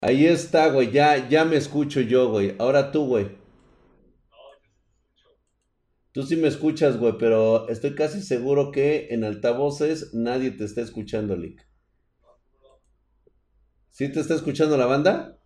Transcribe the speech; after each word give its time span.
Ahí 0.00 0.26
está, 0.26 0.68
güey. 0.70 0.90
Ya, 0.90 1.28
ya 1.28 1.44
me 1.44 1.56
escucho 1.56 2.00
yo, 2.00 2.30
güey. 2.30 2.54
Ahora 2.58 2.90
tú, 2.90 3.06
güey. 3.06 3.40
Tú 6.12 6.24
sí 6.24 6.36
me 6.36 6.48
escuchas, 6.48 6.96
güey, 6.96 7.14
pero 7.18 7.68
estoy 7.68 7.94
casi 7.94 8.20
seguro 8.20 8.72
que 8.72 9.08
en 9.10 9.22
altavoces 9.22 10.12
nadie 10.12 10.50
te 10.50 10.64
está 10.64 10.80
escuchando, 10.80 11.36
Lick. 11.36 11.64
¿Sí 13.90 14.10
te 14.10 14.18
está 14.18 14.34
escuchando 14.34 14.76
la 14.76 14.86
banda? 14.86 15.39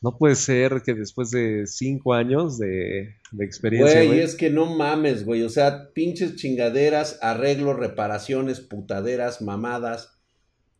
No 0.00 0.16
puede 0.16 0.36
ser 0.36 0.82
que 0.84 0.94
después 0.94 1.30
de 1.30 1.66
cinco 1.66 2.14
años 2.14 2.56
de, 2.56 3.16
de 3.32 3.44
experiencia. 3.44 4.04
Güey, 4.04 4.20
es 4.20 4.36
que 4.36 4.48
no 4.48 4.66
mames, 4.66 5.24
güey. 5.24 5.42
O 5.42 5.48
sea, 5.48 5.92
pinches 5.92 6.36
chingaderas, 6.36 7.18
arreglos, 7.20 7.76
reparaciones, 7.76 8.60
putaderas, 8.60 9.42
mamadas. 9.42 10.16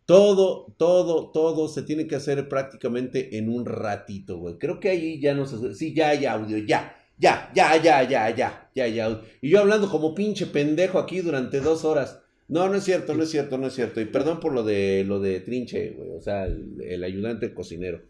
Todo, 0.06 0.74
todo, 0.78 1.32
todo 1.32 1.68
se 1.68 1.82
tiene 1.82 2.06
que 2.06 2.14
hacer 2.14 2.48
prácticamente 2.48 3.36
en 3.36 3.50
un 3.50 3.66
ratito, 3.66 4.38
güey. 4.38 4.56
Creo 4.56 4.78
que 4.78 4.90
ahí 4.90 5.20
ya 5.20 5.34
no 5.34 5.46
se... 5.46 5.74
Sí, 5.74 5.92
ya 5.94 6.10
hay 6.10 6.24
audio, 6.24 6.56
ya. 6.58 6.94
Ya, 7.18 7.50
ya, 7.52 7.76
ya, 7.82 8.08
ya, 8.08 8.30
ya, 8.30 8.70
ya, 8.72 8.86
ya. 8.86 9.20
Y 9.42 9.50
yo 9.50 9.58
hablando 9.58 9.90
como 9.90 10.14
pinche 10.14 10.46
pendejo 10.46 11.00
aquí 11.00 11.20
durante 11.20 11.60
dos 11.60 11.84
horas. 11.84 12.20
No, 12.46 12.68
no 12.68 12.76
es 12.76 12.84
cierto, 12.84 13.14
no 13.14 13.24
es 13.24 13.30
cierto, 13.30 13.58
no 13.58 13.66
es 13.66 13.74
cierto. 13.74 14.00
Y 14.00 14.04
perdón 14.04 14.38
por 14.38 14.54
lo 14.54 14.62
de 14.62 15.04
lo 15.04 15.18
de 15.18 15.40
Trinche, 15.40 15.90
güey. 15.90 16.10
O 16.10 16.20
sea, 16.20 16.46
el, 16.46 16.80
el 16.80 17.02
ayudante 17.02 17.52
cocinero. 17.52 18.00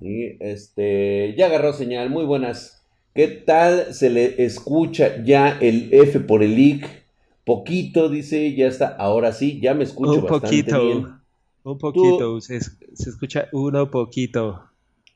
Y 0.00 0.36
este, 0.40 1.34
ya 1.36 1.46
agarró 1.46 1.72
señal, 1.72 2.10
muy 2.10 2.24
buenas. 2.24 2.84
¿Qué 3.14 3.28
tal 3.28 3.94
se 3.94 4.10
le 4.10 4.44
escucha 4.44 5.22
ya 5.22 5.56
el 5.60 5.88
F 5.92 6.20
por 6.20 6.42
el 6.42 6.58
IC? 6.58 6.86
Poquito, 7.44 8.08
dice, 8.08 8.54
ya 8.54 8.66
está, 8.66 8.88
ahora 8.88 9.32
sí, 9.32 9.60
ya 9.60 9.74
me 9.74 9.84
escucho 9.84 10.14
Un 10.14 10.22
bastante 10.22 10.64
poquito. 10.64 10.86
bien. 10.86 11.06
Un 11.62 11.78
poquito. 11.78 12.40
Se, 12.40 12.60
se 12.60 13.10
escucha 13.10 13.48
uno 13.52 13.90
poquito. 13.90 14.64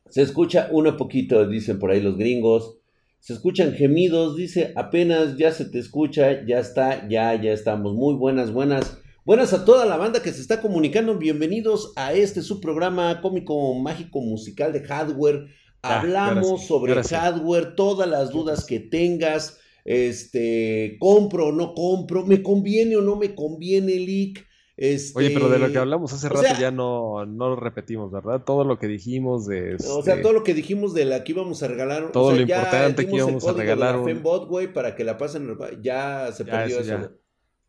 Se 0.08 0.22
escucha 0.22 0.68
uno 0.70 0.96
poquito, 0.96 1.46
dicen 1.48 1.78
por 1.78 1.90
ahí 1.90 2.00
los 2.00 2.16
gringos. 2.16 2.76
Se 3.18 3.32
escuchan 3.32 3.74
gemidos, 3.74 4.36
dice, 4.36 4.72
apenas 4.76 5.36
ya 5.36 5.50
se 5.50 5.64
te 5.64 5.78
escucha, 5.78 6.46
ya 6.46 6.60
está, 6.60 7.08
ya, 7.08 7.34
ya 7.34 7.52
estamos. 7.52 7.94
Muy 7.94 8.14
buenas, 8.14 8.52
buenas. 8.52 8.98
Buenas 9.28 9.52
a 9.52 9.62
toda 9.66 9.84
la 9.84 9.98
banda 9.98 10.22
que 10.22 10.32
se 10.32 10.40
está 10.40 10.62
comunicando. 10.62 11.18
Bienvenidos 11.18 11.92
a 11.96 12.14
este 12.14 12.40
su 12.40 12.62
programa 12.62 13.20
cómico, 13.20 13.74
mágico, 13.74 14.22
musical 14.22 14.72
de 14.72 14.80
hardware. 14.82 15.48
Ya, 15.84 16.00
Hablamos 16.00 16.62
sí, 16.62 16.66
sobre 16.66 17.04
sí. 17.04 17.14
hardware, 17.14 17.74
todas 17.74 18.08
las 18.08 18.30
dudas 18.30 18.64
que 18.64 18.80
tengas. 18.80 19.60
Este, 19.84 20.96
compro 20.98 21.48
o 21.48 21.52
no 21.52 21.74
compro, 21.74 22.24
me 22.24 22.42
conviene 22.42 22.96
o 22.96 23.02
no 23.02 23.16
me 23.16 23.34
conviene, 23.34 23.96
leak. 23.96 24.46
Este, 24.78 25.18
Oye, 25.18 25.30
pero 25.34 25.50
de 25.50 25.58
lo 25.58 25.70
que 25.70 25.76
hablamos 25.76 26.10
hace 26.14 26.28
o 26.28 26.30
rato 26.30 26.40
sea- 26.40 26.58
ya 26.58 26.70
no, 26.70 27.26
no 27.26 27.50
lo 27.50 27.56
repetimos, 27.56 28.10
¿verdad? 28.10 28.44
Todo 28.46 28.64
lo 28.64 28.78
que 28.78 28.86
dijimos 28.86 29.44
de... 29.44 29.74
O 29.74 30.00
sea, 30.02 30.14
este, 30.14 30.22
todo 30.22 30.32
lo 30.32 30.42
que 30.42 30.54
dijimos 30.54 30.94
de 30.94 31.04
la 31.04 31.22
que 31.22 31.32
íbamos 31.32 31.62
a 31.62 31.68
regalar. 31.68 32.12
Todo 32.12 32.28
o 32.28 32.30
sea, 32.30 32.40
lo 32.40 32.46
ya 32.46 32.56
importante 32.60 33.04
que 33.04 33.10
dimos 33.10 33.20
el 33.24 33.28
íbamos 33.28 33.46
a 33.46 33.52
regalar 33.52 33.94
la 33.96 34.00
un- 34.00 34.04
Fembot, 34.06 34.48
güey, 34.48 34.72
para 34.72 34.96
que 34.96 35.04
la 35.04 35.18
pasen. 35.18 35.54
Ya 35.82 36.32
se 36.32 36.46
Ya, 36.46 36.50
perdió 36.50 36.80
eso 36.80 36.94
eso. 36.94 37.02
ya. 37.02 37.12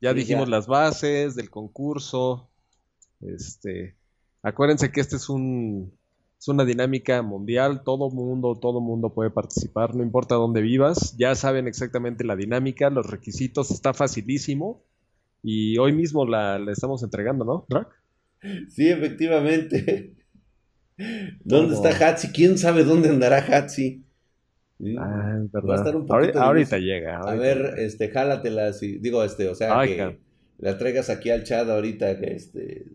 Ya 0.01 0.13
dijimos 0.13 0.45
ya. 0.45 0.51
las 0.51 0.67
bases 0.67 1.35
del 1.35 1.49
concurso. 1.49 2.49
Este, 3.21 3.95
acuérdense 4.41 4.91
que 4.91 5.01
este 5.01 5.17
es 5.17 5.29
un 5.29 5.91
es 6.39 6.47
una 6.47 6.63
dinámica 6.63 7.21
mundial, 7.21 7.83
todo 7.83 8.09
mundo, 8.09 8.57
todo 8.61 8.79
mundo 8.79 9.13
puede 9.13 9.29
participar, 9.29 9.93
no 9.93 10.03
importa 10.03 10.35
dónde 10.35 10.61
vivas, 10.61 11.17
ya 11.17 11.35
saben 11.35 11.67
exactamente 11.67 12.23
la 12.23 12.37
dinámica, 12.37 12.89
los 12.89 13.07
requisitos, 13.07 13.71
está 13.71 13.93
facilísimo 13.93 14.81
y 15.43 15.77
hoy 15.79 15.91
mismo 15.91 16.25
la, 16.25 16.57
la 16.57 16.71
estamos 16.71 17.03
entregando, 17.03 17.43
¿no? 17.43 17.65
Drac? 17.67 17.89
Sí, 18.69 18.87
efectivamente. 18.87 20.15
¿Dónde 21.43 21.75
está 21.75 21.89
Hatsi? 21.89 22.29
¿Quién 22.29 22.57
sabe 22.57 22.85
dónde 22.85 23.09
andará 23.09 23.39
Hatsi? 23.39 24.05
Sí. 24.81 24.95
Ah, 24.97 25.37
es 25.43 25.51
Va 25.69 25.73
a 25.73 25.77
estar 25.77 25.95
un 25.95 26.05
poquito 26.05 26.39
ahorita 26.41 26.77
llega. 26.77 27.19
A 27.19 27.35
ver, 27.35 27.73
este, 27.79 28.09
jálatela. 28.09 28.71
Digo, 29.01 29.23
este, 29.23 29.49
o 29.49 29.55
sea, 29.55 29.77
Ay, 29.79 29.89
que 29.89 29.97
cabrón. 29.97 30.19
la 30.59 30.77
traigas 30.77 31.09
aquí 31.09 31.29
al 31.29 31.43
chat 31.43 31.67
ahorita, 31.67 32.17
que 32.19 32.33
este. 32.33 32.85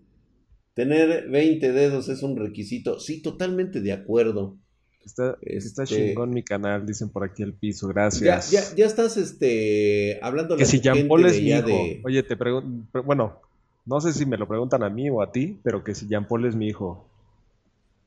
Tener 0.75 1.29
20 1.29 1.73
dedos 1.73 2.09
es 2.09 2.23
un 2.23 2.37
requisito. 2.37 2.99
Sí, 2.99 3.23
totalmente 3.23 3.81
de 3.81 3.93
acuerdo. 3.93 4.57
Está, 5.05 5.37
está 5.43 5.83
Este- 5.83 5.97
chingón 6.09 6.31
mi 6.31 6.43
canal, 6.43 6.87
dicen 6.87 7.11
por 7.11 7.23
aquí 7.25 7.43
el 7.43 7.53
piso, 7.53 7.87
gracias. 7.89 8.51
ya, 8.51 8.63
ya 8.75 8.87
estás, 8.87 9.19
este, 9.19 10.19
hablando 10.23 10.57
Que 10.57 10.65
si 10.65 10.81
Jean 10.81 11.07
Paul 11.07 11.27
es 11.27 11.39
mi 11.41 11.51
hijo. 11.51 11.67
de... 11.67 12.01
Oye, 12.05 12.23
te 12.23 12.37
pregunto, 12.39 13.03
bueno, 13.05 13.39
no 13.85 14.01
sé 14.01 14.15
si 14.15 14.25
me 14.25 14.39
lo 14.39 14.49
preguntan 14.49 14.83
a 14.83 14.89
mí 14.89 15.11
o 15.11 15.21
a 15.21 15.31
ti, 15.31 15.61
pero 15.63 15.85
que 15.85 15.95
si 15.95 16.09
Jean 16.09 16.27
Paul 16.27 16.47
es 16.47 16.57
mi 16.57 16.69
hijo. 16.69 17.07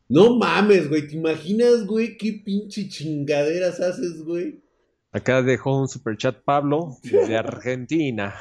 No 0.10 0.36
mames, 0.38 0.90
güey. 0.90 1.08
¿Te 1.08 1.16
imaginas, 1.16 1.86
güey? 1.86 2.18
¿Qué 2.18 2.34
pinche 2.44 2.88
chingaderas 2.88 3.80
haces, 3.80 4.24
güey? 4.24 4.62
Acá 5.12 5.42
dejó 5.42 5.80
un 5.82 5.88
superchat 5.88 6.44
Pablo 6.44 6.98
de 7.04 7.38
Argentina. 7.38 8.36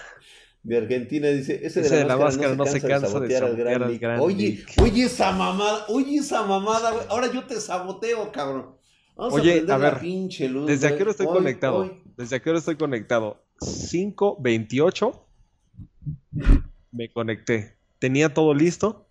De 0.63 0.77
Argentina 0.79 1.29
dice, 1.29 1.61
ese 1.65 1.81
de 1.81 1.87
Ese 1.87 2.05
la, 2.05 2.17
máscara, 2.17 2.55
no 2.57 2.67
se 2.67 2.81
cansa, 2.81 3.07
de 3.07 3.13
sabotear 3.13 3.45
al 3.45 3.57
gran. 3.57 3.99
Gran 3.99 4.21
Oye, 4.21 4.37
Nick. 4.51 4.73
oye 4.83 5.05
esa 5.05 5.31
mamada, 5.33 5.85
oye 5.89 6.17
esa 6.19 6.45
mamada, 6.45 6.91
güey. 6.91 7.05
Ahora 7.09 7.33
yo 7.33 7.45
te 7.45 7.61
saboteo, 7.61 8.33
cabrón. 8.33 8.75
Vamos 9.17 9.35
Oye, 9.35 9.61
a 9.61 9.75
a 9.75 9.79
la 9.79 9.91
ver, 9.91 10.01
pinche 10.01 10.49
luz. 10.49 10.67
¿Desde 10.67 10.87
a 10.87 10.91
güey. 10.91 10.99
qué 10.99 11.03
hora 11.05 11.11
estoy 11.13 11.27
Hoy, 11.27 11.33
conectado? 11.35 11.77
hoy. 11.79 11.93
¿Desde 12.17 12.37
a 12.37 12.41
qué 12.43 12.51
hora 12.51 12.59
estoy 12.59 12.77
conectado? 12.77 13.43
5.28 13.61 15.23
me 16.93 17.13
conecté. 17.13 17.79
Tenía 17.99 18.35
todo 18.35 18.53
listo. 18.53 19.06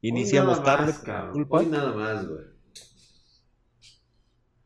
Iniciamos 0.00 0.62
tarde 0.62 0.92
más, 0.92 1.32
culpa. 1.32 1.58
Hoy 1.58 1.66
nada 1.66 1.92
más, 1.92 2.28
güey. 2.28 2.44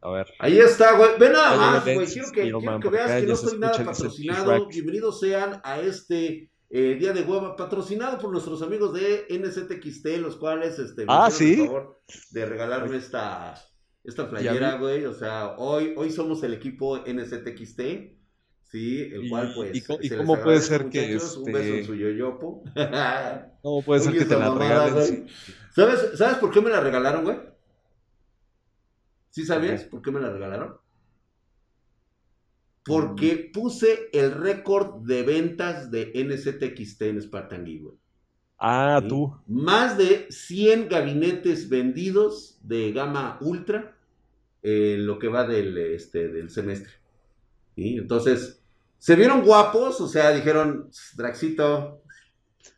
A 0.03 0.11
ver. 0.11 0.27
Ahí 0.39 0.59
está, 0.59 0.97
güey. 0.97 1.19
Ve 1.19 1.31
nada 1.31 1.57
más, 1.57 1.85
güey. 1.85 2.07
Quiero 2.07 2.31
que, 2.33 2.43
quiero 2.43 2.81
que 2.81 2.89
veas 2.89 3.21
que 3.21 3.27
no 3.27 3.33
estoy 3.33 3.59
nada 3.59 3.85
patrocinado. 3.85 4.69
Bienvenidos 4.69 5.21
sean 5.21 5.61
a 5.65 5.81
este 5.81 6.51
eh, 6.69 6.97
Día 6.97 7.13
de 7.13 7.23
Hueva, 7.23 7.57
patrocinado 7.57 8.19
por 8.19 8.31
nuestros 8.31 8.61
amigos 8.63 8.93
de 8.93 9.27
NZXT, 9.31 10.07
los 10.19 10.37
cuales 10.37 10.79
este, 10.79 11.07
me 11.07 11.13
Ah, 11.13 11.31
¿sí? 11.31 11.61
el 11.61 11.67
favor 11.67 12.03
de 12.31 12.47
regalarme 12.47 12.97
esta, 12.99 13.55
esta 14.05 14.29
playera, 14.29 14.77
güey. 14.77 15.07
O 15.07 15.15
sea, 15.15 15.55
hoy, 15.57 15.95
hoy 15.97 16.11
somos 16.11 16.43
el 16.43 16.53
equipo 16.53 16.99
NZXT. 16.99 17.81
Sí, 18.73 19.03
el 19.13 19.29
cual 19.29 19.53
pues. 19.55 19.75
y 19.75 19.79
y 19.79 19.81
se 19.83 20.17
les 20.17 20.17
cómo 20.17 20.43
puede 20.43 20.61
ser 20.61 20.89
que, 20.89 21.09
muchachos. 21.13 21.37
Un 21.37 21.49
este, 21.49 21.53
beso 21.53 21.75
en 21.75 21.85
su 21.85 21.95
yoyopo. 21.95 22.65
¿Cómo 23.63 23.83
puede 23.83 24.01
ser 24.01 24.15
que 24.15 24.25
te 24.25 24.39
la 24.39 24.49
mamada, 24.51 24.87
regalen? 24.87 25.29
si- 25.29 25.35
¿Sabes, 25.75 26.19
¿Sabes 26.19 26.39
por 26.39 26.51
qué 26.51 26.61
me 26.63 26.71
la 26.71 26.81
regalaron, 26.81 27.23
güey? 27.25 27.37
¿Sí 29.31 29.45
sabías 29.45 29.85
por 29.85 30.01
qué 30.01 30.11
me 30.11 30.21
la 30.21 30.31
regalaron? 30.33 30.77
Porque 32.85 33.51
puse 33.53 34.09
el 34.13 34.33
récord 34.33 35.03
de 35.07 35.23
ventas 35.23 35.91
de 35.91 36.13
NZXT 36.15 37.03
en 37.03 37.23
Spartan 37.23 37.65
güey. 37.65 37.97
Ah, 38.59 39.01
¿Sí? 39.03 39.09
tú. 39.09 39.35
Más 39.47 39.99
de 39.99 40.27
100 40.31 40.89
gabinetes 40.89 41.69
vendidos 41.69 42.59
de 42.63 42.93
gama 42.93 43.39
ultra 43.41 43.97
en 44.63 45.07
lo 45.07 45.19
que 45.19 45.29
va 45.29 45.47
del, 45.47 45.77
este, 45.77 46.29
del 46.29 46.49
semestre. 46.49 46.93
¿Sí? 47.77 47.97
Entonces, 47.97 48.62
se 49.03 49.17
vieron 49.17 49.43
guapos, 49.43 50.01
o 50.01 50.07
sea, 50.07 50.31
dijeron, 50.31 50.89
Draxito, 51.17 52.05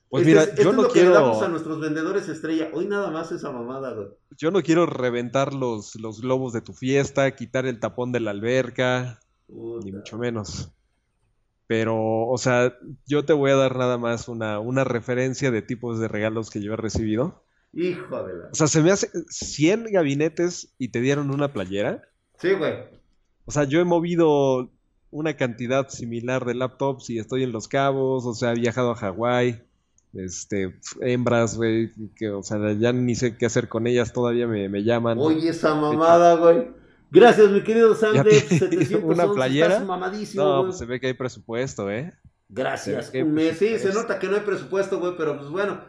Pues 0.09 0.27
este 0.27 0.31
mira, 0.31 0.43
es, 0.45 0.55
yo 0.55 0.71
es 0.71 0.77
no 0.77 0.83
lo 0.85 0.89
que 0.89 1.03
le 1.05 1.11
damos 1.11 1.37
a 1.37 1.41
quiero, 1.41 1.49
nuestros 1.51 1.81
vendedores 1.81 2.27
estrella. 2.31 2.71
Hoy 2.73 2.87
nada 2.87 3.11
más 3.11 3.31
esa 3.31 3.53
mamada, 3.53 3.93
güey. 3.93 4.09
yo 4.39 4.51
no 4.51 4.63
quiero 4.63 4.87
reventar 4.87 5.53
los, 5.53 5.97
los 5.97 6.23
globos 6.23 6.55
de 6.55 6.63
tu 6.63 6.73
fiesta, 6.73 7.31
quitar 7.37 7.67
el 7.67 7.79
tapón 7.79 8.11
de 8.11 8.21
la 8.21 8.31
alberca, 8.31 9.21
Puta. 9.47 9.85
ni 9.85 9.93
mucho 9.93 10.17
menos. 10.17 10.73
Pero, 11.67 12.27
o 12.27 12.39
sea, 12.39 12.75
yo 13.07 13.27
te 13.27 13.35
voy 13.35 13.51
a 13.51 13.57
dar 13.57 13.77
nada 13.77 13.99
más 13.99 14.27
una, 14.27 14.61
una 14.61 14.85
referencia 14.85 15.51
de 15.51 15.61
tipos 15.61 15.99
de 16.01 16.09
regalos 16.09 16.49
que 16.49 16.63
yo 16.63 16.73
he 16.73 16.77
recibido. 16.77 17.45
Hijo 17.75 18.23
de 18.23 18.33
la. 18.33 18.47
O 18.51 18.55
sea, 18.55 18.67
se 18.67 18.81
me 18.81 18.93
hace 18.93 19.11
100 19.29 19.93
gabinetes 19.93 20.75
y 20.79 20.89
te 20.89 21.03
dieron 21.03 21.31
una 21.31 21.53
playera. 21.53 22.01
Sí, 22.39 22.55
güey. 22.55 22.77
O 23.45 23.51
sea, 23.53 23.65
yo 23.65 23.79
he 23.79 23.85
movido 23.85 24.71
una 25.15 25.37
cantidad 25.37 25.89
similar 25.91 26.45
de 26.45 26.55
laptops 26.55 27.09
y 27.11 27.19
estoy 27.19 27.45
en 27.45 27.53
Los 27.53 27.69
Cabos, 27.69 28.27
o 28.27 28.35
sea, 28.35 28.51
he 28.53 28.57
viajado 28.57 28.91
a 28.91 28.97
Hawái, 28.97 29.63
este, 30.15 30.75
hembras, 31.01 31.57
güey, 31.57 31.93
que, 32.17 32.31
o 32.31 32.43
sea, 32.43 32.59
ya 32.73 32.93
ni 32.93 33.15
sé 33.15 33.37
qué 33.37 33.47
hacer 33.47 33.69
con 33.69 33.87
ellas, 33.87 34.13
todavía 34.13 34.47
me, 34.49 34.69
me 34.69 34.83
llaman. 34.83 35.19
Oye, 35.21 35.49
esa 35.51 35.75
mamada, 35.75 36.35
güey. 36.37 36.69
Gracias, 37.11 37.49
mi 37.51 37.63
querido 37.63 37.95
te- 38.25 38.41
711. 38.41 38.97
una 38.97 39.33
playera. 39.33 39.67
Estás 39.75 39.87
mamadísimo, 39.87 40.43
No, 40.45 40.65
pues 40.65 40.79
se 40.79 40.85
ve 40.85 40.99
que 40.99 41.07
hay 41.09 41.15
presupuesto, 41.15 41.91
¿eh? 41.91 42.13
Gracias. 42.49 43.13
se. 43.15 43.55
Sí, 43.55 43.79
se 43.79 43.93
nota 43.93 44.19
que 44.19 44.27
no 44.27 44.35
hay 44.35 44.43
presupuesto, 44.43 44.99
güey, 44.99 45.15
pero 45.17 45.37
pues 45.39 45.49
bueno. 45.51 45.81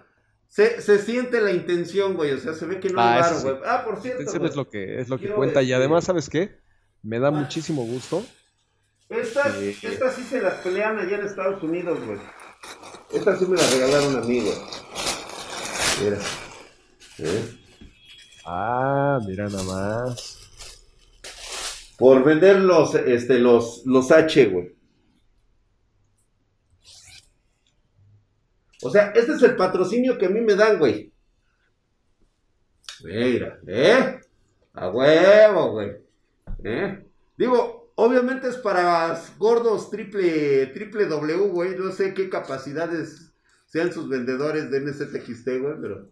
Se, 0.47 0.81
se 0.81 0.99
siente 0.99 1.41
la 1.41 1.51
intención, 1.51 2.13
güey. 2.13 2.31
O 2.31 2.37
sea, 2.37 2.53
se 2.53 2.65
ve 2.67 2.79
que 2.79 2.89
no 2.89 2.99
Ah, 3.01 3.15
hay 3.15 3.21
varo, 3.21 3.35
sí. 3.37 3.43
güey. 3.43 3.55
Ah, 3.65 3.81
por 3.83 3.99
cierto. 4.01 4.23
Güey. 4.37 4.49
es 4.49 4.55
lo 4.55 4.69
que, 4.69 5.01
es 5.01 5.09
lo 5.09 5.17
que 5.17 5.29
cuenta. 5.29 5.61
Y 5.63 5.65
este, 5.65 5.75
además, 5.75 6.03
¿sabes 6.05 6.29
qué? 6.29 6.59
Me 7.01 7.19
da 7.19 7.29
Ah. 7.29 7.31
muchísimo 7.31 7.83
gusto. 7.85 8.23
Estas, 9.09 9.55
Sí. 9.57 9.77
estas 9.83 10.15
sí 10.15 10.23
se 10.23 10.41
las 10.41 10.55
pelean 10.55 10.97
allá 10.97 11.17
en 11.17 11.25
Estados 11.25 11.61
Unidos, 11.61 11.99
güey. 12.05 12.19
Esta 13.13 13.37
sí 13.37 13.45
me 13.45 13.55
la 13.57 13.67
regalaron 13.69 14.15
a 14.17 14.21
mí, 14.21 14.41
güey. 14.41 14.57
Mira. 16.01 16.17
¿Eh? 17.19 17.57
Ah, 18.45 19.19
mira 19.25 19.47
nada 19.47 19.63
más. 19.63 20.39
Por 21.97 22.23
vender 22.23 22.59
los, 22.59 22.95
este, 22.95 23.39
los, 23.39 23.83
los 23.85 24.11
H, 24.11 24.45
güey. 24.47 24.75
O 28.81 28.89
sea, 28.89 29.11
este 29.15 29.33
es 29.33 29.41
el 29.43 29.55
patrocinio 29.55 30.17
que 30.17 30.25
a 30.25 30.29
mí 30.29 30.41
me 30.41 30.55
dan, 30.55 30.77
güey. 30.77 31.11
Mira, 33.03 33.59
¿eh? 33.67 34.19
A 34.73 34.89
huevo, 34.89 35.71
güey. 35.71 35.91
¿Eh? 36.63 37.05
Digo, 37.37 37.74
obviamente 37.95 38.47
es 38.49 38.57
para 38.57 39.19
gordos 39.37 39.89
triple, 39.89 40.67
triple 40.67 41.05
W, 41.05 41.49
güey. 41.49 41.77
No 41.77 41.91
sé 41.91 42.13
qué 42.13 42.29
capacidades 42.29 43.33
sean 43.65 43.91
sus 43.91 44.07
vendedores 44.07 44.69
de 44.71 44.81
NZXT, 44.81 45.47
güey, 45.61 45.75
pero... 45.81 46.07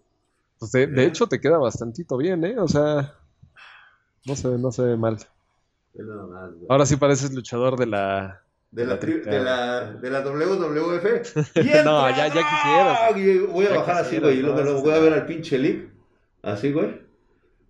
Pues 0.60 0.72
de, 0.72 0.88
de, 0.88 1.06
hecho 1.06 1.28
te 1.28 1.42
queda 1.42 1.58
bastantito 1.58 2.16
bien, 2.18 2.44
¿eh? 2.46 2.58
O 2.58 2.68
sea, 2.68 3.16
no 4.26 4.36
se, 4.36 4.48
no 4.50 4.72
se 4.72 4.82
ve 4.84 4.98
mal. 4.98 5.18
Más, 5.96 6.52
Ahora 6.70 6.86
sí 6.86 6.96
pareces 6.96 7.34
luchador 7.34 7.78
de 7.78 7.86
la... 7.86 8.42
De 8.72 8.88
la, 8.88 8.96
de, 8.98 9.20
de, 9.20 9.40
la, 9.40 9.94
de 9.94 10.10
la 10.10 10.22
WWF. 10.22 11.36
no, 11.86 12.10
ya, 12.10 12.28
ya 12.28 12.42
quisieras. 12.42 13.52
Voy 13.54 13.66
a 13.66 13.70
ya 13.70 13.76
bajar 13.78 13.98
así, 13.98 14.18
güey. 14.18 14.40
Y 14.40 14.42
luego, 14.42 14.62
luego 14.62 14.82
voy 14.82 14.94
a 14.94 15.00
ver 15.00 15.14
al 15.14 15.26
pinche 15.28 15.60
Lick. 15.60 15.92
Así, 16.42 16.72
güey. 16.72 17.03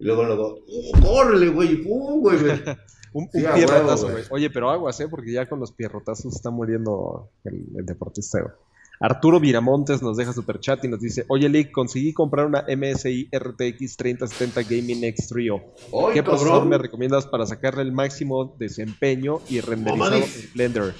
Y 0.04 0.06
luego, 0.06 0.26
luego, 0.26 0.60
¡oh, 0.68 1.02
córrele, 1.02 1.48
güey! 1.48 1.78
¡Pum, 1.78 2.20
güey! 2.20 2.36
un, 3.14 3.30
sí, 3.32 3.46
un 3.46 3.54
pierrotazo, 3.54 4.12
güey. 4.12 4.26
Oye, 4.32 4.50
pero 4.50 4.70
aguas, 4.70 5.00
¿eh? 5.00 5.08
Porque 5.08 5.32
ya 5.32 5.46
con 5.46 5.62
los 5.62 5.72
pierrotazos 5.72 6.36
está 6.36 6.50
muriendo 6.50 7.30
el, 7.46 7.68
el 7.78 7.86
deportista, 7.86 8.42
güey. 8.42 8.54
Arturo 9.00 9.40
Viramontes 9.40 10.02
nos 10.02 10.18
deja 10.18 10.34
super 10.34 10.60
chat 10.60 10.84
y 10.84 10.90
nos 10.90 11.00
dice, 11.00 11.24
oye 11.30 11.48
Lick, 11.48 11.72
conseguí 11.72 12.12
comprar 12.12 12.46
una 12.46 12.66
MSI 12.68 13.30
RTX 13.34 13.96
3070 13.96 14.64
Gaming 14.64 15.06
X 15.06 15.30
Trio. 15.30 15.62
¿Qué 15.86 15.92
cabrón? 15.92 16.24
procesador 16.24 16.66
me 16.66 16.78
recomiendas 16.78 17.26
para 17.26 17.46
sacarle 17.46 17.84
el 17.84 17.94
máximo 17.94 18.56
desempeño 18.60 19.40
y 19.50 19.62
renderizado 19.62 20.18
en 20.18 20.24
Blender? 20.54 20.94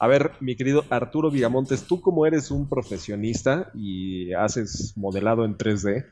A 0.00 0.08
ver, 0.08 0.32
mi 0.40 0.56
querido 0.56 0.84
Arturo 0.90 1.30
Viramontes, 1.30 1.84
tú 1.84 2.00
como 2.00 2.26
eres 2.26 2.50
un 2.50 2.68
profesionista 2.68 3.70
y 3.74 4.32
haces 4.32 4.94
modelado 4.96 5.44
en 5.44 5.56
3D, 5.56 6.06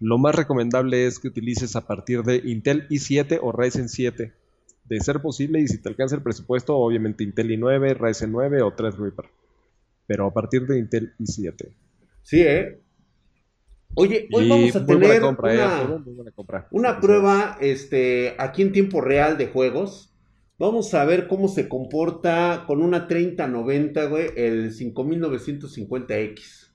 lo 0.00 0.18
más 0.18 0.34
recomendable 0.34 1.06
es 1.06 1.18
que 1.18 1.28
utilices 1.28 1.76
a 1.76 1.86
partir 1.86 2.22
de 2.22 2.42
Intel 2.44 2.88
i7 2.88 3.38
o 3.42 3.52
Ryzen 3.52 3.88
7. 3.88 4.32
De 4.84 5.00
ser 5.00 5.20
posible, 5.20 5.60
y 5.60 5.66
si 5.66 5.78
te 5.78 5.88
alcanza 5.88 6.14
el 6.14 6.22
presupuesto, 6.22 6.76
obviamente 6.76 7.24
Intel 7.24 7.50
i9, 7.50 7.96
Ryzen 7.98 8.30
9 8.30 8.62
o 8.62 8.72
Threadripper 8.72 9.26
pero 10.06 10.26
a 10.26 10.32
partir 10.32 10.66
de 10.66 10.78
Intel 10.78 11.14
i7. 11.18 11.68
Sí, 12.22 12.40
¿eh? 12.40 12.80
Oye, 13.94 14.28
hoy 14.32 14.44
y 14.44 14.48
vamos 14.48 14.76
a 14.76 14.84
tener 14.84 15.20
compra, 15.20 15.52
una, 15.52 16.58
eh, 16.58 16.64
una 16.70 17.00
prueba 17.00 17.56
este, 17.60 18.34
aquí 18.38 18.62
en 18.62 18.72
tiempo 18.72 19.00
real 19.00 19.38
de 19.38 19.46
juegos. 19.46 20.12
Vamos 20.58 20.92
a 20.94 21.04
ver 21.04 21.28
cómo 21.28 21.48
se 21.48 21.68
comporta 21.68 22.64
con 22.66 22.82
una 22.82 23.08
3090, 23.08 24.04
güey, 24.06 24.30
el 24.36 24.72
5950X. 24.72 26.65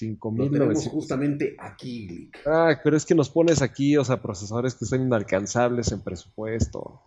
5950. 0.00 0.90
justamente 0.90 1.56
aquí, 1.58 2.06
Glick. 2.06 2.46
Ah, 2.46 2.78
pero 2.82 2.96
es 2.96 3.04
que 3.04 3.14
nos 3.14 3.28
pones 3.28 3.60
aquí, 3.60 3.96
o 3.96 4.04
sea, 4.04 4.22
procesadores 4.22 4.74
que 4.74 4.86
son 4.86 5.02
inalcanzables 5.02 5.92
en 5.92 6.00
presupuesto. 6.00 7.00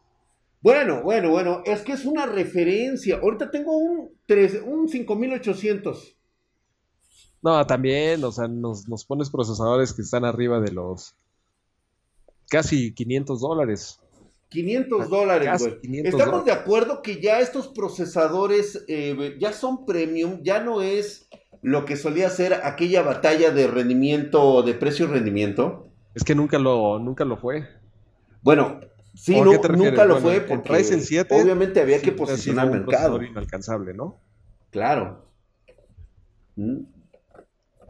Bueno, 0.61 1.01
bueno, 1.01 1.31
bueno, 1.31 1.61
es 1.65 1.81
que 1.81 1.93
es 1.93 2.05
una 2.05 2.25
referencia. 2.25 3.17
Ahorita 3.17 3.51
tengo 3.51 3.75
un, 3.75 4.11
3, 4.27 4.61
un 4.65 4.87
5800. 4.87 6.15
No, 7.41 7.65
también, 7.67 8.23
o 8.23 8.31
sea, 8.31 8.47
nos, 8.47 8.87
nos, 8.87 9.03
pones 9.03 9.29
procesadores 9.29 9.91
que 9.93 10.03
están 10.03 10.23
arriba 10.23 10.61
de 10.61 10.71
los 10.71 11.15
casi 12.49 12.93
500 12.93 13.41
dólares. 13.41 13.99
500 14.49 15.09
dólares, 15.09 15.49
güey. 15.59 15.97
Estamos 16.05 16.25
dólares. 16.25 16.45
de 16.45 16.51
acuerdo 16.51 17.01
que 17.01 17.19
ya 17.19 17.39
estos 17.39 17.67
procesadores 17.69 18.85
eh, 18.87 19.35
ya 19.39 19.51
son 19.51 19.85
premium, 19.85 20.41
ya 20.43 20.63
no 20.63 20.81
es 20.81 21.27
lo 21.63 21.85
que 21.85 21.97
solía 21.97 22.29
ser 22.29 22.53
aquella 22.53 23.01
batalla 23.01 23.51
de 23.51 23.67
rendimiento, 23.67 24.61
de 24.61 24.73
precio-rendimiento. 24.75 25.87
Es 26.13 26.23
que 26.23 26.35
nunca 26.35 26.59
lo, 26.59 26.99
nunca 26.99 27.25
lo 27.25 27.37
fue. 27.37 27.67
Bueno, 28.41 28.81
Sí, 29.15 29.39
no, 29.39 29.53
nunca 29.53 30.05
lo 30.05 30.15
bueno, 30.15 30.19
fue 30.19 30.41
porque 30.41 30.73
Ryzen 30.73 31.01
7, 31.01 31.39
obviamente 31.39 31.79
había 31.79 32.01
que 32.01 32.11
posicionar 32.11 32.65
el 32.65 32.71
mercado. 32.81 33.21
inalcanzable, 33.21 33.93
¿no? 33.93 34.19
Claro. 34.71 35.27
¿Mm? 36.55 36.79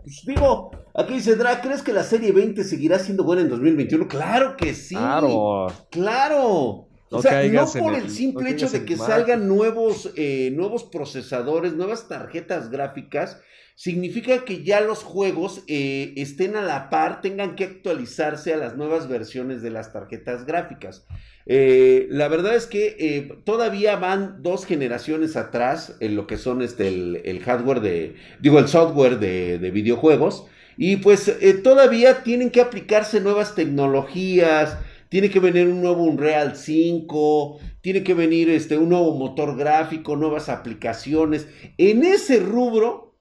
Pues 0.04 0.26
digo, 0.26 0.72
aquí 0.94 1.14
dice 1.14 1.38
Dra, 1.38 1.62
¿crees 1.62 1.82
que 1.82 1.94
la 1.94 2.04
serie 2.04 2.34
20 2.34 2.62
seguirá 2.66 3.00
siendo 3.00 3.24
buena 3.24 3.42
en 3.42 3.50
2021? 3.50 4.06
Claro 4.10 4.58
que 4.58 4.74
sí. 4.74 4.96
Claro. 4.96 5.68
Claro. 5.90 6.88
No 7.10 7.20
o 7.20 7.22
sea, 7.22 7.44
no 7.44 7.66
por 7.66 7.94
el, 7.94 8.06
el 8.06 8.10
simple 8.10 8.44
no 8.44 8.50
hecho 8.50 8.70
de 8.70 8.84
que 8.84 8.98
salgan 8.98 9.48
nuevos, 9.48 10.12
eh, 10.18 10.52
nuevos 10.54 10.84
procesadores, 10.84 11.74
nuevas 11.74 12.10
tarjetas 12.10 12.70
gráficas, 12.70 13.40
significa 13.76 14.46
que 14.46 14.64
ya 14.64 14.82
los 14.82 15.04
juegos 15.04 15.64
eh, 15.68 16.14
estén 16.18 16.56
a 16.56 16.62
la 16.62 16.90
par, 16.90 17.22
tengan 17.22 17.56
que 17.56 17.64
actualizarse 17.66 18.54
a 18.54 18.58
las 18.58 18.76
nuevas 18.76 19.08
versiones 19.08 19.62
de 19.62 19.72
las 19.72 19.92
tarjetas 19.92 20.46
gráficas. 20.46 21.06
Eh, 21.46 22.08
la 22.10 22.28
verdad 22.28 22.56
es 22.56 22.68
que 22.68 22.96
eh, 23.00 23.36
todavía 23.44 23.96
van 23.98 24.42
dos 24.44 24.66
generaciones 24.66 25.36
atrás 25.36 25.98
en 26.00 26.16
lo 26.16 26.28
que 26.28 26.38
son 26.38 26.62
este, 26.62 26.88
el, 26.88 27.40
hardware 27.44 27.82
de, 27.82 28.16
digo, 28.40 28.60
el 28.60 28.68
software 28.68 29.20
de, 29.20 29.60
de 29.60 29.72
videojuegos. 29.72 30.46
Y 30.76 30.98
pues 30.98 31.32
todavía 31.64 32.24
tienen 32.24 32.50
que 32.50 32.60
aplicarse 32.60 33.20
nuevas 33.20 33.54
tecnologías, 33.54 34.76
tiene 35.14 35.30
que 35.30 35.40
venir 35.40 35.68
un 35.68 35.80
nuevo 35.80 36.06
Unreal 36.06 36.56
5, 36.56 37.60
tiene 37.82 38.02
que 38.02 38.16
venir 38.16 38.50
este, 38.50 38.80
un 38.80 38.90
nuevo 38.90 39.16
motor 39.16 39.56
gráfico, 39.56 40.16
nuevas 40.16 40.50
aplicaciones. 40.50 41.48
En 41.78 42.04
ese 42.04 42.40
rubro, 42.40 43.13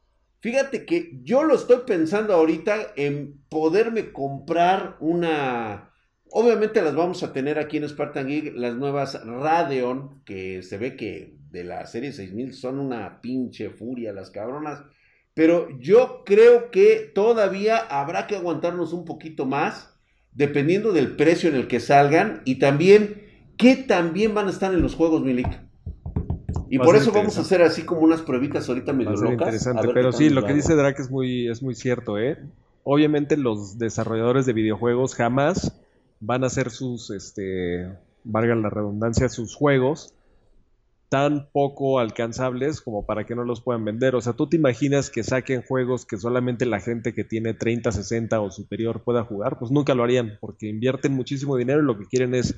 Fíjate 0.42 0.84
que 0.84 1.20
yo 1.22 1.44
lo 1.44 1.54
estoy 1.54 1.82
pensando 1.86 2.34
ahorita 2.34 2.94
en 2.96 3.40
poderme 3.48 4.10
comprar 4.10 4.96
una... 4.98 5.92
Obviamente 6.32 6.82
las 6.82 6.96
vamos 6.96 7.22
a 7.22 7.32
tener 7.32 7.60
aquí 7.60 7.76
en 7.76 7.88
Spartan 7.88 8.26
Geek, 8.26 8.56
las 8.56 8.74
nuevas 8.74 9.24
Radeon, 9.24 10.20
que 10.24 10.64
se 10.64 10.78
ve 10.78 10.96
que 10.96 11.36
de 11.52 11.62
la 11.62 11.86
serie 11.86 12.10
6000 12.12 12.54
son 12.54 12.80
una 12.80 13.20
pinche 13.20 13.70
furia 13.70 14.12
las 14.12 14.30
cabronas. 14.30 14.82
Pero 15.32 15.68
yo 15.78 16.24
creo 16.26 16.72
que 16.72 17.12
todavía 17.14 17.76
habrá 17.78 18.26
que 18.26 18.34
aguantarnos 18.34 18.92
un 18.92 19.04
poquito 19.04 19.46
más, 19.46 19.94
dependiendo 20.32 20.92
del 20.92 21.14
precio 21.14 21.50
en 21.50 21.54
el 21.54 21.68
que 21.68 21.78
salgan 21.78 22.42
y 22.44 22.58
también 22.58 23.22
qué 23.56 23.76
también 23.76 24.34
van 24.34 24.48
a 24.48 24.50
estar 24.50 24.74
en 24.74 24.82
los 24.82 24.96
juegos, 24.96 25.22
Milik. 25.22 25.71
Y 26.68 26.78
por 26.78 26.96
eso 26.96 27.12
vamos 27.12 27.38
a 27.38 27.42
hacer 27.42 27.62
así 27.62 27.84
como 27.84 28.02
unas 28.02 28.22
pruebitas 28.22 28.68
ahorita 28.68 28.92
medio 28.92 29.12
locas. 29.12 29.32
Interesante, 29.32 29.88
pero 29.92 30.12
sí, 30.12 30.30
lo 30.30 30.44
que 30.44 30.54
dice 30.54 30.74
Drake 30.74 31.02
es 31.02 31.10
muy, 31.10 31.48
es 31.48 31.62
muy 31.62 31.74
cierto, 31.74 32.18
¿eh? 32.18 32.38
Obviamente 32.84 33.36
los 33.36 33.78
desarrolladores 33.78 34.46
de 34.46 34.52
videojuegos 34.52 35.14
jamás 35.14 35.78
van 36.20 36.44
a 36.44 36.48
hacer 36.48 36.70
sus, 36.70 37.10
este, 37.10 37.88
valga 38.24 38.54
la 38.54 38.70
redundancia, 38.70 39.28
sus 39.28 39.54
juegos 39.54 40.14
tan 41.12 41.50
poco 41.52 41.98
alcanzables 41.98 42.80
como 42.80 43.04
para 43.04 43.24
que 43.26 43.34
no 43.34 43.44
los 43.44 43.60
puedan 43.60 43.84
vender. 43.84 44.14
O 44.14 44.22
sea, 44.22 44.32
tú 44.32 44.48
te 44.48 44.56
imaginas 44.56 45.10
que 45.10 45.22
saquen 45.22 45.60
juegos 45.60 46.06
que 46.06 46.16
solamente 46.16 46.64
la 46.64 46.80
gente 46.80 47.12
que 47.12 47.22
tiene 47.22 47.52
30, 47.52 47.92
60 47.92 48.40
o 48.40 48.50
superior 48.50 49.02
pueda 49.02 49.22
jugar, 49.22 49.58
pues 49.58 49.70
nunca 49.70 49.94
lo 49.94 50.04
harían, 50.04 50.38
porque 50.40 50.70
invierten 50.70 51.12
muchísimo 51.12 51.58
dinero 51.58 51.82
y 51.82 51.84
lo 51.84 51.98
que 51.98 52.06
quieren 52.06 52.34
es 52.34 52.54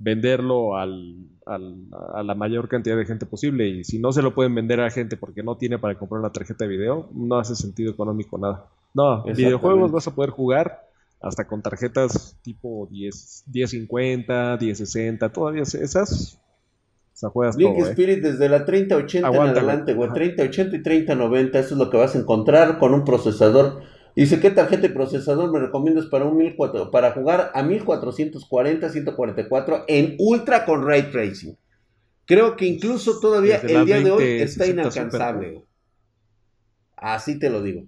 venderlo 0.00 0.76
al, 0.76 1.14
al, 1.46 1.86
a 2.14 2.22
la 2.22 2.34
mayor 2.34 2.68
cantidad 2.68 2.96
de 2.96 3.06
gente 3.06 3.26
posible. 3.26 3.68
Y 3.68 3.84
si 3.84 3.98
no 3.98 4.12
se 4.12 4.22
lo 4.22 4.34
pueden 4.34 4.54
vender 4.54 4.80
a 4.80 4.90
gente 4.90 5.16
porque 5.16 5.42
no 5.42 5.56
tiene 5.56 5.78
para 5.78 5.96
comprar 5.96 6.20
una 6.20 6.32
tarjeta 6.32 6.64
de 6.64 6.70
video, 6.70 7.08
no 7.14 7.38
hace 7.38 7.54
sentido 7.54 7.92
económico 7.92 8.38
nada. 8.38 8.66
No, 8.94 9.26
en 9.26 9.36
videojuegos 9.36 9.92
vas 9.92 10.08
a 10.08 10.14
poder 10.14 10.30
jugar 10.30 10.88
hasta 11.20 11.46
con 11.46 11.62
tarjetas 11.62 12.36
tipo 12.42 12.88
10, 12.90 13.44
1050, 13.52 14.56
1060, 14.60 15.28
todavía 15.32 15.62
esas. 15.62 16.38
O 17.12 17.16
sea, 17.20 17.28
juegas 17.28 17.56
Link 17.56 17.76
todo, 17.76 17.90
Spirit 17.90 18.24
¿eh? 18.24 18.32
desde 18.32 18.48
la 18.48 18.64
3080 18.64 19.28
en 19.28 19.36
adelante, 19.36 19.92
güey. 19.92 20.10
3080 20.10 20.76
y 20.76 20.82
3090, 20.82 21.58
eso 21.58 21.74
es 21.74 21.78
lo 21.78 21.90
que 21.90 21.98
vas 21.98 22.16
a 22.16 22.18
encontrar 22.18 22.78
con 22.78 22.94
un 22.94 23.04
procesador 23.04 23.82
Dice, 24.14 24.40
¿qué 24.40 24.50
tarjeta 24.50 24.82
de 24.82 24.90
procesador 24.90 25.52
me 25.52 25.60
recomiendas 25.60 26.06
para, 26.06 26.24
un 26.24 26.36
1400, 26.36 26.90
para 26.90 27.12
jugar 27.12 27.50
a 27.54 27.62
1440, 27.62 28.88
144 28.88 29.84
en 29.88 30.16
Ultra 30.18 30.64
con 30.64 30.86
Ray 30.86 31.10
Tracing? 31.10 31.56
Creo 32.26 32.56
que 32.56 32.66
incluso 32.66 33.18
todavía 33.20 33.56
el 33.56 33.66
día 33.66 33.96
20, 33.96 34.04
de 34.04 34.10
hoy 34.10 34.24
está 34.40 34.66
inalcanzable. 34.66 35.48
Super... 35.48 35.68
Así 36.96 37.38
te 37.38 37.50
lo 37.50 37.62
digo. 37.62 37.86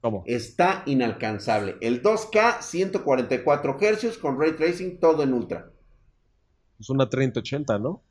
¿Cómo? 0.00 0.22
Está 0.26 0.82
inalcanzable. 0.86 1.76
El 1.80 2.02
2K, 2.02 2.60
144 2.60 3.78
Hz 3.78 4.18
con 4.18 4.38
Ray 4.38 4.52
Tracing, 4.52 4.98
todo 4.98 5.22
en 5.22 5.32
Ultra. 5.32 5.70
Es 6.78 6.90
una 6.90 7.08
3080, 7.08 7.78
¿no? 7.78 8.02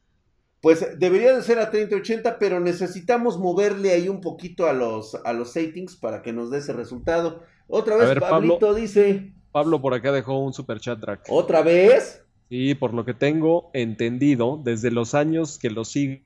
pues 0.63 0.97
debería 0.97 1.35
de 1.35 1.41
ser 1.41 1.59
a 1.59 1.69
3080, 1.69 2.39
pero 2.39 2.61
necesitamos 2.61 3.37
moverle 3.37 3.91
ahí 3.91 4.07
un 4.07 4.21
poquito 4.21 4.65
a 4.65 4.71
los, 4.71 5.13
a 5.25 5.33
los 5.33 5.51
settings 5.51 5.97
para 5.97 6.21
que 6.21 6.31
nos 6.31 6.51
dé 6.51 6.59
ese 6.59 6.71
resultado. 6.71 7.41
Otra 7.75 7.97
vez, 7.97 8.19
Pablito 8.19 8.75
dice. 8.75 9.33
Pablo 9.51 9.81
por 9.81 9.95
acá 9.95 10.11
dejó 10.11 10.37
un 10.37 10.53
super 10.53 10.79
chat 10.79 10.99
track. 10.99 11.25
¿Otra 11.29 11.63
vez? 11.63 12.23
Sí, 12.47 12.75
por 12.75 12.93
lo 12.93 13.03
que 13.03 13.15
tengo 13.15 13.71
entendido, 13.73 14.61
desde 14.63 14.91
los 14.91 15.15
años 15.15 15.57
que 15.57 15.71
lo 15.71 15.83
sigo, 15.83 16.21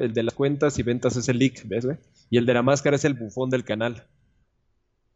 el 0.00 0.14
de 0.14 0.22
las 0.22 0.32
cuentas 0.32 0.78
y 0.78 0.82
ventas 0.82 1.16
es 1.16 1.28
el 1.28 1.38
leak, 1.38 1.68
¿ves? 1.68 1.86
Y 2.30 2.38
el 2.38 2.46
de 2.46 2.54
la 2.54 2.62
máscara 2.62 2.96
es 2.96 3.04
el 3.04 3.12
bufón 3.12 3.50
del 3.50 3.62
canal. 3.62 4.06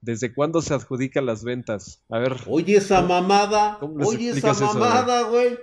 ¿Desde 0.02 0.34
cuándo 0.34 0.60
se 0.60 0.74
adjudican 0.74 1.24
las 1.24 1.44
ventas? 1.44 2.04
A 2.10 2.18
ver. 2.18 2.36
Oye, 2.46 2.76
esa 2.76 3.00
mamada. 3.00 3.78
Oye, 3.80 4.32
esa 4.32 4.52
mamada, 4.52 5.22
güey. 5.22 5.56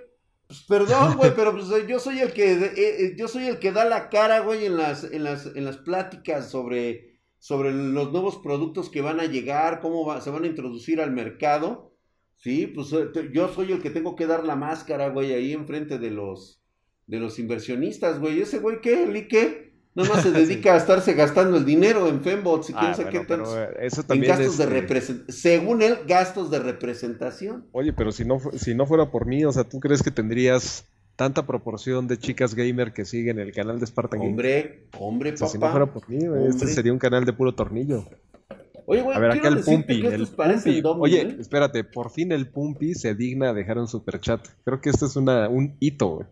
Pues 0.48 0.64
perdón, 0.68 1.16
güey, 1.18 1.36
pero 1.36 1.52
pues, 1.52 1.68
yo 1.88 2.00
soy 2.00 2.22
el 2.22 2.34
que 2.34 2.54
eh, 2.54 2.74
eh, 2.76 3.16
yo 3.20 3.28
soy 3.28 3.46
el 3.46 3.60
que 3.60 3.72
da 3.72 3.86
la 3.86 4.10
cara, 4.10 4.40
güey, 4.40 4.66
en 4.66 4.78
las, 4.78 5.04
en 5.04 5.24
las, 5.24 5.46
en 5.46 5.64
las 5.64 5.78
pláticas 5.78 6.50
sobre, 6.50 7.11
sobre 7.42 7.74
los 7.74 8.12
nuevos 8.12 8.38
productos 8.38 8.92
que 8.92 9.02
van 9.02 9.20
a 9.20 9.26
llegar, 9.26 9.80
cómo 9.80 10.22
se 10.22 10.30
van 10.30 10.44
a 10.44 10.48
introducir 10.48 11.02
al 11.02 11.10
mercado. 11.12 11.92
Sí, 12.38 12.68
pues 12.68 12.94
eh, 12.94 13.32
yo 13.34 13.52
soy 13.52 13.72
el 13.72 13.82
que 13.82 13.90
tengo 13.90 14.16
que 14.16 14.28
dar 14.28 14.46
la 14.46 14.56
máscara, 14.56 15.10
güey, 15.10 15.34
ahí 15.34 15.52
enfrente 15.52 15.98
de 15.98 16.12
los 16.12 16.62
de 17.08 17.20
los 17.20 17.40
inversionistas, 17.40 18.20
güey. 18.20 18.42
Ese 18.42 18.60
güey 18.60 18.80
qué, 18.80 19.08
¿Li 19.08 19.28
qué? 19.28 19.74
Nada 19.96 20.08
más 20.10 20.22
se 20.22 20.32
dedica 20.32 20.76
a 20.76 20.78
estarse 20.78 21.14
gastando 21.14 21.58
el 21.58 21.66
dinero 21.66 22.08
en 22.08 22.22
Fembots 22.22 22.70
y 22.70 22.74
quién 22.74 22.92
ah, 22.92 22.94
sabe 22.94 23.10
qué 23.10 23.20
tantos. 23.22 23.58
Eso 23.80 24.04
también 24.04 24.38
gastos 24.38 24.60
de 24.60 24.66
representación. 24.68 25.36
Según 25.36 25.82
él, 25.82 25.98
gastos 26.08 26.52
de 26.52 26.60
representación. 26.60 27.66
Oye, 27.72 27.92
pero 27.92 28.12
si 28.12 28.24
no, 28.24 28.40
si 28.54 28.76
no 28.76 28.86
fuera 28.86 29.10
por 29.10 29.26
mí, 29.26 29.44
o 29.46 29.52
sea, 29.52 29.64
¿tú 29.64 29.80
crees 29.80 30.04
que 30.04 30.12
tendrías 30.12 30.86
tanta 31.22 31.46
proporción 31.46 32.08
de 32.08 32.18
chicas 32.18 32.56
gamer 32.56 32.94
que 32.94 33.06
siguen 33.06 33.38
el 33.38 33.52
canal 33.52 33.80
de 33.80 33.86
Spartan 33.86 34.20
Hombre, 34.22 34.88
hombre, 34.98 35.34
papá. 35.34 35.48
Si 35.50 35.60
no 35.60 35.70
fuera 35.70 35.86
por 35.86 36.10
mí, 36.10 36.18
este 36.50 36.66
sería 36.66 36.92
un 36.92 36.98
canal 36.98 37.26
de 37.26 37.32
puro 37.32 37.54
tornillo. 37.54 38.06
Oye, 38.88 39.04
güey, 39.04 39.16
a 39.16 39.20
ver, 39.20 39.30
acá 39.30 39.50
el 39.50 39.60
Pumpi, 39.60 40.04
el 40.04 40.26
Pumpi. 40.26 40.82
Oye, 40.84 41.22
¿eh? 41.22 41.36
espérate, 41.40 41.84
por 41.84 42.10
fin 42.10 42.32
el 42.32 42.50
Pumpi 42.50 42.96
se 42.96 43.14
digna 43.14 43.52
a 43.52 43.54
dejar 43.54 43.78
un 43.78 43.88
super 43.88 44.20
chat. 44.20 44.48
Creo 44.66 44.82
que 44.82 44.90
esto 44.90 45.06
es 45.06 45.16
una, 45.16 45.48
un 45.48 45.78
hito, 45.80 46.08
güey. 46.08 46.28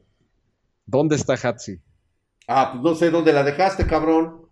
¿Dónde 0.87 1.17
está 1.17 1.35
Hatsi? 1.35 1.79
Ah, 2.47 2.71
pues 2.71 2.83
no 2.83 2.95
sé 2.95 3.11
dónde 3.11 3.31
la 3.31 3.43
dejaste, 3.43 3.85
cabrón. 3.85 4.47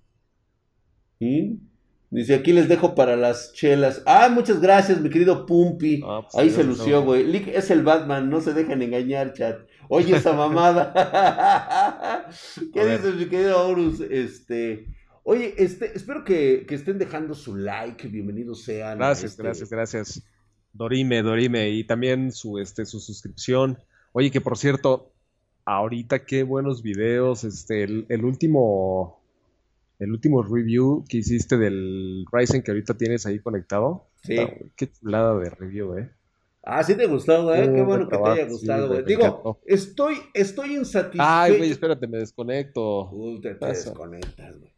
Dice, 2.09 2.35
aquí 2.35 2.53
les 2.53 2.69
dejo 2.69 2.95
para 2.95 3.15
las 3.15 3.53
chelas. 3.53 4.01
Ah, 4.05 4.29
muchas 4.29 4.61
gracias, 4.61 5.01
mi 5.01 5.09
querido 5.09 5.47
Pumpi. 5.47 6.01
Ah, 6.05 6.21
pues 6.21 6.35
Ahí 6.35 6.51
se 6.51 6.63
lució, 6.63 7.03
güey. 7.03 7.23
Lick 7.25 7.47
es 7.47 7.69
el 7.69 7.83
Batman, 7.83 8.29
no 8.29 8.39
se 8.39 8.53
dejen 8.53 8.83
engañar, 8.83 9.33
chat. 9.33 9.67
Oye, 9.89 10.15
esa 10.15 10.33
mamada. 10.37 10.93
¿Qué 12.73 12.85
dices, 12.85 13.15
mi 13.15 13.25
querido 13.27 13.67
Horus? 13.67 14.01
Este. 14.01 14.87
Oye, 15.23 15.55
este, 15.57 15.95
espero 15.95 16.23
que, 16.23 16.65
estén 16.69 16.97
dejando 16.97 17.33
su 17.33 17.55
like. 17.55 18.07
Bienvenidos 18.07 18.63
sean. 18.63 18.97
Gracias, 18.97 19.31
este 19.31 19.43
gracias, 19.43 19.69
gracias. 19.69 20.23
Dorime, 20.73 21.21
Dorime. 21.21 21.69
Y 21.69 21.83
también 21.85 22.31
su, 22.31 22.59
este, 22.59 22.85
su 22.85 22.99
suscripción. 22.99 23.77
Oye, 24.13 24.31
que 24.31 24.41
por 24.41 24.57
cierto, 24.57 25.13
ahorita 25.65 26.25
qué 26.25 26.43
buenos 26.43 26.81
videos. 26.81 27.43
Este, 27.43 27.83
el, 27.83 28.25
último. 28.25 29.21
El 29.99 30.11
último 30.11 30.43
review 30.43 31.05
que 31.09 31.17
hiciste 31.17 31.57
del 31.57 32.25
Ryzen 32.31 32.61
que 32.61 32.71
ahorita 32.71 32.95
tienes 32.95 33.25
ahí 33.25 33.39
conectado. 33.39 34.07
Sí. 34.23 34.37
qué 34.75 34.91
chulada 34.91 35.37
de 35.39 35.49
review, 35.49 35.97
eh. 35.97 36.11
Ah, 36.69 36.83
sí 36.83 36.97
te 36.97 37.05
gustó, 37.05 37.45
güey. 37.45 37.73
Qué 37.73 37.81
bueno 37.81 38.09
que 38.09 38.17
te 38.17 38.29
haya 38.29 38.45
gustado, 38.45 38.89
güey. 38.89 39.05
Digo, 39.05 39.61
estoy, 39.65 40.17
estoy 40.33 40.75
insatisfecho. 40.75 41.23
Ay, 41.25 41.55
güey, 41.57 41.71
espérate, 41.71 42.07
me 42.07 42.17
desconecto. 42.17 43.09
Uy, 43.11 43.39
te, 43.39 43.53
desconectas, 43.53 44.59
güey. 44.59 44.73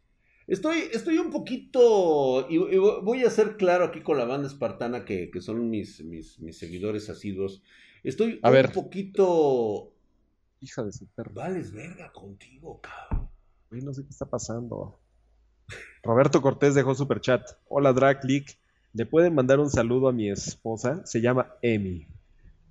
Estoy, 0.46 0.84
estoy 0.92 1.18
un 1.18 1.30
poquito. 1.30 2.46
Y, 2.48 2.58
voy 2.78 3.24
a 3.24 3.30
ser 3.30 3.56
claro 3.56 3.86
aquí 3.86 4.02
con 4.02 4.18
la 4.18 4.24
banda 4.24 4.46
espartana, 4.46 5.04
que, 5.04 5.32
que 5.32 5.40
son 5.40 5.68
mis, 5.68 6.04
mis, 6.04 6.38
mis, 6.38 6.58
seguidores 6.58 7.10
asiduos. 7.10 7.60
Estoy 8.04 8.40
un 8.40 8.72
poquito 8.72 9.92
Hija 10.60 10.84
de 10.84 10.92
su 10.92 11.06
perro. 11.08 11.32
Vales 11.34 11.72
verga 11.72 12.12
contigo, 12.12 12.80
cabrón. 12.80 13.30
no 13.70 13.92
sé 13.92 14.04
qué 14.04 14.10
está 14.10 14.26
pasando. 14.26 15.00
Roberto 16.04 16.40
Cortés 16.40 16.76
dejó 16.76 16.94
super 16.94 17.20
chat. 17.20 17.42
Hola, 17.68 17.92
Leak. 18.22 18.58
¿Le 18.92 19.06
pueden 19.06 19.34
mandar 19.34 19.60
un 19.60 19.70
saludo 19.70 20.08
a 20.08 20.12
mi 20.12 20.30
esposa? 20.30 21.04
Se 21.06 21.20
llama 21.20 21.54
Emi. 21.62 22.06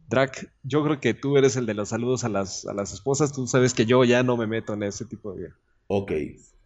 Drac, 0.10 0.52
yo 0.64 0.84
creo 0.84 1.00
que 1.00 1.14
tú 1.14 1.38
eres 1.38 1.56
el 1.56 1.66
de 1.66 1.76
los 1.76 1.90
saludos 1.90 2.24
a 2.24 2.30
las, 2.30 2.66
a 2.66 2.74
las 2.74 2.94
esposas. 2.94 3.32
Tú 3.32 3.48
sabes 3.48 3.74
que 3.74 3.86
yo 3.86 4.04
ya 4.04 4.24
no 4.24 4.36
me 4.38 4.48
meto 4.48 4.74
en 4.74 4.84
ese 4.84 5.06
tipo 5.06 5.34
de, 5.34 5.52
Ok. 5.88 6.12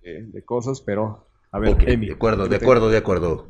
de, 0.02 0.44
cosas, 0.46 0.82
pero 0.82 1.28
a 1.52 1.60
ver, 1.60 1.78
Emi. 1.90 2.08
De 2.08 2.14
acuerdo, 2.14 2.48
de 2.48 2.56
acuerdo, 2.56 2.90
de 2.90 2.98
acuerdo. 2.98 3.50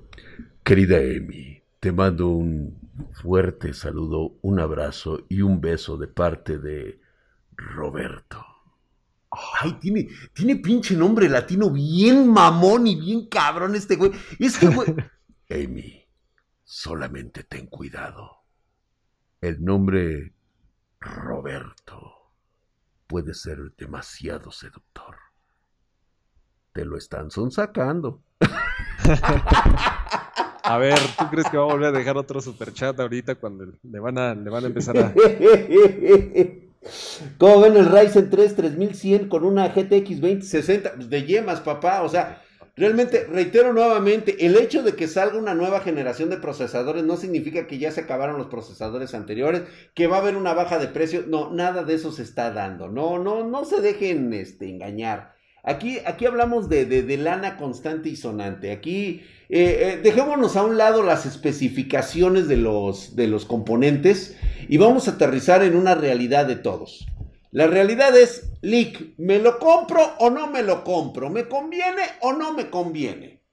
Querida 0.63 0.99
Emi, 0.99 1.61
te 1.79 1.91
mando 1.91 2.29
un 2.29 2.77
fuerte 3.21 3.73
saludo, 3.73 4.33
un 4.41 4.59
abrazo 4.59 5.25
y 5.29 5.41
un 5.41 5.61
beso 5.61 5.97
de 5.97 6.07
parte 6.07 6.57
de 6.57 6.99
Roberto. 7.55 8.43
Ay, 9.61 9.73
tiene, 9.79 10.07
tiene 10.33 10.57
pinche 10.57 10.95
nombre 10.95 11.27
latino 11.29 11.69
bien 11.71 12.29
mamón 12.31 12.87
y 12.87 12.95
bien 12.95 13.27
cabrón 13.27 13.75
este 13.75 13.95
güey. 13.95 14.11
Este 14.39 14.67
güey. 14.67 14.93
Amy, 15.53 16.03
solamente 16.63 17.43
ten 17.43 17.67
cuidado. 17.67 18.43
El 19.39 19.63
nombre 19.63 20.33
Roberto 20.99 22.31
puede 23.05 23.35
ser 23.35 23.59
demasiado 23.77 24.51
seductor. 24.51 25.15
Te 26.71 26.85
lo 26.85 26.97
están 26.97 27.29
sonsacando. 27.29 28.21
A 30.63 30.77
ver, 30.77 30.97
¿tú 31.19 31.25
crees 31.29 31.47
que 31.49 31.57
va 31.57 31.63
a 31.63 31.73
volver 31.73 31.93
a 31.93 31.97
dejar 31.97 32.17
otro 32.17 32.41
superchat 32.41 32.99
ahorita 32.99 33.35
cuando 33.35 33.65
le 33.83 33.99
van 33.99 34.17
a, 34.17 34.33
le 34.33 34.49
van 34.49 34.63
a 34.63 34.67
empezar 34.67 34.97
a. 34.97 35.13
¿Cómo 37.37 37.61
ven 37.61 37.77
el 37.77 37.85
Ryzen 37.91 38.29
3 38.29 38.55
3100 38.55 39.29
con 39.29 39.43
una 39.45 39.67
GTX 39.67 40.19
2060? 40.19 40.93
Pues 40.95 41.09
de 41.09 41.23
yemas, 41.25 41.61
papá. 41.61 42.01
O 42.01 42.09
sea, 42.09 42.42
realmente, 42.75 43.25
reitero 43.25 43.73
nuevamente, 43.73 44.45
el 44.45 44.57
hecho 44.57 44.83
de 44.83 44.95
que 44.95 45.07
salga 45.07 45.37
una 45.37 45.53
nueva 45.53 45.81
generación 45.81 46.29
de 46.29 46.37
procesadores 46.37 47.03
no 47.03 47.17
significa 47.17 47.67
que 47.67 47.77
ya 47.77 47.91
se 47.91 48.01
acabaron 48.01 48.37
los 48.37 48.47
procesadores 48.47 49.13
anteriores, 49.13 49.63
que 49.93 50.07
va 50.07 50.17
a 50.17 50.19
haber 50.21 50.35
una 50.35 50.53
baja 50.53 50.79
de 50.79 50.87
precio. 50.87 51.23
No, 51.27 51.51
nada 51.51 51.83
de 51.83 51.95
eso 51.95 52.11
se 52.11 52.23
está 52.23 52.51
dando. 52.51 52.89
No, 52.89 53.19
no, 53.19 53.43
no 53.47 53.65
se 53.65 53.81
dejen 53.81 54.33
este, 54.33 54.69
engañar. 54.69 55.33
Aquí, 55.65 55.99
aquí 56.05 56.25
hablamos 56.25 56.67
de, 56.67 56.85
de, 56.85 57.17
lana 57.17 57.55
constante 57.55 58.09
y 58.09 58.17
sonante. 58.17 58.71
Aquí 58.71 59.21
eh, 59.47 59.93
eh, 59.93 59.99
dejémonos 60.03 60.57
a 60.57 60.63
un 60.63 60.77
lado 60.77 61.03
las 61.03 61.25
especificaciones 61.25 62.49
de 62.49 62.57
los, 62.57 63.15
de 63.15 63.27
los 63.27 63.45
componentes 63.45 64.35
y 64.67 64.75
vamos 64.77 65.07
a 65.07 65.11
aterrizar 65.11 65.63
en 65.63 65.77
una 65.77 65.95
realidad 65.95 66.47
de 66.47 66.57
todos. 66.57 67.07
La 67.53 67.67
realidad 67.67 68.17
es, 68.17 68.51
Lick, 68.61 69.13
¿me 69.19 69.37
lo 69.37 69.59
compro 69.59 70.01
o 70.17 70.31
no 70.31 70.47
me 70.47 70.63
lo 70.63 70.83
compro? 70.83 71.29
¿Me 71.29 71.47
conviene 71.47 72.01
o 72.21 72.33
no 72.33 72.51
me 72.51 72.71
conviene? 72.71 73.43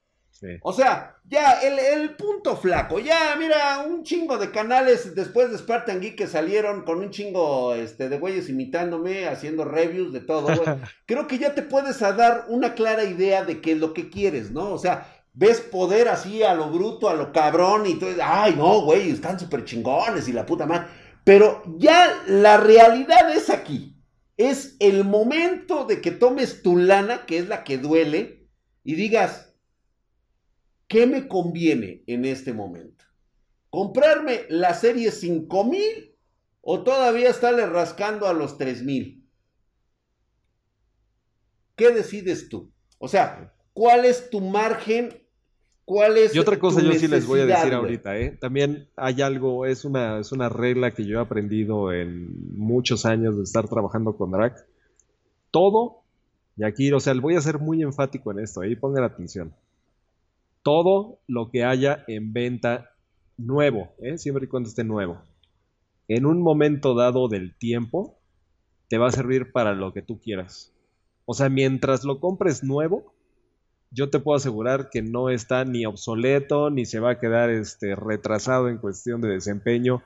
O 0.63 0.73
sea, 0.73 1.17
ya 1.27 1.61
el, 1.61 2.17
punto 2.17 2.57
flaco, 2.57 2.99
ya 2.99 3.37
mira, 3.39 3.85
un 3.87 4.03
chingo 4.03 4.39
de 4.39 4.51
canales 4.51 5.15
después 5.15 5.51
de 5.51 5.59
Spartan 5.59 6.01
Geek 6.01 6.17
que 6.17 6.27
salieron 6.27 6.83
con 6.85 7.01
un 7.01 7.11
chingo 7.11 7.75
este, 7.75 8.09
de 8.09 8.19
güeyes 8.19 8.49
imitándome, 8.49 9.29
haciendo 9.29 9.67
reviews 9.67 10.15
de 10.15 10.21
todo, 10.21 10.49
Creo 11.07 11.27
que 11.27 11.37
ya 11.37 11.55
te 11.55 11.61
puedes 11.61 12.01
dar 12.01 12.47
una 12.49 12.73
clara 12.73 13.05
idea 13.05 13.45
de 13.45 13.61
qué 13.61 13.73
es 13.73 13.79
lo 13.79 13.93
que 13.93 14.09
quieres, 14.09 14.51
¿no? 14.51 14.71
O 14.73 14.79
sea, 14.79 15.13
ves 15.35 15.61
poder 15.61 16.09
así 16.09 16.43
a 16.43 16.55
lo 16.55 16.71
bruto, 16.71 17.11
a 17.11 17.15
lo 17.15 17.33
cabrón 17.33 17.87
y 17.87 17.97
tú 17.97 18.07
ay, 18.23 18.55
no, 18.57 18.81
güey, 18.81 19.11
están 19.11 19.39
súper 19.39 19.67
chingones 19.67 20.27
y 20.27 20.33
la 20.33 20.47
puta 20.47 20.65
madre. 20.65 20.87
Pero 21.31 21.63
ya 21.79 22.25
la 22.27 22.57
realidad 22.57 23.33
es 23.33 23.51
aquí. 23.51 23.97
Es 24.37 24.75
el 24.81 25.05
momento 25.05 25.85
de 25.85 26.01
que 26.01 26.11
tomes 26.11 26.61
tu 26.61 26.77
lana, 26.77 27.25
que 27.25 27.39
es 27.39 27.47
la 27.47 27.63
que 27.63 27.79
duele, 27.79 28.49
y 28.83 28.97
digas, 28.97 29.55
¿Qué 30.89 31.07
me 31.07 31.29
conviene 31.29 32.03
en 32.09 32.25
este 32.25 32.53
momento? 32.53 33.05
¿Comprarme 33.69 34.41
la 34.49 34.75
serie 34.75 35.13
5000 35.13 36.17
o 36.63 36.83
todavía 36.83 37.31
estarle 37.31 37.65
rascando 37.65 38.27
a 38.27 38.33
los 38.33 38.59
3000? 38.59 39.25
¿Qué 41.77 41.91
decides 41.93 42.49
tú? 42.49 42.73
O 42.99 43.07
sea, 43.07 43.55
¿cuál 43.73 44.05
es 44.05 44.31
tu 44.31 44.41
margen? 44.41 45.25
¿Cuál 45.91 46.19
es 46.19 46.35
Y 46.35 46.39
otra 46.39 46.57
cosa 46.59 46.81
yo 46.81 46.93
sí 46.93 47.09
les 47.09 47.27
voy 47.27 47.41
a 47.41 47.47
decir 47.47 47.75
ahorita, 47.75 48.17
¿eh? 48.17 48.37
También 48.41 48.89
hay 48.95 49.23
algo, 49.23 49.67
es 49.67 49.85
una, 49.85 50.21
es 50.21 50.31
una 50.31 50.49
regla 50.49 50.93
que 50.93 51.05
yo 51.05 51.19
he 51.19 51.21
aprendido 51.21 51.93
en 51.93 52.57
muchos 52.57 53.05
años 53.05 53.37
de 53.37 53.43
estar 53.43 53.69
trabajando 53.69 54.17
con 54.17 54.31
Drac. 54.31 54.65
Todo, 55.51 56.05
y 56.57 56.63
aquí, 56.63 56.93
o 56.93 57.01
sea, 57.01 57.15
voy 57.15 57.35
a 57.35 57.41
ser 57.41 57.59
muy 57.59 57.83
enfático 57.83 58.31
en 58.31 58.39
esto, 58.39 58.61
ahí 58.61 58.77
pongan 58.77 59.03
atención 59.03 59.53
todo 60.63 61.19
lo 61.27 61.51
que 61.51 61.65
haya 61.65 62.05
en 62.07 62.33
venta 62.33 62.91
nuevo, 63.37 63.89
¿eh? 63.99 64.19
siempre 64.19 64.45
y 64.45 64.49
cuando 64.49 64.69
esté 64.69 64.85
nuevo, 64.85 65.21
en 66.09 66.27
un 66.27 66.41
momento 66.41 66.95
dado 66.95 67.29
del 67.29 67.57
tiempo, 67.57 68.19
te 68.89 68.99
va 68.99 69.09
a 69.09 69.13
servir 69.13 69.53
para 69.53 69.73
lo 69.73 69.93
que 69.93 70.03
tú 70.03 70.21
quieras. 70.21 70.73
O 71.25 71.35
sea, 71.35 71.49
mientras 71.49 72.05
lo 72.05 72.21
compres 72.21 72.63
nuevo, 72.63 73.15
yo 73.91 74.09
te 74.11 74.21
puedo 74.21 74.37
asegurar 74.37 74.89
que 74.91 75.03
no 75.03 75.31
está 75.31 75.65
ni 75.65 75.85
obsoleto, 75.85 76.71
ni 76.71 76.87
se 76.87 77.01
va 77.01 77.13
a 77.13 77.19
quedar 77.19 77.51
este, 77.51 77.97
retrasado 77.97 78.69
en 78.69 78.79
cuestión 78.79 79.21
de 79.21 79.29
desempeño. 79.29 80.03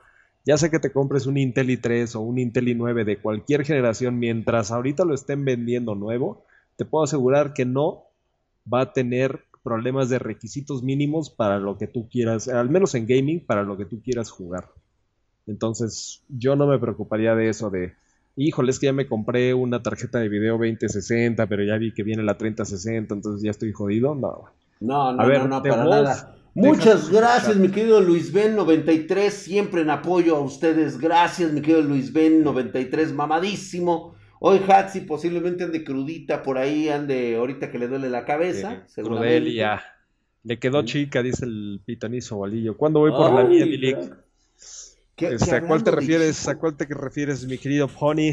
Ya 0.47 0.57
sé 0.57 0.71
que 0.71 0.79
te 0.79 0.93
compres 0.93 1.26
un 1.26 1.37
Intel 1.37 1.69
i3 1.69 2.14
o 2.17 2.21
un 2.21 2.38
Intel 2.38 2.69
i9 2.69 3.05
de 3.05 3.19
cualquier 3.19 3.64
generación, 3.64 4.19
mientras 4.19 4.71
ahorita 4.71 5.05
lo 5.05 5.14
estén 5.14 5.45
vendiendo 5.45 5.95
nuevo, 5.95 6.45
te 6.76 6.85
puedo 6.85 7.05
asegurar 7.05 7.53
que 7.53 7.64
no 7.64 8.05
va 8.73 8.83
a 8.83 8.93
tener 8.93 9.45
problemas 9.62 10.09
de 10.09 10.19
requisitos 10.19 10.83
mínimos 10.83 11.31
para 11.31 11.59
lo 11.59 11.79
que 11.79 11.87
tú 11.87 12.09
quieras, 12.09 12.49
al 12.49 12.71
menos 12.71 12.95
en 12.95 13.07
gaming, 13.07 13.45
para 13.45 13.62
lo 13.62 13.76
que 13.76 13.87
tú 13.87 14.03
quieras 14.03 14.31
jugar. 14.31 14.71
Entonces, 15.47 16.23
yo 16.29 16.57
no 16.57 16.67
me 16.67 16.79
preocuparía 16.79 17.35
de 17.35 17.49
eso 17.49 17.71
de, 17.71 17.95
híjole, 18.37 18.71
es 18.71 18.79
que 18.79 18.87
ya 18.87 18.93
me 18.93 19.07
compré 19.07 19.55
una 19.55 19.83
tarjeta 19.83 20.19
de 20.19 20.29
video 20.29 20.59
2060, 20.59 21.47
pero 21.47 21.64
ya 21.64 21.76
vi 21.76 21.93
que 21.93 22.03
viene 22.03 22.23
la 22.23 22.37
3060, 22.37 23.14
entonces 23.14 23.43
ya 23.43 23.50
estoy 23.50 23.73
jodido. 23.73 24.14
No. 24.14 24.45
No, 24.81 25.12
no, 25.12 25.26
no, 25.26 25.49
no, 25.49 25.62
para 25.62 25.85
nada. 25.85 26.37
Muchas 26.55 27.11
gracias, 27.11 27.57
mi 27.57 27.69
querido 27.69 28.00
Luis 28.00 28.33
Ben 28.33 28.55
93, 28.55 29.33
siempre 29.33 29.83
en 29.83 29.91
apoyo 29.91 30.37
a 30.37 30.41
ustedes. 30.41 30.99
Gracias, 30.99 31.53
mi 31.53 31.61
querido 31.61 31.83
Luis 31.83 32.12
Ben 32.12 32.45
93, 32.45 33.12
mamadísimo. 33.12 34.14
Hoy 34.38 34.61
Hatsi 34.69 35.00
posiblemente 35.00 35.64
ande 35.64 35.83
crudita 35.83 36.43
por 36.43 36.59
ahí, 36.59 36.88
ande 36.88 37.37
ahorita 37.37 37.71
que 37.71 37.79
le 37.79 37.88
duele 37.88 38.09
la 38.09 38.25
cabeza. 38.25 38.85
Crudelia. 38.95 39.83
Le 40.45 40.59
quedó 40.59 40.85
chica, 40.85 41.23
dice 41.23 41.47
el 41.47 41.81
pitanizo 41.85 42.37
Bolillo. 42.37 42.76
¿Cuándo 42.76 43.00
voy 43.00 43.11
por 43.11 43.33
la 43.33 43.45
mía, 43.45 43.64
Milik? 43.64 43.97
Este, 45.16 45.54
¿A 45.54 45.66
cuál 45.66 45.85
te 45.85 45.90
refieres? 45.90 46.49
¿A 46.49 46.59
cuál 46.59 46.76
te 46.76 46.87
refieres, 46.87 47.47
mi 47.47 47.59
querido 47.59 47.88
Pony? 47.88 48.33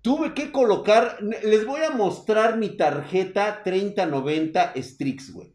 Tuve 0.00 0.34
que 0.34 0.52
colocar, 0.52 1.18
les 1.20 1.66
voy 1.66 1.80
a 1.80 1.90
mostrar 1.90 2.58
mi 2.58 2.76
tarjeta 2.76 3.62
3090 3.64 4.74
Strix, 4.76 5.32
güey. 5.32 5.52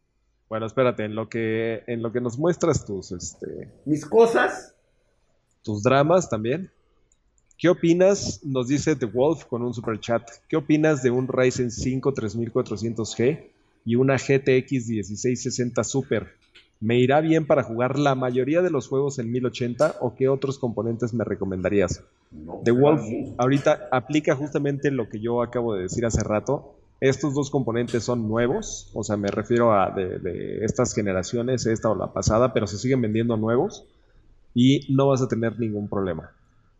Bueno, 0.49 0.65
espérate, 0.65 1.05
en 1.05 1.15
lo 1.15 1.29
que 1.29 1.83
en 1.87 2.01
lo 2.01 2.11
que 2.11 2.19
nos 2.19 2.37
muestras 2.37 2.83
tus 2.83 3.13
este 3.13 3.71
mis 3.85 4.05
cosas, 4.05 4.75
tus 5.61 5.81
dramas 5.81 6.29
también. 6.29 6.69
¿Qué 7.57 7.69
opinas? 7.69 8.43
Nos 8.43 8.67
dice 8.67 8.97
The 8.97 9.05
Wolf 9.05 9.45
con 9.45 9.61
un 9.61 9.73
super 9.73 9.97
chat. 9.99 10.29
¿Qué 10.49 10.57
opinas 10.57 11.03
de 11.03 11.11
un 11.11 11.29
Ryzen 11.29 11.71
5 11.71 12.13
3400G 12.13 13.49
y 13.85 13.95
una 13.95 14.15
GTX 14.15 14.89
1660 14.89 15.83
Super? 15.85 16.40
¿Me 16.81 16.97
irá 16.97 17.21
bien 17.21 17.45
para 17.45 17.61
jugar 17.61 17.99
la 17.99 18.15
mayoría 18.15 18.63
de 18.63 18.71
los 18.71 18.87
juegos 18.87 19.19
en 19.19 19.31
1080 19.31 19.97
o 20.01 20.15
qué 20.15 20.27
otros 20.27 20.57
componentes 20.57 21.13
me 21.13 21.23
recomendarías? 21.23 22.03
The 22.63 22.71
Wolf 22.71 23.03
ahorita 23.37 23.87
aplica 23.91 24.35
justamente 24.35 24.89
lo 24.89 25.07
que 25.07 25.19
yo 25.19 25.43
acabo 25.43 25.75
de 25.75 25.83
decir 25.83 26.07
hace 26.07 26.23
rato. 26.23 26.73
Estos 26.99 27.35
dos 27.35 27.51
componentes 27.51 28.03
son 28.03 28.27
nuevos, 28.27 28.89
o 28.95 29.03
sea, 29.03 29.15
me 29.15 29.29
refiero 29.29 29.73
a 29.73 29.91
de, 29.91 30.65
estas 30.65 30.95
generaciones, 30.95 31.67
esta 31.67 31.89
o 31.91 31.95
la 31.95 32.13
pasada, 32.13 32.51
pero 32.51 32.65
se 32.65 32.79
siguen 32.79 33.01
vendiendo 33.01 33.37
nuevos 33.37 33.85
y 34.55 34.91
no 34.91 35.07
vas 35.07 35.21
a 35.21 35.27
tener 35.27 35.59
ningún 35.59 35.87
problema. 35.87 36.31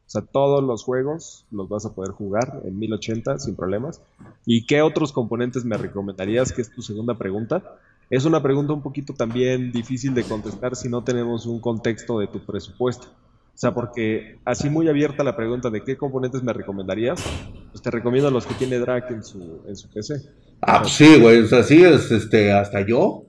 O 0.07 0.09
sea, 0.09 0.23
todos 0.23 0.63
los 0.63 0.83
juegos 0.83 1.45
los 1.51 1.69
vas 1.69 1.85
a 1.85 1.93
poder 1.93 2.11
jugar 2.11 2.63
en 2.65 2.79
1080 2.79 3.37
sin 3.37 3.55
problemas. 3.55 4.01
¿Y 4.47 4.65
qué 4.65 4.81
otros 4.81 5.11
componentes 5.11 5.63
me 5.63 5.77
recomendarías? 5.77 6.51
Que 6.51 6.63
es 6.63 6.71
tu 6.71 6.81
segunda 6.81 7.17
pregunta. 7.17 7.63
Es 8.11 8.25
una 8.25 8.43
pregunta 8.43 8.73
un 8.73 8.81
poquito 8.81 9.13
también 9.13 9.71
difícil 9.71 10.13
de 10.13 10.25
contestar 10.25 10.75
si 10.75 10.89
no 10.89 11.01
tenemos 11.01 11.45
un 11.45 11.61
contexto 11.61 12.19
de 12.19 12.27
tu 12.27 12.45
presupuesto. 12.45 13.07
O 13.07 13.57
sea, 13.57 13.73
porque 13.73 14.37
así 14.43 14.69
muy 14.69 14.89
abierta 14.89 15.23
la 15.23 15.37
pregunta 15.37 15.69
de 15.69 15.81
qué 15.81 15.95
componentes 15.95 16.43
me 16.43 16.51
recomendarías, 16.51 17.23
pues 17.71 17.81
te 17.81 17.89
recomiendo 17.89 18.29
los 18.29 18.45
que 18.45 18.53
tiene 18.55 18.79
Drac 18.79 19.09
en 19.11 19.23
su, 19.23 19.61
en 19.65 19.77
su 19.77 19.89
PC. 19.89 20.15
Ah, 20.59 20.79
pues 20.81 20.91
sí, 20.91 21.21
güey, 21.21 21.39
o 21.39 21.47
sea, 21.47 21.63
sí, 21.63 21.81
es, 21.81 22.11
este, 22.11 22.51
hasta 22.51 22.85
yo. 22.85 23.27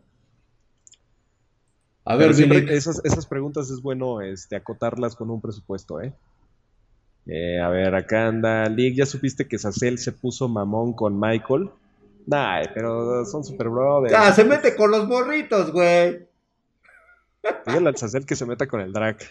A 2.05 2.17
ver, 2.17 2.33
esas, 2.69 3.01
esas 3.05 3.27
preguntas 3.27 3.71
es 3.71 3.81
bueno 3.83 4.21
este, 4.21 4.57
acotarlas 4.57 5.15
con 5.15 5.31
un 5.31 5.41
presupuesto, 5.41 6.01
¿eh? 6.01 6.13
¿eh? 7.27 7.61
a 7.61 7.69
ver, 7.69 7.95
acá 7.95 8.27
anda 8.27 8.69
Lig, 8.69 8.97
¿ya 8.97 9.07
supiste 9.07 9.47
que 9.47 9.59
Sacel 9.59 9.99
se 9.99 10.11
puso 10.11 10.49
mamón 10.49 10.93
con 10.93 11.21
Michael? 11.21 11.71
Nah, 12.27 12.63
pero 12.75 13.25
son 13.25 13.45
super 13.45 13.69
brothers. 13.69 14.15
Ah, 14.15 14.33
se 14.33 14.45
mete 14.45 14.77
con 14.77 14.91
los 14.91 15.07
morritos, 15.07 15.73
güey. 15.73 16.27
Dígale 17.67 17.89
al 17.89 17.97
Sacel 17.97 18.25
que 18.25 18.37
se 18.37 18.47
meta 18.47 18.67
con 18.67 18.81
el 18.81 18.93
Drac. 18.93 19.23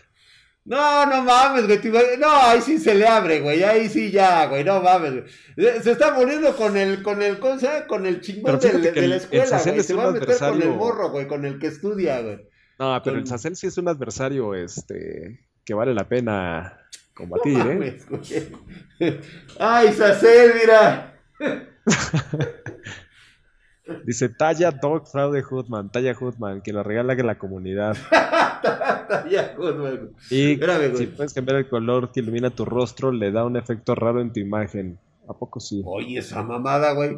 No, 0.64 1.06
no 1.08 1.24
mames, 1.24 1.66
güey. 1.66 2.18
No, 2.20 2.30
ahí 2.30 2.62
sí 2.62 2.78
se 2.78 2.94
le 2.94 3.08
abre, 3.08 3.40
güey. 3.40 3.64
Ahí 3.64 3.90
sí 3.90 4.12
ya, 4.12 4.46
güey. 4.46 4.64
No 4.64 4.82
mames, 4.82 5.14
güey. 5.14 5.82
Se 5.82 5.92
está 5.92 6.14
muriendo 6.14 6.56
con 6.56 6.78
el, 6.78 7.02
con 7.02 7.22
el, 7.22 7.40
¿cómo 7.40 7.58
se 7.60 7.68
llama? 7.68 7.88
Con 7.88 8.06
el 8.06 8.22
chingón 8.22 8.60
de, 8.60 9.08
la 9.08 9.16
escuela, 9.16 9.62
güey. 9.64 9.84
Se 9.84 9.94
va 9.94 10.10
a 10.10 10.12
meter 10.12 10.38
con 10.38 10.62
el 10.62 10.70
morro, 10.70 11.10
güey, 11.10 11.28
con 11.28 11.46
el 11.46 11.58
que 11.58 11.68
estudia, 11.68 12.22
güey. 12.22 12.48
No, 12.78 13.02
pero 13.04 13.18
el 13.18 13.28
Sacel 13.28 13.56
sí 13.56 13.68
es 13.68 13.78
un 13.78 13.88
adversario, 13.88 14.56
este, 14.56 15.46
que 15.64 15.74
vale 15.74 15.94
la 15.94 16.08
pena 16.08 16.80
combatir, 17.14 17.58
no 17.58 17.72
¿eh? 17.72 18.00
Güey. 18.10 19.20
Ay, 19.60 19.94
Sacel, 19.94 20.54
mira. 20.60 21.20
Dice 24.06 24.30
talla 24.30 24.72
Dog 24.72 25.08
Fraude 25.08 25.44
Hoodman, 25.44 25.92
talla 25.92 26.14
Hoodman, 26.14 26.62
que 26.62 26.72
lo 26.72 26.84
regala 26.84 27.16
que 27.16 27.24
la 27.24 27.38
comunidad. 27.38 27.98
talla 28.12 29.54
Hoodman. 29.58 30.12
Y 30.30 30.58
si 30.96 31.08
puedes 31.08 31.34
cambiar 31.34 31.58
el 31.58 31.68
color 31.68 32.12
que 32.12 32.22
ilumina 32.22 32.50
tu 32.50 32.66
rostro, 32.66 33.12
le 33.12 33.32
da 33.32 33.46
un 33.46 33.58
efecto 33.58 33.96
raro 33.96 34.22
en 34.22 34.32
tu 34.32 34.40
imagen. 34.40 35.00
¿A 35.28 35.34
poco 35.34 35.60
sí? 35.60 35.82
Oye, 35.86 36.20
esa 36.20 36.44
mamada, 36.44 36.94
güey. 36.94 37.18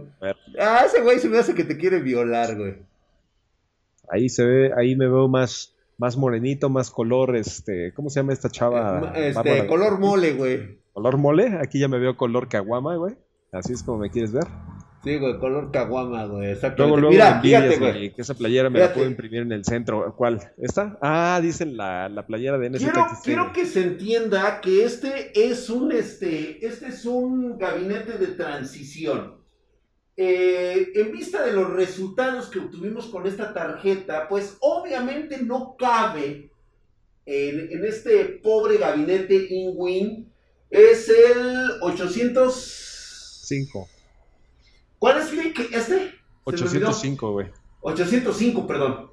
Ah, 0.59 0.83
ese 0.85 1.01
güey 1.01 1.19
se 1.19 1.29
me 1.29 1.37
hace 1.37 1.55
que 1.55 1.63
te 1.63 1.77
quiere 1.77 1.99
violar, 1.99 2.55
güey. 2.55 2.75
Ahí 4.09 4.29
se 4.29 4.45
ve, 4.45 4.71
ahí 4.77 4.95
me 4.95 5.07
veo 5.07 5.27
más, 5.27 5.73
más 5.97 6.17
morenito, 6.17 6.69
más 6.69 6.91
color, 6.91 7.35
este, 7.35 7.93
¿cómo 7.93 8.09
se 8.09 8.19
llama 8.19 8.33
esta 8.33 8.49
chava? 8.49 9.13
Eh, 9.15 9.29
este, 9.29 9.65
color 9.65 9.99
mole, 9.99 10.33
güey. 10.33 10.77
¿Color 10.93 11.17
mole? 11.17 11.57
Aquí 11.61 11.79
ya 11.79 11.87
me 11.87 11.97
veo 11.97 12.17
color 12.17 12.49
caguama, 12.49 12.95
güey. 12.97 13.15
Así 13.53 13.73
es 13.73 13.83
como 13.83 13.99
me 13.99 14.09
quieres 14.09 14.33
ver. 14.33 14.45
Sí, 15.03 15.17
güey, 15.17 15.37
color 15.37 15.69
caguama, 15.71 16.25
güey. 16.25 16.51
Exactamente. 16.51 17.01
Luego, 17.01 17.11
Mira, 17.11 17.41
fíjate, 17.41 17.77
güey. 17.77 18.13
Que 18.13 18.21
esa 18.21 18.33
playera 18.35 18.69
me 18.69 18.79
la 18.79 18.93
puedo 18.93 19.05
imprimir 19.05 19.41
en 19.41 19.51
el 19.51 19.65
centro. 19.65 20.15
¿Cuál? 20.15 20.39
¿Esta? 20.57 20.97
Ah, 21.01 21.39
dicen 21.41 21.75
la, 21.75 22.07
la 22.07 22.25
playera 22.25 22.57
de 22.57 22.69
NSX. 22.69 22.83
Quiero, 22.83 23.07
quiero 23.23 23.53
que 23.53 23.65
se 23.65 23.83
entienda 23.83 24.61
que 24.61 24.85
este 24.85 25.31
es 25.35 25.69
un, 25.69 25.91
este, 25.91 26.65
este 26.65 26.87
es 26.87 27.05
un 27.05 27.57
gabinete 27.57 28.17
de 28.17 28.27
transición. 28.27 29.43
Eh, 30.15 30.91
en 30.95 31.11
vista 31.11 31.43
de 31.43 31.51
los 31.51 31.69
resultados 31.73 32.47
que 32.47 32.59
obtuvimos 32.59 33.07
con 33.07 33.27
esta 33.27 33.53
tarjeta, 33.53 34.29
pues 34.29 34.55
obviamente 34.61 35.41
no 35.43 35.75
cabe 35.77 36.49
en, 37.25 37.71
en 37.71 37.85
este 37.85 38.23
pobre 38.41 38.77
gabinete 38.77 39.47
InWin. 39.49 40.31
Es 40.69 41.09
el 41.09 41.71
805. 43.43 43.89
¿Cuál 44.99 45.17
es, 45.17 45.33
Este. 45.71 46.15
805, 46.45 47.31
güey. 47.31 47.51
805, 47.81 48.65
perdón. 48.65 49.11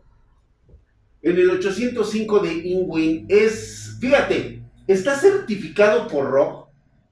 En 1.22 1.36
el 1.36 1.50
805 1.50 2.38
de 2.38 2.52
InWin 2.52 3.26
es, 3.28 3.98
fíjate, 4.00 4.62
está 4.86 5.16
certificado 5.16 6.06
por 6.06 6.30
ROG 6.30 6.68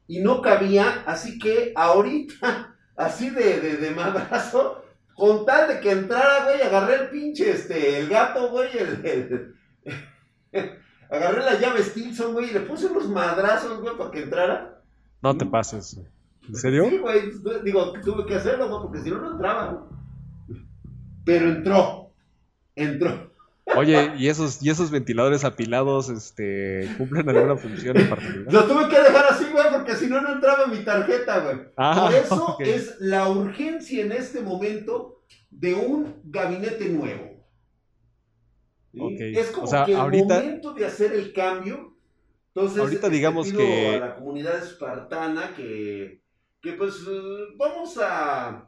y 0.06 0.20
no 0.20 0.40
cabía, 0.40 1.02
así 1.06 1.38
que 1.38 1.72
ahorita, 1.74 2.76
así 2.96 3.30
de, 3.30 3.60
de, 3.60 3.76
de 3.76 3.90
madrazo, 3.90 4.82
con 5.14 5.44
tal 5.44 5.68
de 5.68 5.80
que 5.80 5.90
entrara, 5.90 6.44
güey, 6.44 6.62
agarré 6.62 6.94
el 7.02 7.10
pinche, 7.10 7.50
este, 7.50 7.98
el 7.98 8.08
gato, 8.08 8.50
güey, 8.50 8.70
el, 8.78 9.54
agarré 11.10 11.44
la 11.44 11.58
llave 11.58 11.82
Stilson, 11.82 12.32
güey, 12.32 12.50
y 12.50 12.52
le 12.52 12.60
puse 12.60 12.86
unos 12.86 13.08
madrazos, 13.08 13.80
güey, 13.80 13.96
para 13.98 14.10
que 14.10 14.22
entrara. 14.22 14.80
No 15.20 15.36
te 15.36 15.44
pases, 15.44 15.96
güey. 15.96 16.06
¿En 16.48 16.56
serio? 16.56 16.86
Sí, 16.88 16.98
güey. 16.98 17.30
Digo, 17.64 17.92
tuve 18.00 18.26
que 18.26 18.36
hacerlo, 18.36 18.68
güey, 18.68 18.82
porque 18.82 19.00
si 19.00 19.10
no, 19.10 19.20
no 19.20 19.32
entraba. 19.32 19.86
Pero 21.24 21.50
entró. 21.50 22.12
Entró. 22.74 23.28
Oye, 23.76 24.14
¿y 24.16 24.28
esos, 24.28 24.62
¿y 24.62 24.70
esos 24.70 24.90
ventiladores 24.90 25.44
apilados 25.44 26.08
este, 26.08 26.88
cumplen 26.96 27.28
alguna 27.28 27.56
función 27.56 27.98
en 27.98 28.08
particular? 28.08 28.52
Los 28.52 28.66
tuve 28.66 28.88
que 28.88 28.98
dejar 28.98 29.26
así, 29.30 29.44
güey, 29.52 29.66
porque 29.70 29.94
si 29.94 30.06
no, 30.06 30.22
no 30.22 30.32
entraba 30.32 30.66
mi 30.66 30.78
tarjeta, 30.84 31.40
güey. 31.40 31.66
Ah, 31.76 32.06
Por 32.06 32.14
eso 32.14 32.56
es 32.60 32.96
la 33.00 33.28
urgencia 33.28 34.02
en 34.02 34.12
este 34.12 34.40
momento 34.40 35.22
de 35.50 35.74
un 35.74 36.16
gabinete 36.24 36.88
nuevo. 36.88 37.38
Es 38.92 39.50
como 39.50 39.70
que 39.84 39.92
el 39.92 39.98
momento 39.98 40.72
de 40.72 40.86
hacer 40.86 41.12
el 41.12 41.32
cambio. 41.32 41.94
Entonces, 42.54 42.80
ahorita 42.80 43.08
digamos 43.08 43.52
que 43.52 43.96
a 43.96 44.00
la 44.00 44.14
comunidad 44.16 44.58
espartana 44.58 45.54
que 45.54 46.22
que 46.60 46.72
pues 46.72 46.94
vamos 47.56 47.98
a... 48.00 48.64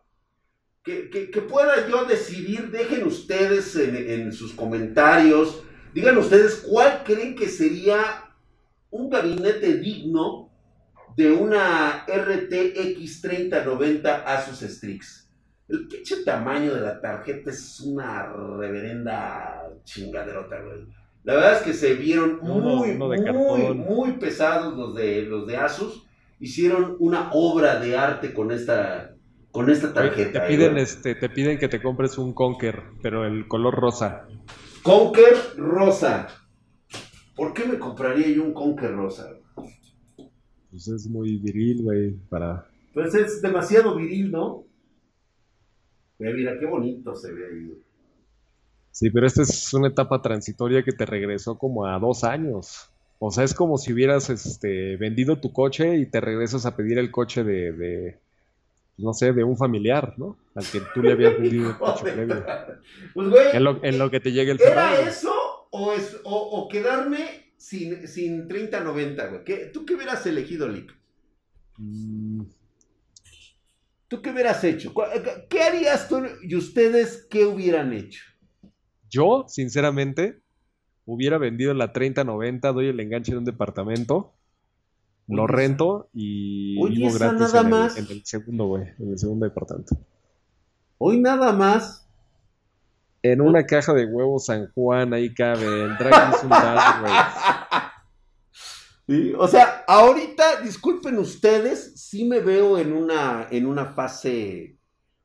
Que, 0.82 1.10
que, 1.10 1.42
pueda 1.42 1.86
yo 1.88 2.06
decidir, 2.06 2.70
dejen 2.70 3.06
ustedes 3.06 3.76
en, 3.76 4.32
sus 4.32 4.54
comentarios, 4.54 5.62
digan 5.92 6.16
ustedes 6.16 6.64
cuál 6.66 7.02
creen 7.04 7.36
que 7.36 7.48
sería 7.48 8.34
un 8.88 9.10
gabinete 9.10 9.76
digno 9.76 10.50
de 11.16 11.32
una 11.32 12.06
RTX 12.06 13.20
3090 13.20 14.16
Asus 14.22 14.60
Strix. 14.60 15.28
El 15.68 15.86
pinche 15.86 16.24
tamaño 16.24 16.74
de 16.74 16.80
la 16.80 17.00
tarjeta 17.00 17.50
es 17.50 17.78
una 17.80 18.32
reverenda 18.32 19.70
chingaderota, 19.84 20.60
güey. 20.62 20.86
La 21.24 21.34
verdad 21.34 21.58
es 21.58 21.62
que 21.62 21.74
se 21.74 21.94
vieron 21.94 22.40
muy, 22.40 22.94
muy, 22.94 23.74
muy 23.74 24.12
pesados 24.12 24.76
los 24.76 24.94
de, 24.94 25.22
los 25.22 25.46
de 25.46 25.56
Asus. 25.58 26.06
Hicieron 26.40 26.96
una 26.98 27.30
obra 27.32 27.78
de 27.78 27.96
arte 27.96 28.32
con 28.32 28.50
esta, 28.50 29.14
con 29.50 29.70
esta 29.70 29.92
tarjeta. 29.92 30.42
Te 30.42 30.48
piden, 30.48 30.78
este, 30.78 31.14
te 31.14 31.28
piden 31.28 31.58
que 31.58 31.68
te 31.68 31.82
compres 31.82 32.18
un 32.18 32.32
Conker, 32.32 32.82
pero 33.02 33.26
el 33.26 33.46
color 33.46 33.74
rosa. 33.74 34.26
Conker 34.82 35.34
rosa. 35.58 36.28
¿Por 37.36 37.52
qué 37.52 37.66
me 37.66 37.78
compraría 37.78 38.28
yo 38.28 38.42
un 38.42 38.54
Conker 38.54 38.92
rosa? 38.92 39.30
Pues 40.70 40.88
es 40.88 41.06
muy 41.08 41.38
viril, 41.38 41.82
güey, 41.82 42.12
para... 42.28 42.66
Pues 42.94 43.14
es 43.14 43.42
demasiado 43.42 43.96
viril, 43.96 44.30
¿no? 44.32 44.64
Mira, 46.18 46.58
qué 46.58 46.66
bonito 46.66 47.14
se 47.14 47.32
ve 47.32 47.46
ahí. 47.46 47.82
Sí, 48.90 49.10
pero 49.10 49.26
esta 49.26 49.42
es 49.42 49.72
una 49.72 49.88
etapa 49.88 50.20
transitoria 50.20 50.82
que 50.82 50.92
te 50.92 51.06
regresó 51.06 51.56
como 51.56 51.86
a 51.86 51.98
dos 51.98 52.24
años. 52.24 52.89
O 53.22 53.30
sea, 53.30 53.44
es 53.44 53.52
como 53.52 53.76
si 53.76 53.92
hubieras 53.92 54.30
este, 54.30 54.96
vendido 54.96 55.38
tu 55.38 55.52
coche 55.52 55.98
y 55.98 56.06
te 56.06 56.22
regresas 56.22 56.64
a 56.64 56.74
pedir 56.74 56.98
el 56.98 57.10
coche 57.10 57.44
de, 57.44 58.18
no 58.96 59.12
sé, 59.12 59.34
de 59.34 59.44
un 59.44 59.58
familiar, 59.58 60.14
¿no? 60.16 60.38
Al 60.54 60.64
que 60.64 60.80
tú 60.94 61.02
le 61.02 61.12
habías 61.12 61.38
vendido 61.38 61.68
el 61.68 61.76
coche 61.76 62.02
previo. 62.14 62.42
Pues, 63.12 63.28
güey. 63.28 63.48
En 63.52 63.98
lo, 63.98 64.10
que 64.10 64.20
te 64.20 64.32
llegue 64.32 64.52
el 64.52 64.60
¿Era 64.62 64.98
eso 65.02 65.34
o, 65.70 65.92
es, 65.92 66.18
o, 66.24 66.66
quedarme 66.70 67.52
sin, 67.58 68.08
sin 68.08 68.48
30-90, 68.48 69.28
güey? 69.28 69.70
¿Tú 69.70 69.84
qué 69.84 69.96
hubieras 69.96 70.24
elegido, 70.24 70.66
Lick? 70.66 70.90
Mm. 71.76 72.44
¿Tú 74.08 74.22
qué 74.22 74.30
hubieras 74.30 74.64
hecho? 74.64 74.94
¿Qué 75.50 75.62
harías 75.62 76.08
tú 76.08 76.22
y 76.42 76.56
ustedes 76.56 77.26
qué 77.28 77.44
hubieran 77.44 77.92
hecho? 77.92 78.24
Yo, 79.10 79.44
sinceramente, 79.46 80.40
hubiera 81.12 81.38
vendido 81.38 81.74
la 81.74 81.92
30-90, 81.92 82.72
doy 82.72 82.88
el 82.88 83.00
enganche 83.00 83.32
de 83.32 83.38
un 83.38 83.44
departamento, 83.44 84.32
lo 85.26 85.46
rento 85.46 86.08
y 86.12 86.74
vivo 86.88 87.12
gratis 87.12 87.40
nada 87.40 87.60
en, 87.60 87.70
más. 87.70 87.96
El, 87.96 88.06
en 88.06 88.12
el 88.12 88.24
segundo, 88.24 88.66
güey, 88.66 88.84
en 88.98 89.10
el 89.10 89.18
segundo 89.18 89.44
departamento. 89.44 89.96
Hoy 90.98 91.18
nada 91.18 91.52
más. 91.52 92.08
En 93.22 93.40
una 93.40 93.66
caja 93.66 93.92
de 93.92 94.06
huevos 94.06 94.46
San 94.46 94.70
Juan, 94.72 95.12
ahí 95.12 95.34
cabe. 95.34 95.64
El 95.84 95.96
drag 95.98 96.34
es 96.34 96.42
un 96.42 96.48
güey. 96.48 97.12
¿Sí? 99.06 99.32
O 99.36 99.48
sea, 99.48 99.84
ahorita, 99.88 100.62
disculpen 100.62 101.18
ustedes, 101.18 102.00
sí 102.00 102.24
me 102.24 102.40
veo 102.40 102.78
en 102.78 102.92
una, 102.92 103.48
en 103.50 103.66
una 103.66 103.86
fase, 103.86 104.78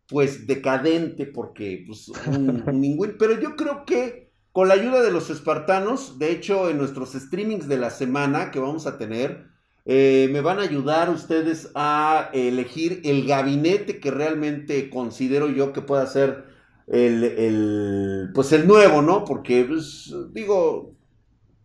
pues, 0.07 0.47
decadente, 0.47 1.27
porque, 1.27 1.83
pues, 1.85 2.09
un, 2.27 2.65
ningún... 2.73 3.15
Pero 3.19 3.39
yo 3.39 3.55
creo 3.55 3.85
que 3.85 4.24
con 4.55 4.69
la 4.69 4.75
ayuda 4.75 5.03
de 5.03 5.11
los 5.11 5.29
espartanos, 5.29 6.17
de 6.17 6.31
hecho, 6.31 6.69
en 6.69 6.77
nuestros 6.77 7.11
streamings 7.11 7.67
de 7.67 7.77
la 7.77 7.89
semana 7.89 8.51
que 8.51 8.59
vamos 8.61 8.87
a 8.87 8.97
tener, 8.97 9.47
eh, 9.83 10.29
me 10.31 10.39
van 10.39 10.59
a 10.59 10.61
ayudar 10.61 11.09
ustedes 11.09 11.71
a 11.75 12.29
elegir 12.31 13.01
el 13.03 13.27
gabinete 13.27 13.99
que 13.99 14.11
realmente 14.11 14.89
considero 14.89 15.49
yo 15.49 15.73
que 15.73 15.81
pueda 15.81 16.07
ser 16.07 16.45
el, 16.87 18.31
pues 18.33 18.53
el 18.53 18.65
nuevo, 18.65 19.01
¿no? 19.01 19.25
Porque, 19.25 19.65
pues, 19.65 20.15
digo, 20.31 20.95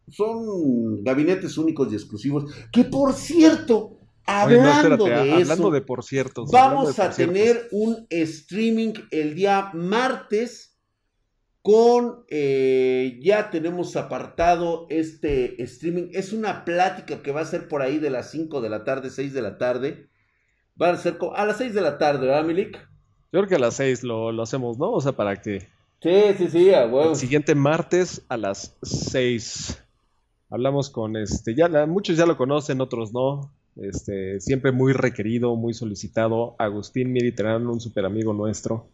son 0.09 1.05
gabinetes 1.05 1.59
únicos 1.59 1.93
y 1.93 1.95
exclusivos. 1.95 2.53
Que 2.73 2.83
por 2.83 3.13
cierto, 3.13 4.01
hablando 4.27 5.05
de 5.05 5.33
hablando 5.35 5.71
de 5.71 5.83
por 5.83 6.03
cierto, 6.03 6.45
vamos 6.51 6.99
a 6.99 7.11
tener 7.11 7.69
un 7.71 8.09
streaming 8.11 8.95
el 9.13 9.37
día 9.37 9.71
martes 9.75 10.70
con 11.63 12.25
eh, 12.29 13.19
ya 13.23 13.51
tenemos 13.51 13.97
apartado 13.97 14.87
este 14.89 15.63
streaming. 15.63 16.09
Es 16.13 16.33
una 16.33 16.65
plática 16.65 17.23
que 17.23 17.33
va 17.33 17.43
a 17.43 17.47
ser 17.47 17.69
por 17.69 17.83
ahí 17.83 17.99
de 17.99 18.11
las 18.11 18.31
5 18.31 18.61
de 18.61 18.71
la 18.71 18.85
tarde, 18.85 19.11
6 19.11 19.33
de 19.33 19.43
la 19.43 19.59
tarde. 19.59 20.09
Va 20.81 20.91
a 20.91 20.97
ser 20.97 21.19
a 21.35 21.45
las 21.45 21.59
6 21.59 21.75
de 21.75 21.81
la 21.83 21.99
tarde, 21.99 22.27
¿verdad, 22.27 22.45
Milik? 22.45 22.79
Yo 23.33 23.41
creo 23.41 23.47
que 23.47 23.55
a 23.57 23.61
las 23.61 23.75
6 23.75 24.03
lo, 24.05 24.33
lo 24.33 24.43
hacemos, 24.43 24.79
¿no? 24.79 24.91
O 24.91 25.01
sea, 25.01 25.13
para 25.13 25.37
que. 25.37 25.69
Sí, 26.03 26.35
sí, 26.39 26.49
sí, 26.49 26.73
a 26.73 26.87
huevo. 26.87 27.11
El 27.11 27.17
siguiente 27.17 27.55
martes 27.55 28.25
a 28.29 28.39
las 28.39 28.77
6. 28.83 29.85
Hablamos 30.49 30.89
con 30.89 31.17
este. 31.17 31.55
Ya 31.55 31.69
muchos 31.87 32.17
ya 32.17 32.25
lo 32.25 32.37
conocen, 32.37 32.81
otros 32.81 33.13
no. 33.13 33.53
Este, 33.77 34.41
siempre 34.41 34.73
muy 34.73 34.93
requerido, 34.95 35.55
muy 35.57 35.75
solicitado. 35.75 36.57
Agustín 36.59 37.13
Miriterán, 37.13 37.67
un 37.67 37.81
super 37.81 38.07
amigo 38.07 38.33
nuestro. 38.33 38.89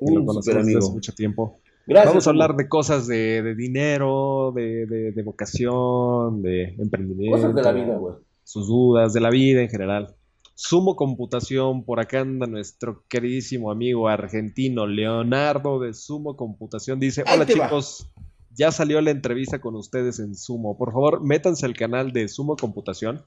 Un 0.00 0.26
super 0.28 0.58
amigo. 0.58 0.78
Desde 0.78 0.78
hace 0.78 0.92
mucho 0.92 1.12
tiempo. 1.14 1.61
Vamos 1.86 2.26
a 2.26 2.30
hablar 2.30 2.54
de 2.56 2.68
cosas 2.68 3.06
de, 3.06 3.54
dinero, 3.54 4.52
de, 4.54 5.22
vocación, 5.24 6.42
de 6.42 6.74
emprendimiento. 6.78 7.36
Cosas 7.36 7.54
de 7.54 7.62
la 7.62 7.72
vida, 7.72 7.96
güey. 7.96 8.14
Sus 8.44 8.68
dudas, 8.68 9.12
de 9.12 9.20
la 9.20 9.30
vida 9.30 9.62
en 9.62 9.68
general. 9.68 10.14
Sumo 10.54 10.96
Computación, 10.96 11.84
por 11.84 11.98
acá 11.98 12.20
anda 12.20 12.46
nuestro 12.46 13.04
queridísimo 13.08 13.70
amigo 13.70 14.08
argentino 14.08 14.86
Leonardo 14.86 15.80
de 15.80 15.94
Sumo 15.94 16.36
Computación. 16.36 17.00
Dice, 17.00 17.24
hola 17.32 17.46
chicos, 17.46 18.10
ya 18.50 18.70
salió 18.70 19.00
la 19.00 19.10
entrevista 19.10 19.60
con 19.60 19.74
ustedes 19.74 20.18
en 20.20 20.34
Sumo. 20.34 20.76
Por 20.76 20.92
favor, 20.92 21.24
métanse 21.24 21.66
al 21.66 21.74
canal 21.74 22.12
de 22.12 22.28
Sumo 22.28 22.56
Computación. 22.56 23.22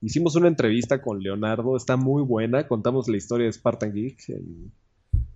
Hicimos 0.00 0.34
una 0.34 0.48
entrevista 0.48 1.00
con 1.00 1.22
Leonardo, 1.22 1.76
está 1.76 1.96
muy 1.96 2.22
buena. 2.22 2.66
Contamos 2.66 3.08
la 3.08 3.16
historia 3.16 3.46
de 3.46 3.52
Spartan 3.52 3.94
Geek. 3.94 4.18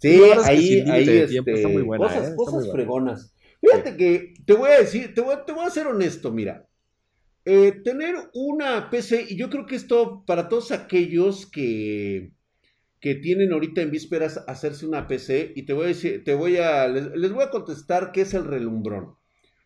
Sí, 0.01 0.21
ahí, 0.45 0.81
ahí 0.89 1.09
este, 1.09 1.67
muy 1.67 1.83
buena, 1.83 2.07
cosas, 2.07 2.29
¿eh? 2.29 2.35
cosas 2.37 2.71
fregonas. 2.71 3.35
Fíjate 3.61 3.97
que 3.97 4.35
te 4.47 4.53
voy 4.53 4.71
a 4.71 4.79
decir, 4.79 5.15
te 5.15 5.21
voy, 5.21 5.37
te 5.45 5.53
voy 5.53 5.65
a 5.65 5.71
ser 5.71 5.89
honesto, 5.89 6.33
mira. 6.33 6.67
Eh, 7.45 7.73
tener 7.83 8.15
una 8.35 8.91
PC, 8.91 9.27
y 9.29 9.37
yo 9.37 9.51
creo 9.51 9.67
que 9.67 9.77
esto 9.77 10.23
para 10.27 10.49
todos 10.49 10.71
aquellos 10.71 11.47
que, 11.51 12.33
que 13.01 13.15
tienen 13.17 13.53
ahorita 13.53 13.81
en 13.81 13.91
vísperas 13.91 14.45
hacerse 14.47 14.87
una 14.87 15.09
PC, 15.09 15.53
y 15.57 15.65
te 15.65 15.73
voy 15.73 15.85
a 15.85 15.89
decir, 15.89 16.23
te 16.25 16.35
voy 16.35 16.59
a, 16.59 16.87
les, 16.87 17.11
les 17.17 17.33
voy 17.33 17.43
a 17.43 17.51
contestar 17.51 18.13
qué 18.13 18.21
es 18.21 18.35
el 18.35 18.45
relumbrón. 18.45 19.17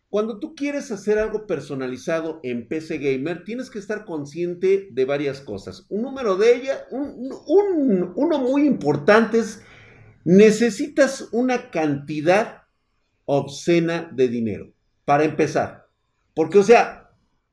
Cuando 0.09 0.39
tú 0.39 0.55
quieres 0.55 0.91
hacer 0.91 1.17
algo 1.17 1.47
personalizado 1.47 2.39
en 2.43 2.67
PC 2.67 2.99
Gamer, 2.99 3.43
tienes 3.43 3.69
que 3.69 3.79
estar 3.79 4.05
consciente 4.05 4.87
de 4.91 5.05
varias 5.05 5.41
cosas. 5.41 5.85
Un 5.89 6.03
número 6.03 6.35
de 6.35 6.55
ellas, 6.55 6.83
un, 6.91 7.31
un, 7.47 8.13
uno 8.15 8.37
muy 8.39 8.65
importante 8.65 9.39
es 9.39 9.63
necesitas 10.23 11.29
una 11.31 11.69
cantidad 11.71 12.63
obscena 13.25 14.09
de 14.13 14.27
dinero 14.27 14.71
para 15.05 15.23
empezar. 15.23 15.87
Porque, 16.33 16.59
o 16.59 16.63
sea, 16.63 17.11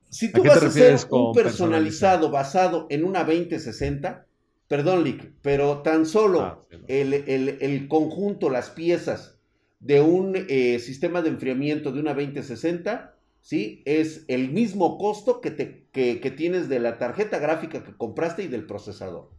si 0.08 0.32
tú 0.32 0.42
vas 0.42 0.62
a 0.62 0.66
hacer 0.66 0.96
un 1.10 1.32
personalizado 1.32 2.30
basado 2.30 2.86
en 2.90 3.04
una 3.04 3.24
2060, 3.24 4.26
perdón, 4.68 5.04
Lick, 5.04 5.32
pero 5.42 5.82
tan 5.82 6.06
solo 6.06 6.40
ah, 6.40 6.62
el, 6.88 7.88
conjunto, 7.88 8.50
las 8.50 8.70
piezas 8.70 9.38
de 9.78 10.00
un 10.00 10.34
eh, 10.36 10.78
sistema 10.78 11.22
de 11.22 11.30
enfriamiento 11.30 11.92
de 11.92 12.00
una 12.00 12.14
2060, 12.14 13.14
¿sí? 13.40 13.82
Es 13.84 14.24
el 14.28 14.50
mismo 14.50 14.98
costo 14.98 15.40
que, 15.40 15.50
te, 15.50 15.86
que 15.92 16.30
tienes 16.36 16.68
de 16.68 16.80
la 16.80 16.98
tarjeta 16.98 17.38
gráfica 17.38 17.84
que 17.84 17.96
compraste 17.96 18.42
y 18.42 18.48
del 18.48 18.66
procesador. 18.66 19.30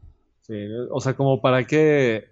Sí, 0.41 0.55
o 0.89 0.99
sea, 0.99 1.13
como 1.15 1.39
para 1.39 1.65
qué 1.65 2.30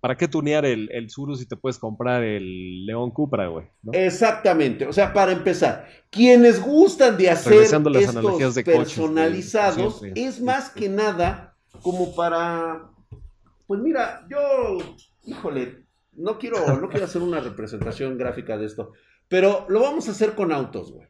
¿Para 0.00 0.16
qué 0.16 0.28
tunear 0.28 0.64
el, 0.64 0.88
el 0.92 1.10
si 1.10 1.46
te 1.46 1.56
puedes 1.56 1.78
comprar 1.78 2.22
el 2.22 2.86
León 2.86 3.10
Cupra, 3.10 3.48
güey? 3.48 3.66
Exactamente. 3.92 4.86
O 4.86 4.92
sea, 4.92 5.12
para 5.12 5.32
empezar, 5.32 5.88
quienes 6.08 6.62
gustan 6.62 7.16
de 7.16 7.30
hacer 7.30 7.62
estos 7.62 8.62
personalizados, 8.62 10.02
es 10.14 10.40
más 10.40 10.70
que 10.70 10.88
nada 10.88 11.56
como 11.82 12.14
para. 12.14 12.90
Pues 13.66 13.80
mira, 13.80 14.24
yo, 14.30 14.78
híjole, 15.24 15.84
no 16.12 16.38
quiero, 16.38 16.80
no 16.80 16.88
quiero 16.88 17.04
hacer 17.04 17.22
una 17.22 17.40
representación 17.40 18.16
gráfica 18.16 18.56
de 18.56 18.66
esto, 18.66 18.92
pero 19.26 19.66
lo 19.68 19.80
vamos 19.80 20.08
a 20.08 20.12
hacer 20.12 20.34
con 20.34 20.52
autos, 20.52 20.92
güey. 20.92 21.08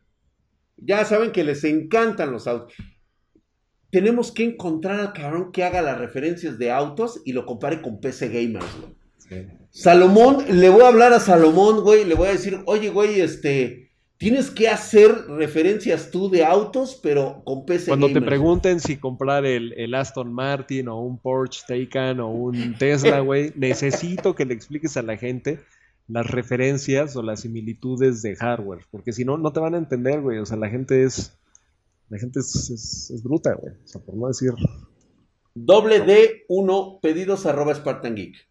Ya 0.76 1.04
saben 1.04 1.32
que 1.32 1.44
les 1.44 1.62
encantan 1.64 2.32
los 2.32 2.46
autos 2.46 2.74
tenemos 3.90 4.32
que 4.32 4.44
encontrar 4.44 5.00
al 5.00 5.12
cabrón 5.12 5.52
que 5.52 5.64
haga 5.64 5.82
las 5.82 5.98
referencias 5.98 6.58
de 6.58 6.70
autos 6.70 7.22
y 7.24 7.32
lo 7.32 7.46
compare 7.46 7.80
con 7.80 8.00
PC 8.00 8.28
Gamers, 8.28 8.66
güey. 8.80 8.98
Salomón, 9.70 10.44
le 10.50 10.70
voy 10.70 10.82
a 10.82 10.88
hablar 10.88 11.12
a 11.12 11.20
Salomón, 11.20 11.82
güey, 11.82 12.04
le 12.04 12.14
voy 12.14 12.28
a 12.28 12.32
decir, 12.32 12.58
oye, 12.64 12.88
güey, 12.88 13.20
este, 13.20 13.90
tienes 14.16 14.50
que 14.50 14.68
hacer 14.68 15.14
referencias 15.28 16.10
tú 16.10 16.30
de 16.30 16.44
autos, 16.44 16.98
pero 17.02 17.42
con 17.44 17.66
PC 17.66 17.88
Cuando 17.88 18.10
te 18.10 18.22
pregunten 18.22 18.80
si 18.80 18.96
comprar 18.96 19.44
el, 19.44 19.74
el, 19.74 19.94
Aston 19.94 20.32
Martin 20.32 20.88
o 20.88 21.00
un 21.00 21.18
Porsche 21.18 21.62
Taycan 21.66 22.20
o 22.20 22.28
un 22.28 22.74
Tesla, 22.78 23.20
güey, 23.20 23.52
necesito 23.54 24.34
que 24.34 24.46
le 24.46 24.54
expliques 24.54 24.96
a 24.96 25.02
la 25.02 25.16
gente 25.16 25.60
las 26.08 26.26
referencias 26.26 27.14
o 27.16 27.22
las 27.22 27.40
similitudes 27.40 28.22
de 28.22 28.34
hardware, 28.34 28.86
porque 28.90 29.12
si 29.12 29.26
no, 29.26 29.36
no 29.36 29.52
te 29.52 29.60
van 29.60 29.74
a 29.74 29.78
entender, 29.78 30.22
güey, 30.22 30.38
o 30.38 30.46
sea, 30.46 30.56
la 30.56 30.70
gente 30.70 31.04
es 31.04 31.38
La 32.08 32.18
gente 32.18 32.40
es, 32.40 33.20
bruta, 33.22 33.54
güey. 33.54 33.74
O 33.74 33.86
sea, 33.86 34.00
por 34.00 34.14
no 34.16 34.28
decir. 34.28 34.52
Doble 35.54 36.04
D1, 36.04 37.00
pedidos 37.00 37.46
arroba 37.46 37.74
Spartan 37.74 38.14
Geek. 38.14 38.48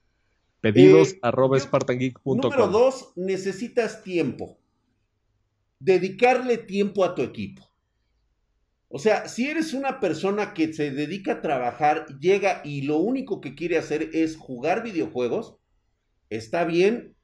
Pedidos 0.62 1.13
eh, 1.13 1.20
arroba 1.22 1.58
Número 2.26 2.67
dos, 2.67 3.13
necesitas 3.15 4.04
tiempo. 4.04 4.58
Dedicarle 5.80 6.58
tiempo 6.58 7.04
a 7.04 7.15
tu 7.15 7.22
equipo. 7.22 7.63
O 8.89 9.00
sea, 9.00 9.28
si 9.28 9.50
eres 9.50 9.74
una 9.74 10.00
persona 10.00 10.54
que 10.54 10.74
se 10.74 10.91
dedica 10.91 11.34
a 11.34 11.41
trabajar, 11.41 12.06
llega 12.20 12.62
y 12.63 12.84
lo 12.84 12.98
único 12.98 13.41
que 13.41 13.54
quiere 13.54 13.78
hacer 13.78 14.12
es 14.13 14.38
jugar 14.38 14.82
videojuegos, 14.84 15.58
está 16.30 16.63
bien 16.63 17.15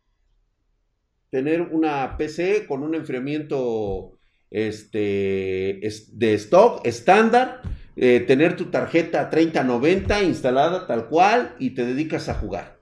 tener 1.29 1.61
una 1.61 2.17
PC 2.17 2.67
con 2.67 2.83
un 2.83 2.95
enfriamiento 2.95 4.19
este, 4.53 5.81
de 6.11 6.33
stock 6.35 6.85
estándar, 6.85 7.61
eh, 7.95 8.19
tener 8.21 8.55
tu 8.55 8.65
tarjeta 8.65 9.29
3090 9.29 10.23
instalada 10.23 10.85
tal 10.87 11.09
cual 11.09 11.55
y 11.59 11.71
te 11.71 11.85
dedicas 11.85 12.29
a 12.29 12.35
jugar. 12.35 12.79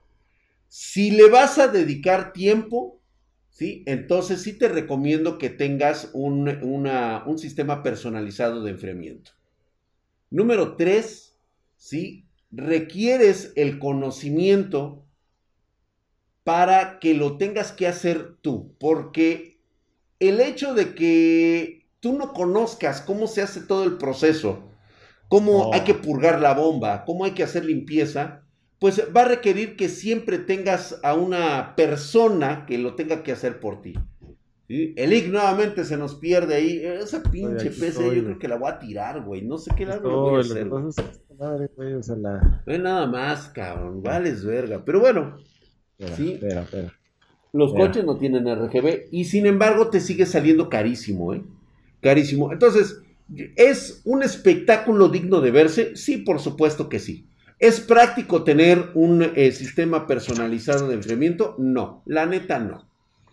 Si 0.68 1.10
le 1.10 1.28
vas 1.28 1.58
a 1.58 1.68
dedicar 1.68 2.32
tiempo, 2.34 3.00
¿sí? 3.48 3.82
Entonces 3.86 4.42
sí 4.42 4.52
te 4.52 4.68
recomiendo 4.68 5.38
que 5.38 5.48
tengas 5.48 6.10
un, 6.12 6.48
un 6.48 7.38
sistema 7.38 7.82
personalizado 7.82 8.62
de 8.62 8.70
enfriamiento. 8.70 9.32
Número 10.30 10.76
3, 10.76 11.38
¿sí? 11.76 12.26
Requieres 12.50 13.52
el 13.56 13.78
conocimiento 13.78 15.06
para 16.44 16.98
que 16.98 17.14
lo 17.14 17.38
tengas 17.38 17.72
que 17.72 17.86
hacer 17.86 18.36
tú, 18.42 18.74
porque 18.78 19.51
el 20.28 20.40
hecho 20.40 20.74
de 20.74 20.94
que 20.94 21.86
tú 22.00 22.16
no 22.16 22.32
conozcas 22.32 23.00
cómo 23.00 23.26
se 23.26 23.42
hace 23.42 23.60
todo 23.60 23.84
el 23.84 23.98
proceso, 23.98 24.68
cómo 25.28 25.72
hay 25.72 25.82
que 25.82 25.94
purgar 25.94 26.40
la 26.40 26.54
bomba, 26.54 27.04
cómo 27.04 27.24
hay 27.24 27.32
que 27.32 27.42
hacer 27.42 27.64
limpieza, 27.64 28.42
pues 28.78 29.02
va 29.16 29.22
a 29.22 29.28
requerir 29.28 29.76
que 29.76 29.88
siempre 29.88 30.38
tengas 30.38 30.98
a 31.02 31.14
una 31.14 31.74
persona 31.76 32.66
que 32.66 32.78
lo 32.78 32.94
tenga 32.94 33.22
que 33.22 33.32
hacer 33.32 33.60
por 33.60 33.80
ti. 33.80 33.94
El 34.68 35.12
IG 35.12 35.30
nuevamente 35.30 35.84
se 35.84 35.96
nos 35.96 36.14
pierde 36.14 36.54
ahí. 36.54 36.80
Esa 36.82 37.22
pinche 37.22 37.70
PC 37.70 38.16
yo 38.16 38.24
creo 38.24 38.38
que 38.38 38.48
la 38.48 38.56
voy 38.56 38.70
a 38.70 38.78
tirar, 38.78 39.22
güey. 39.22 39.42
No 39.42 39.58
sé 39.58 39.70
qué 39.76 39.84
la 39.84 39.98
voy 39.98 40.38
a 40.38 40.40
hacer. 40.40 40.68
Madre, 41.38 41.70
güey, 41.76 41.94
o 41.94 42.02
sea, 42.02 42.16
la... 42.16 42.62
No 42.66 42.72
hay 42.72 42.78
nada 42.78 43.06
más, 43.06 43.48
cabrón. 43.48 44.02
Vales 44.02 44.44
verga. 44.44 44.82
Pero 44.84 45.00
bueno. 45.00 45.36
¿sí? 46.16 46.34
espera, 46.34 46.62
espera. 46.62 46.92
Los 47.52 47.74
coches 47.74 48.04
no 48.04 48.16
tienen 48.16 48.46
RGB 48.46 49.08
y 49.10 49.26
sin 49.26 49.46
embargo 49.46 49.88
te 49.88 50.00
sigue 50.00 50.24
saliendo 50.24 50.70
carísimo, 50.70 51.34
¿eh? 51.34 51.42
Carísimo. 52.00 52.50
Entonces, 52.50 53.02
¿es 53.56 54.00
un 54.04 54.22
espectáculo 54.22 55.08
digno 55.08 55.40
de 55.40 55.50
verse? 55.50 55.94
Sí, 55.96 56.18
por 56.18 56.40
supuesto 56.40 56.88
que 56.88 56.98
sí. 56.98 57.26
¿Es 57.58 57.80
práctico 57.80 58.42
tener 58.42 58.90
un 58.94 59.22
eh, 59.22 59.52
sistema 59.52 60.06
personalizado 60.06 60.88
de 60.88 60.94
enfriamiento? 60.94 61.54
No, 61.58 62.02
la 62.06 62.26
neta 62.26 62.58
no. 62.58 62.88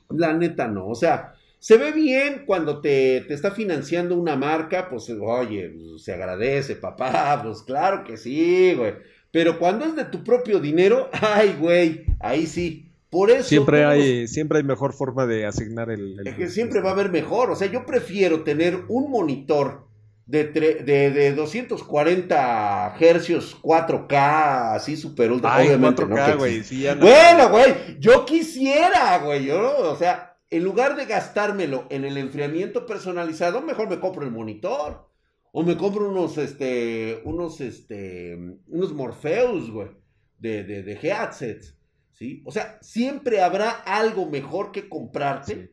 La 0.10 0.34
neta 0.34 0.68
no. 0.68 0.88
O 0.88 0.96
sea, 0.96 1.34
se 1.58 1.78
ve 1.78 1.92
bien 1.92 2.44
cuando 2.46 2.80
te, 2.80 3.22
te 3.22 3.34
está 3.34 3.52
financiando 3.52 4.16
una 4.16 4.36
marca, 4.36 4.88
pues 4.90 5.10
oye, 5.10 5.70
pues, 5.70 6.04
se 6.04 6.14
agradece, 6.14 6.76
papá, 6.76 7.42
pues 7.44 7.64
claro 7.64 8.04
que 8.04 8.18
sí, 8.18 8.74
güey. 8.76 8.94
Pero 9.32 9.60
cuando 9.60 9.86
es 9.86 9.96
de 9.96 10.06
tu 10.06 10.24
propio 10.24 10.60
dinero, 10.60 11.10
ay, 11.22 11.56
güey, 11.60 12.06
ahí 12.20 12.46
sí. 12.46 12.89
Por 13.10 13.32
eso. 13.32 13.44
Siempre 13.44 13.86
hay, 13.86 14.28
siempre 14.28 14.60
hay 14.60 14.64
mejor 14.64 14.94
forma 14.94 15.26
de 15.26 15.46
asignar 15.46 15.90
el. 15.90 16.16
Es 16.26 16.36
que 16.36 16.48
siempre 16.48 16.82
va 16.82 16.90
a 16.90 16.94
haber 16.94 17.12
mejor. 17.12 17.50
O 17.50 17.56
sea, 17.56 17.68
yo 17.68 17.86
prefiero 17.86 18.44
tener 18.44 18.84
un 18.88 19.10
monitor 19.10 19.90
de, 20.30 20.46
de, 20.46 21.34
240 21.34 22.96
hercios 23.00 23.58
4K, 23.64 24.76
así 24.76 24.96
super 24.96 25.32
ultra. 25.32 25.58
obviamente, 25.58 26.04
4K, 26.04 26.38
güey. 26.38 26.62
bueno, 27.00 27.50
güey, 27.50 28.00
yo 28.00 28.26
quisiera, 28.26 29.18
güey. 29.20 29.46
Yo, 29.46 29.92
o 29.92 29.96
sea, 29.96 30.38
en 30.52 30.64
lugar 30.64 30.96
de 30.96 31.06
gastármelo 31.06 31.88
en 31.90 32.06
el 32.06 32.18
enfriamiento 32.18 32.86
personalizado, 32.86 33.62
mejor 33.62 33.90
me 33.90 34.00
compro 34.00 34.24
el 34.24 34.32
monitor. 34.32 35.10
O 35.52 35.64
me 35.64 35.76
compro 35.78 36.08
unos, 36.08 36.38
este, 36.38 37.22
unos, 37.26 37.60
este, 37.60 38.38
unos 38.68 38.94
Morpheus, 38.94 39.72
güey, 39.72 39.90
de, 40.38 40.64
de, 40.64 40.84
de 40.84 40.94
headsets. 40.94 41.76
¿Sí? 42.20 42.44
O 42.46 42.52
sea, 42.52 42.78
siempre 42.82 43.42
habrá 43.42 43.72
algo 43.72 44.26
mejor 44.26 44.74
que 44.74 44.90
comprarte 44.90 45.72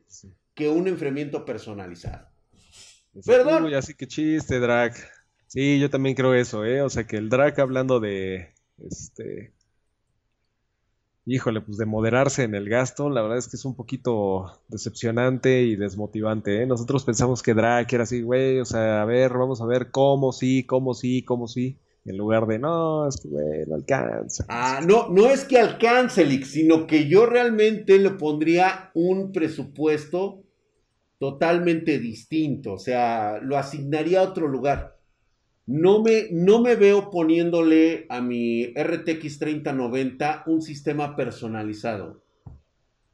que 0.55 0.69
un 0.69 0.87
enfriamiento 0.87 1.45
personalizado. 1.45 2.29
Perdón. 3.25 3.75
así 3.75 3.95
que 3.95 4.07
chiste, 4.07 4.61
drag. 4.61 4.95
Sí, 5.49 5.81
yo 5.81 5.91
también 5.91 6.15
creo 6.15 6.35
eso, 6.35 6.65
¿eh? 6.65 6.83
O 6.83 6.89
sea, 6.89 7.05
que 7.05 7.17
el 7.17 7.29
drag 7.29 7.61
hablando 7.61 7.99
de, 7.99 8.55
este, 8.79 9.55
híjole, 11.25 11.61
pues 11.63 11.79
de 11.79 11.87
moderarse 11.87 12.45
en 12.45 12.55
el 12.55 12.69
gasto, 12.69 13.11
la 13.11 13.23
verdad 13.23 13.39
es 13.39 13.49
que 13.49 13.57
es 13.57 13.65
un 13.65 13.75
poquito 13.75 14.63
decepcionante 14.69 15.63
y 15.63 15.75
desmotivante, 15.75 16.63
¿eh? 16.63 16.67
Nosotros 16.67 17.05
pensamos 17.05 17.43
que 17.43 17.55
drag 17.55 17.93
era 17.93 18.05
así, 18.05 18.23
güey, 18.23 18.61
o 18.61 18.65
sea, 18.65 19.03
a 19.03 19.05
ver, 19.05 19.33
vamos 19.33 19.61
a 19.61 19.67
ver 19.67 19.91
cómo 19.91 20.31
sí, 20.33 20.65
cómo 20.65 20.95
sí, 20.95 21.25
cómo 21.25 21.49
sí. 21.49 21.81
En 22.07 22.17
lugar 22.17 22.47
de, 22.47 22.59
no, 22.59 23.09
es 23.09 23.21
que, 23.21 23.29
güey, 23.29 23.65
alcanza. 23.73 24.45
Ah, 24.49 24.81
no, 24.87 25.09
no 25.09 25.29
es 25.29 25.45
que 25.45 25.59
alcance, 25.59 26.25
Lix, 26.25 26.53
sino 26.53 26.87
que 26.87 27.09
yo 27.09 27.27
realmente 27.27 27.99
le 27.99 28.11
pondría 28.11 28.91
un 28.95 29.33
presupuesto 29.33 30.45
totalmente 31.19 31.99
distinto, 31.99 32.75
o 32.75 32.79
sea, 32.79 33.41
lo 33.43 33.57
asignaría 33.57 34.21
a 34.21 34.25
otro 34.25 34.47
lugar. 34.47 34.97
No 35.67 36.03
me, 36.03 36.29
no 36.31 36.61
me 36.61 36.77
veo 36.77 37.11
poniéndole 37.11 38.07
a 38.09 38.21
mi 38.21 38.67
RTX 38.67 39.39
3090 39.41 40.45
un 40.47 40.63
sistema 40.63 41.17
personalizado. 41.17 42.23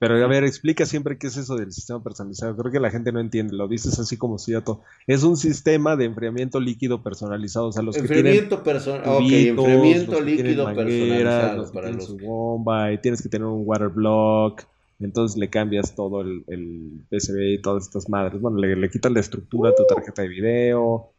Pero 0.03 0.17
a 0.17 0.27
ver, 0.27 0.43
explica 0.43 0.85
siempre 0.85 1.17
qué 1.17 1.29
es 1.29 1.37
eso 1.37 1.55
del 1.55 1.71
sistema 1.71 2.03
personalizado. 2.03 2.57
Creo 2.57 2.73
que 2.73 2.81
la 2.81 2.91
gente 2.91 3.13
no 3.13 3.21
entiende, 3.21 3.55
lo 3.55 3.69
dices 3.69 4.01
así 4.01 4.17
como 4.17 4.37
cierto. 4.37 4.83
Es 5.07 5.23
un 5.23 5.37
sistema 5.37 5.95
de 5.95 6.07
enfriamiento 6.07 6.59
líquido 6.59 7.05
personalizado. 7.05 7.69
O 7.69 7.73
sea, 7.73 7.85
los 7.85 7.97
enfriamiento 7.97 8.65
que 8.65 8.81
tienen 8.81 9.51
enfriamiento 9.51 10.21
líquido 10.21 10.65
personalizado 10.75 11.73
para 11.73 11.93
los 11.93 12.05
su 12.05 12.19
bomba 12.19 12.91
y 12.93 12.99
tienes 12.99 13.23
que 13.23 13.29
tener 13.29 13.47
un 13.47 13.63
water 13.65 13.91
block 13.91 14.65
entonces 14.99 15.39
le 15.39 15.49
cambias 15.51 15.95
todo 15.95 16.23
el, 16.23 16.43
el 16.49 17.05
PCB 17.09 17.55
y 17.55 17.63
todas 17.63 17.85
estas 17.85 18.09
madres. 18.09 18.41
Bueno, 18.41 18.59
le, 18.59 18.75
le 18.75 18.91
quitas 18.91 19.13
la 19.13 19.21
estructura 19.21 19.71
a 19.71 19.75
tu 19.77 19.87
tarjeta 19.87 20.23
de 20.23 20.29
video. 20.29 21.13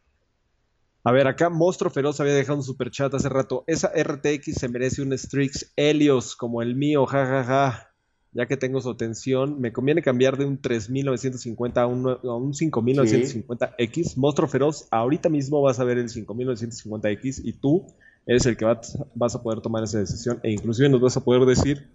A 1.05 1.11
ver, 1.13 1.27
acá 1.27 1.49
Monstruo 1.49 1.89
Feroz 1.89 2.19
había 2.19 2.33
dejado 2.33 2.57
un 2.57 2.63
super 2.63 2.91
chat 2.91 3.13
hace 3.13 3.29
rato. 3.29 3.63
Esa 3.65 3.93
RTX 3.95 4.55
se 4.55 4.67
merece 4.67 5.01
un 5.01 5.17
Strix 5.17 5.71
Helios 5.77 6.35
como 6.35 6.61
el 6.61 6.75
mío, 6.75 7.05
jajaja. 7.05 7.43
Ja, 7.45 7.71
ja. 7.71 7.92
Ya 8.33 8.47
que 8.47 8.57
tengo 8.57 8.81
su 8.81 8.89
atención, 8.89 9.61
me 9.61 9.71
conviene 9.71 10.01
cambiar 10.01 10.37
de 10.37 10.45
un 10.45 10.57
3950 10.57 11.81
a 11.81 11.87
un, 11.87 12.07
a 12.09 12.35
un 12.35 12.53
5950X. 12.53 14.17
Monstruo 14.17 14.47
Feroz, 14.47 14.87
ahorita 14.89 15.29
mismo 15.29 15.61
vas 15.61 15.79
a 15.79 15.83
ver 15.83 15.99
el 15.99 16.09
5950X 16.09 17.41
y 17.43 17.53
tú 17.53 17.85
eres 18.25 18.45
el 18.45 18.57
que 18.57 18.65
vas, 18.65 18.97
vas 19.13 19.35
a 19.35 19.43
poder 19.43 19.61
tomar 19.61 19.83
esa 19.83 19.99
decisión 19.99 20.39
e 20.43 20.51
inclusive 20.51 20.89
nos 20.89 21.01
vas 21.01 21.17
a 21.17 21.23
poder 21.23 21.45
decir 21.45 21.87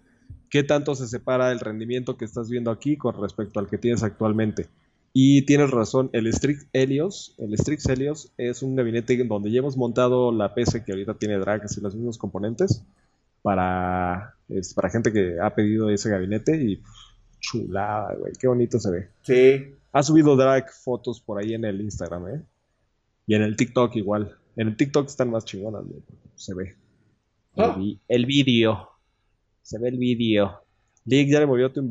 qué 0.49 0.63
tanto 0.63 0.95
se 0.95 1.07
separa 1.07 1.51
el 1.51 1.59
rendimiento 1.59 2.17
que 2.17 2.25
estás 2.25 2.49
viendo 2.49 2.71
aquí 2.71 2.97
con 2.97 3.19
respecto 3.21 3.59
al 3.59 3.67
que 3.67 3.77
tienes 3.77 4.03
actualmente. 4.03 4.67
Y 5.11 5.41
tienes 5.45 5.71
razón, 5.71 6.09
el 6.13 6.31
Strix 6.31 6.67
Helios, 6.71 7.33
el 7.39 7.57
Strix 7.57 7.87
Helios 7.89 8.31
es 8.37 8.61
un 8.61 8.75
gabinete 8.75 9.17
donde 9.25 9.51
ya 9.51 9.59
hemos 9.59 9.75
montado 9.75 10.31
la 10.31 10.53
PC 10.53 10.83
que 10.83 10.91
ahorita 10.91 11.15
tiene 11.15 11.37
drag 11.37 11.63
y 11.65 11.81
los 11.81 11.95
mismos 11.95 12.17
componentes 12.17 12.83
para, 13.41 14.35
es, 14.49 14.73
para 14.73 14.89
gente 14.89 15.11
que 15.11 15.37
ha 15.41 15.53
pedido 15.53 15.89
ese 15.89 16.09
gabinete 16.09 16.55
y 16.61 16.81
chulada, 17.39 18.15
güey, 18.15 18.33
qué 18.39 18.47
bonito 18.47 18.79
se 18.79 18.91
ve. 18.91 19.09
Sí. 19.23 19.75
Ha 19.91 20.03
subido 20.03 20.35
drag 20.35 20.71
fotos 20.71 21.19
por 21.19 21.39
ahí 21.39 21.53
en 21.53 21.65
el 21.65 21.81
Instagram, 21.81 22.27
¿eh? 22.27 22.41
Y 23.25 23.35
en 23.35 23.43
el 23.43 23.55
TikTok 23.55 23.95
igual. 23.95 24.35
En 24.55 24.67
el 24.67 24.75
TikTok 24.75 25.07
están 25.07 25.31
más 25.31 25.45
chingonas, 25.45 25.83
Se 26.35 26.53
ve. 26.53 26.75
Ah. 27.55 27.77
el 28.07 28.25
vídeo. 28.25 28.89
Se 29.61 29.79
ve 29.79 29.89
el 29.89 29.97
vídeo. 29.97 30.61
Lick, 31.05 31.29
ya 31.29 31.39
le 31.39 31.45
movió 31.45 31.71
tu 31.71 31.87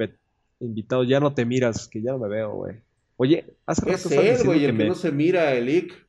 invitado. 0.61 1.05
Ya 1.05 1.21
no 1.21 1.35
te 1.35 1.45
miras, 1.45 1.89
que 1.89 2.03
ya 2.03 2.13
no 2.13 2.19
me 2.19 2.29
veo, 2.29 2.53
güey. 2.53 2.77
Oye, 3.17 3.45
hace 3.67 3.85
rato. 3.85 4.21
Es 4.21 4.45
güey, 4.45 4.65
el 4.65 4.77
que, 4.77 4.85
no 4.85 4.95
se 4.95 5.11
mira, 5.11 5.55
el 5.55 5.67
Lick. 5.67 6.07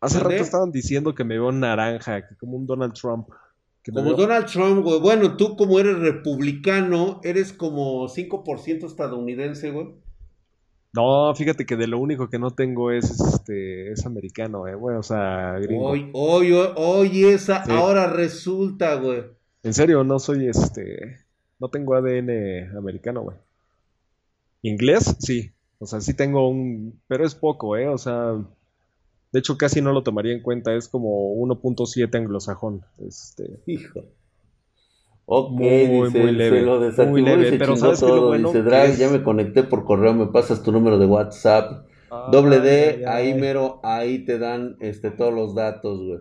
Hace 0.00 0.20
rato 0.20 0.34
estaban 0.34 0.70
diciendo 0.70 1.14
que 1.14 1.24
me 1.24 1.34
veo 1.34 1.52
naranja, 1.52 2.26
que 2.26 2.36
como 2.36 2.56
un 2.56 2.66
Donald 2.66 2.94
Trump. 2.94 3.28
Como 3.90 4.12
Donald 4.12 4.46
Trump, 4.46 4.82
güey. 4.84 5.00
Bueno, 5.00 5.36
tú 5.36 5.56
como 5.56 5.80
eres 5.80 5.98
republicano, 5.98 7.20
eres 7.24 7.52
como 7.52 8.08
5% 8.08 8.86
estadounidense, 8.86 9.70
güey. 9.70 9.88
No, 10.94 11.34
fíjate 11.34 11.64
que 11.64 11.76
de 11.76 11.86
lo 11.86 11.98
único 11.98 12.28
que 12.28 12.38
no 12.38 12.50
tengo 12.50 12.90
es 12.90 13.18
este 13.18 13.92
es 13.92 14.04
americano, 14.04 14.68
eh, 14.68 14.74
güey, 14.74 14.96
o 14.96 15.02
sea, 15.02 15.58
gringo. 15.58 15.86
Hoy, 15.86 16.10
hoy, 16.12 16.52
hoy 16.76 17.24
esa, 17.24 17.62
ahora 17.64 18.08
resulta, 18.08 18.96
güey. 18.96 19.24
En 19.62 19.72
serio, 19.72 20.04
no 20.04 20.18
soy 20.18 20.48
este. 20.48 21.18
No 21.58 21.68
tengo 21.68 21.94
ADN 21.94 22.76
americano, 22.76 23.22
güey. 23.22 23.36
Inglés, 24.62 25.16
sí. 25.18 25.52
O 25.78 25.86
sea, 25.86 26.00
sí 26.00 26.14
tengo 26.14 26.48
un. 26.48 27.00
Pero 27.08 27.24
es 27.24 27.34
poco, 27.34 27.76
¿eh? 27.76 27.88
O 27.88 27.96
sea. 27.98 28.36
De 29.32 29.40
hecho, 29.40 29.56
casi 29.58 29.80
no 29.82 29.92
lo 29.92 30.02
tomaría 30.04 30.32
en 30.34 30.42
cuenta, 30.42 30.74
es 30.74 30.88
como 30.88 31.32
1.7 31.34 32.18
anglosajón. 32.18 32.82
Este, 32.98 33.60
Hijo. 33.66 34.04
Ok, 35.24 35.60
Muy, 35.60 35.88
dice, 35.90 36.10
muy 36.10 36.30
leve, 36.32 36.60
se 36.60 36.60
lo 36.60 36.78
desactivó 36.80 37.20
muy 37.20 37.22
leve, 37.22 37.44
y 37.46 37.46
se 37.46 37.58
pero 37.58 37.74
chingó 37.74 37.76
¿sabes 37.76 38.02
qué 38.02 38.10
es 38.10 38.14
lo 38.14 38.22
todo. 38.22 38.24
bueno? 38.24 38.60
Dice, 38.60 38.62
Drag, 38.62 38.96
es- 38.96 38.98
ya 38.98 39.08
me 39.08 39.22
conecté 39.22 39.62
por 39.64 39.84
correo, 39.84 40.14
me 40.14 40.26
pasas 40.26 40.62
tu 40.62 40.70
número 40.72 40.98
de 40.98 41.06
WhatsApp. 41.06 41.86
Doble 42.24 42.60
D, 42.60 43.02
Ay, 43.02 43.04
ahí 43.06 43.34
ay. 43.34 43.34
mero, 43.34 43.80
ahí 43.82 44.24
te 44.24 44.38
dan 44.38 44.76
este, 44.80 45.10
todos 45.10 45.32
los 45.34 45.54
datos, 45.54 45.98
güey. 46.00 46.20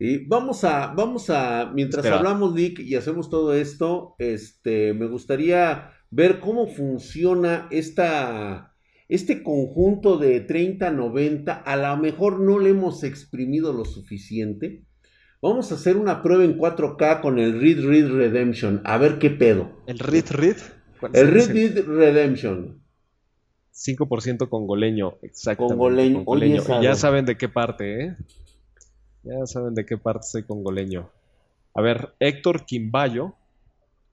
Y 0.00 0.26
vamos 0.26 0.62
a, 0.64 0.88
vamos 0.94 1.28
a, 1.30 1.72
mientras 1.74 2.10
Espera. 2.10 2.10
hablamos, 2.10 2.54
Lick, 2.54 2.78
y 2.80 2.94
hacemos 2.94 3.28
todo 3.30 3.52
esto, 3.54 4.14
este, 4.18 4.94
me 4.94 5.06
gustaría 5.08 5.90
ver 6.10 6.38
cómo 6.40 6.68
funciona 6.68 7.66
esta, 7.70 8.67
este 9.08 9.42
conjunto 9.42 10.18
de 10.18 10.46
30-90. 10.46 11.62
A 11.64 11.76
lo 11.76 11.96
mejor 11.96 12.40
no 12.40 12.58
le 12.58 12.70
hemos 12.70 13.04
exprimido 13.04 13.72
lo 13.72 13.84
suficiente. 13.84 14.84
Vamos 15.40 15.70
a 15.70 15.76
hacer 15.76 15.96
una 15.96 16.22
prueba 16.22 16.44
en 16.44 16.58
4K 16.58 17.20
con 17.20 17.38
el 17.38 17.60
Read 17.60 17.84
Read 17.84 18.08
Redemption, 18.08 18.80
a 18.84 18.98
ver 18.98 19.18
qué 19.18 19.30
pedo. 19.30 19.70
¿El 19.86 19.98
Reed? 20.00 20.56
¿Cuál 20.98 21.12
El 21.14 21.28
Read? 21.28 21.48
Read 21.48 21.84
Redemption. 21.86 22.82
5% 23.72 24.48
congoleño, 24.48 25.18
exactamente. 25.22 25.74
Congoleño. 25.74 26.24
congoleño. 26.24 26.62
Oye, 26.62 26.82
ya 26.82 26.96
saben 26.96 27.24
de 27.24 27.36
qué 27.36 27.48
parte, 27.48 28.04
¿eh? 28.04 28.16
Ya 29.22 29.46
saben 29.46 29.74
de 29.74 29.86
qué 29.86 29.96
parte 29.96 30.26
soy 30.26 30.42
congoleño. 30.42 31.08
A 31.72 31.82
ver, 31.82 32.14
Héctor 32.18 32.64
Quimbayo, 32.64 33.36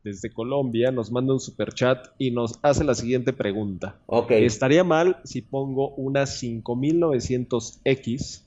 desde 0.06 0.32
Colombia, 0.32 0.92
nos 0.92 1.12
manda 1.12 1.34
un 1.34 1.40
super 1.40 1.74
chat 1.74 2.10
y 2.20 2.30
nos 2.30 2.60
hace 2.62 2.84
la 2.84 2.94
siguiente 2.94 3.34
pregunta. 3.34 3.98
¿Estaría 4.30 4.84
mal 4.84 5.18
si 5.24 5.42
pongo 5.42 5.96
una 5.96 6.26
5900X? 6.26 8.44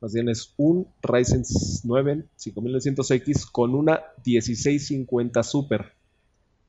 Más 0.00 0.14
bien 0.14 0.28
es 0.28 0.54
un 0.56 0.86
Ryzen 1.02 1.42
9 1.82 2.26
5900X 2.38 3.50
con 3.50 3.74
una 3.74 4.04
1650 4.24 5.42
Super. 5.42 5.94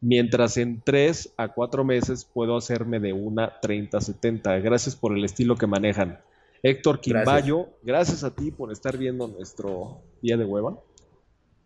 Mientras 0.02 0.58
en 0.58 0.82
3 0.84 1.36
a 1.38 1.54
4 1.54 1.84
meses 1.84 2.26
puedo 2.26 2.58
hacerme 2.58 3.00
de 3.00 3.14
una 3.14 3.60
3070. 3.62 4.58
Gracias 4.60 4.96
por 4.96 5.16
el 5.16 5.24
estilo 5.24 5.56
que 5.56 5.68
manejan. 5.68 6.20
Héctor 6.64 7.00
Quimbayo, 7.00 7.70
gracias. 7.84 8.24
a 8.24 8.34
ti 8.34 8.50
por 8.50 8.72
estar 8.72 8.98
viendo 8.98 9.28
nuestro 9.28 10.02
día 10.24 10.36
de 10.36 10.46
hueva. 10.46 10.80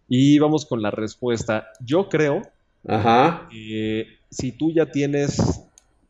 Y 0.09 0.39
vamos 0.39 0.65
con 0.65 0.81
la 0.81 0.91
respuesta. 0.91 1.67
Yo 1.79 2.09
creo 2.09 2.41
Ajá. 2.87 3.47
que 3.51 4.07
si 4.29 4.51
tú 4.51 4.71
ya 4.71 4.87
tienes 4.87 5.37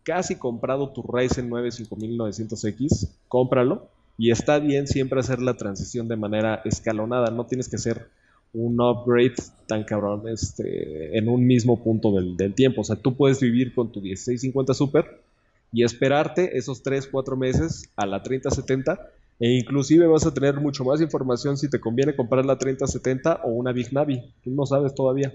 casi 0.04 0.36
comprado 0.36 0.90
tu 0.90 1.04
Ryzen 1.04 1.50
9 1.50 1.70
5900X, 1.70 3.10
cómpralo. 3.28 3.88
Y 4.18 4.32
está 4.32 4.60
bien 4.60 4.88
siempre 4.88 5.20
hacer 5.20 5.40
la 5.42 5.56
transición 5.56 6.08
de 6.08 6.16
manera 6.16 6.62
escalonada. 6.66 7.30
No 7.32 7.46
tienes 7.46 7.70
que 7.70 7.76
hacer 7.76 8.08
un 8.54 8.82
upgrade 8.82 9.36
tan 9.68 9.84
cabrón 9.84 10.28
este, 10.28 11.18
en 11.18 11.30
un 11.30 11.46
mismo 11.46 11.82
punto 11.84 12.12
del, 12.12 12.36
del 12.36 12.54
tiempo. 12.54 12.82
O 12.82 12.84
sea, 12.84 12.96
tú 12.96 13.16
puedes 13.16 13.40
vivir 13.40 13.74
con 13.74 13.92
tu 13.92 14.02
1650 14.02 14.74
Super 14.74 15.22
y 15.72 15.84
esperarte 15.84 16.58
esos 16.58 16.82
3, 16.82 17.08
4 17.08 17.38
meses 17.38 17.90
a 17.96 18.06
la 18.06 18.24
3070 18.24 19.00
e 19.40 19.58
inclusive 19.58 20.06
vas 20.08 20.26
a 20.26 20.34
tener 20.34 20.56
mucho 20.60 20.84
más 20.84 21.02
información 21.02 21.58
si 21.58 21.70
te 21.70 21.80
conviene 21.80 22.16
comprar 22.16 22.46
la 22.46 22.58
3070 22.58 23.42
o 23.46 23.50
una 23.52 23.72
Big 23.72 23.94
Navi. 23.94 24.22
Tú 24.44 24.52
no 24.52 24.66
sabes 24.66 24.94
todavía. 24.94 25.34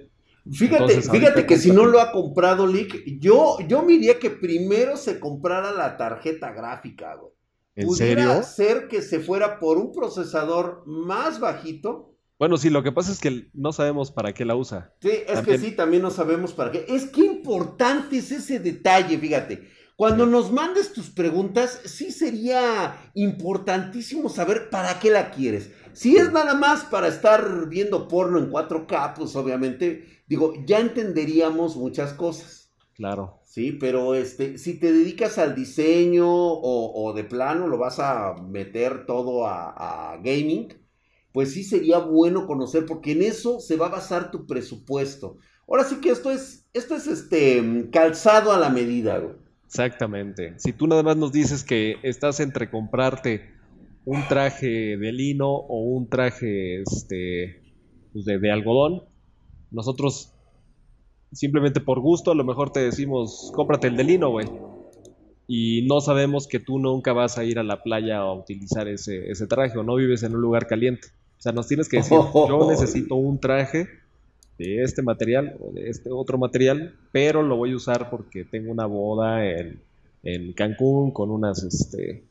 Fíjate, 0.50 0.82
Entonces, 0.82 1.10
fíjate 1.10 1.46
que 1.46 1.56
si 1.56 1.70
no 1.70 1.86
lo 1.86 2.00
ha 2.00 2.12
comprado 2.12 2.66
Lick, 2.66 3.18
yo, 3.18 3.56
yo 3.66 3.82
me 3.82 3.92
diría 3.94 4.18
que 4.18 4.28
primero 4.28 4.98
se 4.98 5.18
comprara 5.18 5.72
la 5.72 5.96
tarjeta 5.96 6.52
gráfica, 6.52 7.14
güey. 7.14 7.32
¿En 7.76 7.86
Pudiera 7.88 8.42
serio? 8.42 8.42
ser 8.42 8.88
que 8.88 9.00
se 9.02 9.20
fuera 9.20 9.58
por 9.58 9.78
un 9.78 9.90
procesador 9.92 10.82
más 10.86 11.40
bajito. 11.40 12.14
Bueno, 12.38 12.56
sí, 12.56 12.68
lo 12.68 12.82
que 12.82 12.92
pasa 12.92 13.10
es 13.10 13.18
que 13.20 13.48
no 13.54 13.72
sabemos 13.72 14.12
para 14.12 14.34
qué 14.34 14.44
la 14.44 14.54
usa. 14.54 14.92
Sí, 15.00 15.08
es 15.26 15.26
También. 15.34 15.60
que 15.60 15.66
sí, 15.66 15.72
también 15.74 16.02
no 16.02 16.10
sabemos 16.10 16.52
para 16.52 16.70
qué. 16.70 16.84
Es 16.88 17.06
que 17.06 17.22
importante 17.24 18.18
es 18.18 18.30
ese 18.30 18.58
detalle, 18.60 19.16
fíjate. 19.18 19.68
Cuando 19.96 20.26
nos 20.26 20.50
mandes 20.50 20.92
tus 20.92 21.10
preguntas, 21.10 21.80
sí 21.84 22.10
sería 22.10 23.10
importantísimo 23.14 24.28
saber 24.28 24.68
para 24.68 24.98
qué 24.98 25.10
la 25.10 25.30
quieres. 25.30 25.70
Si 25.92 26.16
es 26.16 26.32
nada 26.32 26.54
más 26.54 26.84
para 26.84 27.06
estar 27.06 27.68
viendo 27.68 28.08
porno 28.08 28.38
en 28.40 28.50
4K, 28.50 29.14
pues 29.14 29.36
obviamente, 29.36 30.22
digo, 30.26 30.54
ya 30.66 30.80
entenderíamos 30.80 31.76
muchas 31.76 32.12
cosas. 32.12 32.72
Claro. 32.94 33.40
Sí, 33.44 33.70
pero 33.70 34.16
este, 34.16 34.58
si 34.58 34.80
te 34.80 34.92
dedicas 34.92 35.38
al 35.38 35.54
diseño 35.54 36.26
o, 36.28 37.08
o 37.08 37.12
de 37.12 37.22
plano 37.22 37.68
lo 37.68 37.78
vas 37.78 38.00
a 38.00 38.34
meter 38.34 39.06
todo 39.06 39.46
a, 39.46 40.14
a 40.14 40.16
gaming, 40.16 40.74
pues 41.30 41.52
sí 41.52 41.62
sería 41.62 41.98
bueno 41.98 42.46
conocer, 42.48 42.84
porque 42.84 43.12
en 43.12 43.22
eso 43.22 43.60
se 43.60 43.76
va 43.76 43.86
a 43.86 43.90
basar 43.90 44.32
tu 44.32 44.46
presupuesto. 44.46 45.38
Ahora 45.68 45.84
sí 45.84 46.00
que 46.00 46.10
esto 46.10 46.32
es, 46.32 46.66
esto 46.72 46.96
es 46.96 47.06
este 47.06 47.90
calzado 47.92 48.52
a 48.52 48.58
la 48.58 48.70
medida, 48.70 49.18
güey. 49.18 49.43
Exactamente. 49.74 50.54
Si 50.58 50.72
tú 50.72 50.86
nada 50.86 51.02
más 51.02 51.16
nos 51.16 51.32
dices 51.32 51.64
que 51.64 51.96
estás 52.04 52.38
entre 52.38 52.70
comprarte 52.70 53.50
un 54.04 54.22
traje 54.28 54.96
de 54.96 55.10
lino 55.10 55.48
o 55.50 55.80
un 55.80 56.08
traje 56.08 56.82
este, 56.82 57.60
pues, 58.12 58.24
de, 58.24 58.38
de 58.38 58.52
algodón, 58.52 59.02
nosotros 59.72 60.32
simplemente 61.32 61.80
por 61.80 61.98
gusto 61.98 62.30
a 62.30 62.36
lo 62.36 62.44
mejor 62.44 62.70
te 62.70 62.78
decimos, 62.78 63.50
cómprate 63.52 63.88
el 63.88 63.96
de 63.96 64.04
lino, 64.04 64.30
güey. 64.30 64.46
Y 65.48 65.84
no 65.88 66.00
sabemos 66.00 66.46
que 66.46 66.60
tú 66.60 66.78
nunca 66.78 67.12
vas 67.12 67.36
a 67.36 67.42
ir 67.42 67.58
a 67.58 67.64
la 67.64 67.82
playa 67.82 68.18
a 68.18 68.32
utilizar 68.32 68.86
ese, 68.86 69.28
ese 69.28 69.48
traje 69.48 69.76
o 69.76 69.82
no 69.82 69.96
vives 69.96 70.22
en 70.22 70.36
un 70.36 70.40
lugar 70.40 70.68
caliente. 70.68 71.08
O 71.36 71.42
sea, 71.42 71.50
nos 71.50 71.66
tienes 71.66 71.88
que 71.88 71.96
decir, 71.96 72.16
yo 72.32 72.66
necesito 72.70 73.16
un 73.16 73.40
traje 73.40 73.88
de 74.58 74.82
este 74.82 75.02
material 75.02 75.56
o 75.60 75.72
de 75.72 75.88
este 75.90 76.10
otro 76.10 76.38
material, 76.38 76.94
pero 77.12 77.42
lo 77.42 77.56
voy 77.56 77.72
a 77.72 77.76
usar 77.76 78.10
porque 78.10 78.44
tengo 78.44 78.70
una 78.70 78.86
boda 78.86 79.46
en, 79.46 79.80
en 80.22 80.52
Cancún 80.52 81.10
con 81.10 81.30
unas, 81.30 81.62
este, 81.62 82.24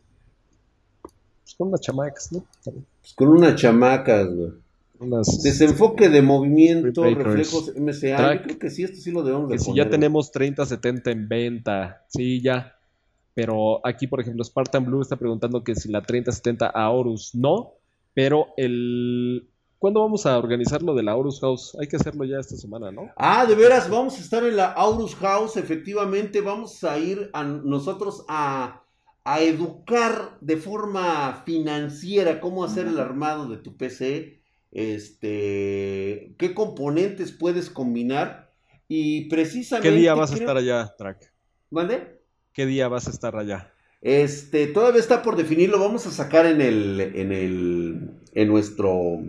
pues 1.02 1.56
con 1.58 1.68
unas 1.68 1.82
chamacas, 1.82 2.32
¿no? 2.32 2.44
Pues 2.64 3.14
con 3.16 3.30
unas 3.30 3.56
chamacas, 3.56 4.34
güey. 4.34 4.52
Unas, 5.00 5.44
Desenfoque 5.44 6.08
de 6.08 6.22
movimiento, 6.22 7.04
reflejos 7.04 7.74
MCA. 7.76 8.16
Track. 8.16 8.40
Yo 8.40 8.44
creo 8.44 8.60
que 8.60 8.70
sí, 8.70 8.84
esto 8.84 8.98
sí 8.98 9.12
lo 9.12 9.22
debemos 9.22 9.50
de 9.50 9.56
que 9.56 9.60
si 9.60 9.72
poner, 9.72 9.86
ya 9.86 9.90
tenemos 9.90 10.32
3070 10.32 11.12
en 11.12 11.28
venta, 11.28 12.06
sí, 12.08 12.42
ya. 12.42 12.76
Pero 13.34 13.86
aquí, 13.86 14.08
por 14.08 14.22
ejemplo, 14.22 14.44
Spartan 14.44 14.86
Blue 14.86 15.02
está 15.02 15.16
preguntando 15.18 15.64
que 15.64 15.76
si 15.76 15.92
la 15.92 16.04
3070 16.04 16.68
Aorus 16.68 17.36
no, 17.36 17.74
pero 18.14 18.48
el... 18.58 19.48
¿Cuándo 19.84 20.00
vamos 20.00 20.26
a 20.26 20.40
organizar 20.40 20.82
lo 20.82 20.96
de 20.96 21.04
la 21.04 21.12
Aorus 21.12 21.42
House? 21.42 21.76
Hay 21.78 21.88
que 21.90 21.98
hacerlo 21.98 22.24
ya 22.24 22.40
esta 22.40 22.56
semana, 22.56 22.90
¿no? 22.90 23.12
Ah, 23.18 23.46
de 23.46 23.54
veras, 23.54 23.90
vamos 23.90 24.18
a 24.18 24.22
estar 24.22 24.42
en 24.46 24.56
la 24.56 24.72
Aurus 24.72 25.14
House, 25.16 25.58
efectivamente, 25.58 26.40
vamos 26.40 26.86
a 26.86 26.98
ir 26.98 27.30
a 27.34 27.44
nosotros 27.44 28.24
a, 28.30 28.86
a 29.26 29.42
educar 29.42 30.38
de 30.40 30.56
forma 30.56 31.44
financiera 31.46 32.40
cómo 32.40 32.64
hacer 32.64 32.88
el 32.88 32.98
armado 32.98 33.50
de 33.50 33.58
tu 33.58 33.76
PC, 33.76 34.40
este, 34.72 36.34
qué 36.38 36.54
componentes 36.56 37.34
puedes 37.34 37.70
combinar 37.70 38.52
y 38.88 39.28
precisamente... 39.28 39.90
¿Qué 39.90 39.96
día 39.98 40.14
vas 40.14 40.32
a 40.32 40.36
estar 40.36 40.56
allá, 40.56 40.96
Track? 40.98 41.34
¿Mande? 41.72 42.22
¿Qué 42.54 42.66
día 42.66 42.88
vas 42.88 43.08
a 43.08 43.12
estar 43.12 43.36
allá? 43.36 43.74
Este, 44.00 44.68
todavía 44.68 45.02
está 45.02 45.22
por 45.22 45.36
definir, 45.36 45.70
lo 45.70 45.80
vamos 45.80 46.08
a 46.08 46.12
sacar 46.12 46.46
en 46.46 46.62
el, 46.62 47.02
en 47.02 47.34
el, 47.34 48.12
en 48.34 48.48
nuestro, 48.48 49.20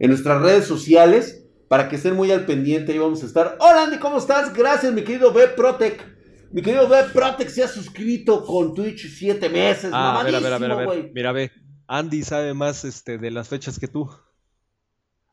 en 0.00 0.10
nuestras 0.10 0.42
redes 0.42 0.64
sociales 0.64 1.46
para 1.68 1.88
que 1.88 1.96
estén 1.96 2.16
muy 2.16 2.32
al 2.32 2.46
pendiente. 2.46 2.90
Ahí 2.90 2.98
vamos 2.98 3.22
a 3.22 3.26
estar. 3.26 3.56
Hola 3.60 3.84
Andy, 3.84 3.98
¿cómo 3.98 4.18
estás? 4.18 4.52
Gracias, 4.52 4.92
mi 4.92 5.04
querido 5.04 5.32
B 5.32 5.46
Protec. 5.48 6.04
Mi 6.50 6.62
querido 6.62 6.88
B 6.88 6.96
Protec 7.12 7.48
se 7.48 7.62
ha 7.62 7.68
suscrito 7.68 8.44
con 8.44 8.74
Twitch 8.74 9.06
siete 9.08 9.48
meses. 9.48 9.90
Ah, 9.94 10.18
a 10.18 10.24
ver, 10.24 10.34
a 10.34 10.40
ver, 10.40 10.52
a 10.52 10.58
ver, 10.58 10.70
a 10.72 10.74
mamadísimo, 10.74 10.76
ver. 10.76 11.02
güey. 11.02 11.12
Mira, 11.14 11.30
ve. 11.32 11.52
Andy 11.86 12.22
sabe 12.22 12.54
más 12.54 12.84
este, 12.84 13.18
de 13.18 13.30
las 13.30 13.48
fechas 13.48 13.78
que 13.78 13.88
tú. 13.88 14.10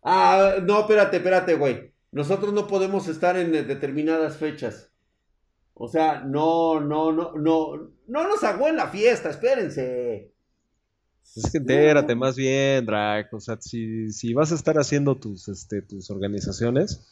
Ah, 0.04 0.56
no, 0.62 0.82
espérate, 0.82 1.18
espérate, 1.18 1.56
güey. 1.56 1.94
Nosotros 2.12 2.54
no 2.54 2.68
podemos 2.68 3.08
estar 3.08 3.38
en 3.38 3.52
determinadas 3.52 4.38
fechas. 4.38 4.92
O 5.74 5.88
sea, 5.88 6.22
no, 6.22 6.80
no, 6.80 7.12
no, 7.12 7.34
no, 7.34 7.92
no 8.08 8.28
nos 8.28 8.44
hago 8.44 8.68
en 8.68 8.76
la 8.76 8.88
fiesta, 8.88 9.30
espérense. 9.30 10.34
Es 11.36 11.52
que 11.52 11.60
entérate 11.60 12.16
más 12.16 12.36
bien, 12.36 12.86
Drac. 12.86 13.34
O 13.34 13.40
sea, 13.40 13.58
si, 13.60 14.12
si 14.12 14.34
vas 14.34 14.52
a 14.52 14.56
estar 14.56 14.78
haciendo 14.78 15.16
tus, 15.16 15.48
este, 15.48 15.82
tus 15.82 16.10
organizaciones, 16.10 17.06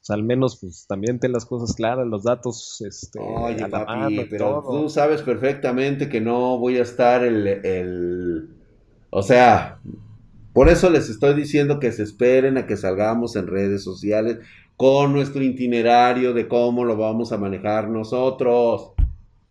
pues 0.00 0.10
al 0.10 0.22
menos 0.22 0.58
pues 0.60 0.86
también 0.86 1.18
ten 1.18 1.32
las 1.32 1.46
cosas 1.46 1.74
claras, 1.74 2.06
los 2.06 2.24
datos 2.24 2.82
este, 2.86 3.18
Oye, 3.20 3.62
a 3.62 3.68
la 3.68 3.86
papi, 3.86 3.92
mano 3.92 4.10
y 4.10 4.24
pero 4.26 4.62
todo. 4.62 4.82
tú 4.82 4.88
sabes 4.88 5.22
perfectamente 5.22 6.08
que 6.08 6.20
no 6.20 6.58
voy 6.58 6.78
a 6.78 6.82
estar 6.82 7.24
el, 7.24 7.46
el... 7.46 8.48
O 9.10 9.22
sea, 9.22 9.80
por 10.52 10.68
eso 10.68 10.90
les 10.90 11.08
estoy 11.08 11.34
diciendo 11.34 11.78
que 11.80 11.92
se 11.92 12.02
esperen 12.02 12.58
a 12.58 12.66
que 12.66 12.76
salgamos 12.76 13.36
en 13.36 13.46
redes 13.46 13.82
sociales 13.84 14.38
con 14.76 15.12
nuestro 15.12 15.42
itinerario 15.42 16.32
de 16.32 16.48
cómo 16.48 16.84
lo 16.84 16.96
vamos 16.96 17.32
a 17.32 17.36
manejar 17.38 17.88
nosotros. 17.88 18.92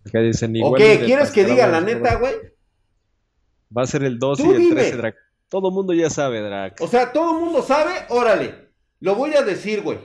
Acá 0.06 0.20
dicen 0.22 0.56
¿O 0.64 0.74
qué? 0.74 1.02
¿Quieres 1.06 1.32
que 1.32 1.46
diga 1.46 1.68
la 1.68 1.82
neta, 1.82 2.16
güey? 2.16 2.34
Va 3.76 3.84
a 3.84 3.88
ser 3.88 4.04
el 4.04 4.18
2 4.20 4.40
y 4.40 4.44
el 4.50 4.58
dime. 4.58 4.76
13, 4.76 4.98
Drac. 4.98 5.16
Todo 5.48 5.72
mundo 5.72 5.94
ya 5.94 6.10
sabe, 6.10 6.42
Drac. 6.42 6.80
O 6.82 6.88
sea, 6.88 7.12
todo 7.12 7.34
mundo 7.40 7.62
sabe, 7.64 7.92
órale. 8.10 8.70
Lo 9.00 9.16
voy 9.16 9.34
a 9.36 9.42
decir, 9.44 9.82
güey. 9.82 9.98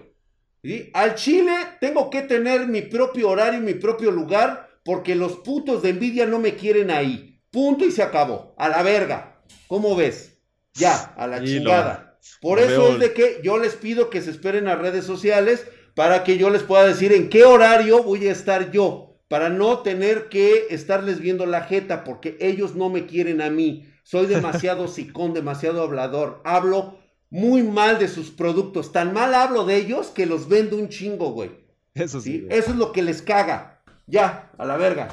¿Sí? 0.62 0.90
Al 0.94 1.14
Chile 1.14 1.52
tengo 1.80 2.08
que 2.08 2.22
tener 2.22 2.66
mi 2.66 2.82
propio 2.82 3.28
horario 3.30 3.60
y 3.60 3.62
mi 3.62 3.74
propio 3.74 4.10
lugar 4.10 4.68
porque 4.84 5.14
los 5.14 5.36
putos 5.36 5.82
de 5.82 5.92
Nvidia 5.92 6.24
no 6.26 6.38
me 6.38 6.54
quieren 6.54 6.90
ahí. 6.90 7.40
Punto 7.50 7.84
y 7.84 7.90
se 7.90 8.02
acabó. 8.02 8.54
A 8.58 8.68
la 8.68 8.82
verga. 8.82 9.42
¿Cómo 9.66 9.94
ves? 9.94 10.38
Ya, 10.74 11.14
a 11.16 11.26
la 11.26 11.38
Y 11.38 11.40
lo- 11.40 11.46
chingada. 11.46 12.18
Por 12.40 12.58
lo 12.58 12.64
eso 12.64 12.82
veo- 12.82 12.92
es 12.94 12.98
de 13.00 13.12
que 13.12 13.40
yo 13.44 13.58
les 13.58 13.74
pido 13.74 14.08
que 14.08 14.22
se 14.22 14.30
esperen 14.30 14.66
a 14.68 14.76
redes 14.76 15.04
sociales 15.04 15.66
para 15.94 16.24
que 16.24 16.38
yo 16.38 16.48
les 16.50 16.62
pueda 16.62 16.86
decir 16.86 17.12
en 17.12 17.28
qué 17.28 17.44
horario 17.44 18.02
voy 18.02 18.26
a 18.26 18.32
estar 18.32 18.70
yo. 18.70 19.13
Para 19.28 19.48
no 19.48 19.78
tener 19.80 20.28
que 20.28 20.66
estarles 20.70 21.20
viendo 21.20 21.46
la 21.46 21.62
jeta 21.62 22.04
porque 22.04 22.36
ellos 22.40 22.74
no 22.74 22.90
me 22.90 23.06
quieren 23.06 23.40
a 23.40 23.50
mí. 23.50 23.88
Soy 24.02 24.26
demasiado 24.26 24.88
sicón, 24.88 25.34
demasiado 25.34 25.82
hablador. 25.82 26.40
Hablo 26.44 26.98
muy 27.30 27.62
mal 27.62 27.98
de 27.98 28.08
sus 28.08 28.30
productos. 28.30 28.92
Tan 28.92 29.12
mal 29.12 29.34
hablo 29.34 29.64
de 29.64 29.76
ellos 29.76 30.08
que 30.08 30.26
los 30.26 30.48
vendo 30.48 30.76
un 30.76 30.88
chingo, 30.88 31.32
güey. 31.32 31.50
Eso 31.94 32.20
sí. 32.20 32.46
Eso 32.50 32.70
es 32.70 32.76
lo 32.76 32.92
que 32.92 33.02
les 33.02 33.22
caga. 33.22 33.82
Ya, 34.06 34.50
a 34.58 34.64
la 34.66 34.76
verga. 34.76 35.08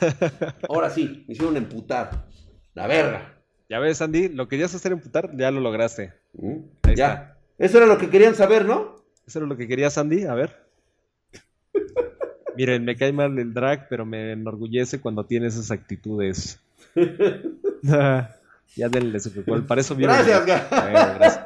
Ahora 0.68 0.90
sí, 0.90 1.24
me 1.28 1.34
hicieron 1.34 1.56
emputar. 1.56 2.26
La 2.72 2.86
verga. 2.86 3.42
Ya 3.68 3.78
ves, 3.78 4.02
Andy, 4.02 4.28
lo 4.28 4.48
querías 4.48 4.74
hacer 4.74 4.92
emputar, 4.92 5.30
ya 5.36 5.50
lo 5.50 5.60
lograste. 5.60 6.12
¿Mm? 6.32 6.56
Ahí 6.82 6.96
Ya. 6.96 7.38
Eso 7.58 7.78
era 7.78 7.86
lo 7.86 7.98
que 7.98 8.10
querían 8.10 8.34
saber, 8.34 8.64
¿no? 8.64 8.96
¿Eso 9.26 9.38
era 9.38 9.46
lo 9.46 9.56
que 9.56 9.68
querías, 9.68 9.96
Andy? 9.96 10.24
A 10.24 10.34
ver. 10.34 10.63
Miren, 12.56 12.84
me 12.84 12.96
cae 12.96 13.12
mal 13.12 13.38
el 13.38 13.52
drag, 13.52 13.88
pero 13.88 14.04
me 14.06 14.32
enorgullece 14.32 15.00
cuando 15.00 15.24
tiene 15.24 15.46
esas 15.48 15.70
actitudes. 15.70 16.58
ya 17.82 18.88
denle 18.88 19.20
su 19.20 19.44
cual. 19.44 19.64
Para 19.66 19.80
eso 19.80 19.94
vieron. 19.94 20.16
Gracias, 20.16 20.46
ga- 20.46 20.68
Bueno, 20.90 21.14
gracias. 21.18 21.40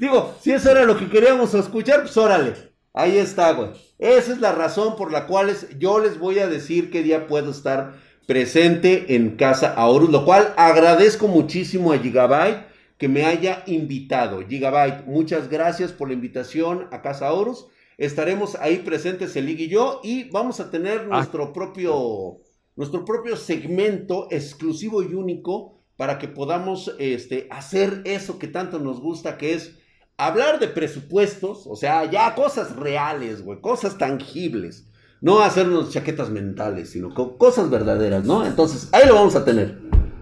Digo, 0.00 0.36
si 0.40 0.52
eso 0.52 0.70
era 0.70 0.84
lo 0.84 0.96
que 0.98 1.08
queríamos 1.08 1.54
escuchar, 1.54 2.02
pues 2.02 2.16
órale. 2.16 2.54
Ahí 2.94 3.16
está, 3.18 3.52
güey. 3.52 3.70
Esa 3.98 4.32
es 4.32 4.40
la 4.40 4.52
razón 4.52 4.96
por 4.96 5.12
la 5.12 5.26
cual 5.26 5.50
es- 5.50 5.78
yo 5.78 5.98
les 6.00 6.18
voy 6.18 6.38
a 6.38 6.48
decir 6.48 6.90
qué 6.90 7.02
día 7.02 7.26
puedo 7.26 7.50
estar 7.50 7.94
presente 8.26 9.14
en 9.14 9.36
Casa 9.36 9.72
Aorus, 9.74 10.10
lo 10.10 10.24
cual 10.24 10.52
agradezco 10.56 11.28
muchísimo 11.28 11.92
a 11.92 11.98
Gigabyte 11.98 12.66
que 12.98 13.08
me 13.08 13.24
haya 13.24 13.62
invitado. 13.66 14.42
Gigabyte, 14.46 15.06
muchas 15.06 15.48
gracias 15.48 15.92
por 15.92 16.08
la 16.08 16.14
invitación 16.14 16.88
a 16.90 17.00
Casa 17.02 17.28
Aorus. 17.28 17.66
Estaremos 17.98 18.54
ahí 18.60 18.78
presentes 18.78 19.36
el 19.36 19.48
y 19.50 19.68
yo 19.68 20.00
y 20.02 20.30
vamos 20.30 20.60
a 20.60 20.70
tener 20.70 21.00
Ah. 21.10 21.16
nuestro 21.16 21.52
propio 21.52 22.36
nuestro 22.76 23.04
propio 23.04 23.36
segmento 23.36 24.28
exclusivo 24.30 25.02
y 25.02 25.12
único 25.12 25.80
para 25.96 26.16
que 26.20 26.28
podamos 26.28 26.94
este, 27.00 27.48
hacer 27.50 28.02
eso 28.04 28.38
que 28.38 28.46
tanto 28.46 28.78
nos 28.78 29.00
gusta, 29.00 29.36
que 29.36 29.52
es 29.54 29.76
hablar 30.16 30.60
de 30.60 30.68
presupuestos, 30.68 31.66
o 31.66 31.74
sea, 31.74 32.08
ya 32.08 32.36
cosas 32.36 32.76
reales, 32.76 33.42
güey, 33.42 33.60
cosas 33.60 33.98
tangibles. 33.98 34.88
No 35.20 35.40
hacernos 35.40 35.90
chaquetas 35.92 36.30
mentales, 36.30 36.90
sino 36.90 37.12
co- 37.12 37.36
cosas 37.36 37.68
verdaderas, 37.68 38.24
¿no? 38.24 38.46
Entonces, 38.46 38.88
ahí 38.92 39.08
lo 39.08 39.14
vamos 39.16 39.34
a 39.34 39.44
tener. 39.44 39.76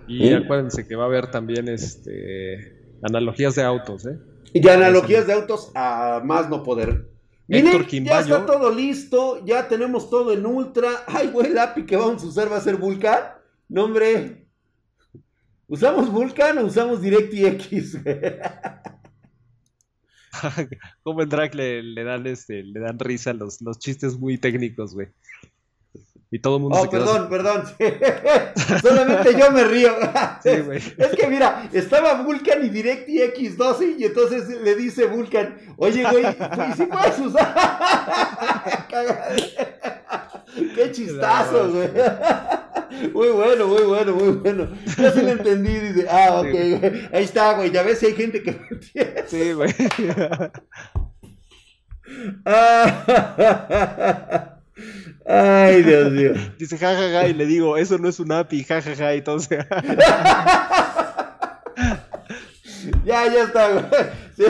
Y 0.09 0.29
¿Sí? 0.29 0.33
acuérdense 0.33 0.87
que 0.89 0.97
va 0.97 1.03
a 1.03 1.07
haber 1.09 1.31
también 1.31 1.68
este 1.68 2.97
analogías 3.03 3.55
de 3.55 3.64
autos, 3.64 4.07
¿eh? 4.07 4.18
Y 4.55 4.66
analogías 4.66 5.27
de 5.27 5.35
autos 5.35 5.70
a 5.74 6.22
más 6.24 6.49
no 6.49 6.62
poder. 6.62 7.11
Miren, 7.49 7.86
ya 8.05 8.20
está 8.20 8.44
todo 8.44 8.72
listo, 8.72 9.44
ya 9.44 9.68
tenemos 9.68 10.11
todo 10.11 10.32
en 10.32 10.44
ultra. 10.44 10.88
Ay, 11.07 11.28
güey, 11.28 11.49
el 11.49 11.59
API 11.59 11.86
que 11.86 11.97
vamos 11.97 12.22
a 12.24 12.26
usar 12.26 12.51
va 12.51 12.57
a 12.57 12.61
ser 12.61 12.76
Vulkan. 12.76 13.20
No, 13.68 13.84
hombre. 13.84 14.47
¿Usamos 15.68 16.11
Vulkan 16.11 16.59
o 16.59 16.66
usamos 16.66 17.01
DirectX? 17.03 17.99
Como 21.03 21.22
el 21.22 21.28
drag 21.28 21.55
le, 21.55 21.82
le 21.82 22.05
dan 22.05 22.26
este, 22.26 22.62
le 22.62 22.80
dan 22.80 22.99
risa 22.99 23.32
los, 23.32 23.61
los 23.62 23.78
chistes 23.78 24.18
muy 24.18 24.38
técnicos, 24.38 24.94
güey. 24.94 25.09
Y 26.29 26.41
todo 26.41 26.57
el 26.57 26.62
mundo 26.62 26.77
Oh, 26.79 26.83
se 26.85 26.91
quedó 26.91 27.29
perdón, 27.29 27.62
perdón. 27.79 27.81
Solamente 28.83 29.39
yo 29.39 29.51
me 29.53 29.64
río. 29.64 29.93
así. 30.12 30.49
Sí, 30.57 30.61
güey. 30.62 30.79
Es 30.99 31.09
que 31.16 31.27
mira, 31.29 31.68
estaba 31.72 32.14
Vulcan 32.22 32.64
y 32.64 32.68
DirectX 32.68 33.57
12 33.57 33.95
y 33.99 34.05
entonces 34.05 34.49
le 34.49 34.74
dice 34.74 35.07
Vulcan, 35.07 35.57
oye 35.77 36.03
güey, 36.11 36.24
pues, 36.37 36.77
sí 36.77 36.87
puedes 36.87 37.18
usar. 37.20 37.55
Qué 40.74 40.91
chistazo, 40.93 41.70
güey. 41.70 41.89
Muy 43.12 43.29
bueno, 43.29 43.66
muy 43.68 43.83
bueno, 43.83 44.12
muy 44.14 44.29
bueno. 44.33 44.68
Ya 44.99 45.12
se 45.12 45.22
lo 45.22 45.31
entendí, 45.31 45.74
dice, 45.79 46.07
ah, 46.11 46.41
ok, 46.41 46.47
Sí. 46.51 46.77
güey. 46.79 47.09
Ahí 47.12 47.24
está, 47.24 47.53
güey, 47.55 47.70
ya 47.70 47.83
ves 47.83 47.99
si 47.99 48.07
hay 48.07 48.14
gente 48.14 48.43
que 48.43 48.53
me 48.53 48.66
entiende. 48.70 49.24
Sí, 49.29 49.53
güey. 49.53 49.74
Ah. 52.45 54.53
Ay, 55.29 55.83
Dios 55.83 56.12
mío. 56.12 56.33
Dice 56.59 56.79
jajaja 56.79 57.27
y 57.29 57.35
le 57.35 57.47
digo, 57.47 57.77
eso 57.77 57.99
no 57.99 58.09
es 58.09 58.20
un 58.20 58.31
API, 58.33 58.64
jajaja, 58.64 59.14
y 59.14 59.18
entonces 59.18 59.59
Ya, 63.05 63.27
ya 63.33 63.45
está, 63.45 63.72
güey. 63.72 63.85
Sí. 64.37 64.45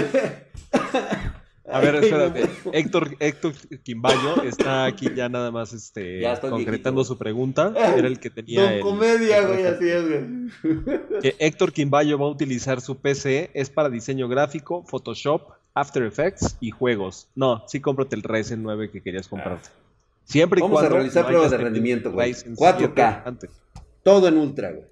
A 1.68 1.80
ver, 1.80 1.94
espérate. 2.04 2.48
Héctor, 2.72 3.16
Héctor 3.18 3.52
Quimbayo 3.82 4.42
está 4.42 4.84
aquí 4.84 5.08
ya 5.14 5.28
nada 5.28 5.50
más 5.50 5.72
este, 5.72 6.20
Ya 6.20 6.38
concretando 6.40 7.00
viejito. 7.00 7.04
su 7.14 7.18
pregunta. 7.18 7.72
Era 7.74 8.06
el 8.06 8.20
que 8.20 8.30
tenía 8.30 8.62
Don 8.62 8.72
el- 8.72 8.80
Comedia, 8.80 9.38
el 9.38 9.46
güey, 9.48 9.66
así 9.66 9.88
es, 9.88 10.04
güey. 10.08 11.20
Que 11.22 11.34
Héctor 11.38 11.72
Quimbayo 11.72 12.18
va 12.18 12.26
a 12.26 12.30
utilizar 12.30 12.80
su 12.80 12.98
PC 12.98 13.50
es 13.54 13.70
para 13.70 13.88
diseño 13.88 14.28
gráfico, 14.28 14.84
Photoshop, 14.86 15.52
After 15.74 16.02
Effects 16.02 16.56
y 16.60 16.70
juegos. 16.70 17.28
No, 17.34 17.64
sí 17.66 17.80
cómprate 17.80 18.16
el 18.16 18.22
Ryzen 18.22 18.62
9 18.62 18.90
que 18.90 19.02
querías 19.02 19.28
comprarte. 19.28 19.68
Siempre 20.26 20.58
y 20.58 20.62
Vamos 20.62 20.82
a 20.82 20.88
realizar 20.88 21.22
no 21.22 21.28
pruebas 21.28 21.52
de 21.52 21.56
rendimiento, 21.56 22.10
güey. 22.10 22.32
Ryzen 22.32 22.56
4K. 22.56 22.78
7 22.78 23.02
antes. 23.24 23.50
Todo 24.02 24.26
en 24.26 24.36
ultra, 24.36 24.72
güey. 24.72 24.86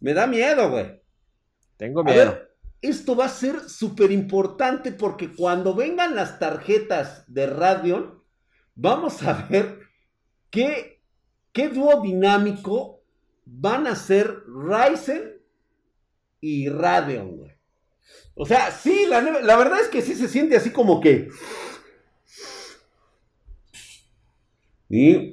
Me 0.00 0.12
da 0.12 0.26
miedo, 0.26 0.70
güey. 0.70 1.00
Tengo 1.76 2.00
A 2.00 2.04
miedo. 2.04 2.32
ver, 2.32 2.56
esto 2.82 3.14
va 3.14 3.26
a 3.26 3.28
ser 3.28 3.60
súper 3.68 4.10
importante 4.10 4.90
porque 4.90 5.32
cuando 5.32 5.74
vengan 5.74 6.16
las 6.16 6.40
tarjetas 6.40 7.24
de 7.32 7.46
Radeon, 7.46 8.22
vamos 8.74 9.22
a 9.22 9.46
ver 9.48 9.78
qué, 10.50 11.00
qué 11.52 11.68
dúo 11.68 12.02
dinámico 12.02 13.04
van 13.44 13.86
a 13.86 13.94
ser 13.94 14.42
Ryzen 14.46 15.40
y 16.40 16.68
Radeon, 16.68 17.36
güey. 17.36 17.52
O 18.34 18.46
sea, 18.46 18.72
sí, 18.72 19.06
la, 19.06 19.20
la 19.20 19.56
verdad 19.56 19.80
es 19.80 19.88
que 19.88 20.02
sí 20.02 20.14
se 20.16 20.26
siente 20.28 20.56
así 20.56 20.70
como 20.70 21.00
que... 21.00 21.28
Y 24.90 25.32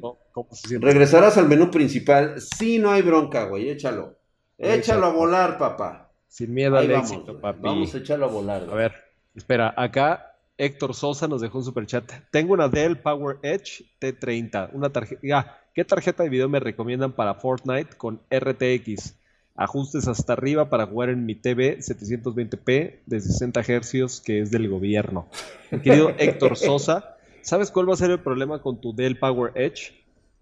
regresarás 0.80 1.38
al 1.38 1.50
menú 1.50 1.72
principal. 1.72 2.40
Sí, 2.40 2.78
no 2.78 2.92
hay 2.92 3.02
bronca, 3.02 3.46
güey, 3.46 3.70
échalo. 3.70 4.16
Échalo. 4.58 5.08
A 5.08 5.10
volar, 5.10 5.58
papá. 5.58 6.12
Sin 6.28 6.54
miedo 6.54 6.78
Ahí 6.78 6.86
al 6.86 6.92
vamos, 6.94 7.12
éxito, 7.12 7.32
güey. 7.32 7.42
papi. 7.42 7.60
Vamos 7.64 7.96
a 7.96 7.98
echarlo 7.98 8.26
a 8.26 8.30
volar. 8.30 8.68
A 8.70 8.76
ver, 8.76 8.94
espera, 9.36 9.74
acá 9.76 10.36
Héctor 10.58 10.94
Sosa 10.94 11.28
nos 11.28 11.42
dejó 11.42 11.58
un 11.58 11.64
superchat. 11.64 12.12
Tengo 12.32 12.54
una 12.54 12.68
Dell 12.70 12.98
Power 13.00 13.38
Edge 13.42 13.84
T30. 14.00 14.70
Una 14.74 14.92
tarjeta. 14.92 15.22
Ah, 15.34 15.58
¿Qué 15.74 15.84
tarjeta 15.86 16.24
de 16.24 16.30
video 16.30 16.50
me 16.50 16.60
recomiendan 16.60 17.14
para 17.14 17.36
Fortnite 17.36 17.96
con 17.98 18.22
RTX? 18.32 19.16
Ajustes 19.56 20.08
hasta 20.08 20.34
arriba 20.34 20.70
para 20.70 20.86
jugar 20.86 21.10
en 21.10 21.26
mi 21.26 21.34
TV 21.34 21.80
720p 21.80 23.00
de 23.06 23.22
60 23.22 23.62
Hz 23.64 24.22
que 24.22 24.42
es 24.42 24.52
del 24.52 24.70
gobierno. 24.70 25.28
Querido 25.84 26.10
Héctor 26.18 26.58
Sosa, 26.58 27.17
¿sabes 27.42 27.72
cuál 27.72 27.90
va 27.90 27.94
a 27.94 27.98
ser 27.98 28.12
el 28.12 28.22
problema 28.22 28.62
con 28.62 28.80
tu 28.82 28.94
Dell 28.96 29.18
Power 29.20 29.52
Edge? 29.56 29.94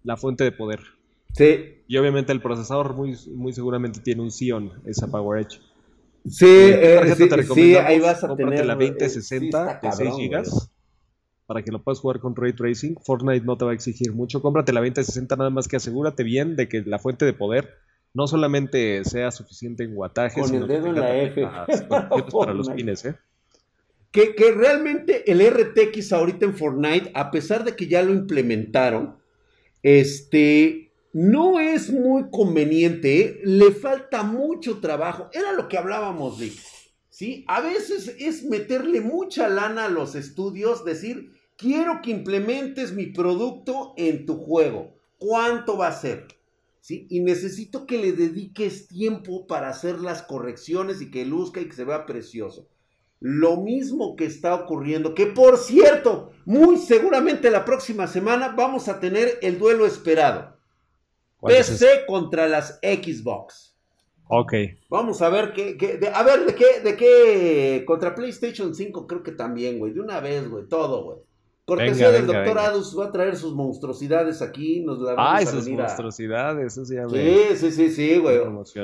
La 0.02 0.16
fuente 0.16 0.44
de 0.44 0.52
poder. 0.52 0.80
Sí, 1.32 1.82
Y 1.86 1.96
obviamente 1.98 2.32
el 2.32 2.40
procesador 2.42 2.94
muy, 2.94 3.16
muy 3.34 3.52
seguramente 3.52 4.00
tiene 4.00 4.22
un 4.22 4.30
Xeon, 4.30 4.82
esa 4.86 5.08
Power 5.10 5.40
Edge. 5.42 5.60
sí, 6.24 6.46
¿Qué 6.46 6.92
eh, 6.92 6.94
tarjeta 6.94 7.14
sí, 7.14 7.28
te 7.28 7.42
sí, 7.44 7.76
ahí 7.76 8.00
vas 8.00 8.24
a 8.24 8.34
tener. 8.36 8.64
la 8.64 8.74
eh, 8.74 8.78
sí, 8.78 8.88
2060 8.90 9.70
está 9.70 9.80
de 9.80 9.92
6 9.92 10.10
cabrón, 10.10 10.18
GB 10.18 10.42
güey. 10.50 10.66
para 11.46 11.62
que 11.62 11.70
lo 11.72 11.82
puedas 11.82 12.00
jugar 12.00 12.20
con 12.20 12.34
Ray 12.36 12.52
Tracing. 12.54 12.96
Fortnite 13.04 13.44
no 13.44 13.56
te 13.56 13.64
va 13.64 13.72
a 13.72 13.74
exigir 13.74 14.12
mucho. 14.12 14.42
Cómprate 14.42 14.72
la 14.72 14.80
2060 14.80 15.36
nada 15.36 15.50
más 15.50 15.68
que 15.68 15.76
asegúrate 15.76 16.22
bien 16.24 16.56
de 16.56 16.68
que 16.68 16.82
la 16.82 16.98
fuente 16.98 17.24
de 17.24 17.32
poder 17.32 17.74
no 18.14 18.26
solamente 18.26 19.04
sea 19.04 19.30
suficiente 19.30 19.84
en 19.84 19.96
wattaje, 19.96 20.40
Con 20.40 20.48
sino 20.50 20.64
el 20.64 20.68
que 20.68 20.74
dedo 20.74 20.86
en 20.88 20.94
la 21.00 21.16
F. 21.16 21.46
para 22.32 22.54
los 22.54 22.68
pines, 22.76 23.04
¿eh? 23.04 23.16
Que, 24.10 24.34
realmente 24.56 25.30
el 25.30 25.46
RTX 25.46 26.12
ahorita 26.12 26.46
en 26.46 26.54
Fortnite, 26.54 27.10
a 27.14 27.30
pesar 27.30 27.64
de 27.64 27.76
que 27.76 27.86
ya 27.86 28.02
lo 28.02 28.12
implementaron, 28.12 29.16
este, 29.82 30.92
no 31.12 31.60
es 31.60 31.90
muy 31.90 32.30
conveniente, 32.30 33.20
¿eh? 33.20 33.40
le 33.44 33.72
falta 33.72 34.22
mucho 34.22 34.80
trabajo. 34.80 35.28
Era 35.32 35.52
lo 35.52 35.68
que 35.68 35.78
hablábamos, 35.78 36.38
Rick. 36.38 36.58
¿sí? 37.10 37.44
A 37.48 37.60
veces 37.60 38.14
es 38.18 38.44
meterle 38.44 39.00
mucha 39.00 39.48
lana 39.48 39.86
a 39.86 39.90
los 39.90 40.14
estudios, 40.14 40.84
decir, 40.84 41.32
quiero 41.56 42.00
que 42.02 42.10
implementes 42.10 42.92
mi 42.92 43.06
producto 43.06 43.94
en 43.96 44.26
tu 44.26 44.36
juego. 44.36 44.94
¿Cuánto 45.18 45.78
va 45.78 45.88
a 45.88 45.92
ser? 45.92 46.26
¿sí? 46.80 47.06
Y 47.10 47.20
necesito 47.20 47.86
que 47.86 47.98
le 47.98 48.12
dediques 48.12 48.86
tiempo 48.86 49.46
para 49.46 49.70
hacer 49.70 49.98
las 49.98 50.22
correcciones 50.22 51.00
y 51.00 51.10
que 51.10 51.24
luzca 51.24 51.60
y 51.60 51.64
que 51.64 51.74
se 51.74 51.84
vea 51.84 52.06
precioso. 52.06 52.68
Lo 53.20 53.56
mismo 53.56 54.14
que 54.14 54.26
está 54.26 54.54
ocurriendo, 54.54 55.14
que 55.14 55.26
por 55.26 55.56
cierto, 55.56 56.32
muy 56.44 56.76
seguramente 56.76 57.50
la 57.50 57.64
próxima 57.64 58.06
semana 58.06 58.54
vamos 58.56 58.88
a 58.88 59.00
tener 59.00 59.38
el 59.42 59.58
duelo 59.58 59.86
esperado. 59.86 60.56
PC 61.40 62.04
contra 62.06 62.46
las 62.48 62.78
Xbox. 62.82 63.76
Ok. 64.28 64.52
Vamos 64.90 65.22
a 65.22 65.28
ver 65.28 65.52
qué, 65.52 65.76
a 66.12 66.22
ver 66.22 66.46
de 66.46 66.54
qué, 66.54 66.80
de 66.82 66.96
qué, 66.96 67.84
contra 67.86 68.14
PlayStation 68.14 68.74
5 68.74 69.06
creo 69.06 69.22
que 69.22 69.32
también, 69.32 69.78
güey, 69.78 69.92
de 69.92 70.00
una 70.00 70.20
vez, 70.20 70.48
güey, 70.48 70.66
todo, 70.66 71.04
güey. 71.04 71.18
Cortesía 71.64 72.12
del 72.12 72.26
doctor 72.26 72.58
Adus 72.60 72.96
va 72.96 73.06
a 73.06 73.12
traer 73.12 73.36
sus 73.36 73.52
monstruosidades 73.52 74.40
aquí, 74.40 74.84
nos 74.84 75.00
la 75.00 75.14
vamos 75.14 75.32
Ay, 75.34 75.46
sus 75.46 75.68
monstruosidades, 75.68 76.72
eso 76.72 76.84
se 76.84 76.94
llama. 76.94 77.10
Sí, 77.10 77.56
sí, 77.56 77.72
sí, 77.72 77.90
sí, 77.90 78.18
güey. 78.18 78.38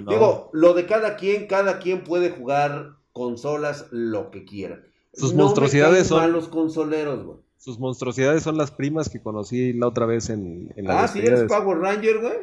Digo, 0.09 0.51
lo 0.53 0.74
de 0.74 0.87
cada 0.87 1.14
quien, 1.14 1.47
cada 1.47 1.78
quien 1.78 2.03
puede 2.03 2.30
jugar 2.30 2.97
consolas 3.12 3.86
lo 3.90 4.30
que 4.30 4.44
quiera. 4.44 4.82
Sus 5.12 5.34
monstruosidades 5.34 6.06
son 6.06 6.32
los 6.32 6.48
consoleros, 6.48 7.24
güey. 7.24 7.38
Sus 7.58 7.78
monstruosidades 7.78 8.42
son 8.42 8.56
las 8.56 8.72
primas 8.72 9.08
que 9.08 9.22
conocí 9.22 9.72
la 9.72 9.86
otra 9.86 10.04
vez 10.04 10.30
en, 10.30 10.72
en 10.74 10.86
la 10.86 11.04
Ah, 11.04 11.08
sí, 11.08 11.20
eres 11.20 11.44
Power 11.44 11.78
Ranger, 11.78 12.18
güey. 12.20 12.34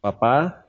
Papá. 0.00 0.66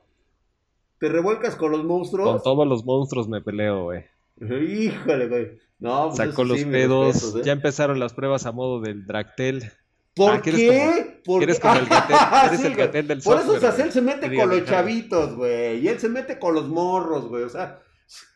¿Te 0.99 1.07
revuelcas 1.09 1.55
con 1.55 1.71
los 1.71 1.83
monstruos? 1.83 2.29
Con 2.29 2.43
todos 2.43 2.67
los 2.67 2.83
monstruos 2.83 3.27
me 3.29 3.41
peleo, 3.41 3.83
güey. 3.83 4.03
Híjole, 4.41 5.27
güey. 5.27 5.59
No, 5.79 6.07
pues 6.07 6.17
Sacó 6.17 6.43
los 6.43 6.63
pedos. 6.63 7.35
¿eh? 7.35 7.41
Ya 7.43 7.53
empezaron 7.53 7.99
las 7.99 8.13
pruebas 8.13 8.45
a 8.45 8.51
modo 8.51 8.81
del 8.81 9.05
Dractel. 9.05 9.71
¿Por 10.13 10.31
ah, 10.31 10.41
qué? 10.41 11.21
Como, 11.25 11.41
eres 11.41 11.59
como 11.59 11.75
el 11.75 11.85
Gatel, 11.87 12.15
eres 12.47 12.63
el 12.63 12.75
Gatel 12.75 13.07
del 13.07 13.21
Por 13.21 13.39
eso 13.39 13.59
Sacel 13.59 13.91
se 13.91 14.01
mete 14.01 14.33
con 14.33 14.49
los 14.49 14.65
chavitos, 14.65 15.35
güey. 15.35 15.79
Y 15.79 15.87
él 15.89 15.99
se 15.99 16.07
mete 16.07 16.39
con 16.39 16.55
los 16.55 16.69
morros, 16.69 17.27
güey. 17.27 17.43
O 17.43 17.49
sea, 17.49 17.81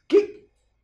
¿qué? 0.07 0.38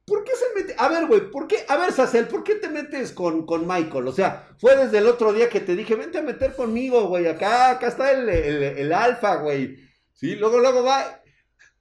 ¿Por 0.06 0.24
qué 0.24 0.32
se 0.36 0.62
mete? 0.62 0.76
A 0.78 0.88
ver, 0.88 1.08
güey, 1.08 1.32
¿por 1.32 1.48
qué? 1.48 1.66
A 1.68 1.78
ver, 1.78 1.92
Sacel, 1.92 2.28
¿por 2.28 2.44
qué 2.44 2.56
te 2.56 2.70
metes 2.70 3.12
con, 3.12 3.46
con 3.46 3.68
Michael? 3.68 4.08
O 4.08 4.12
sea, 4.12 4.50
fue 4.60 4.76
desde 4.76 5.00
el 5.00 5.08
otro 5.08 5.34
día 5.34 5.50
que 5.50 5.62
te 5.62 5.76
dije, 5.76 5.96
vente 5.96 6.20
a 6.20 6.22
meter 6.22 6.56
conmigo, 6.56 7.08
güey. 7.08 7.28
Acá, 7.28 7.72
acá 7.72 7.88
está 7.88 8.12
el, 8.12 8.30
el, 8.30 8.64
el 8.64 8.94
alfa, 8.94 9.38
güey. 9.38 9.78
Sí, 10.14 10.36
luego, 10.36 10.60
luego 10.60 10.84
va. 10.84 11.22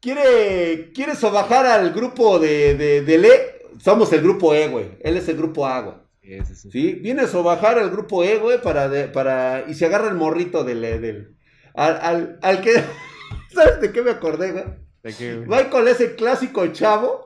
Quiere, 0.01 0.93
quiere 0.93 1.15
sobajar 1.15 1.67
al 1.67 1.93
grupo 1.93 2.39
de, 2.39 2.75
de, 2.75 3.03
de 3.03 3.19
Le. 3.19 3.31
Somos 3.79 4.13
el 4.13 4.23
grupo 4.23 4.55
E, 4.55 4.69
güey. 4.69 4.99
Él 5.01 5.17
es 5.17 5.29
el 5.29 5.37
grupo 5.37 5.67
A, 5.67 5.81
güey. 5.81 5.97
Sí, 6.23 6.55
sí, 6.55 6.71
sí. 6.71 6.93
Viene 6.95 7.23
a 7.23 7.27
sobajar 7.27 7.79
al 7.79 7.91
grupo 7.91 8.25
E, 8.25 8.37
güey, 8.39 8.61
para, 8.61 9.13
para. 9.13 9.65
Y 9.69 9.75
se 9.75 9.87
agarra 9.87 10.09
el 10.09 10.15
morrito 10.15 10.65
del. 10.65 10.81
del 10.81 11.37
al, 11.75 11.99
al, 12.01 12.39
al 12.41 12.61
que. 12.61 12.73
¿Sabes 13.55 13.81
de 13.81 13.93
qué 13.93 14.03
me 14.03 14.11
acordé, 14.11 14.53
güey? 14.53 14.65
¿De 15.03 15.15
qué, 15.15 15.37
güey? 15.37 15.49
Michael 15.49 15.89
es 15.89 16.01
el 16.01 16.17
clásico 16.17 16.67
chavo, 16.69 17.24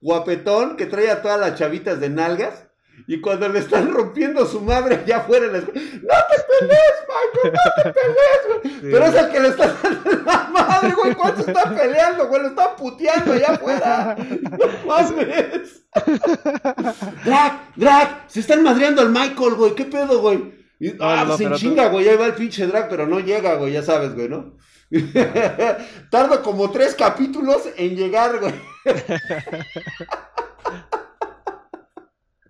guapetón, 0.00 0.76
que 0.76 0.86
trae 0.86 1.10
a 1.10 1.22
todas 1.22 1.40
las 1.40 1.58
chavitas 1.58 2.00
de 2.00 2.10
nalgas. 2.10 2.66
Y 3.06 3.20
cuando 3.20 3.48
le 3.48 3.60
están 3.60 3.90
rompiendo 3.90 4.46
su 4.46 4.60
madre 4.60 4.96
allá 4.96 5.18
afuera, 5.18 5.46
les... 5.46 5.64
¡No 5.64 5.72
te 5.72 6.36
pelees, 6.60 6.96
Michael! 7.08 7.54
¡No 7.54 7.82
te 7.82 7.92
pelees, 8.00 8.80
güey! 8.80 8.92
Pero 8.92 9.06
es 9.06 9.14
el 9.14 9.30
que 9.30 9.40
le 9.40 9.48
está 9.48 9.76
dando 9.82 10.10
la 10.24 10.50
madre, 10.52 10.92
güey. 10.92 11.14
¿Cuánto 11.14 11.40
está 11.40 11.74
peleando, 11.74 12.28
güey? 12.28 12.42
Lo 12.42 12.48
están 12.48 12.76
puteando 12.76 13.32
allá 13.32 13.48
afuera. 13.52 14.16
¡No 14.18 14.86
mames! 14.86 15.82
¡Drag! 17.24 17.52
¡Drag! 17.76 18.24
Se 18.26 18.40
están 18.40 18.62
madreando 18.62 19.02
al 19.02 19.10
Michael, 19.10 19.54
güey. 19.54 19.74
¿Qué 19.74 19.86
pedo, 19.86 20.20
güey? 20.20 20.60
Y, 20.78 20.94
ah, 21.00 21.34
se 21.36 21.50
chinga, 21.52 21.88
güey. 21.88 22.08
Ahí 22.08 22.16
va 22.16 22.26
el 22.26 22.34
pinche 22.34 22.66
drag, 22.66 22.88
pero 22.88 23.06
no 23.06 23.20
llega, 23.20 23.54
güey. 23.54 23.72
Ya 23.72 23.82
sabes, 23.82 24.14
güey, 24.14 24.28
¿no? 24.28 24.56
Tarda 26.10 26.42
como 26.42 26.70
tres 26.70 26.94
capítulos 26.94 27.62
en 27.76 27.96
llegar, 27.96 28.38
güey. 28.40 28.54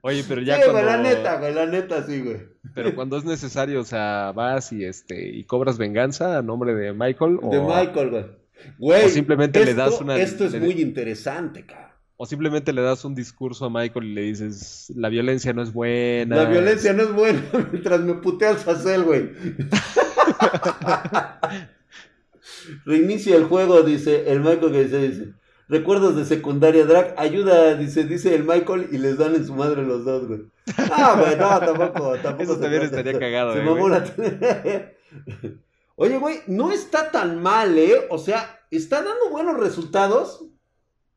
Oye, 0.02 0.24
pero 0.26 0.40
ya 0.40 0.56
sí, 0.56 0.62
cuando... 0.70 0.82
la 0.82 0.96
neta, 0.96 1.38
güey, 1.38 1.52
la 1.52 1.66
neta 1.66 2.06
sí, 2.06 2.20
güey. 2.20 2.38
Pero 2.74 2.94
cuando 2.94 3.18
es 3.18 3.24
necesario, 3.24 3.80
o 3.80 3.84
sea, 3.84 4.32
vas 4.34 4.72
y 4.72 4.82
este 4.84 5.28
y 5.28 5.44
cobras 5.44 5.76
venganza 5.76 6.38
a 6.38 6.42
nombre 6.42 6.74
de 6.74 6.92
Michael 6.92 7.38
o 7.42 7.50
de 7.50 7.60
Michael, 7.60 8.10
güey. 8.10 8.24
Güey, 8.78 9.06
o 9.06 9.08
simplemente 9.08 9.64
le 9.64 9.74
das 9.74 10.00
una 10.00 10.16
Esto 10.16 10.46
es 10.46 10.58
muy 10.58 10.80
interesante, 10.80 11.66
cabrón. 11.66 11.90
O 12.16 12.26
simplemente 12.26 12.72
le 12.74 12.82
das 12.82 13.04
un 13.06 13.14
discurso 13.14 13.64
a 13.64 13.70
Michael 13.70 14.04
y 14.04 14.12
le 14.14 14.20
dices, 14.22 14.92
la 14.94 15.08
violencia 15.08 15.54
no 15.54 15.62
es 15.62 15.72
buena. 15.72 16.36
La 16.36 16.44
violencia 16.44 16.92
no 16.92 17.04
es 17.04 17.12
buena 17.12 17.42
mientras 17.72 18.02
me 18.02 18.12
puteas 18.14 18.68
a 18.68 18.76
Cell, 18.76 19.04
güey. 19.04 19.30
Reinicia 22.84 23.36
el 23.36 23.44
juego, 23.44 23.82
dice 23.82 24.30
el 24.30 24.40
Michael 24.40 24.72
que 24.72 24.84
dice, 24.84 25.08
dice. 25.08 25.32
Recuerdos 25.70 26.16
de 26.16 26.24
secundaria, 26.24 26.84
Drag, 26.84 27.14
ayuda, 27.16 27.76
dice, 27.76 28.02
dice 28.02 28.34
el 28.34 28.42
Michael, 28.42 28.88
y 28.90 28.98
les 28.98 29.18
dan 29.18 29.36
en 29.36 29.46
su 29.46 29.54
madre 29.54 29.84
los 29.84 30.04
dos, 30.04 30.26
güey. 30.26 30.40
Ah, 30.76 31.14
güey, 31.16 31.36
no, 31.36 31.60
tampoco, 31.60 32.18
tampoco. 32.18 32.42
Eso 32.42 32.58
también 32.58 32.82
estaría 32.82 33.16
cagado, 33.16 33.54
eh, 33.56 34.96
Oye, 35.94 36.18
güey, 36.18 36.38
no 36.48 36.72
está 36.72 37.12
tan 37.12 37.40
mal, 37.40 37.78
¿eh? 37.78 38.08
O 38.10 38.18
sea, 38.18 38.58
está 38.72 38.96
dando 38.96 39.30
buenos 39.30 39.60
resultados. 39.60 40.44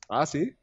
Ah, 0.07 0.27
sí. 0.27 0.55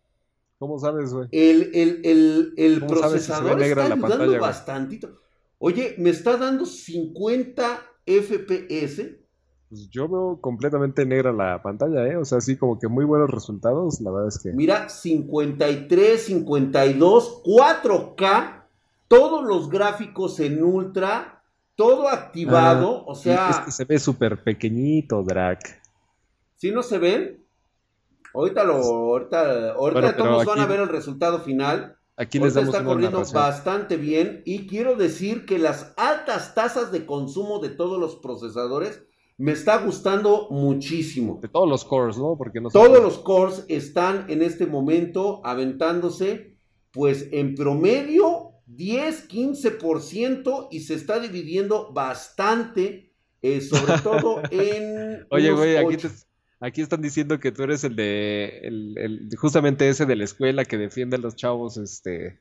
¿Cómo 0.61 0.79
sabes, 0.79 1.13
güey? 1.13 1.27
El, 1.33 1.73
el, 1.75 2.01
el, 2.05 2.55
el 2.59 2.87
procesador 2.87 3.61
está 3.61 3.87
ayudando 3.87 4.39
bastantito. 4.39 5.19
Oye, 5.59 5.97
me 5.99 6.11
está 6.11 6.37
dando 6.37 6.65
50 6.65 7.83
FPS 8.07 9.20
pues 9.71 9.89
yo 9.89 10.09
veo 10.09 10.41
completamente 10.41 11.07
negra 11.07 11.33
la 11.33 11.63
pantalla, 11.63 12.05
¿eh? 12.09 12.17
O 12.17 12.25
sea, 12.25 12.41
sí, 12.41 12.57
como 12.57 12.81
que 12.81 12.89
muy 12.89 13.05
buenos 13.05 13.31
resultados, 13.31 14.01
la 14.01 14.11
verdad 14.11 14.29
es 14.29 14.43
que... 14.43 14.51
Mira, 14.51 14.89
53, 14.89 16.21
52, 16.21 17.43
4K, 17.45 18.65
todos 19.07 19.45
los 19.45 19.71
gráficos 19.71 20.41
en 20.41 20.65
ultra, 20.65 21.45
todo 21.77 22.09
activado, 22.09 23.07
o 23.07 23.15
sea... 23.15 23.49
Es 23.49 23.59
que 23.61 23.71
se 23.71 23.85
ve 23.85 24.01
súper 24.01 24.43
pequeñito, 24.43 25.23
Drac. 25.23 25.81
¿Sí 26.57 26.73
no 26.73 26.83
se 26.83 26.99
ven? 26.99 27.45
Ahorita 28.35 28.65
lo, 28.65 28.75
ahorita, 28.75 29.75
ahorita 29.75 30.17
todos 30.17 30.45
van 30.47 30.59
a 30.59 30.67
ver 30.67 30.81
el 30.81 30.89
resultado 30.89 31.39
final. 31.39 31.97
Aquí 32.17 32.41
les 32.41 32.55
damos 32.55 32.75
está 32.75 32.85
corriendo 32.85 33.23
bastante 33.33 33.97
bien 33.97 34.43
y 34.45 34.67
quiero 34.67 34.97
decir 34.97 35.47
que 35.47 35.59
las 35.59 35.95
altas 35.97 36.55
tasas 36.55 36.91
de 36.91 37.07
consumo 37.07 37.61
de 37.61 37.71
todos 37.71 38.01
los 38.01 38.17
procesadores 38.17 39.05
me 39.41 39.53
está 39.53 39.79
gustando 39.79 40.49
muchísimo. 40.51 41.39
De 41.41 41.49
todos 41.49 41.67
los 41.67 41.83
cores, 41.87 42.19
¿no? 42.19 42.37
Porque 42.37 42.61
no 42.61 42.69
todos 42.69 43.03
los 43.03 43.19
cores 43.21 43.65
están 43.69 44.27
en 44.29 44.43
este 44.43 44.67
momento 44.67 45.41
aventándose, 45.47 46.59
pues 46.91 47.27
en 47.33 47.55
promedio 47.55 48.51
10, 48.67 49.31
15% 49.31 50.69
y 50.71 50.81
se 50.81 50.93
está 50.93 51.19
dividiendo 51.21 51.91
bastante, 51.91 53.15
eh, 53.41 53.63
sobre 53.63 53.99
todo 54.03 54.43
en... 54.51 55.27
Oye, 55.31 55.53
güey, 55.53 55.79
aquí, 56.61 56.83
están 56.83 57.01
diciendo 57.01 57.41
que 57.41 57.51
tú 57.51 57.63
eres 57.63 57.83
el 57.85 57.97
de, 57.97 58.61
el, 58.63 59.31
justamente 59.39 59.89
ese 59.89 60.05
de 60.05 60.17
la 60.17 60.25
escuela 60.25 60.67
que 60.67 60.77
defiende 60.77 61.17
a 61.17 61.19
los 61.19 61.35
chavos, 61.35 61.79
este, 61.79 62.39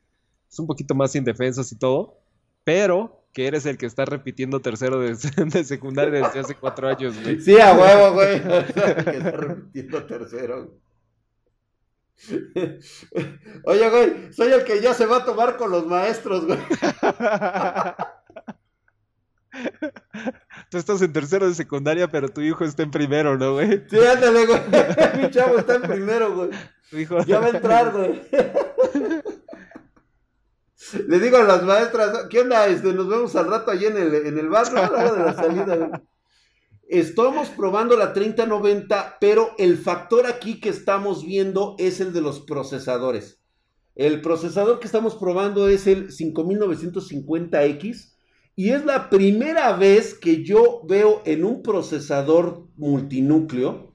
es 0.52 0.60
un 0.60 0.68
poquito 0.68 0.96
más 0.96 1.16
indefensos 1.16 1.72
y 1.72 1.78
todo, 1.78 2.20
pero 2.66 3.19
que 3.34 3.48
eres 3.48 3.66
el 3.66 3.78
que 3.78 3.86
está 3.86 4.06
repitiendo 4.06 4.60
tercero 4.60 5.00
de, 5.02 5.16
secundaria 5.16 6.22
desde 6.22 6.40
hace 6.40 6.56
cuatro 6.56 6.88
años, 6.88 7.22
güey. 7.22 7.40
Sí, 7.40 7.60
a 7.60 7.74
huevo, 7.74 8.14
güey. 8.16 8.36
el 8.36 9.06
que 9.06 9.18
está 9.18 9.32
repitiendo 9.32 10.06
tercero. 10.06 10.80
Oye, 13.64 13.90
güey, 13.90 14.34
soy 14.34 14.52
el 14.52 14.66
que 14.66 14.82
ya 14.82 14.94
se 14.94 15.06
va 15.06 15.18
a 15.18 15.26
tomar 15.26 15.56
con 15.56 15.72
los 15.72 15.86
maestros, 15.86 16.46
güey. 16.46 16.60
Tú 20.70 20.78
estás 20.78 21.02
en 21.02 21.14
tercero 21.14 21.48
de 21.48 21.56
secundaria, 21.56 22.10
pero 22.12 22.30
tu 22.30 22.42
hijo 22.42 22.64
está 22.64 22.84
en 22.84 22.92
primero, 22.92 23.38
¿no, 23.38 23.54
güey? 23.54 23.84
Sí, 23.90 23.98
ándale, 23.98 24.46
güey. 24.46 24.62
Mi 25.22 25.30
chavo 25.32 25.58
está 25.58 25.76
en 25.76 25.82
primero, 25.84 26.36
güey. 26.36 26.50
hijo... 26.92 27.24
Ya 27.26 27.40
va 27.40 27.48
a 27.48 27.50
entrar, 27.50 27.92
güey. 27.92 28.22
Le 30.94 31.20
digo 31.20 31.38
a 31.38 31.44
las 31.44 31.64
maestras, 31.64 32.28
¿qué 32.30 32.42
onda? 32.42 32.68
Este, 32.68 32.94
nos 32.94 33.08
vemos 33.08 33.36
al 33.36 33.48
rato 33.48 33.72
allí 33.72 33.86
en 33.86 33.98
el, 33.98 34.14
en 34.14 34.38
el 34.38 34.50
bar, 34.50 34.72
¿no? 34.74 34.80
A 34.80 34.90
la 34.90 34.98
hora 34.98 35.14
de 35.14 35.24
la 35.24 35.34
salida. 35.34 36.02
Estamos 36.88 37.50
probando 37.50 37.96
la 37.96 38.14
3090, 38.14 39.18
pero 39.20 39.52
el 39.58 39.78
factor 39.78 40.26
aquí 40.26 40.60
que 40.60 40.70
estamos 40.70 41.24
viendo 41.24 41.76
es 41.78 42.00
el 42.00 42.14
de 42.14 42.22
los 42.22 42.40
procesadores. 42.40 43.40
El 43.96 44.22
procesador 44.22 44.80
que 44.80 44.88
estamos 44.88 45.16
probando 45.16 45.68
es 45.68 45.86
el 45.86 46.10
5950X 46.10 48.14
y 48.56 48.70
es 48.70 48.86
la 48.86 49.10
primera 49.10 49.74
vez 49.74 50.16
que 50.16 50.44
yo 50.44 50.82
veo 50.88 51.22
en 51.26 51.46
un 51.46 51.62
procesador 51.62 52.66
multinúcleo 52.78 53.94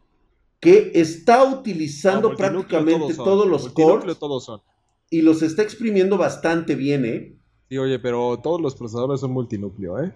que 0.61 0.93
está 0.95 1.45
utilizando 1.45 2.37
prácticamente 2.37 3.15
todos 3.15 3.47
los 3.47 3.69
cores. 3.71 4.19
Todos 4.19 4.45
son 4.45 4.63
y 5.11 5.23
los 5.23 5.43
está 5.43 5.63
exprimiendo 5.63 6.19
bastante 6.19 6.75
bien, 6.75 7.05
¿eh? 7.05 7.37
Sí, 7.69 7.79
oye, 7.79 7.99
pero 7.99 8.39
todos 8.43 8.61
los 8.61 8.75
procesadores 8.75 9.21
son 9.21 9.33
multinúcleo, 9.33 10.03
¿eh? 10.03 10.13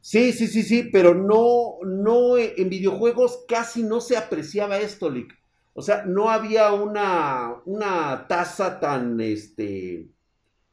Sí, 0.00 0.32
sí, 0.32 0.48
sí, 0.48 0.62
sí, 0.62 0.88
pero 0.92 1.14
no, 1.14 1.78
no, 1.86 2.36
eh, 2.36 2.54
en 2.56 2.68
videojuegos 2.68 3.44
casi 3.46 3.82
no 3.82 4.00
se 4.00 4.16
apreciaba 4.16 4.78
esto, 4.78 5.08
Lick. 5.08 5.32
O 5.74 5.82
sea, 5.82 6.04
no 6.04 6.28
había 6.28 6.72
una, 6.72 7.54
una 7.64 8.26
tasa 8.28 8.80
tan, 8.80 9.20
este... 9.20 10.08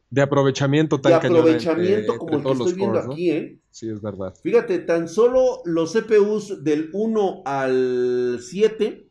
De 0.10 0.22
aprovechamiento 0.24 1.00
tan 1.00 1.12
De 1.12 1.28
aprovechamiento 1.28 2.18
como 2.18 2.38
el 2.38 2.44
que 2.44 2.52
estoy 2.52 2.74
viendo 2.74 3.00
aquí, 3.00 3.32
¿eh? 3.32 3.60
Sí, 3.70 3.88
es 3.90 4.02
verdad. 4.02 4.34
Fíjate, 4.42 4.80
tan 4.80 5.08
solo 5.08 5.62
los 5.66 5.94
CPUs 5.94 6.64
del 6.64 6.90
1 6.94 7.44
al 7.46 8.40
7, 8.42 9.09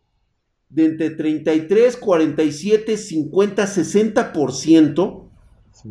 de 0.71 0.85
entre 0.85 1.11
33, 1.11 1.97
47, 1.97 2.97
50, 2.97 3.65
60%, 3.65 5.31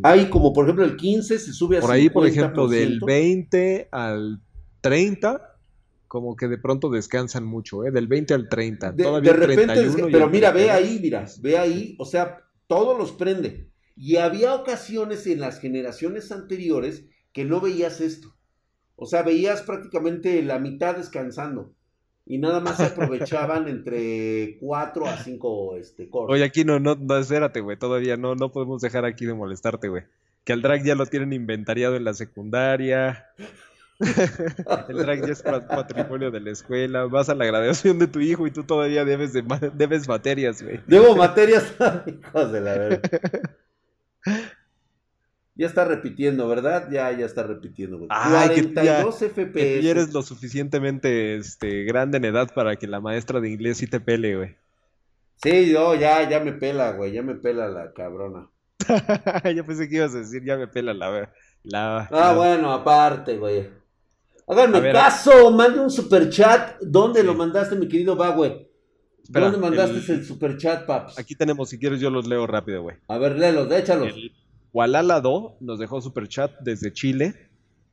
hay 0.04 0.26
como 0.30 0.54
por 0.54 0.66
ejemplo 0.66 0.86
el 0.86 0.98
15 0.98 1.40
se 1.40 1.54
sube 1.54 1.78
a 1.78 1.82
Por 1.82 1.92
ahí, 1.92 2.10
por 2.10 2.28
ejemplo, 2.28 2.68
del 2.68 3.00
20 3.00 3.90
al 3.92 4.42
30, 4.82 5.56
como 6.08 6.36
que 6.36 6.48
de 6.48 6.58
pronto 6.58 6.90
descansan 6.90 7.46
mucho, 7.46 7.86
¿eh? 7.86 7.92
Del 7.92 8.08
20 8.08 8.34
al 8.34 8.50
30. 8.50 8.92
De, 8.92 9.22
de 9.22 9.34
repente, 9.34 9.90
pero 10.12 10.30
mira, 10.30 10.52
ve 10.52 10.70
ahí, 10.72 11.00
mira, 11.02 11.26
ve 11.42 11.58
ahí, 11.58 11.96
o 12.00 12.06
sea, 12.06 12.44
todos 12.68 12.98
los 12.98 13.14
prende. 13.14 13.70
Y 13.96 14.18
había 14.18 14.54
ocasiones 14.54 15.26
en 15.26 15.40
las 15.40 15.60
generaciones 15.60 16.32
anteriores 16.32 17.06
que 17.34 17.46
no 17.46 17.60
veías 17.62 18.00
esto. 18.00 18.36
O 18.96 19.06
sea, 19.06 19.24
veías 19.24 19.64
prácticamente 19.64 20.42
la 20.44 20.60
mitad 20.60 20.96
descansando 20.96 21.77
y 22.30 22.38
nada 22.38 22.60
más 22.60 22.78
se 22.78 22.86
aprovechaban 22.86 23.68
entre 23.68 24.58
4 24.60 25.08
a 25.08 25.18
5 25.18 25.78
este, 25.78 26.10
Oye, 26.12 26.44
aquí 26.44 26.66
no, 26.66 26.80
no, 26.80 26.96
no, 26.96 27.18
espérate, 27.18 27.62
güey, 27.62 27.78
todavía 27.78 28.18
no, 28.18 28.36
no 28.36 28.52
podemos 28.52 28.82
dejar 28.82 29.06
aquí 29.06 29.26
de 29.26 29.34
molestarte, 29.34 29.88
güey. 29.88 30.04
Que 30.44 30.54
el 30.54 30.62
drag 30.62 30.84
ya 30.84 30.96
lo 30.96 31.06
tienen 31.06 31.34
inventariado 31.34 31.96
en 31.96 32.04
la 32.04 32.14
secundaria. 32.14 33.28
el 34.00 34.98
drag 34.98 35.26
ya 35.26 35.34
es 35.34 35.42
patrimonio 35.42 36.32
de 36.32 36.40
la 36.40 36.52
escuela. 36.52 37.06
Vas 37.06 37.30
a 37.30 37.36
la 37.36 37.46
graduación 37.46 38.00
de 38.00 38.08
tu 38.08 38.20
hijo 38.20 38.48
y 38.48 38.52
tú 38.52 38.64
todavía 38.64 39.04
debes, 39.04 39.34
de, 39.34 39.44
debes 39.74 40.08
materias, 40.08 40.62
güey. 40.62 40.80
Debo 40.88 41.16
materias, 41.16 41.74
hijos 42.08 42.52
de 42.52 42.62
la 42.62 42.78
verdad. 42.78 43.02
Ya 45.58 45.66
está 45.66 45.86
repitiendo, 45.86 46.48
¿verdad? 46.48 46.88
Ya, 46.92 47.12
ya 47.12 47.26
está 47.26 47.42
repitiendo. 47.42 47.98
Güey. 47.98 48.10
42 48.10 49.16
FPS. 49.16 49.52
Que 49.54 49.90
eres 49.90 50.14
lo 50.14 50.22
suficientemente 50.22 51.36
este, 51.36 51.84
grande 51.84 52.18
en 52.18 52.26
edad 52.26 52.54
para 52.54 52.76
que 52.76 52.86
la 52.86 53.02
maestra 53.02 53.40
de 53.42 53.50
inglés 53.50 53.78
sí 53.78 53.88
te 53.88 54.00
pele, 54.00 54.36
güey. 54.36 54.56
Sí, 55.42 55.72
yo 55.72 55.96
ya, 55.96 56.30
ya 56.30 56.40
me 56.40 56.54
pela, 56.54 56.92
güey. 56.92 57.12
Ya 57.12 57.24
me 57.24 57.34
pela 57.34 57.68
la 57.68 57.92
cabrona. 57.94 58.50
yo 59.56 59.66
pensé 59.66 59.90
que 59.90 59.96
ibas 59.96 60.14
a 60.14 60.20
decir, 60.20 60.44
ya 60.46 60.58
me 60.58 60.68
pela 60.68 60.94
la... 60.94 61.32
la 61.64 62.08
ah, 62.12 62.34
bueno, 62.36 62.72
aparte, 62.72 63.38
güey. 63.38 63.68
Háganme 64.48 64.92
caso, 64.92 65.52
mande 65.52 65.80
un 65.80 65.90
super 65.90 66.30
chat. 66.30 66.80
¿Dónde 66.82 67.24
lo 67.24 67.34
mandaste, 67.34 67.76
mi 67.76 67.88
querido 67.88 68.16
Bagüe? 68.16 68.70
¿Dónde 69.28 69.58
mandaste 69.58 70.14
el... 70.14 70.24
super 70.24 70.56
chat, 70.56 70.86
paps? 70.86 71.18
Aquí 71.18 71.36
tenemos, 71.36 71.70
si 71.70 71.80
quieres 71.80 72.00
yo 72.00 72.12
los 72.12 72.28
leo 72.28 72.46
rápido, 72.46 72.84
güey. 72.84 72.98
A 73.08 73.18
ver, 73.18 73.38
léelos, 73.38 73.72
échalos. 73.72 74.14
Walalado 74.74 75.56
nos 75.60 75.80
dejó 75.80 76.02
super 76.02 76.28
chat 76.28 76.52
desde 76.62 76.94
Chile 76.94 77.36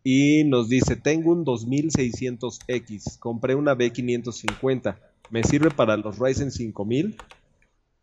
y 0.03 0.45
nos 0.45 0.69
dice, 0.69 0.97
tengo 0.97 1.33
un 1.33 1.45
2600X, 1.45 3.19
compré 3.19 3.55
una 3.55 3.75
B550, 3.75 4.97
¿me 5.31 5.43
sirve 5.43 5.71
para 5.71 5.97
los 5.97 6.19
Ryzen 6.19 6.51
5000? 6.51 7.17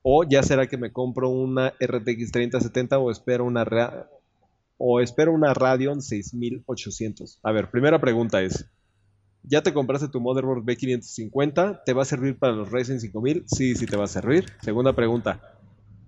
¿O 0.01 0.23
ya 0.27 0.41
será 0.41 0.67
que 0.67 0.77
me 0.77 0.91
compro 0.91 1.29
una 1.29 1.73
RTX 1.79 2.31
3070 2.31 2.97
o 2.97 3.11
espero 3.11 3.45
una, 3.45 3.63
o 4.77 4.99
espero 4.99 5.31
una 5.31 5.53
Radeon 5.53 6.01
6800? 6.01 7.39
A 7.43 7.51
ver, 7.51 7.69
primera 7.69 8.01
pregunta 8.01 8.41
es, 8.41 8.65
¿ya 9.43 9.61
te 9.61 9.73
compraste 9.73 10.07
tu 10.07 10.19
motherboard 10.19 10.63
B550? 10.63 11.83
¿Te 11.85 11.93
va 11.93 12.01
a 12.01 12.05
servir 12.05 12.39
para 12.39 12.53
los 12.53 12.71
Ryzen 12.71 12.99
5000? 12.99 13.43
Sí, 13.45 13.75
sí 13.75 13.85
te 13.85 13.95
va 13.95 14.05
a 14.05 14.07
servir. 14.07 14.45
Segunda 14.63 14.95
pregunta, 14.95 15.39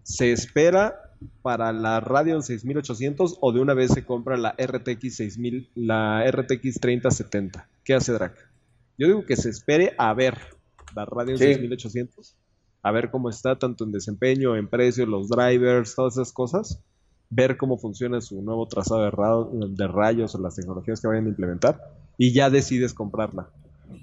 ¿se 0.01 0.31
espera 0.31 1.12
para 1.41 1.71
la 1.73 1.99
Radeon 1.99 2.43
6800 2.43 3.37
o 3.41 3.51
de 3.51 3.59
una 3.59 3.73
vez 3.73 3.91
se 3.91 4.05
compra 4.05 4.37
la 4.37 4.55
RTX 4.57 5.15
6000, 5.15 5.69
la 5.75 6.23
RTX 6.29 6.79
3070? 6.79 7.67
¿Qué 7.83 7.93
hace 7.93 8.13
Drac? 8.13 8.35
Yo 8.97 9.07
digo 9.07 9.25
que 9.25 9.35
se 9.35 9.49
espere 9.49 9.93
a 9.97 10.13
ver 10.13 10.37
la 10.95 11.05
Radeon 11.05 11.37
6800, 11.37 12.35
a 12.81 12.91
ver 12.91 13.09
cómo 13.09 13.29
está 13.29 13.57
tanto 13.57 13.83
en 13.83 13.91
desempeño, 13.91 14.55
en 14.55 14.67
precio, 14.67 15.05
los 15.05 15.29
drivers, 15.29 15.95
todas 15.95 16.13
esas 16.13 16.31
cosas, 16.31 16.79
ver 17.29 17.57
cómo 17.57 17.77
funciona 17.77 18.21
su 18.21 18.41
nuevo 18.41 18.67
trazado 18.67 19.01
de, 19.01 19.67
de 19.69 19.87
rayos 19.87 20.35
o 20.35 20.41
las 20.41 20.55
tecnologías 20.55 21.01
que 21.01 21.07
vayan 21.07 21.25
a 21.25 21.29
implementar 21.29 21.79
y 22.17 22.33
ya 22.33 22.49
decides 22.49 22.93
comprarla. 22.93 23.49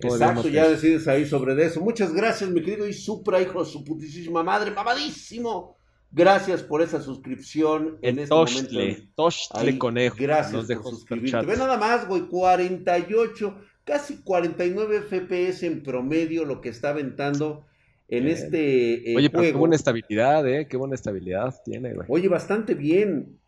Exacto, 0.00 0.48
ya 0.48 0.68
decides 0.68 1.06
ahí 1.08 1.26
sobre 1.26 1.64
eso. 1.64 1.80
Muchas 1.80 2.12
gracias, 2.12 2.50
mi 2.50 2.62
querido 2.62 2.86
y 2.86 2.92
Supra, 2.92 3.40
hijo 3.40 3.62
de 3.64 3.70
su 3.70 3.84
putísima 3.84 4.42
madre, 4.42 4.70
mamadísimo. 4.70 5.79
Gracias 6.12 6.62
por 6.62 6.82
esa 6.82 7.00
suscripción 7.00 7.98
en 8.02 8.18
este 8.18 8.34
momento. 8.34 9.02
Toshle 9.14 9.78
Conejo. 9.78 10.16
Gracias 10.18 10.66
por 10.66 10.92
suscribirte. 10.92 11.46
Ve 11.46 11.56
nada 11.56 11.76
más, 11.76 12.08
güey, 12.08 12.22
48, 12.22 13.56
casi 13.84 14.22
49 14.22 15.02
FPS 15.02 15.66
en 15.66 15.82
promedio 15.82 16.44
lo 16.44 16.60
que 16.60 16.70
está 16.70 16.90
aventando 16.90 17.64
en 18.08 18.26
este 18.26 19.12
eh, 19.12 19.16
Oye, 19.16 19.30
pero 19.30 19.44
qué 19.44 19.52
buena 19.52 19.76
estabilidad, 19.76 20.46
¿eh? 20.48 20.66
Qué 20.68 20.76
buena 20.76 20.96
estabilidad 20.96 21.54
tiene, 21.64 21.94
güey. 21.94 22.06
Oye, 22.10 22.28
bastante 22.28 22.74
bien. 22.74 23.38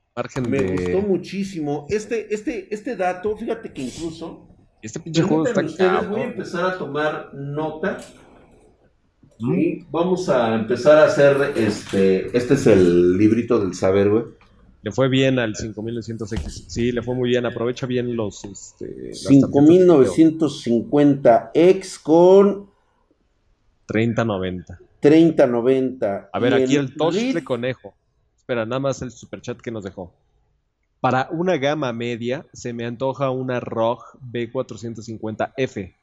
Me 0.49 0.73
gustó 0.75 1.01
muchísimo. 1.01 1.87
Este, 1.89 2.33
este, 2.33 2.73
este 2.73 2.97
dato, 2.97 3.37
fíjate 3.37 3.73
que 3.73 3.83
incluso... 3.83 4.49
Este 4.83 5.01
pinche 5.01 5.23
juego 5.23 5.47
está 5.47 6.03
Voy 6.03 6.21
a 6.21 6.25
empezar 6.25 6.65
a 6.65 6.79
tomar 6.79 7.33
nota 7.35 7.99
vamos 9.91 10.29
a 10.29 10.55
empezar 10.55 10.99
a 10.99 11.05
hacer 11.05 11.55
este. 11.57 12.37
Este 12.37 12.53
es 12.55 12.67
el 12.67 13.17
librito 13.17 13.61
del 13.61 13.75
saber, 13.75 14.11
güey. 14.11 14.25
Le 14.83 14.91
fue 14.91 15.09
bien 15.09 15.39
al 15.39 15.55
5900X. 15.55 16.65
Sí, 16.69 16.91
le 16.93 17.03
fue 17.03 17.15
muy 17.15 17.31
bien. 17.31 17.47
Aprovecha 17.47 17.87
bien 17.87 18.15
los. 18.17 18.45
Este, 18.45 19.13
5950X 19.13 22.03
con. 22.03 22.69
3090. 23.87 24.79
3090. 25.01 26.29
A 26.33 26.39
ver, 26.39 26.55
aquí 26.55 26.77
el, 26.77 26.95
el 26.99 27.35
de 27.35 27.45
conejo. 27.45 27.95
Espera, 28.37 28.67
nada 28.67 28.81
más 28.81 29.01
el 29.03 29.11
superchat 29.11 29.61
que 29.61 29.71
nos 29.71 29.85
dejó. 29.85 30.15
Para 31.01 31.29
una 31.33 31.57
gama 31.57 31.93
media, 31.93 32.47
se 32.53 32.73
me 32.73 32.85
antoja 32.85 33.31
una 33.31 33.61
ROG 33.61 34.19
B450F 34.33 35.95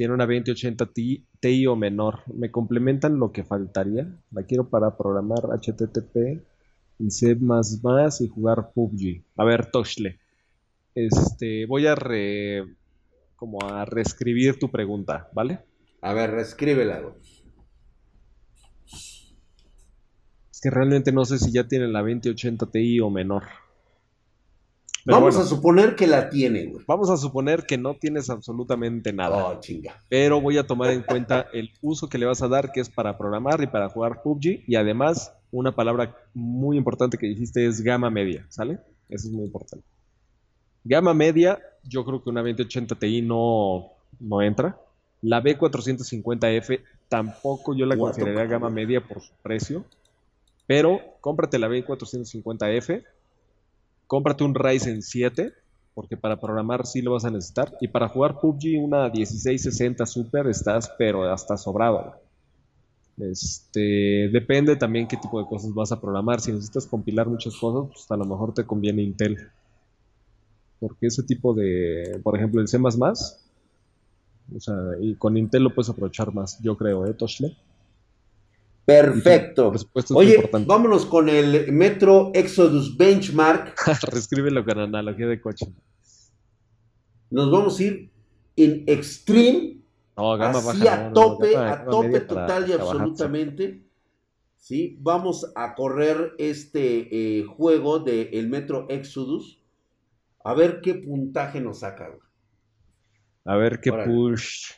tiene 0.00 0.14
una 0.14 0.24
2080 0.24 0.86
Ti, 0.94 1.26
Ti 1.40 1.66
o 1.66 1.76
menor. 1.76 2.22
¿Me 2.32 2.50
complementan 2.50 3.18
lo 3.18 3.32
que 3.32 3.44
faltaría? 3.44 4.10
La 4.30 4.44
quiero 4.44 4.70
para 4.70 4.96
programar 4.96 5.40
HTTP 5.60 6.40
y 6.98 7.10
C++ 7.10 7.36
y 7.36 8.28
jugar 8.28 8.72
PUBG. 8.72 9.22
A 9.36 9.44
ver, 9.44 9.70
Toshle. 9.70 10.18
Este, 10.94 11.66
voy 11.66 11.86
a 11.86 11.96
re, 11.96 12.64
como 13.36 13.58
a 13.62 13.84
reescribir 13.84 14.58
tu 14.58 14.70
pregunta, 14.70 15.28
¿vale? 15.34 15.66
A 16.00 16.14
ver, 16.14 16.30
reescríbela. 16.30 17.02
Es 20.50 20.60
que 20.62 20.70
realmente 20.70 21.12
no 21.12 21.26
sé 21.26 21.38
si 21.38 21.52
ya 21.52 21.68
tiene 21.68 21.88
la 21.88 22.00
2080 22.00 22.70
Ti 22.70 23.00
o 23.00 23.10
menor. 23.10 23.42
Vamos 25.04 25.36
a 25.36 25.44
suponer 25.44 25.96
que 25.96 26.06
la 26.06 26.28
tiene, 26.28 26.66
güey. 26.66 26.84
Vamos 26.86 27.10
a 27.10 27.16
suponer 27.16 27.64
que 27.64 27.78
no 27.78 27.94
tienes 27.94 28.30
absolutamente 28.30 29.12
nada. 29.12 29.46
Oh, 29.46 29.60
chinga. 29.60 30.02
Pero 30.08 30.40
voy 30.40 30.58
a 30.58 30.66
tomar 30.66 30.90
en 30.90 31.02
cuenta 31.02 31.46
el 31.52 31.70
uso 31.80 32.08
que 32.08 32.18
le 32.18 32.26
vas 32.26 32.42
a 32.42 32.48
dar, 32.48 32.72
que 32.72 32.80
es 32.80 32.88
para 32.90 33.16
programar 33.16 33.62
y 33.62 33.66
para 33.66 33.88
jugar 33.88 34.22
PUBG. 34.22 34.64
Y 34.66 34.76
además, 34.76 35.32
una 35.50 35.72
palabra 35.74 36.16
muy 36.34 36.76
importante 36.76 37.18
que 37.18 37.26
dijiste 37.26 37.66
es 37.66 37.80
gama 37.82 38.10
media, 38.10 38.46
¿sale? 38.48 38.78
Eso 39.08 39.28
es 39.28 39.32
muy 39.32 39.44
importante. 39.44 39.84
Gama 40.84 41.14
media, 41.14 41.58
yo 41.84 42.04
creo 42.04 42.22
que 42.22 42.30
una 42.30 42.42
2080 42.42 42.94
Ti 42.94 43.22
no, 43.22 43.92
no 44.18 44.42
entra. 44.42 44.78
La 45.22 45.42
B450F 45.42 46.80
tampoco 47.08 47.74
yo 47.74 47.86
la 47.86 47.96
consideraría 47.96 48.46
gama 48.46 48.70
media 48.70 49.00
por 49.02 49.20
su 49.20 49.32
precio. 49.42 49.84
Pero 50.66 51.00
cómprate 51.20 51.58
la 51.58 51.68
B450F 51.68 53.04
cómprate 54.10 54.42
un 54.42 54.56
Ryzen 54.56 55.02
7, 55.02 55.52
porque 55.94 56.16
para 56.16 56.40
programar 56.40 56.84
sí 56.84 57.00
lo 57.00 57.12
vas 57.12 57.24
a 57.24 57.30
necesitar. 57.30 57.76
Y 57.80 57.86
para 57.86 58.08
jugar 58.08 58.40
PUBG, 58.40 58.82
una 58.82 59.08
1660 59.08 60.04
Super 60.04 60.48
estás, 60.48 60.90
pero 60.98 61.30
hasta 61.32 61.56
sobrado. 61.56 62.16
Este, 63.18 64.28
depende 64.32 64.74
también 64.74 65.06
qué 65.06 65.16
tipo 65.16 65.40
de 65.40 65.46
cosas 65.46 65.72
vas 65.72 65.92
a 65.92 66.00
programar. 66.00 66.40
Si 66.40 66.50
necesitas 66.50 66.86
compilar 66.86 67.28
muchas 67.28 67.56
cosas, 67.56 67.88
pues 67.92 68.10
a 68.10 68.16
lo 68.16 68.24
mejor 68.24 68.52
te 68.52 68.66
conviene 68.66 69.02
Intel. 69.02 69.38
Porque 70.80 71.06
ese 71.06 71.22
tipo 71.22 71.54
de, 71.54 72.20
por 72.24 72.36
ejemplo, 72.36 72.60
el 72.60 72.66
C++, 72.66 72.78
o 72.78 73.14
sea, 74.58 74.74
y 75.00 75.14
con 75.14 75.36
Intel 75.36 75.62
lo 75.62 75.72
puedes 75.72 75.88
aprovechar 75.88 76.34
más, 76.34 76.60
yo 76.60 76.76
creo, 76.76 77.06
¿eh, 77.06 77.14
Toshle? 77.14 77.56
Perfecto. 78.90 79.72
Oye, 80.14 80.50
vámonos 80.66 81.06
con 81.06 81.28
el 81.28 81.72
Metro 81.72 82.32
Exodus 82.34 82.96
Benchmark. 82.96 83.74
Reescríbelo 84.10 84.64
con 84.64 84.80
analogía 84.80 85.28
de 85.28 85.40
coche. 85.40 85.66
nos 87.30 87.50
vamos 87.52 87.78
a 87.78 87.84
ir 87.84 88.10
en 88.56 88.82
extreme, 88.88 89.78
No, 90.16 90.36
gama 90.36 90.58
así 90.58 90.80
baja. 90.80 91.06
a 91.06 91.08
no, 91.10 91.12
tope, 91.14 91.52
gama- 91.52 91.70
a 91.72 91.84
tope 91.84 92.20
total 92.20 92.68
y 92.68 92.72
absolutamente. 92.72 93.84
¿sí? 94.56 94.98
Vamos 95.00 95.52
a 95.54 95.74
correr 95.76 96.32
este 96.38 97.38
eh, 97.38 97.44
juego 97.44 98.00
de 98.00 98.22
el 98.32 98.48
Metro 98.48 98.86
Exodus. 98.88 99.62
A 100.42 100.54
ver 100.54 100.80
qué 100.80 100.94
puntaje 100.94 101.60
nos 101.60 101.78
saca. 101.80 102.10
A 103.44 103.56
ver 103.56 103.80
qué 103.80 103.90
Órale. 103.90 104.12
push. 104.12 104.72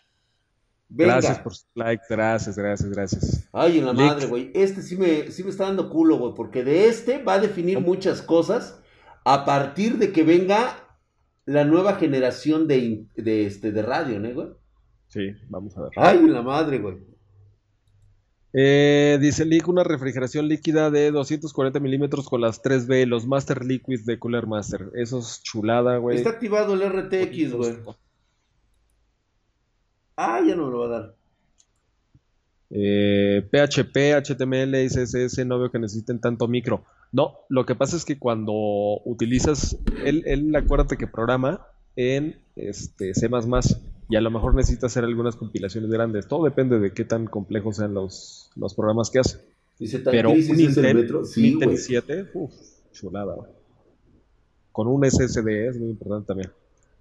Venga. 0.95 1.15
Gracias 1.15 1.39
por 1.39 1.55
su 1.55 1.65
like, 1.75 2.05
gracias, 2.09 2.57
gracias, 2.57 2.91
gracias. 2.91 3.49
Ay, 3.53 3.79
en 3.79 3.87
la 3.87 3.93
Lick. 3.93 4.03
madre, 4.03 4.27
güey. 4.27 4.51
Este 4.55 4.83
sí 4.83 4.97
me, 4.97 5.31
sí 5.31 5.43
me 5.43 5.51
está 5.51 5.65
dando 5.65 5.89
culo, 5.89 6.19
güey. 6.19 6.35
Porque 6.35 6.63
de 6.63 6.87
este 6.87 7.23
va 7.23 7.35
a 7.35 7.39
definir 7.39 7.81
muchas 7.81 8.21
cosas 8.21 8.79
a 9.25 9.45
partir 9.47 9.97
de 9.99 10.13
que 10.13 10.23
venga 10.23 10.77
la 11.47 11.65
nueva 11.65 11.95
generación 11.95 12.69
de, 12.69 13.07
de, 13.17 13.47
este, 13.47 13.73
de 13.73 13.83
radio, 13.83 14.21
¿no, 14.21 14.33
güey? 14.35 14.49
Sí, 15.09 15.33
vamos 15.49 15.77
a 15.79 15.83
ver. 15.83 15.91
Ay, 15.97 16.19
en 16.19 16.33
la 16.33 16.43
madre, 16.43 16.79
güey. 16.79 16.99
Eh, 18.55 19.17
dice 19.19 19.47
Lick, 19.47 19.67
una 19.67 19.83
refrigeración 19.83 20.47
líquida 20.47 20.91
de 20.91 21.11
240 21.11 21.81
milímetros 21.81 22.29
con 22.29 22.43
las 22.43 22.63
3B, 22.63 23.07
los 23.07 23.27
Master 23.27 23.65
Liquids 23.65 24.05
de 24.05 24.19
Cooler 24.19 24.47
Master. 24.47 24.91
Eso 24.95 25.21
es 25.21 25.43
chulada, 25.43 25.97
güey. 25.97 26.19
Está 26.19 26.31
activado 26.31 26.75
el 26.75 26.83
RTX, 26.83 27.53
güey. 27.55 27.77
Ah, 30.17 30.41
ya 30.47 30.55
no 30.55 30.67
me 30.67 30.73
lo 30.73 30.79
va 30.81 30.87
a 30.87 31.01
dar. 31.01 31.15
Eh, 32.71 33.47
PHP, 33.51 34.15
HTML 34.15 34.75
CSS, 34.89 35.45
no 35.45 35.59
veo 35.59 35.71
que 35.71 35.79
necesiten 35.79 36.21
tanto 36.21 36.49
micro. 36.49 36.85
No, 37.13 37.41
lo 37.51 37.67
que 37.67 37.75
pasa 37.75 37.97
es 37.97 38.05
que 38.07 38.19
cuando 38.19 38.53
utilizas, 39.05 39.77
él, 40.05 40.23
él 40.27 40.55
acuérdate 40.57 40.97
que 40.97 41.07
programa 41.07 41.67
en 41.97 42.41
este, 42.57 43.13
C++ 43.15 43.29
y 44.09 44.17
a 44.17 44.21
lo 44.21 44.31
mejor 44.31 44.55
necesita 44.55 44.87
hacer 44.87 45.05
algunas 45.05 45.37
compilaciones 45.37 45.91
grandes. 45.91 46.27
Todo 46.27 46.45
depende 46.45 46.79
de 46.79 46.93
qué 46.93 47.05
tan 47.05 47.27
complejos 47.27 47.77
sean 47.77 47.95
los, 47.95 48.51
los 48.57 48.75
programas 48.75 49.11
que 49.11 49.19
hace. 49.19 49.39
Dice, 49.79 49.99
¿tan 49.99 50.13
Pero 50.13 50.31
un 50.31 50.39
Intel, 50.39 51.27
Sí, 51.27 51.53
Intel 51.53 51.69
güey. 51.71 51.79
7, 51.79 52.31
uf, 52.35 52.53
chulada. 52.93 53.37
Con 54.71 54.89
un 54.89 55.05
SSD 55.05 55.69
es 55.69 55.79
muy 55.79 55.91
importante 55.91 56.27
también. 56.27 56.51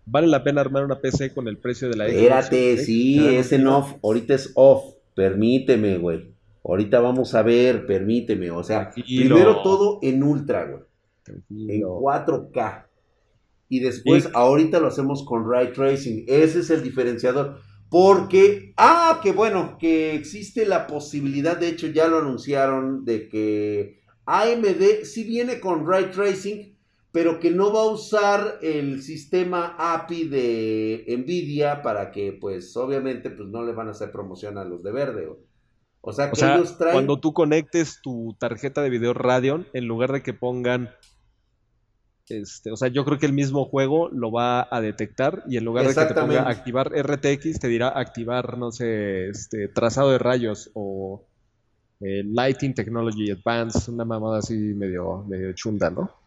Vale 0.05 0.27
la 0.27 0.43
pena 0.43 0.61
armar 0.61 0.83
una 0.83 0.99
PC 0.99 1.33
con 1.33 1.47
el 1.47 1.57
precio 1.57 1.89
de 1.89 1.95
la 1.95 2.05
Xbox 2.05 2.17
Espérate, 2.17 2.77
sí, 2.77 3.17
Claro, 3.19 3.31
es 3.31 3.51
en 3.51 3.67
off. 3.67 3.93
Ahorita 4.03 4.33
es 4.33 4.51
off. 4.55 4.95
Permíteme, 5.15 5.97
güey. 5.97 6.33
Ahorita 6.63 6.99
vamos 6.99 7.33
a 7.35 7.43
ver, 7.43 7.85
permíteme. 7.85 8.51
O 8.51 8.63
sea, 8.63 8.91
Tranquilo. 8.91 9.35
primero 9.35 9.61
todo 9.61 9.99
en 10.01 10.23
ultra, 10.23 10.65
güey. 10.65 10.83
En 11.27 11.43
Tranquilo. 11.43 11.99
4K. 12.01 12.87
Y 13.69 13.79
después, 13.79 14.29
ahorita 14.33 14.79
lo 14.79 14.87
hacemos 14.87 15.23
con 15.23 15.49
ray 15.49 15.71
tracing. 15.71 16.25
Ese 16.27 16.59
es 16.59 16.69
el 16.69 16.83
diferenciador. 16.83 17.59
Porque, 17.89 18.73
ah, 18.77 19.19
que 19.23 19.31
bueno, 19.31 19.77
que 19.79 20.13
existe 20.13 20.65
la 20.65 20.87
posibilidad, 20.87 21.57
de 21.57 21.69
hecho 21.69 21.87
ya 21.87 22.07
lo 22.07 22.19
anunciaron, 22.19 23.05
de 23.05 23.27
que 23.27 24.01
AMD 24.25 25.03
sí 25.03 25.23
viene 25.23 25.59
con 25.59 25.85
ray 25.85 26.05
tracing, 26.11 26.77
pero 27.11 27.39
que 27.39 27.51
no 27.51 27.73
va 27.73 27.81
a 27.81 27.89
usar 27.89 28.59
el 28.61 29.03
sistema 29.03 29.75
API 29.77 30.29
de 30.29 31.05
Nvidia 31.17 31.81
para 31.81 32.09
que, 32.11 32.31
pues, 32.31 32.75
obviamente, 32.77 33.29
pues 33.29 33.49
no 33.49 33.63
le 33.63 33.73
van 33.73 33.89
a 33.89 33.91
hacer 33.91 34.11
promoción 34.11 34.57
a 34.57 34.63
los 34.63 34.81
de 34.81 34.91
verde. 34.91 35.29
O 35.99 36.13
sea, 36.13 36.27
que 36.27 36.33
O 36.33 36.35
sea, 36.35 36.55
ellos 36.55 36.77
traen... 36.77 36.93
cuando 36.93 37.19
tú 37.19 37.33
conectes 37.33 37.99
tu 38.01 38.35
tarjeta 38.39 38.81
de 38.81 38.89
video 38.89 39.13
Radeon, 39.13 39.67
en 39.73 39.87
lugar 39.87 40.13
de 40.13 40.23
que 40.23 40.33
pongan, 40.33 40.89
este, 42.29 42.71
o 42.71 42.77
sea, 42.77 42.87
yo 42.87 43.03
creo 43.03 43.19
que 43.19 43.25
el 43.25 43.33
mismo 43.33 43.65
juego 43.65 44.09
lo 44.09 44.31
va 44.31 44.67
a 44.71 44.79
detectar 44.79 45.43
y 45.49 45.57
en 45.57 45.65
lugar 45.65 45.87
de 45.87 45.93
que 45.93 46.05
te 46.05 46.13
ponga 46.13 46.49
activar 46.49 46.93
RTX, 46.93 47.59
te 47.59 47.67
dirá 47.67 47.89
activar, 47.89 48.57
no 48.57 48.71
sé, 48.71 49.27
este, 49.27 49.67
trazado 49.67 50.11
de 50.11 50.17
rayos 50.17 50.71
o 50.75 51.25
eh, 51.99 52.23
Lighting 52.23 52.73
Technology 52.73 53.31
Advanced, 53.31 53.93
una 53.93 54.05
mamada 54.05 54.39
así 54.39 54.55
medio, 54.55 55.25
medio 55.27 55.51
chunda, 55.51 55.89
¿no? 55.89 56.20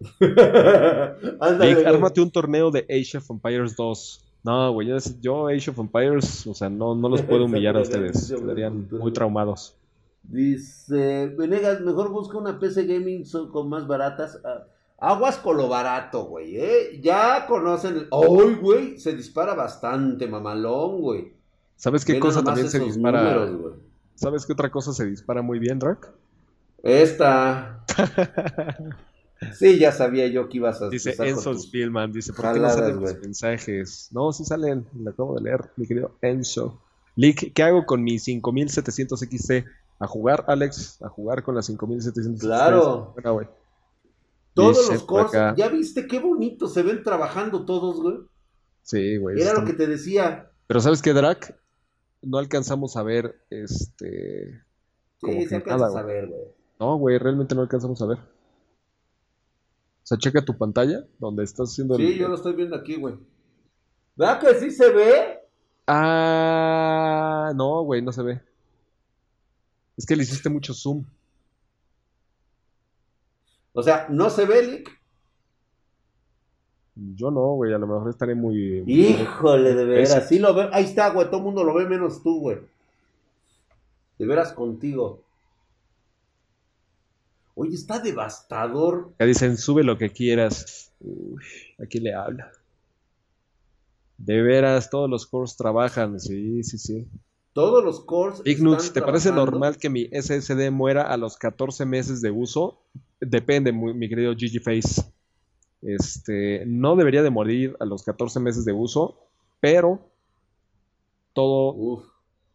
Ándale, 1.40 1.86
ármate 1.86 2.20
un 2.20 2.30
torneo 2.30 2.70
de 2.70 2.80
Age 2.90 3.18
of 3.18 3.30
Empires 3.30 3.76
2. 3.76 4.22
No, 4.44 4.72
güey, 4.72 4.88
yo, 5.20 5.48
Age 5.48 5.70
of 5.70 5.78
Empires, 5.78 6.46
o 6.46 6.54
sea, 6.54 6.68
no, 6.70 6.94
no 6.94 7.08
los 7.08 7.22
puedo 7.22 7.46
humillar 7.46 7.76
a 7.76 7.80
ustedes, 7.82 8.32
quedarían 8.32 8.88
muy 8.90 9.12
traumados. 9.12 9.74
Dice, 10.22 11.26
Venegas, 11.36 11.80
mejor 11.80 12.10
busca 12.10 12.38
una 12.38 12.58
PC 12.58 12.86
gaming 12.86 13.24
con 13.52 13.68
más 13.68 13.86
baratas. 13.86 14.38
Ah, 14.44 14.64
Aguas 14.98 15.36
con 15.36 15.56
lo 15.58 15.68
barato, 15.68 16.24
güey, 16.24 16.56
¿eh? 16.56 17.00
Ya 17.02 17.46
conocen. 17.46 17.96
el- 17.96 18.08
¡Ay, 18.10 18.54
güey! 18.54 18.98
Se 18.98 19.14
dispara 19.14 19.54
bastante, 19.54 20.26
mamalón, 20.26 21.00
güey. 21.02 21.32
¿Sabes 21.76 22.04
qué 22.04 22.18
cosa 22.18 22.42
también 22.42 22.70
se 22.70 22.78
dispara? 22.78 23.46
números. 23.46 23.74
¿Sabes 24.14 24.46
qué 24.46 24.54
otra 24.54 24.70
cosa 24.70 24.94
se 24.94 25.04
dispara 25.04 25.42
muy 25.42 25.58
bien, 25.58 25.80
Rack? 25.80 26.10
Esta. 26.82 27.84
Sí, 29.54 29.78
ya 29.78 29.92
sabía 29.92 30.26
yo 30.28 30.48
que 30.48 30.56
ibas 30.58 30.80
a 30.80 30.88
Dice 30.88 31.14
Enzo 31.18 31.54
Spielman, 31.54 32.10
dice, 32.12 32.32
¿por 32.32 32.52
qué 32.52 32.60
no 32.60 32.70
salen 32.70 33.00
los 33.00 33.18
mensajes? 33.20 34.08
No, 34.12 34.32
sí 34.32 34.44
salen, 34.44 34.86
lo 34.98 35.10
acabo 35.10 35.34
de 35.34 35.42
leer, 35.42 35.70
mi 35.76 35.86
querido 35.86 36.16
Enzo. 36.22 36.80
Lick, 37.16 37.52
¿qué 37.52 37.62
hago 37.62 37.84
con 37.86 38.02
mi 38.02 38.18
5700 38.18 39.20
XT? 39.20 39.52
A 39.98 40.06
jugar, 40.06 40.44
Alex, 40.48 41.02
a 41.02 41.08
jugar 41.08 41.42
con 41.42 41.54
la 41.54 41.62
5700 41.62 42.34
XT. 42.36 42.40
Claro. 42.46 43.12
Bueno, 43.14 43.32
güey. 43.34 43.48
Todos 44.54 44.78
Dice 44.78 44.92
los 44.94 45.02
cores. 45.04 45.28
acá. 45.28 45.54
¿Ya 45.56 45.68
viste 45.68 46.06
qué 46.06 46.18
bonito 46.18 46.68
se 46.68 46.82
ven 46.82 47.02
trabajando 47.02 47.64
todos, 47.66 48.00
güey? 48.00 48.16
Sí, 48.82 49.16
güey. 49.18 49.40
Era 49.40 49.52
lo 49.52 49.64
que 49.66 49.74
te 49.74 49.86
decía. 49.86 50.50
Pero 50.66 50.80
¿sabes 50.80 51.02
qué, 51.02 51.12
Drac? 51.12 51.58
No 52.22 52.38
alcanzamos 52.38 52.96
a 52.96 53.02
ver, 53.02 53.38
este... 53.50 54.62
Como 55.20 55.34
Sí, 55.34 55.46
se 55.46 55.56
alcanza 55.56 55.86
nada, 55.86 55.88
a 55.88 56.00
saber, 56.02 56.26
güey. 56.28 56.42
No, 56.80 56.96
güey, 56.98 57.18
realmente 57.18 57.54
no 57.54 57.62
alcanzamos 57.62 58.00
a 58.02 58.06
ver. 58.06 58.18
O 60.06 60.08
sea, 60.08 60.18
checa 60.18 60.40
tu 60.44 60.56
pantalla, 60.56 61.04
donde 61.18 61.42
estás 61.42 61.72
haciendo 61.72 61.96
el... 61.96 62.06
Sí, 62.06 62.16
yo 62.16 62.28
lo 62.28 62.36
estoy 62.36 62.52
viendo 62.52 62.76
aquí, 62.76 62.94
güey. 62.94 63.16
¿Verdad 64.14 64.38
que 64.38 64.54
sí 64.54 64.70
se 64.70 64.92
ve? 64.92 65.40
Ah, 65.84 67.50
no, 67.56 67.82
güey, 67.82 68.02
no 68.02 68.12
se 68.12 68.22
ve. 68.22 68.40
Es 69.96 70.06
que 70.06 70.14
le 70.14 70.22
hiciste 70.22 70.48
mucho 70.48 70.74
zoom. 70.74 71.04
O 73.72 73.82
sea, 73.82 74.06
¿no 74.08 74.30
se 74.30 74.44
ve, 74.44 74.62
Lick? 74.62 74.96
Yo 76.94 77.32
no, 77.32 77.54
güey, 77.56 77.72
a 77.72 77.78
lo 77.78 77.88
mejor 77.88 78.08
estaré 78.08 78.36
muy... 78.36 78.84
Híjole, 78.86 79.74
de 79.74 79.84
veras. 79.86 80.28
Sí 80.28 80.38
lo 80.38 80.54
ve. 80.54 80.70
Ahí 80.72 80.84
está, 80.84 81.10
güey. 81.10 81.26
Todo 81.26 81.38
el 81.38 81.42
mundo 81.46 81.64
lo 81.64 81.74
ve 81.74 81.84
menos 81.84 82.22
tú, 82.22 82.42
güey. 82.42 82.60
De 84.18 84.24
veras 84.24 84.52
contigo. 84.52 85.25
Oye, 87.58 87.74
está 87.74 87.98
devastador. 87.98 89.14
Ya 89.18 89.24
dicen, 89.26 89.56
sube 89.56 89.82
lo 89.82 89.96
que 89.96 90.10
quieras. 90.10 90.92
Uy, 91.00 91.42
aquí 91.82 91.98
le 91.98 92.14
habla. 92.14 92.52
De 94.18 94.42
veras, 94.42 94.90
todos 94.90 95.08
los 95.10 95.26
cores 95.26 95.56
trabajan, 95.56 96.20
sí, 96.20 96.62
sí, 96.62 96.76
sí. 96.78 97.06
Todos 97.54 97.82
los 97.82 98.00
cores. 98.04 98.42
Están 98.44 98.76
¿te 98.92 99.00
parece 99.00 99.30
trabajando. 99.30 99.34
normal 99.52 99.78
que 99.78 99.88
mi 99.88 100.04
SSD 100.12 100.70
muera 100.70 101.02
a 101.10 101.16
los 101.16 101.36
14 101.38 101.86
meses 101.86 102.20
de 102.20 102.30
uso? 102.30 102.78
Depende, 103.20 103.72
muy- 103.72 103.94
mi 103.94 104.08
querido 104.10 104.34
Gigi 104.34 104.58
Face. 104.58 105.02
Este, 105.80 106.64
no 106.66 106.94
debería 106.96 107.22
de 107.22 107.30
morir 107.30 107.74
a 107.80 107.86
los 107.86 108.02
14 108.02 108.38
meses 108.40 108.66
de 108.66 108.72
uso, 108.72 109.18
pero 109.60 110.00
todo 111.32 111.72
Uf. 111.74 112.04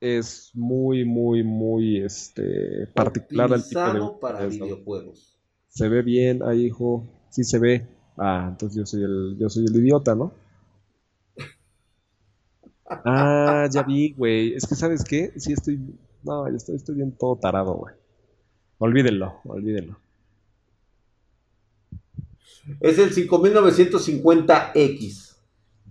Es 0.01 0.51
muy, 0.55 1.05
muy, 1.05 1.43
muy 1.43 2.03
este, 2.03 2.87
particular 2.87 3.53
al 3.53 3.63
tipo 3.63 3.79
de 3.79 4.19
para 4.19 4.47
videojuegos. 4.47 5.37
Se 5.67 5.87
ve 5.87 6.01
bien, 6.01 6.41
ahí, 6.43 6.65
hijo. 6.65 7.07
Sí 7.29 7.43
se 7.43 7.59
ve. 7.59 7.87
Ah, 8.17 8.47
entonces 8.49 8.77
yo 8.77 8.85
soy 8.85 9.03
el, 9.03 9.37
yo 9.39 9.47
soy 9.47 9.65
el 9.65 9.75
idiota, 9.75 10.15
¿no? 10.15 10.33
Ah, 12.85 13.69
ya 13.71 13.83
vi, 13.83 14.13
güey. 14.13 14.53
Es 14.53 14.67
que, 14.67 14.75
¿sabes 14.75 15.03
qué? 15.03 15.31
Sí 15.37 15.53
estoy... 15.53 15.79
No, 16.23 16.49
yo 16.49 16.57
estoy, 16.57 16.75
estoy 16.75 16.95
bien 16.95 17.13
todo 17.13 17.37
tarado, 17.37 17.75
güey. 17.75 17.95
Olvídenlo, 18.79 19.39
olvídenlo. 19.45 19.97
Es 22.79 22.97
el 22.97 23.13
5950X. 23.13 25.30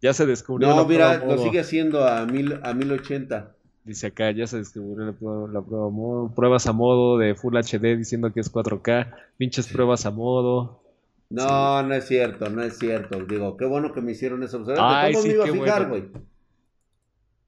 Ya 0.00 0.12
se 0.14 0.24
descubrió 0.26 0.68
No, 0.68 0.76
la 0.76 0.84
mira, 0.84 1.08
prueba 1.18 1.24
lo 1.26 1.36
modo. 1.36 1.44
sigue 1.44 1.60
haciendo 1.60 2.06
a, 2.08 2.24
mil, 2.26 2.58
a 2.62 2.72
1080. 2.74 3.50
Dice 3.84 4.06
acá, 4.06 4.30
ya 4.30 4.46
se 4.46 4.56
descubrió 4.58 5.04
la 5.04 5.12
prueba, 5.12 5.46
la 5.52 5.60
prueba 5.60 5.90
modo. 5.90 6.30
Pruebas 6.34 6.66
a 6.66 6.72
modo 6.72 7.18
de 7.18 7.34
Full 7.34 7.54
HD 7.56 7.96
diciendo 7.98 8.32
que 8.32 8.40
es 8.40 8.50
4K. 8.50 9.14
Pinches 9.36 9.66
pruebas 9.68 10.06
a 10.06 10.10
modo. 10.10 10.80
No, 11.28 11.82
no 11.82 11.94
es 11.94 12.06
cierto, 12.06 12.48
no 12.48 12.62
es 12.62 12.78
cierto. 12.78 13.18
Digo, 13.24 13.56
qué 13.58 13.66
bueno 13.66 13.92
que 13.92 14.00
me 14.00 14.12
hicieron 14.12 14.42
esa 14.42 14.56
observación. 14.56 14.88
Ay, 14.90 15.12
¿Cómo 15.12 15.22
sí, 15.22 15.28
me 15.28 15.34
iba 15.34 15.44
a 15.44 15.48
fijar, 15.48 15.88
bueno. 15.88 16.06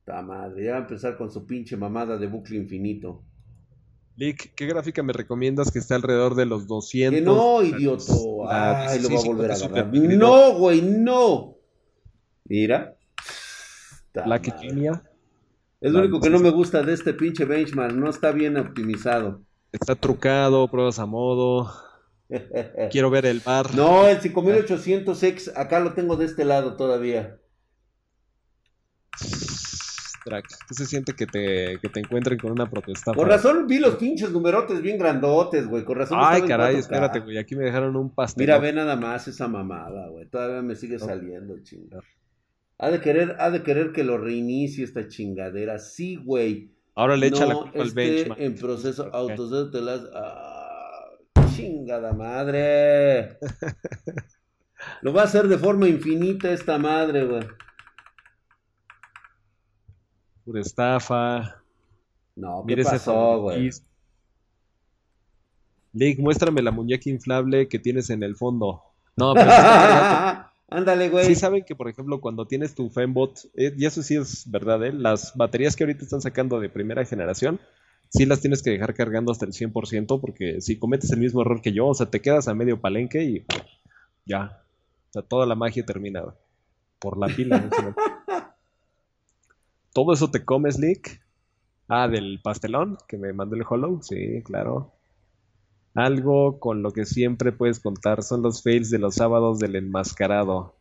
Ta 0.07 0.23
madre, 0.23 0.65
ya 0.65 0.71
va 0.71 0.77
a 0.77 0.81
empezar 0.83 1.17
con 1.17 1.33
su 1.33 1.45
pinche 1.45 1.77
mamada 1.77 2.17
de 2.17 2.29
bucle 2.29 2.57
infinito. 2.57 3.25
Lick, 4.15 4.55
¿qué 4.55 4.67
gráfica 4.67 5.03
me 5.03 5.13
recomiendas 5.13 5.73
que 5.73 5.81
esté 5.81 5.95
alrededor 5.95 6.37
de 6.37 6.47
los 6.47 6.69
200? 6.69 7.19
Que 7.19 7.25
no, 7.25 7.61
idioto. 7.61 8.45
La 8.49 8.89
Ay, 8.89 9.01
lo 9.01 9.09
va 9.09 9.19
a 9.19 9.25
1650 9.25 9.27
volver 9.27 9.51
a 9.51 9.55
agarrar. 9.55 9.93
No, 9.93 10.59
güey, 10.59 10.81
no. 10.81 11.57
Mira. 12.45 12.97
Ta 14.13 14.23
Black 14.23 14.47
madre. 14.47 14.69
Genia. 14.69 15.03
Es 15.81 15.91
lo 15.91 15.99
único 15.99 16.21
que 16.21 16.31
no 16.31 16.39
me 16.39 16.51
gusta 16.51 16.85
de 16.85 16.95
este 16.95 17.13
pinche 17.13 17.45
benchmark. 17.45 17.93
No 17.93 18.09
está 18.09 18.31
bien 18.31 18.57
optimizado. 18.57 19.43
Está 19.73 19.97
trucado, 19.97 20.69
pruebas 20.69 21.01
a 21.01 21.07
modo. 21.07 21.69
Quiero 22.93 23.11
ver 23.11 23.27
el 23.27 23.41
bar. 23.41 23.75
No, 23.75 24.07
el 24.07 24.21
5800X, 24.21 25.53
acá 25.57 25.81
lo 25.81 25.95
tengo 25.95 26.15
de 26.17 26.27
este 26.27 26.45
lado 26.45 26.77
todavía. 26.77 27.41
¿Qué 30.69 30.75
se 30.75 30.87
siente 30.87 31.13
que 31.15 31.27
te, 31.27 31.79
que 31.81 31.89
te 31.89 32.01
encuentren 32.01 32.39
con 32.39 32.51
una 32.53 32.69
protesta? 32.69 33.15
Con 33.15 33.29
razón 33.29 33.67
vi 33.67 33.79
los 33.79 33.95
pinches 33.97 34.31
numerotes 34.33 34.83
bien 34.83 34.99
grandotes, 34.99 35.67
güey. 35.69 35.85
Con 35.85 35.97
razón 35.99 36.19
Ay, 36.21 36.43
caray, 36.43 36.75
4K. 36.75 36.79
espérate, 36.79 37.21
güey. 37.21 37.39
Aquí 37.39 37.55
me 37.55 37.65
dejaron 37.65 37.95
un 37.97 38.11
pastel. 38.15 38.43
Mira, 38.43 38.59
ve 38.59 38.73
nada 38.73 38.97
más 38.97 39.29
esa 39.29 39.47
mamada, 39.49 40.09
güey. 40.09 40.27
Todavía 40.27 40.63
me 40.63 40.75
sigue 40.75 40.99
No. 40.99 41.05
saliendo, 41.07 41.59
chingada. 41.63 42.03
Ha 42.79 42.91
de 42.91 43.01
querer, 43.01 43.37
ha 43.39 43.51
de 43.51 43.63
querer 43.63 43.93
que 43.93 44.05
lo 44.05 44.19
reinicie 44.19 44.85
esta 44.85 45.07
chingadera. 45.09 45.79
Sí, 45.79 46.17
güey. 46.17 46.73
Ahora 46.95 47.17
le 47.17 47.29
echa 47.29 47.47
la 47.47 47.55
culpa 47.55 47.81
al 47.83 47.91
benchmark. 47.93 48.41
en 48.41 48.55
proceso 48.57 49.05
Ok. 49.07 49.15
autoseo 49.15 49.71
te 49.71 49.81
las... 49.81 50.01
Ah, 50.13 51.09
chingada 51.55 52.13
madre. 52.13 53.39
lo 55.03 55.13
va 55.13 55.23
a 55.23 55.25
hacer 55.25 55.49
de 55.49 55.57
forma 55.59 55.89
infinita 55.89 56.51
esta 56.53 56.79
madre, 56.79 57.25
güey. 57.25 57.43
Pura 60.47 60.61
estafa. 60.61 61.61
No, 62.37 62.65
¿qué 62.67 62.77
pasó, 62.85 63.41
güey? 63.41 63.71
Lick, 65.93 66.21
muéstrame 66.21 66.63
la 66.63 66.71
muñeca 66.71 67.11
inflable 67.11 67.67
que 67.69 67.81
tienes 67.81 68.11
en 68.11 68.23
el 68.23 68.37
fondo. 68.37 68.81
No, 69.17 69.35
pero. 69.35 69.51
Ándale, 70.69 71.09
güey. 71.09 71.27
Sí 71.27 71.35
saben 71.35 71.65
que, 71.65 71.75
por 71.75 71.89
ejemplo, 71.89 72.21
cuando 72.21 72.47
tienes 72.47 72.77
tu 72.77 72.91
Fembot, 72.91 73.39
eh, 73.57 73.75
y 73.77 73.87
eso 73.87 74.05
sí 74.05 74.15
es 74.15 74.49
verdad, 74.49 74.85
¿eh? 74.85 74.93
Las 74.93 75.37
baterías 75.37 75.75
que 75.75 75.83
ahorita 75.83 76.05
están 76.05 76.21
sacando 76.21 76.61
de 76.61 76.69
primera 76.69 77.05
generación, 77.05 77.59
sí 78.09 78.25
las 78.25 78.41
tienes 78.41 78.63
que 78.63 78.71
dejar 78.71 78.95
cargando 78.95 79.33
hasta 79.33 79.47
el 79.47 79.53
100%, 79.53 80.21
porque 80.21 80.61
si 80.61 80.79
cometes 80.79 81.11
el 81.11 81.19
mismo 81.19 81.41
error 81.41 81.61
que 81.61 81.73
yo, 81.73 81.89
o 81.89 81.95
sea, 81.95 82.07
te 82.07 82.21
quedas 82.21 82.47
a 82.47 82.55
medio 82.55 82.81
palenque 82.81 83.25
y 83.25 83.47
ya. 84.27 84.63
O 85.09 85.13
sea, 85.13 85.23
toda 85.23 85.45
la 85.45 85.57
magia 85.57 85.85
termina 85.85 86.21
güey, 86.21 86.37
por 87.01 87.19
la 87.19 87.27
pila. 87.35 87.59
¿no? 87.59 87.95
¿Todo 89.97 90.13
eso 90.13 90.31
te 90.31 90.45
comes, 90.45 90.79
Lick? 90.79 91.23
Ah, 91.89 92.07
del 92.07 92.39
pastelón 92.43 92.99
que 93.09 93.17
me 93.17 93.33
mandó 93.33 93.57
el 93.57 93.65
Hollow, 93.67 94.03
sí, 94.03 94.43
claro. 94.45 94.93
Algo 95.95 96.61
con 96.61 96.83
lo 96.83 96.93
que 96.93 97.07
siempre 97.07 97.51
puedes 97.51 97.81
contar 97.81 98.23
son 98.23 98.43
los 98.43 98.63
fails 98.63 98.91
de 98.91 98.99
los 98.99 99.15
sábados 99.15 99.59
del 99.59 99.75
enmascarado. 99.75 100.75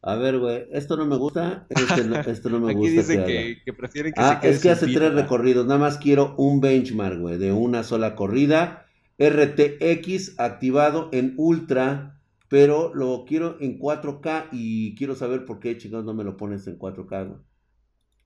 A 0.00 0.14
ver, 0.14 0.38
güey, 0.38 0.68
esto 0.70 0.96
no 0.96 1.06
me 1.06 1.16
gusta, 1.16 1.66
este 1.70 2.04
no, 2.04 2.14
esto 2.20 2.48
no 2.48 2.60
me 2.60 2.70
Aquí 2.70 2.82
gusta 2.82 3.00
dice 3.14 3.58
que 3.64 3.72
prefieren 3.72 4.12
que 4.12 4.20
Ah, 4.22 4.34
se 4.34 4.40
quede 4.42 4.50
es 4.52 4.62
que 4.62 4.70
hace 4.70 4.86
tres 4.86 5.12
recorridos. 5.12 5.66
Nada 5.66 5.80
más 5.80 5.98
quiero 5.98 6.36
un 6.36 6.60
benchmark, 6.60 7.18
güey, 7.18 7.38
de 7.38 7.50
una 7.50 7.82
sola 7.82 8.14
corrida. 8.14 8.86
RTX 9.18 10.38
activado 10.38 11.08
en 11.10 11.34
Ultra, 11.36 12.20
pero 12.48 12.94
lo 12.94 13.24
quiero 13.26 13.56
en 13.60 13.80
4K 13.80 14.50
y 14.52 14.94
quiero 14.94 15.16
saber 15.16 15.44
por 15.46 15.58
qué, 15.58 15.76
chicos, 15.78 16.04
no 16.04 16.14
me 16.14 16.22
lo 16.22 16.36
pones 16.36 16.64
en 16.68 16.78
4K, 16.78 17.26
güey. 17.26 17.40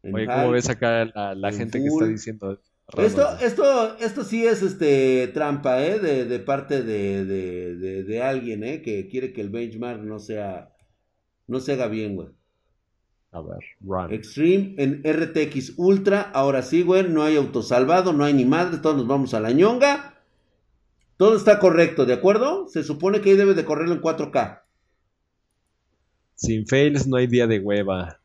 Oye. 0.02 0.26
¿cómo 0.26 0.50
ves 0.50 0.68
acá 0.68 1.04
la, 1.14 1.34
la 1.34 1.48
en 1.50 1.56
gente 1.56 1.78
que 1.80 1.88
está 1.88 2.06
diciendo? 2.06 2.58
Esto, 2.96 3.22
raro, 3.22 3.38
esto, 3.40 3.98
esto 3.98 4.24
sí 4.24 4.46
es 4.46 4.62
este 4.62 5.28
trampa, 5.28 5.84
¿eh? 5.84 5.98
De, 6.00 6.24
de 6.24 6.38
parte 6.40 6.82
de, 6.82 7.24
de, 7.24 7.76
de, 7.76 8.04
de 8.04 8.22
alguien, 8.22 8.64
¿eh? 8.64 8.82
Que 8.82 9.08
quiere 9.08 9.32
que 9.32 9.40
el 9.40 9.50
benchmark 9.50 10.02
no 10.02 10.18
sea, 10.18 10.74
no 11.46 11.60
se 11.60 11.72
haga 11.72 11.86
bien, 11.86 12.16
güey. 12.16 12.28
A 13.32 13.40
ver, 13.42 13.60
run. 13.80 14.12
Extreme 14.12 14.74
en 14.78 15.02
RTX 15.04 15.74
Ultra. 15.76 16.22
Ahora 16.22 16.62
sí, 16.62 16.82
güey. 16.82 17.08
No 17.08 17.22
hay 17.22 17.36
autosalvado, 17.36 18.12
no 18.12 18.24
hay 18.24 18.34
ni 18.34 18.44
madre. 18.44 18.78
Todos 18.78 18.96
nos 18.96 19.06
vamos 19.06 19.34
a 19.34 19.40
la 19.40 19.52
ñonga. 19.52 20.14
Todo 21.16 21.36
está 21.36 21.58
correcto, 21.60 22.06
¿de 22.06 22.14
acuerdo? 22.14 22.66
Se 22.68 22.82
supone 22.82 23.20
que 23.20 23.30
ahí 23.30 23.36
debe 23.36 23.54
de 23.54 23.64
correrlo 23.64 23.94
en 23.94 24.00
4K. 24.00 24.62
Sin 26.34 26.66
fails 26.66 27.06
no 27.06 27.18
hay 27.18 27.26
día 27.26 27.46
de 27.46 27.60
hueva. 27.60 28.19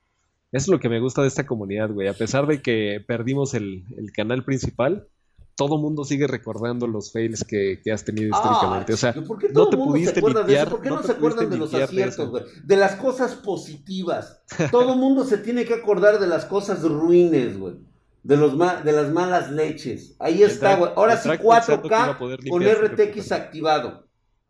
Es 0.56 0.68
lo 0.70 0.80
que 0.80 0.88
me 0.88 1.02
gusta 1.02 1.22
de 1.22 1.28
esta 1.28 1.46
comunidad, 1.46 1.90
güey. 1.92 2.08
A 2.08 2.14
pesar 2.14 2.48
de 2.48 2.62
que 2.62 3.04
perdimos 3.06 3.54
el, 3.54 3.84
el 3.98 4.12
canal 4.14 4.46
principal, 4.46 5.10
todo 5.58 5.78
mundo 5.78 6.06
sigue 6.06 6.28
recordando 6.28 6.88
los 6.88 7.12
fails 7.12 7.44
que, 7.44 7.82
que 7.84 7.92
has 7.92 8.06
tenido 8.06 8.30
históricamente. 8.30 8.94
O 8.94 8.98
sea, 8.98 9.14
chico, 9.14 9.26
¿por 9.26 9.38
qué 9.40 9.48
no 9.48 9.54
todo 9.54 9.70
te 9.72 9.76
mundo 9.78 9.92
pudiste 9.92 10.14
se 10.14 10.20
acuerda 10.20 10.40
de 10.44 10.48
limpiar, 10.48 10.68
eso? 10.68 10.76
¿Por 10.76 10.82
qué 10.84 10.90
no 10.90 11.04
se 11.04 11.12
acuerdan 11.12 11.50
de 11.50 11.58
los 11.58 11.72
limpiar 11.74 11.90
de 11.90 12.04
aciertos, 12.04 12.30
güey? 12.30 12.44
De 12.64 12.76
las 12.78 12.96
cosas 12.96 13.36
positivas. 13.36 14.42
Todo 14.72 14.94
el 14.94 15.00
mundo 15.00 15.26
se 15.26 15.40
tiene 15.40 15.66
que 15.66 15.74
acordar 15.74 16.20
de 16.20 16.28
las 16.28 16.46
cosas 16.46 16.82
ruines, 16.84 17.60
güey. 17.60 17.76
De, 18.24 18.38
los 18.38 18.56
ma- 18.56 18.82
de 18.82 18.94
las 18.94 19.12
malas 19.12 19.52
leches. 19.52 20.16
Ahí 20.20 20.42
está, 20.42 20.78
güey. 20.78 20.92
Ahora 20.96 21.18
sí 21.18 21.24
track 21.28 21.42
pensando 21.42 21.82
que 21.82 21.88
iba 21.88 22.06
a 22.06 22.16
4K 22.16 22.18
poder 22.18 22.40
con 22.50 22.64
limpiar 22.64 22.92
RTX 22.94 23.32
activado. 23.34 24.08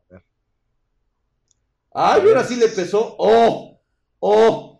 ver. 0.09 0.23
Ay, 1.93 2.21
ahora 2.27 2.43
sí 2.43 2.55
le 2.57 2.67
pesó. 2.67 3.15
¡Oh! 3.17 3.81
¡Oh! 4.19 4.74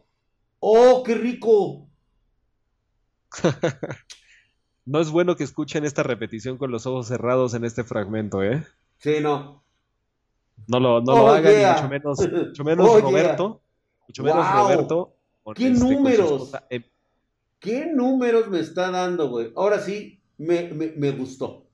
¡Oh, 0.68 1.04
qué 1.04 1.14
rico! 1.14 1.88
No 4.88 5.00
es 5.00 5.10
bueno 5.10 5.36
que 5.36 5.44
escuchen 5.44 5.84
esta 5.84 6.04
repetición 6.04 6.58
con 6.60 6.70
los 6.72 6.86
ojos 6.86 7.08
cerrados 7.08 7.56
en 7.56 7.66
este 7.66 7.84
fragmento, 7.84 8.44
¿eh? 8.44 8.64
Sí, 9.00 9.16
no. 9.20 9.64
No 10.68 10.80
lo, 10.80 11.02
no 11.02 11.14
Oh, 11.14 11.18
lo 11.18 11.28
hagan, 11.30 11.54
yeah. 11.54 11.72
y 11.72 11.82
mucho 11.82 11.90
menos, 11.90 12.20
mucho 12.20 12.64
menos 12.64 12.88
Oh, 12.90 12.98
yeah. 13.00 13.02
Roberto. 13.02 13.62
Mucho 14.08 14.24
menos 14.24 14.46
Wow. 14.46 14.64
Roberto. 14.64 15.16
¿Qué 15.56 15.68
este, 15.70 15.86
números? 15.86 16.52
¿Qué 17.60 17.86
números 17.88 18.48
me 18.50 18.60
está 18.60 18.92
dando, 18.92 19.30
güey? 19.30 19.52
Ahora 19.56 19.80
sí, 19.80 20.22
me, 20.38 20.72
me, 20.74 20.92
me 20.92 21.12
gustó. 21.12 21.68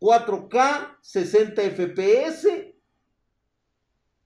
4K, 0.00 0.98
60 1.02 1.62
FPS. 1.62 2.74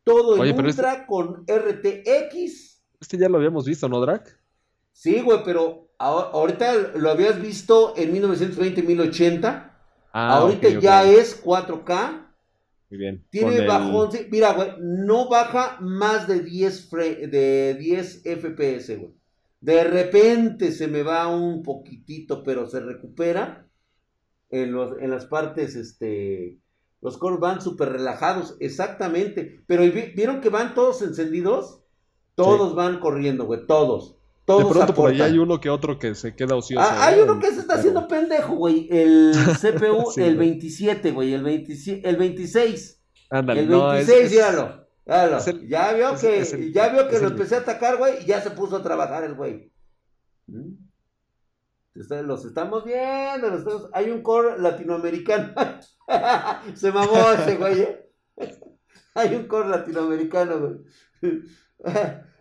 Todo 0.04 0.36
en 0.36 0.40
Oye, 0.42 0.52
ultra 0.52 1.06
con 1.06 1.44
RTX. 1.48 2.75
Este 3.00 3.18
ya 3.18 3.28
lo 3.28 3.36
habíamos 3.38 3.64
visto, 3.66 3.88
¿no, 3.88 4.00
Drac? 4.00 4.38
Sí, 4.92 5.20
güey, 5.20 5.40
pero 5.44 5.90
ahorita 5.98 6.92
lo 6.96 7.10
habías 7.10 7.40
visto 7.40 7.94
en 7.96 8.12
1920-1080. 8.12 9.72
Ah, 10.12 10.38
ahorita 10.38 10.68
ya 10.80 11.04
es 11.08 11.42
4K. 11.42 12.22
Muy 12.90 12.98
bien. 12.98 13.26
Tiene 13.30 13.56
el- 13.58 13.66
bajón. 13.66 14.10
Mira, 14.30 14.52
güey, 14.54 14.70
no 14.80 15.28
baja 15.28 15.78
más 15.80 16.26
de 16.26 16.40
10, 16.40 16.90
fre- 16.90 17.28
de 17.28 17.74
10 17.78 18.22
FPS, 18.24 18.96
güey. 18.96 19.12
De 19.60 19.84
repente 19.84 20.70
se 20.72 20.86
me 20.86 21.02
va 21.02 21.26
un 21.28 21.62
poquitito, 21.62 22.42
pero 22.42 22.66
se 22.68 22.80
recupera. 22.80 23.68
En, 24.48 24.72
los, 24.72 24.96
en 25.00 25.10
las 25.10 25.26
partes, 25.26 25.74
este. 25.74 26.58
Los 27.02 27.18
cores 27.18 27.40
van 27.40 27.60
súper 27.60 27.90
relajados, 27.90 28.56
exactamente. 28.60 29.60
Pero 29.66 29.82
vi- 29.82 30.12
¿vieron 30.14 30.40
que 30.40 30.48
van 30.50 30.74
todos 30.74 31.02
encendidos? 31.02 31.82
Todos 32.36 32.74
van 32.74 33.00
corriendo, 33.00 33.44
güey, 33.46 33.66
todos. 33.66 34.16
Todos 34.44 34.64
De 34.68 34.70
pronto 34.74 34.94
por 34.94 35.08
ahí 35.10 35.16
aportan. 35.16 35.32
hay 35.32 35.38
uno 35.40 35.60
que 35.60 35.70
otro 35.70 35.98
que 35.98 36.14
se 36.14 36.36
queda 36.36 36.54
ocioso. 36.54 36.86
Ah, 36.88 37.06
hay 37.08 37.16
¿no? 37.18 37.24
uno 37.24 37.40
que 37.40 37.50
se 37.50 37.58
está 37.60 37.74
haciendo 37.74 38.06
pendejo, 38.06 38.54
güey. 38.54 38.86
El 38.92 39.32
CPU, 39.60 40.12
Sí, 40.12 40.22
el 40.22 40.36
güey. 40.36 40.48
27, 40.50 41.10
güey. 41.10 41.34
El, 41.34 41.42
27, 41.42 42.08
el 42.08 42.16
26. 42.16 43.02
Ándale, 43.30 43.60
El 43.62 43.68
no, 43.70 43.92
es- 43.92 44.06
26, 44.06 44.24
es- 44.26 44.30
míralo. 44.32 44.86
míralo. 45.04 45.36
es 45.38 45.46
el- 45.48 45.68
ya 45.68 45.92
vio 45.94 46.16
que, 46.16 46.40
el- 46.40 46.72
ya 46.72 46.88
vio 46.90 47.08
que 47.08 47.18
lo 47.18 47.26
el- 47.26 47.32
empecé 47.32 47.56
a 47.56 47.58
atacar, 47.58 47.96
güey, 47.96 48.22
y 48.22 48.26
ya 48.26 48.40
se 48.40 48.50
puso 48.52 48.76
a 48.76 48.82
trabajar 48.84 49.24
el 49.24 49.34
güey. 49.34 49.72
¿Mm? 50.46 50.74
Está- 51.96 52.22
Los 52.22 52.44
estamos 52.44 52.84
viendo, 52.84 53.48
los 53.48 53.60
estamos- 53.60 53.88
hay 53.94 54.10
un 54.10 54.22
core 54.22 54.58
latinoamericano. 54.60 55.54
se 56.74 56.92
mamó 56.92 57.30
ese 57.32 57.56
güey, 57.56 57.80
¿eh? 57.80 58.10
Hay 59.14 59.34
un 59.34 59.46
core 59.48 59.70
latinoamericano, 59.70 60.58
güey. 60.60 61.42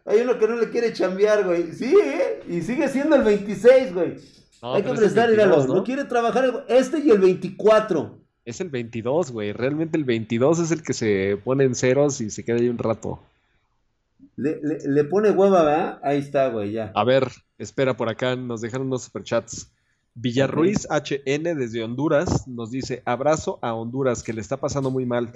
Hay 0.05 0.19
uno 0.21 0.37
que 0.37 0.47
no 0.47 0.55
le 0.55 0.69
quiere 0.69 0.93
chambear, 0.93 1.43
güey. 1.45 1.73
Sí, 1.73 1.95
¿eh? 2.01 2.41
Y 2.47 2.61
sigue 2.61 2.87
siendo 2.89 3.15
el 3.15 3.23
26, 3.23 3.93
güey. 3.93 4.15
no, 4.61 4.75
Hay 4.75 4.83
que 4.83 4.89
es 4.89 4.93
el 4.93 4.99
prestar, 4.99 5.27
22, 5.27 5.47
míralo. 5.47 5.67
¿no? 5.67 5.75
No 5.75 5.83
quiere 5.83 6.03
trabajar 6.05 6.45
el. 6.45 6.53
Este 6.67 6.99
y 6.99 7.09
el 7.09 7.17
24. 7.19 8.19
Es 8.45 8.61
el 8.61 8.69
22, 8.69 9.31
güey. 9.31 9.51
Realmente 9.51 9.97
el 9.97 10.03
22 10.03 10.59
es 10.59 10.71
el 10.71 10.83
que 10.83 10.93
se 10.93 11.39
pone 11.43 11.63
en 11.63 11.73
ceros 11.73 12.21
y 12.21 12.29
se 12.29 12.43
queda 12.45 12.57
ahí 12.57 12.69
un 12.69 12.77
rato. 12.77 13.19
Le, 14.37 14.59
le, 14.61 14.77
le 14.87 15.03
pone 15.05 15.31
hueva, 15.31 15.63
¿verdad? 15.63 15.99
Ahí 16.03 16.19
está, 16.19 16.49
güey, 16.49 16.71
ya. 16.73 16.91
A 16.93 17.03
ver, 17.03 17.27
espera 17.57 17.95
por 17.97 18.09
acá, 18.09 18.35
nos 18.35 18.61
dejaron 18.61 18.87
unos 18.87 19.03
superchats. 19.03 19.71
Villarruiz 20.15 20.87
HN 20.89 21.43
desde 21.57 21.83
Honduras 21.83 22.47
nos 22.47 22.71
dice, 22.71 23.03
abrazo 23.05 23.59
a 23.61 23.73
Honduras, 23.73 24.23
que 24.23 24.31
le 24.33 24.39
está 24.41 24.57
pasando 24.57 24.89
muy 24.89 25.05
mal. 25.05 25.31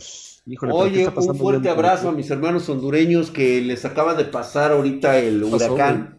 Híjole, 0.46 0.74
¿pero 0.78 0.92
qué 0.94 1.00
Oye, 1.00 1.04
está 1.04 1.20
un 1.34 1.38
fuerte 1.38 1.62
bien? 1.64 1.74
abrazo 1.74 2.10
a 2.10 2.12
mis 2.14 2.30
hermanos 2.32 2.68
hondureños 2.70 3.30
que 3.30 3.62
les 3.62 3.84
acaba 3.86 4.14
de 4.16 4.26
pasar 4.26 4.72
ahorita 4.72 5.20
el 5.20 5.44
¿Qué 5.44 5.50
pasó, 5.52 5.74
huracán. 5.74 6.18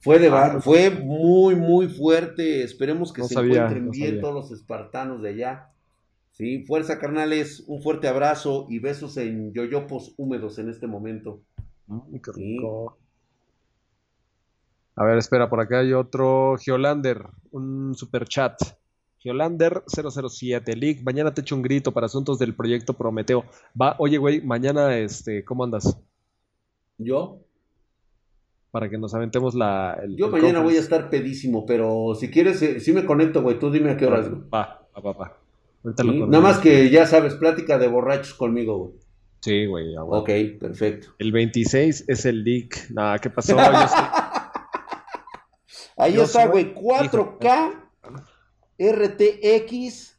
Fue, 0.00 0.18
de, 0.18 0.28
Ah, 0.28 0.52
no. 0.54 0.60
fue 0.62 0.90
muy, 0.90 1.54
muy 1.54 1.86
fuerte. 1.88 2.62
Esperemos 2.64 3.12
que 3.12 3.20
No 3.22 3.28
se 3.28 3.34
sabía, 3.34 3.68
encuentren 3.68 3.84
no 3.86 3.90
bien 3.90 4.06
sabía. 4.08 4.20
todos 4.22 4.34
los 4.34 4.52
espartanos 4.52 5.22
de 5.22 5.28
allá. 5.28 5.68
Sí, 6.30 6.64
fuerza 6.64 6.98
carnales, 6.98 7.62
un 7.66 7.82
fuerte 7.82 8.08
abrazo 8.08 8.66
y 8.70 8.78
besos 8.78 9.18
en 9.18 9.52
yoyopos 9.52 10.14
húmedos 10.16 10.58
en 10.58 10.70
este 10.70 10.86
momento. 10.86 11.42
Mm, 11.86 12.14
qué 12.24 12.32
Sí. 12.32 12.56
A 14.96 15.04
ver, 15.04 15.18
espera, 15.18 15.48
por 15.48 15.60
acá 15.60 15.80
hay 15.80 15.92
otro. 15.92 16.56
Geolander, 16.58 17.24
un 17.50 17.94
super 17.94 18.26
chat. 18.26 18.60
Geolander 19.18 19.84
007, 19.86 20.74
League, 20.76 21.00
mañana 21.04 21.32
te 21.32 21.42
echo 21.42 21.54
un 21.54 21.62
grito 21.62 21.92
para 21.92 22.06
asuntos 22.06 22.38
del 22.40 22.54
proyecto 22.56 22.92
Prometeo. 22.94 23.44
Va, 23.80 23.94
oye, 23.98 24.18
güey, 24.18 24.40
mañana, 24.42 24.98
este, 24.98 25.44
¿cómo 25.44 25.62
andas? 25.64 25.96
¿Yo? 26.98 27.38
Para 28.72 28.88
que 28.90 28.98
nos 28.98 29.14
aventemos 29.14 29.54
la. 29.54 29.96
el- 30.02 30.16
Yo 30.16 30.26
el 30.26 30.32
mañana 30.32 30.60
voy 30.60 30.76
a 30.76 30.80
estar 30.80 31.08
pedísimo, 31.08 31.64
pero 31.66 32.14
si 32.18 32.30
quieres, 32.30 32.60
eh, 32.62 32.80
sí 32.80 32.92
me 32.92 33.04
conecto, 33.04 33.42
güey. 33.42 33.58
Tú 33.58 33.70
dime 33.70 33.90
a 33.92 33.96
qué 33.96 34.06
horas, 34.06 34.28
güey. 34.28 34.42
Va, 34.52 34.86
va, 34.96 35.00
va, 35.00 35.12
va. 35.12 35.38
Ahorita 35.84 36.02
Sí, 36.02 36.08
lo 36.18 36.26
Nada 36.26 36.42
más 36.42 36.58
que 36.58 36.90
ya 36.90 37.06
sabes, 37.06 37.34
plática 37.34 37.78
de 37.78 37.86
borrachos 37.88 38.34
conmigo, 38.34 38.78
güey. 38.78 38.92
Sí, 39.40 39.66
güey. 39.66 39.94
Ok, 39.98 40.30
perfecto. 40.60 41.08
El 41.18 41.32
26 41.32 42.04
es 42.08 42.24
el 42.24 42.42
leak. 42.44 42.90
Nah, 42.90 43.18
¿qué 43.18 43.28
pasó? 43.30 43.56
Yo 43.56 43.62
estoy- 43.62 44.21
Ahí 45.96 46.14
Yo 46.14 46.24
está, 46.24 46.46
güey. 46.46 46.74
4K, 46.74 47.90
RTX, 48.78 50.18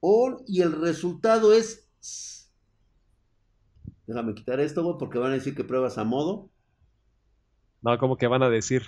on, 0.00 0.42
y 0.46 0.62
el 0.62 0.80
resultado 0.80 1.52
es. 1.52 1.84
Déjame 4.06 4.34
quitar 4.34 4.60
esto, 4.60 4.82
güey, 4.82 4.96
porque 4.98 5.18
van 5.18 5.32
a 5.32 5.34
decir 5.34 5.54
que 5.54 5.64
pruebas 5.64 5.98
a 5.98 6.04
modo. 6.04 6.48
No, 7.82 7.98
como 7.98 8.16
que 8.16 8.26
van 8.26 8.42
a 8.42 8.48
decir. 8.48 8.82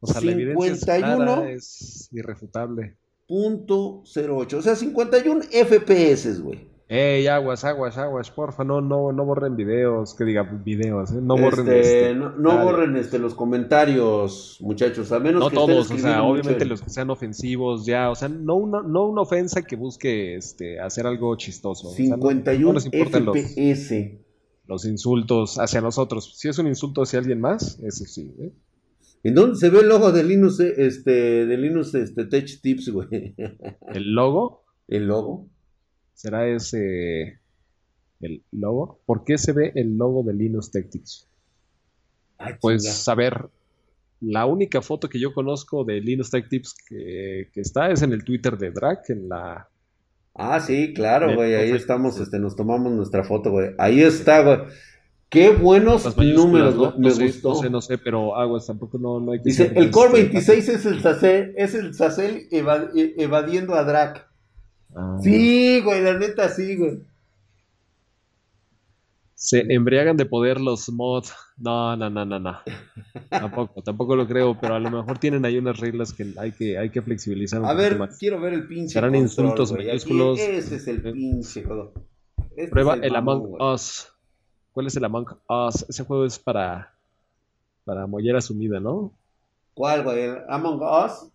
O 0.00 0.06
sea, 0.06 0.20
la 0.20 0.32
evidencia 0.32 0.72
es 0.72 0.80
51. 0.80 1.44
es 1.44 2.08
irrefutable. 2.12 2.96
Punto 3.26 4.02
08. 4.04 4.58
O 4.58 4.62
sea, 4.62 4.76
51 4.76 5.42
FPS, 5.42 6.40
güey. 6.40 6.68
Ey, 6.92 7.28
aguas, 7.28 7.62
aguas, 7.64 7.96
aguas, 7.98 8.32
porfa, 8.32 8.64
no, 8.64 8.80
no, 8.80 9.12
no 9.12 9.24
borren 9.24 9.54
videos, 9.54 10.12
que 10.16 10.24
diga 10.24 10.42
videos, 10.42 11.12
¿eh? 11.12 11.20
no 11.22 11.36
borren 11.36 11.68
Este, 11.68 12.10
este, 12.10 12.14
no, 12.16 12.64
borren 12.64 12.96
este, 12.96 13.20
los 13.20 13.34
comentarios, 13.36 14.56
muchachos, 14.60 15.12
a 15.12 15.20
menos 15.20 15.40
No 15.40 15.50
que 15.50 15.54
todos, 15.54 15.88
o 15.88 15.96
sea, 15.98 16.24
obviamente 16.24 16.64
en- 16.64 16.68
los 16.68 16.82
que 16.82 16.90
sean 16.90 17.08
ofensivos, 17.10 17.86
ya, 17.86 18.10
o 18.10 18.16
sea, 18.16 18.28
no 18.28 18.56
una, 18.56 18.82
no 18.82 19.06
una 19.06 19.22
ofensa 19.22 19.62
que 19.62 19.76
busque 19.76 20.34
este, 20.34 20.80
hacer 20.80 21.06
algo 21.06 21.36
chistoso. 21.36 21.90
o 21.90 21.92
sea, 21.92 22.06
no- 22.08 22.14
51 22.16 22.66
no 22.66 22.72
nos 22.72 22.84
importan 22.86 23.24
los, 23.24 23.36
FPS. 23.38 24.18
los 24.66 24.84
insultos 24.84 25.60
hacia 25.60 25.80
nosotros. 25.80 26.36
Si 26.36 26.48
es 26.48 26.58
un 26.58 26.66
insulto 26.66 27.02
hacia 27.02 27.20
alguien 27.20 27.40
más, 27.40 27.78
eso 27.84 28.04
sí, 28.04 28.34
¿eh? 28.40 28.50
¿En 29.22 29.34
dónde 29.36 29.54
se 29.58 29.70
ve 29.70 29.78
el 29.78 29.88
logo 29.88 30.10
de 30.10 30.24
Linux, 30.24 30.58
eh, 30.58 30.74
este, 30.78 31.46
de 31.46 31.56
Linux 31.56 31.94
este, 31.94 32.24
Tech 32.24 32.60
Tips, 32.60 32.88
güey? 32.90 33.36
El 33.94 34.12
logo 34.12 34.64
¿El 34.88 35.06
logo? 35.06 35.46
Será 36.20 36.46
ese, 36.48 37.38
el 38.20 38.42
logo. 38.52 39.00
¿Por 39.06 39.24
qué 39.24 39.38
se 39.38 39.52
ve 39.52 39.72
el 39.74 39.96
logo 39.96 40.22
de 40.22 40.34
Linux 40.34 40.70
Tech 40.70 40.90
Tips? 40.90 41.26
Ay, 42.38 42.54
Pues, 42.60 42.82
chinga. 42.84 43.12
a 43.12 43.14
ver, 43.16 43.48
la 44.20 44.44
única 44.46 44.82
foto 44.82 45.08
que 45.08 45.18
yo 45.18 45.32
conozco 45.32 45.84
de 45.84 46.00
Linux 46.00 46.30
Tech 46.30 46.48
Tips 46.48 46.74
que, 46.88 47.48
que 47.52 47.60
está 47.60 47.90
es 47.90 48.02
en 48.02 48.12
el 48.12 48.22
Twitter 48.24 48.58
de 48.58 48.70
Drag, 48.70 49.00
en 49.08 49.28
la... 49.30 49.68
Ah, 50.34 50.60
sí, 50.60 50.92
claro, 50.94 51.34
güey, 51.34 51.54
ahí 51.54 51.70
estamos, 51.72 52.18
este, 52.20 52.38
nos 52.38 52.54
tomamos 52.54 52.92
nuestra 52.92 53.24
foto, 53.24 53.50
güey. 53.50 53.70
Ahí 53.78 54.00
está, 54.02 54.42
güey. 54.42 54.58
Qué 55.28 55.50
buenos 55.50 56.16
números, 56.16 56.74
¿no? 56.74 56.80
güey. 56.80 56.92
No 56.98 57.08
Me 57.08 57.10
sé, 57.10 57.26
gustó. 57.26 57.48
no 57.50 57.54
sé, 57.56 57.70
no 57.70 57.80
sé, 57.80 57.98
pero 57.98 58.36
aguas, 58.36 58.66
tampoco 58.66 58.98
no, 58.98 59.20
no 59.20 59.32
hay 59.32 59.38
que 59.38 59.44
Dice, 59.50 59.72
el 59.74 59.90
Core 59.90 60.20
este, 60.20 60.22
26 60.32 60.68
es 60.68 60.86
el 60.86 61.00
Sacel, 61.00 61.54
es 61.56 61.74
el 61.74 61.94
Sacel 61.94 62.46
e- 62.50 63.14
evadiendo 63.18 63.74
a 63.74 63.84
Drac. 63.84 64.29
Ah, 64.96 65.18
Sí, 65.22 65.80
güey, 65.82 66.02
la 66.02 66.18
neta 66.18 66.48
sí, 66.48 66.76
güey. 66.76 67.00
Se 69.34 69.60
embriagan 69.72 70.18
de 70.18 70.26
poder 70.26 70.60
los 70.60 70.90
mod. 70.90 71.24
No, 71.56 71.96
no, 71.96 72.10
no, 72.10 72.24
no, 72.26 72.38
no. 72.38 72.58
Tampoco, 73.30 73.82
tampoco 73.82 74.14
lo 74.14 74.26
creo, 74.26 74.58
pero 74.60 74.74
a 74.74 74.78
lo 74.78 74.90
mejor 74.90 75.18
tienen 75.18 75.44
ahí 75.46 75.56
unas 75.56 75.78
reglas 75.80 76.12
que 76.12 76.34
hay 76.38 76.52
que, 76.52 76.76
hay 76.76 76.90
que 76.90 77.00
flexibilizar 77.00 77.60
un 77.60 77.66
A 77.66 77.72
ver, 77.72 77.98
más. 77.98 78.18
quiero 78.18 78.38
ver 78.40 78.52
el 78.52 78.66
pinche 78.68 78.92
Serán 78.94 79.12
control, 79.12 79.22
insultos 79.22 79.70
güey. 79.72 79.82
Aquí, 79.84 79.88
mayúsculos. 79.92 80.38
Ese 80.40 80.76
es 80.76 80.86
el 80.88 81.06
Eh. 81.06 81.12
pinche. 81.12 81.64
Este 82.56 82.70
Prueba 82.70 82.94
el 82.94 83.12
mamón, 83.12 83.16
Among 83.36 83.48
güey. 83.50 83.74
Us. 83.74 84.08
¿Cuál 84.72 84.86
es 84.88 84.96
el 84.96 85.04
Among 85.04 85.26
Us? 85.48 85.86
Ese 85.88 86.04
juego 86.04 86.26
es 86.26 86.38
para, 86.38 86.92
para 87.86 88.06
mollera 88.06 88.42
sumida, 88.42 88.78
¿no? 88.78 89.10
¿Cuál, 89.72 90.02
güey? 90.04 90.20
¿El 90.22 90.36
Among 90.50 90.82
Us? 90.82 91.30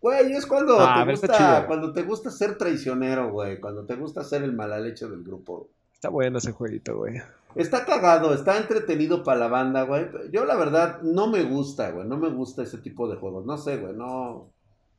Güey, 0.00 0.32
es 0.32 0.46
cuando 0.46 0.78
Ah, 0.78 0.96
a 0.96 1.00
te 1.00 1.06
ver, 1.06 1.16
gusta, 1.18 1.36
chido. 1.36 1.66
cuando 1.66 1.92
te 1.92 2.02
gusta 2.02 2.30
ser 2.30 2.58
traicionero, 2.58 3.30
güey. 3.32 3.60
Cuando 3.60 3.84
te 3.84 3.96
gusta 3.96 4.22
ser 4.24 4.42
el 4.42 4.52
mala 4.52 4.78
leche 4.78 5.06
del 5.08 5.22
grupo. 5.24 5.68
Está 5.92 6.10
bueno 6.10 6.38
ese 6.38 6.52
jueguito, 6.52 6.96
güey. 6.96 7.14
Está 7.54 7.86
cagado, 7.86 8.34
está 8.34 8.58
entretenido 8.58 9.24
para 9.24 9.40
la 9.40 9.48
banda, 9.48 9.82
güey. 9.84 10.06
Yo 10.30 10.44
la 10.44 10.56
verdad 10.56 11.00
no 11.02 11.26
me 11.28 11.42
gusta, 11.42 11.90
güey. 11.90 12.06
No 12.06 12.18
me 12.18 12.28
gusta 12.28 12.62
ese 12.62 12.78
tipo 12.78 13.08
de 13.08 13.16
juegos. 13.16 13.46
No 13.46 13.56
sé, 13.56 13.78
güey. 13.78 13.94
No, 13.94 14.50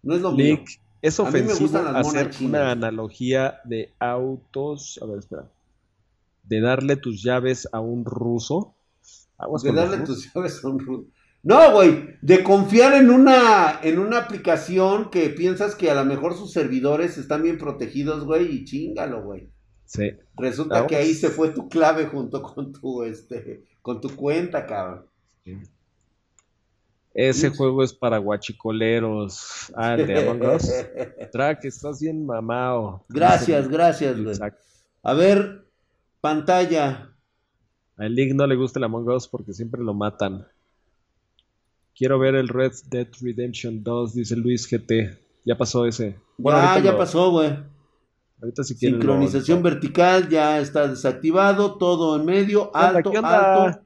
no 0.02 0.16
es 0.16 0.22
lo 0.22 0.32
mío. 0.32 0.56
Lick, 0.56 0.82
es 1.02 1.20
A 1.20 1.24
ofensivo 1.24 1.60
gustan 1.60 1.94
las 1.94 2.06
monas 2.08 2.28
hacer 2.28 2.46
una 2.48 2.72
analogía 2.72 3.60
de 3.64 3.94
autos. 4.00 5.00
A 5.02 5.06
ver, 5.06 5.20
espera. 5.20 5.48
De 6.44 6.60
darle 6.60 6.96
tus 6.96 7.22
llaves 7.22 7.70
a 7.72 7.80
un 7.80 8.04
ruso. 8.04 8.74
Aguas 9.38 9.62
De 9.62 9.72
darle 9.72 10.00
tus 10.00 10.34
llaves 10.34 10.64
a 10.66 10.68
un 10.68 10.80
rudo. 10.80 11.06
No, 11.44 11.72
güey, 11.72 12.18
de 12.22 12.44
confiar 12.44 12.94
en 12.94 13.10
una, 13.10 13.80
en 13.82 14.00
una 14.00 14.18
aplicación 14.18 15.10
que 15.10 15.30
piensas 15.30 15.76
que 15.76 15.90
a 15.90 15.96
lo 15.96 16.04
mejor 16.04 16.36
sus 16.36 16.52
servidores 16.52 17.18
están 17.18 17.44
bien 17.44 17.58
protegidos, 17.58 18.26
güey, 18.26 18.48
y 18.54 18.66
chingalo, 18.66 19.24
güey. 19.24 19.50
Sí. 19.86 20.12
Resulta 20.36 20.76
Vamos. 20.76 20.90
que 20.90 20.98
ahí 20.98 21.14
se 21.14 21.30
fue 21.30 21.50
tu 21.52 21.70
clave 21.70 22.08
junto 22.08 22.42
con 22.42 22.74
tu, 22.74 23.04
este, 23.04 23.64
con 23.82 24.02
tu 24.02 24.14
cuenta, 24.16 24.66
cabrón. 24.66 25.06
Ese 27.14 27.50
juego 27.50 27.84
es 27.84 27.94
para 27.94 28.18
guachicoleros. 28.20 29.72
Ah, 29.76 29.96
de 29.96 30.20
Among 30.20 30.56
Us. 30.56 30.70
Track, 31.32 31.66
estás 31.66 32.02
bien 32.02 32.26
mamado. 32.26 33.06
Gracias, 33.10 33.68
gracias, 33.68 34.18
güey. 34.18 34.36
Exacto. 34.36 34.64
A 35.02 35.14
ver, 35.14 35.66
pantalla. 36.22 37.16
A 37.96 38.04
League 38.10 38.36
no 38.36 38.46
le 38.46 38.56
gusta 38.56 38.80
el 38.80 38.84
Among 38.84 39.10
Us 39.10 39.28
porque 39.28 39.54
siempre 39.54 39.82
lo 39.82 39.94
matan. 39.94 40.46
Quiero 41.98 42.20
ver 42.20 42.36
el 42.36 42.48
Red 42.48 42.74
Dead 42.90 43.08
Redemption 43.22 43.84
2, 43.84 44.14
dice 44.14 44.36
Luis 44.36 44.70
GT. 44.70 45.18
Ya 45.46 45.58
pasó 45.58 45.86
ese. 45.86 46.16
ah, 46.46 46.80
ya 46.84 46.96
pasó, 46.96 47.32
güey. 47.32 47.58
Ahorita 48.40 48.64
si 48.64 48.76
quieren. 48.76 49.00
Sincronización 49.00 49.64
vertical 49.64 50.30
ya 50.30 50.60
está 50.60 50.88
desactivado, 50.88 51.78
todo 51.78 52.20
en 52.20 52.26
medio, 52.26 52.76
alto, 52.76 53.12
alto. 53.24 53.82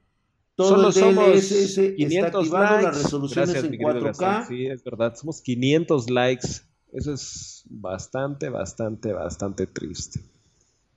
Todo 0.54 0.88
el 0.88 0.92
DLSS 0.92 1.78
está 1.78 2.26
activado, 2.26 2.82
las 2.82 3.02
resoluciones 3.02 3.54
en 3.64 3.72
4K. 3.72 4.46
Sí, 4.46 4.66
es 4.66 4.84
verdad, 4.84 5.14
somos 5.16 5.40
500 5.40 6.10
likes. 6.10 6.48
Eso 6.92 7.14
es 7.14 7.64
bastante, 7.70 8.50
bastante, 8.50 9.14
bastante 9.14 9.66
triste. 9.66 10.20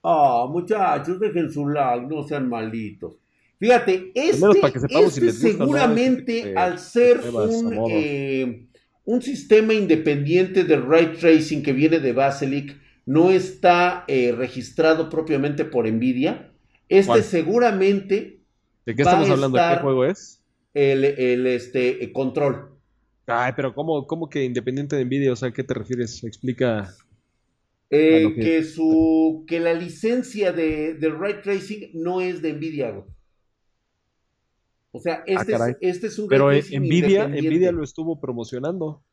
Ah, 0.04 0.46
muchachos, 0.50 1.18
dejen 1.20 1.50
su 1.50 1.70
like, 1.70 2.06
no 2.06 2.28
sean 2.28 2.50
malditos. 2.50 3.14
Fíjate, 3.60 4.12
este, 4.14 4.46
este 5.00 5.32
seguramente 5.32 6.54
al 6.56 6.78
ser 6.80 7.20
un, 7.20 7.88
eh, 7.90 8.68
un, 9.06 9.22
sistema 9.22 9.74
independiente 9.74 10.66
de 10.66 10.76
ray 10.76 11.14
tracing 11.14 11.64
que 11.64 11.72
viene 11.72 12.00
de 12.00 12.12
Basilic, 12.12 12.78
no 13.06 13.32
está 13.32 14.04
eh, 14.08 14.34
registrado 14.38 15.10
propiamente 15.10 15.64
por 15.64 15.90
Nvidia. 15.90 16.52
Este 16.90 17.24
seguramente. 17.24 18.42
¿De 18.86 18.96
qué 18.96 19.02
estamos 19.02 19.30
hablando? 19.30 19.58
¿Qué 19.58 19.82
juego 19.82 20.06
es? 20.06 20.44
El, 20.74 21.06
el 21.06 21.48
este, 21.48 22.12
control. 22.12 22.76
Ay, 23.28 23.54
pero 23.56 23.74
¿cómo, 23.74 24.06
¿cómo, 24.06 24.30
que 24.30 24.44
independiente 24.44 24.96
de 24.96 25.06
Nvidia? 25.06 25.32
O 25.32 25.36
sea, 25.36 25.50
¿a 25.50 25.54
qué 25.54 25.64
te 25.64 25.74
refieres? 25.74 26.24
Explica. 26.24 26.94
Eh, 27.90 28.34
que... 28.36 28.64
su 28.64 29.46
que 29.48 29.60
la 29.60 29.74
licencia 29.74 30.52
de, 30.52 30.96
del 30.96 31.18
ray 31.18 31.36
tracing 31.42 31.92
no 31.94 32.22
es 32.22 32.42
de 32.42 32.54
Nvidia. 32.54 33.04
O 34.96 35.00
sea, 35.00 35.16
ah, 35.16 35.24
este, 35.26 35.54
es, 35.54 35.78
este 35.82 36.08
es 36.08 36.20
un 36.20 36.28
Pero 36.28 36.50
Nvidia, 36.52 37.28
Nvidia 37.28 37.72
lo 37.72 37.84
estuvo 37.84 38.20
promocionando. 38.20 39.04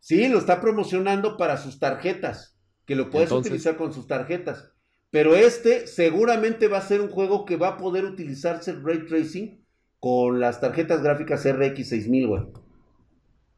Sí, 0.00 0.28
lo 0.28 0.38
está 0.38 0.60
promocionando 0.60 1.36
para 1.36 1.56
sus 1.56 1.78
tarjetas 1.78 2.56
que 2.86 2.94
lo 2.94 3.10
puedes 3.10 3.30
utilizar 3.32 3.76
con 3.76 3.92
sus 3.92 4.06
tarjetas. 4.06 4.72
Pero 5.10 5.34
este 5.34 5.86
seguramente 5.86 6.68
va 6.68 6.78
a 6.78 6.86
ser 6.86 7.00
un 7.00 7.10
juego 7.10 7.44
que 7.44 7.56
va 7.56 7.68
a 7.68 7.76
poder 7.76 8.04
utilizarse 8.04 8.70
el 8.70 8.82
ray 8.82 9.04
tracing 9.06 9.64
con 9.98 10.40
las 10.40 10.60
tarjetas 10.60 11.02
gráficas 11.02 11.44
RX 11.44 11.88
6000, 11.88 12.26
güey. 12.26 12.42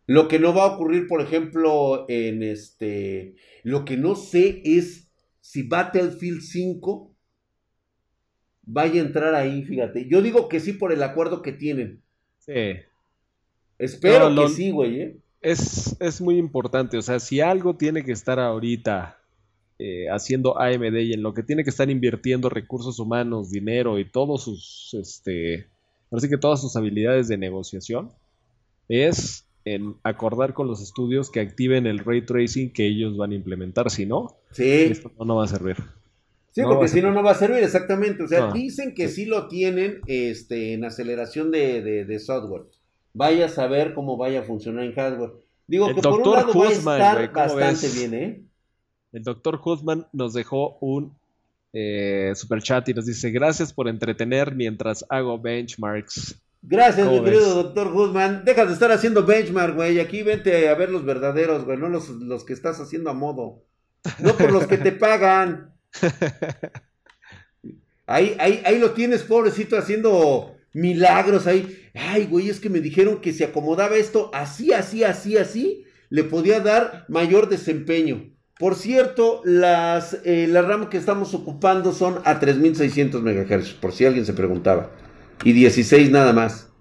Lo 0.06 0.26
que 0.26 0.38
no 0.38 0.54
va 0.54 0.64
a 0.64 0.74
ocurrir, 0.74 1.06
por 1.06 1.20
ejemplo, 1.20 2.06
en 2.08 2.42
este. 2.42 3.34
Lo 3.62 3.84
que 3.84 3.96
no 3.96 4.14
sé 4.14 4.62
es 4.64 5.12
si 5.40 5.62
Battlefield 5.64 6.40
5 6.40 7.07
vaya 8.68 9.00
a 9.00 9.04
entrar 9.04 9.34
ahí, 9.34 9.64
fíjate. 9.64 10.06
Yo 10.08 10.22
digo 10.22 10.48
que 10.48 10.60
sí 10.60 10.74
por 10.74 10.92
el 10.92 11.02
acuerdo 11.02 11.42
que 11.42 11.52
tienen. 11.52 12.02
Sí. 12.38 12.76
Espero 13.78 14.34
que 14.34 14.48
sí, 14.48 14.70
güey, 14.70 15.00
¿eh? 15.00 15.16
Es, 15.40 15.96
es 16.00 16.20
muy 16.20 16.36
importante. 16.36 16.98
O 16.98 17.02
sea, 17.02 17.18
si 17.18 17.40
algo 17.40 17.76
tiene 17.76 18.04
que 18.04 18.12
estar 18.12 18.38
ahorita 18.38 19.18
eh, 19.78 20.06
haciendo 20.10 20.60
AMD 20.60 20.96
y 20.96 21.12
en 21.12 21.22
lo 21.22 21.32
que 21.32 21.42
tiene 21.42 21.64
que 21.64 21.70
estar 21.70 21.88
invirtiendo 21.88 22.48
recursos 22.48 22.98
humanos, 22.98 23.50
dinero 23.50 23.98
y 23.98 24.10
todos 24.10 24.44
sus, 24.44 24.94
este, 25.00 25.68
parece 26.10 26.28
que 26.28 26.36
todas 26.36 26.60
sus 26.60 26.76
habilidades 26.76 27.28
de 27.28 27.38
negociación, 27.38 28.10
es 28.88 29.46
en 29.64 29.96
acordar 30.02 30.52
con 30.54 30.66
los 30.66 30.82
estudios 30.82 31.30
que 31.30 31.40
activen 31.40 31.86
el 31.86 32.00
ray 32.00 32.22
tracing 32.22 32.72
que 32.72 32.86
ellos 32.86 33.16
van 33.16 33.32
a 33.32 33.34
implementar, 33.34 33.90
si 33.90 34.06
no, 34.06 34.36
esto 34.56 35.12
no, 35.24 35.36
va 35.36 35.44
a 35.44 35.48
servir. 35.48 35.76
Sí, 36.50 36.62
porque 36.62 36.88
si 36.88 37.00
no, 37.00 37.12
no 37.12 37.22
va 37.22 37.32
a 37.32 37.34
servir, 37.34 37.62
exactamente. 37.62 38.22
O 38.22 38.28
sea, 38.28 38.50
dicen 38.52 38.94
que 38.94 39.08
sí. 39.08 39.26
lo 39.26 39.48
tienen 39.48 40.00
este, 40.06 40.72
en 40.74 40.84
aceleración 40.84 41.50
de, 41.50 42.18
software. 42.24 42.62
Vaya 43.14 43.46
a 43.46 43.48
saber 43.48 43.94
cómo 43.94 44.16
vaya 44.16 44.40
a 44.40 44.42
funcionar 44.44 44.84
en 44.84 44.94
hardware. 44.94 45.32
Digo 45.66 45.94
que 45.94 46.00
por 46.00 46.20
un 46.20 46.32
lado 46.32 46.52
va 46.54 46.68
a 46.68 46.72
estar 46.72 47.32
bastante 47.32 47.88
bien, 47.88 48.14
¿eh? 48.14 48.42
El 49.12 49.22
doctor 49.22 49.60
Husman 49.62 50.06
nos 50.12 50.34
dejó 50.34 50.78
un 50.80 51.16
eh, 51.72 52.32
super 52.34 52.62
chat 52.62 52.88
y 52.88 52.94
nos 52.94 53.06
dice: 53.06 53.30
Gracias 53.30 53.72
por 53.72 53.88
entretener 53.88 54.54
mientras 54.54 55.04
hago 55.08 55.38
benchmarks. 55.38 56.40
Gracias, 56.62 57.10
mi 57.10 57.22
querido 57.22 57.54
doctor 57.54 57.88
Husman. 57.94 58.44
Deja 58.44 58.66
de 58.66 58.72
estar 58.72 58.90
haciendo 58.90 59.24
benchmark, 59.24 59.76
güey. 59.76 60.00
Aquí 60.00 60.22
vente 60.22 60.68
a 60.68 60.74
ver 60.74 60.90
los 60.90 61.04
verdaderos, 61.04 61.64
güey, 61.64 61.78
no 61.78 61.88
los, 61.88 62.08
los 62.08 62.44
que 62.44 62.52
estás 62.52 62.80
haciendo 62.80 63.10
a 63.10 63.14
modo. 63.14 63.62
No 64.18 64.32
por 64.36 64.52
los 64.52 64.66
que 64.66 64.78
te 64.78 64.92
pagan. 64.92 65.77
Ahí, 68.08 68.34
ahí, 68.38 68.62
ahí 68.64 68.78
lo 68.78 68.92
tienes, 68.92 69.22
pobrecito, 69.22 69.76
haciendo 69.76 70.56
milagros 70.72 71.46
ahí. 71.46 71.90
Ay, 71.92 72.24
güey, 72.24 72.48
es 72.48 72.58
que 72.58 72.70
me 72.70 72.80
dijeron 72.80 73.20
que 73.20 73.34
si 73.34 73.44
acomodaba 73.44 73.96
esto 73.96 74.30
así, 74.32 74.72
así, 74.72 75.04
así, 75.04 75.36
así, 75.36 75.84
le 76.08 76.24
podía 76.24 76.60
dar 76.60 77.04
mayor 77.08 77.50
desempeño. 77.50 78.30
Por 78.58 78.76
cierto, 78.76 79.42
las, 79.44 80.18
eh, 80.24 80.46
la 80.48 80.62
RAM 80.62 80.88
que 80.88 80.96
estamos 80.96 81.34
ocupando 81.34 81.92
son 81.92 82.20
a 82.24 82.40
3600 82.40 83.22
MHz, 83.22 83.74
por 83.74 83.92
si 83.92 84.06
alguien 84.06 84.24
se 84.24 84.32
preguntaba. 84.32 84.90
Y 85.44 85.52
16 85.52 86.10
nada 86.10 86.32
más. 86.32 86.72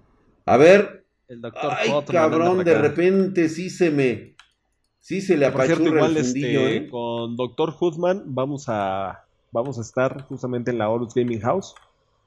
A 0.45 0.55
ver. 0.55 1.05
El 1.27 1.41
doctor 1.41 1.73
Ay, 1.77 1.91
cabrón, 2.09 2.63
de 2.63 2.73
repente 2.73 3.49
sí 3.49 3.69
se 3.69 3.91
me. 3.91 4.36
Sí 5.07 5.21
se 5.21 5.37
le 5.37 5.45
apachurra 5.45 6.05
el 6.05 6.17
fundillo, 6.17 6.67
este, 6.67 6.75
¿eh? 6.75 6.89
Con 6.89 7.37
Doctor 7.37 7.73
Hoodman 7.79 8.23
vamos 8.25 8.65
a, 8.67 9.23
vamos 9.53 9.77
a 9.77 9.81
estar 9.81 10.23
justamente 10.23 10.69
en 10.69 10.77
la 10.77 10.89
Horus 10.89 11.13
Gaming 11.13 11.39
House. 11.39 11.75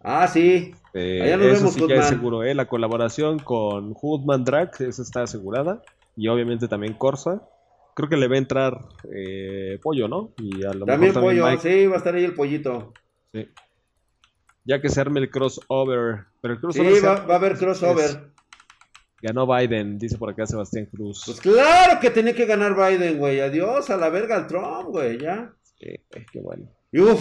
Ah, 0.03 0.27
sí. 0.27 0.75
Eh, 0.95 1.21
Allá 1.23 1.37
nos 1.37 1.47
eso 1.47 1.57
vemos, 1.57 1.75
sí 1.75 1.87
que 1.87 1.97
es 1.99 2.07
seguro, 2.07 2.43
¿eh? 2.43 2.55
La 2.55 2.69
colaboración 2.69 3.39
con 3.39 3.95
Hoodman 4.01 4.45
Drag, 4.45 4.71
esa 4.79 5.03
está 5.03 5.25
asegurada. 5.25 5.83
Y 6.17 6.29
obviamente 6.29 6.69
también 6.69 6.95
Corsa 6.95 7.43
creo 7.93 8.09
que 8.09 8.17
le 8.17 8.29
va 8.29 8.37
a 8.37 8.39
entrar 8.39 8.81
eh, 9.15 9.79
pollo, 9.83 10.09
¿no? 10.09 10.31
Y 10.39 10.65
a 10.65 10.73
lo 10.73 10.87
también 10.87 11.13
mejor 11.13 11.23
pollo, 11.23 11.61
sí, 11.61 11.87
va 11.87 11.97
a 11.97 11.99
estar 11.99 12.15
ahí 12.15 12.25
el 12.25 12.33
pollito. 12.33 12.95
Sí. 13.35 13.47
Ya 14.65 14.81
que 14.81 14.89
se 14.89 15.03
arme 15.03 15.21
el 15.21 15.31
crossover. 15.31 16.21
Pero 16.41 16.55
el 16.55 16.61
crossover 16.61 16.95
sí, 16.95 17.05
va, 17.05 17.13
a 17.13 17.37
haber 17.37 17.59
crossover. 17.59 18.31
Ganó 19.23 19.47
Biden, 19.47 19.99
dice 19.99 20.19
por 20.19 20.31
acá 20.31 20.47
Sebastián 20.47 20.87
Cruz. 20.87 21.23
Pues 21.27 21.41
claro 21.41 22.01
que 22.01 22.11
tenía 22.11 22.35
que 22.35 22.47
ganar 22.47 22.75
Biden, 22.75 23.19
güey. 23.19 23.41
Adiós 23.41 23.91
a 23.91 23.97
la 23.97 24.09
verga 24.09 24.37
al 24.37 24.47
Trump, 24.47 24.89
güey, 24.89 25.19
ya. 25.19 25.53
Sí, 25.79 25.95
qué 26.11 26.41
bueno. 26.41 26.71
uf, 26.93 27.21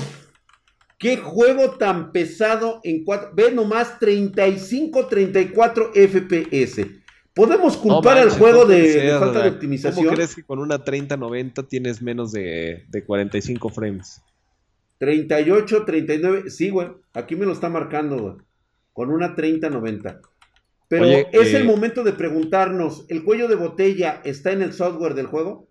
qué 0.98 1.18
juego 1.18 1.72
tan 1.78 2.12
pesado 2.12 2.82
en 2.84 3.04
cuatro. 3.04 3.32
Ve 3.34 3.52
nomás 3.52 4.00
35-34 4.00 5.92
FPS. 5.94 7.00
Podemos 7.34 7.78
culpar 7.78 8.18
al 8.18 8.32
juego 8.32 8.66
de, 8.66 9.16
falta 9.18 9.44
de 9.44 9.50
optimización. 9.50 10.06
¿Cómo 10.06 10.16
crees 10.16 10.36
que 10.36 10.44
con 10.44 10.60
una 10.60 10.84
3090 10.84 11.64
tienes 11.64 12.02
menos 12.02 12.34
de, 12.34 12.86
45 13.06 13.70
frames? 13.70 14.22
38, 14.98 15.86
39, 15.86 16.50
sí, 16.50 16.70
güey. 16.70 16.90
Aquí 17.14 17.38
me 17.38 17.46
lo 17.46 17.54
está 17.54 17.70
marcando, 17.70 18.18
güey. 18.18 18.36
Con 18.92 19.10
una 19.10 19.36
3090. 19.36 20.20
Pero 20.90 21.06
es 21.06 21.54
el 21.54 21.62
eh, 21.62 21.66
momento 21.66 22.04
de 22.04 22.12
preguntarnos, 22.12 23.06
¿el 23.08 23.24
cuello 23.24 23.48
de 23.48 23.56
botella 23.56 24.22
está 24.26 24.52
en 24.52 24.62
el 24.62 24.74
software 24.74 25.14
del 25.14 25.28
juego? 25.28 25.68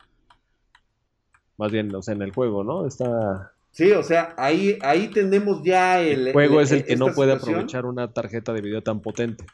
Más 1.59 1.71
bien, 1.71 1.95
o 1.95 2.01
sea, 2.01 2.15
en 2.15 2.23
el 2.23 2.33
juego, 2.33 2.65
¿no? 2.65 2.87
Está... 2.87 3.53
Sí, 3.73 3.93
o 3.93 4.03
sea, 4.03 4.35
ahí, 4.39 4.79
ahí 4.81 5.09
tenemos 5.09 5.63
ya 5.63 6.01
el... 6.01 6.29
El 6.29 6.33
juego 6.33 6.61
es 6.61 6.73
el 6.73 6.85
que 6.85 6.97
no 6.97 7.13
puede 7.13 7.33
aprovechar 7.33 7.85
una 7.85 8.13
tarjeta 8.13 8.53
de 8.53 8.63
video 8.63 8.83
tan 8.83 9.03
potente 9.03 9.45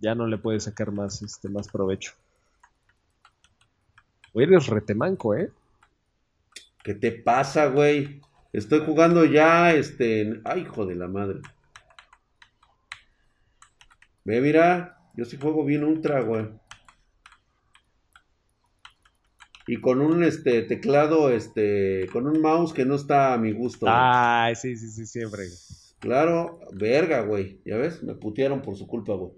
ya 0.00 0.14
no 0.14 0.26
le 0.26 0.38
puede 0.38 0.60
sacar 0.60 0.90
más, 0.92 1.22
este, 1.22 1.48
más 1.48 1.68
provecho. 1.68 2.12
O 4.32 4.40
eres 4.40 4.66
retemanco, 4.66 5.34
¿eh? 5.34 5.50
¿Qué 6.82 6.94
te 6.94 7.12
pasa, 7.12 7.66
güey? 7.66 8.20
Estoy 8.52 8.80
jugando 8.80 9.24
ya, 9.24 9.72
este... 9.72 10.40
Ay, 10.44 10.62
hijo 10.62 10.86
de 10.86 10.96
la 10.96 11.08
madre. 11.08 11.40
Ve, 14.24 14.40
mira, 14.40 14.98
yo 15.14 15.24
sí 15.24 15.36
juego 15.36 15.64
bien 15.64 15.84
ultra, 15.84 16.20
güey. 16.20 16.46
Y 19.66 19.80
con 19.80 20.00
un 20.00 20.24
este 20.24 20.62
teclado, 20.62 21.30
este, 21.30 22.08
con 22.12 22.26
un 22.26 22.40
mouse 22.40 22.72
que 22.72 22.84
no 22.84 22.96
está 22.96 23.34
a 23.34 23.38
mi 23.38 23.52
gusto. 23.52 23.86
Ay, 23.88 24.56
sí, 24.56 24.76
sí, 24.76 24.88
sí, 24.90 25.06
siempre. 25.06 25.44
Claro, 26.00 26.60
verga, 26.72 27.20
güey. 27.22 27.60
Ya 27.64 27.76
ves, 27.76 28.02
me 28.02 28.14
putearon 28.14 28.62
por 28.62 28.76
su 28.76 28.86
culpa, 28.86 29.14
güey. 29.14 29.32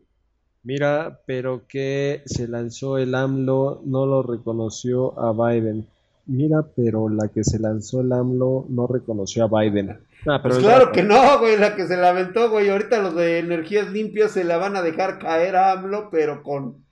Mira, 0.62 1.20
pero 1.26 1.66
que 1.66 2.22
se 2.24 2.46
lanzó 2.46 2.96
el 2.96 3.14
AMLO 3.14 3.82
no 3.84 4.06
lo 4.06 4.22
reconoció 4.22 5.18
a 5.20 5.32
Biden. 5.32 5.86
Mira, 6.26 6.64
pero 6.76 7.08
la 7.08 7.28
que 7.28 7.42
se 7.42 7.58
lanzó 7.58 8.00
el 8.00 8.12
AMLO 8.12 8.66
no 8.68 8.86
reconoció 8.86 9.44
a 9.44 9.60
Biden. 9.60 9.90
Ah, 10.26 10.40
pero 10.42 10.54
pues 10.54 10.58
claro 10.58 10.92
que 10.92 11.02
no, 11.02 11.40
güey, 11.40 11.58
la 11.58 11.74
que 11.74 11.86
se 11.86 11.96
lamentó, 11.96 12.48
güey. 12.50 12.68
Ahorita 12.68 13.02
los 13.02 13.16
de 13.16 13.38
energías 13.38 13.90
limpias 13.90 14.30
se 14.30 14.44
la 14.44 14.56
van 14.56 14.76
a 14.76 14.82
dejar 14.82 15.18
caer 15.18 15.56
a 15.56 15.72
AMLO, 15.72 16.10
pero 16.10 16.42
con... 16.42 16.84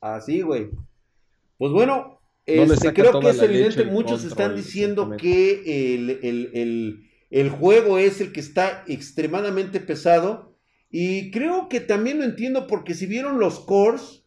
Así, 0.00 0.42
güey. 0.42 0.70
Pues 1.58 1.72
bueno, 1.72 2.20
este, 2.44 2.92
creo 2.92 3.20
que 3.20 3.30
es 3.30 3.40
evidente, 3.40 3.84
muchos 3.84 4.24
están 4.24 4.54
diciendo 4.54 5.16
que 5.16 5.94
el, 5.94 7.06
el 7.30 7.50
juego 7.50 7.98
es 7.98 8.20
el 8.20 8.32
que 8.32 8.40
está 8.40 8.84
extremadamente 8.86 9.80
pesado 9.80 10.56
Y 10.90 11.30
creo 11.30 11.68
que 11.68 11.80
también 11.80 12.18
lo 12.18 12.24
entiendo 12.24 12.66
porque 12.66 12.94
si 12.94 13.06
vieron 13.06 13.38
los 13.38 13.60
cores, 13.60 14.25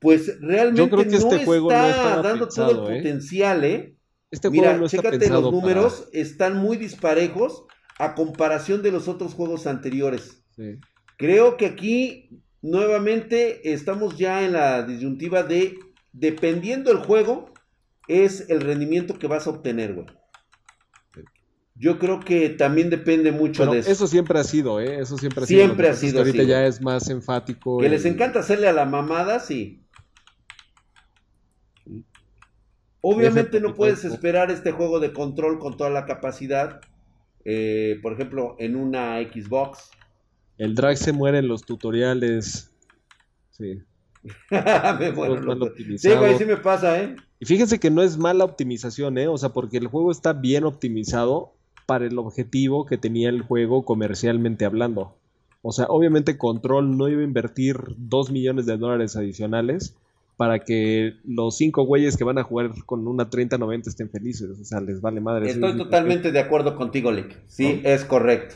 pues 0.00 0.40
realmente 0.40 0.80
Yo 0.80 0.88
creo 0.90 1.08
que 1.08 1.16
este 1.16 1.38
no 1.38 1.44
juego 1.44 1.70
no 1.70 1.76
está 1.76 1.90
estaba 1.90 2.22
dando 2.22 2.48
todo 2.48 2.88
el 2.88 2.94
¿eh? 2.94 2.98
potencial, 2.98 3.64
¿eh? 3.64 3.94
Este 4.30 4.50
Mira, 4.50 4.64
juego 4.68 4.78
no 4.80 4.86
está 4.86 4.96
chécate 5.02 5.28
los 5.30 5.50
números, 5.52 5.94
para- 6.10 6.20
están 6.22 6.56
muy 6.58 6.76
disparejos 6.76 7.64
a 7.98 8.14
comparación 8.14 8.82
de 8.82 8.92
los 8.92 9.08
otros 9.08 9.34
juegos 9.34 9.66
anteriores. 9.66 10.42
Sí. 10.54 10.76
Creo 11.16 11.56
que 11.56 11.66
aquí 11.66 12.40
nuevamente 12.62 13.72
estamos 13.72 14.16
ya 14.18 14.44
en 14.44 14.52
la 14.52 14.82
disyuntiva 14.82 15.42
de 15.42 15.76
dependiendo 16.12 16.90
el 16.92 16.98
juego 16.98 17.52
es 18.06 18.48
el 18.50 18.60
rendimiento 18.60 19.18
que 19.18 19.26
vas 19.26 19.46
a 19.46 19.50
obtener, 19.50 19.94
güey. 19.94 20.06
Yo 21.80 21.98
creo 22.00 22.18
que 22.18 22.48
también 22.48 22.90
depende 22.90 23.30
mucho 23.30 23.62
Pero 23.62 23.72
de 23.74 23.78
eso. 23.80 23.90
eso 23.92 24.06
siempre 24.08 24.36
ha 24.40 24.42
sido, 24.44 24.80
¿eh? 24.80 24.98
Eso 25.00 25.16
siempre 25.16 25.44
ha 25.44 25.46
Siempre 25.46 25.76
sido. 25.76 25.82
Que 25.84 25.88
ha 25.90 25.94
sido 25.94 26.18
Ahorita 26.20 26.38
así, 26.42 26.48
ya 26.48 26.66
es 26.66 26.80
más 26.82 27.08
enfático. 27.08 27.78
Que 27.78 27.86
el- 27.86 27.92
les 27.92 28.04
encanta 28.04 28.40
hacerle 28.40 28.66
a 28.66 28.72
la 28.72 28.84
mamada, 28.84 29.38
sí. 29.38 29.84
Obviamente 33.00 33.60
no 33.60 33.74
puedes 33.74 34.04
esperar 34.04 34.50
este 34.50 34.72
juego 34.72 35.00
de 35.00 35.12
control 35.12 35.58
con 35.58 35.76
toda 35.76 35.90
la 35.90 36.04
capacidad. 36.04 36.80
eh, 37.44 37.98
por 38.02 38.12
ejemplo, 38.12 38.56
en 38.58 38.76
una 38.76 39.20
Xbox. 39.20 39.90
El 40.58 40.74
drag 40.74 40.96
se 40.96 41.12
muere 41.12 41.38
en 41.38 41.48
los 41.48 41.64
tutoriales. 41.64 42.70
Sí. 43.50 43.80
Me 44.50 45.08
optimizado. 45.08 45.72
sí, 45.96 46.10
güey, 46.18 46.36
sí 46.36 46.44
me 46.44 46.56
pasa, 46.56 47.00
¿eh? 47.00 47.16
Y 47.40 47.46
fíjense 47.46 47.78
que 47.78 47.90
no 47.90 48.02
es 48.02 48.18
mala 48.18 48.44
optimización, 48.44 49.16
¿eh? 49.16 49.28
O 49.28 49.38
sea, 49.38 49.50
porque 49.50 49.78
el 49.78 49.86
juego 49.86 50.10
está 50.10 50.32
bien 50.32 50.64
optimizado 50.64 51.52
para 51.86 52.06
el 52.06 52.18
objetivo 52.18 52.84
que 52.84 52.98
tenía 52.98 53.28
el 53.28 53.42
juego 53.42 53.84
comercialmente 53.84 54.64
hablando. 54.64 55.16
O 55.62 55.72
sea, 55.72 55.86
obviamente 55.86 56.36
Control 56.36 56.96
no 56.96 57.08
iba 57.08 57.20
a 57.20 57.24
invertir 57.24 57.76
2 57.96 58.30
millones 58.30 58.66
de 58.66 58.76
dólares 58.76 59.16
adicionales 59.16 59.96
para 60.38 60.60
que 60.60 61.14
los 61.24 61.56
cinco 61.56 61.82
güeyes 61.82 62.16
que 62.16 62.22
van 62.22 62.38
a 62.38 62.44
jugar 62.44 62.70
con 62.86 63.08
una 63.08 63.28
30-90 63.28 63.88
estén 63.88 64.08
felices. 64.08 64.48
O 64.48 64.64
sea, 64.64 64.80
les 64.80 65.00
vale 65.00 65.20
madre. 65.20 65.50
Estoy 65.50 65.72
Sí, 65.72 65.78
totalmente 65.78 66.30
de 66.30 66.38
acuerdo 66.38 66.76
contigo, 66.76 67.10
Lick. 67.10 67.36
Sí, 67.48 67.80
es 67.82 68.04
correcto. 68.04 68.54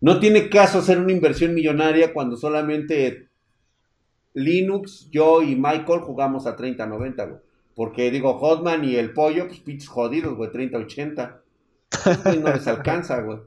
No 0.00 0.18
tiene 0.18 0.48
caso 0.48 0.80
hacer 0.80 0.98
una 0.98 1.12
inversión 1.12 1.54
millonaria 1.54 2.12
cuando 2.12 2.36
solamente 2.36 3.28
Linux, 4.34 5.08
yo 5.12 5.42
y 5.42 5.54
Michael 5.54 6.00
jugamos 6.00 6.48
a 6.48 6.56
30-90, 6.56 7.28
güey. 7.28 7.40
Porque 7.76 8.10
digo, 8.10 8.36
Hotman 8.40 8.84
y 8.84 8.96
el 8.96 9.12
pollo, 9.12 9.46
pues 9.46 9.60
pinches 9.60 9.88
jodidos, 9.88 10.34
güey, 10.34 10.50
30-80. 10.50 11.36
Esos 11.92 12.24
güey 12.24 12.40
no 12.40 12.52
les 12.52 12.66
alcanza, 12.66 13.20
güey. 13.20 13.38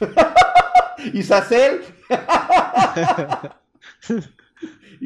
y 1.14 1.22
Sacel. 1.22 1.80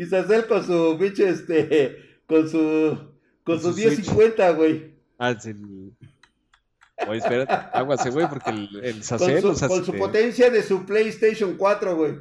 y 0.03 0.07
Sacel 0.07 0.47
con 0.47 0.65
su 0.65 0.97
pinche, 0.99 1.29
este, 1.29 2.20
con 2.27 2.49
su, 2.49 2.97
con 3.45 3.61
su 3.61 3.75
10-50, 3.75 4.57
güey. 4.57 4.95
Ah, 5.19 5.35
sí. 5.39 5.53
Oye, 7.07 7.19
espérate, 7.19 7.53
aguase, 7.73 8.11
güey, 8.11 8.29
porque 8.29 8.51
el, 8.51 8.69
el 8.83 8.93
Con 8.95 9.03
Sacel, 9.03 9.41
su, 9.43 9.69
con 9.69 9.85
su 9.85 9.93
potencia 9.95 10.51
de 10.51 10.62
su 10.62 10.85
PlayStation 10.85 11.57
4, 11.57 11.97
güey. 11.97 12.15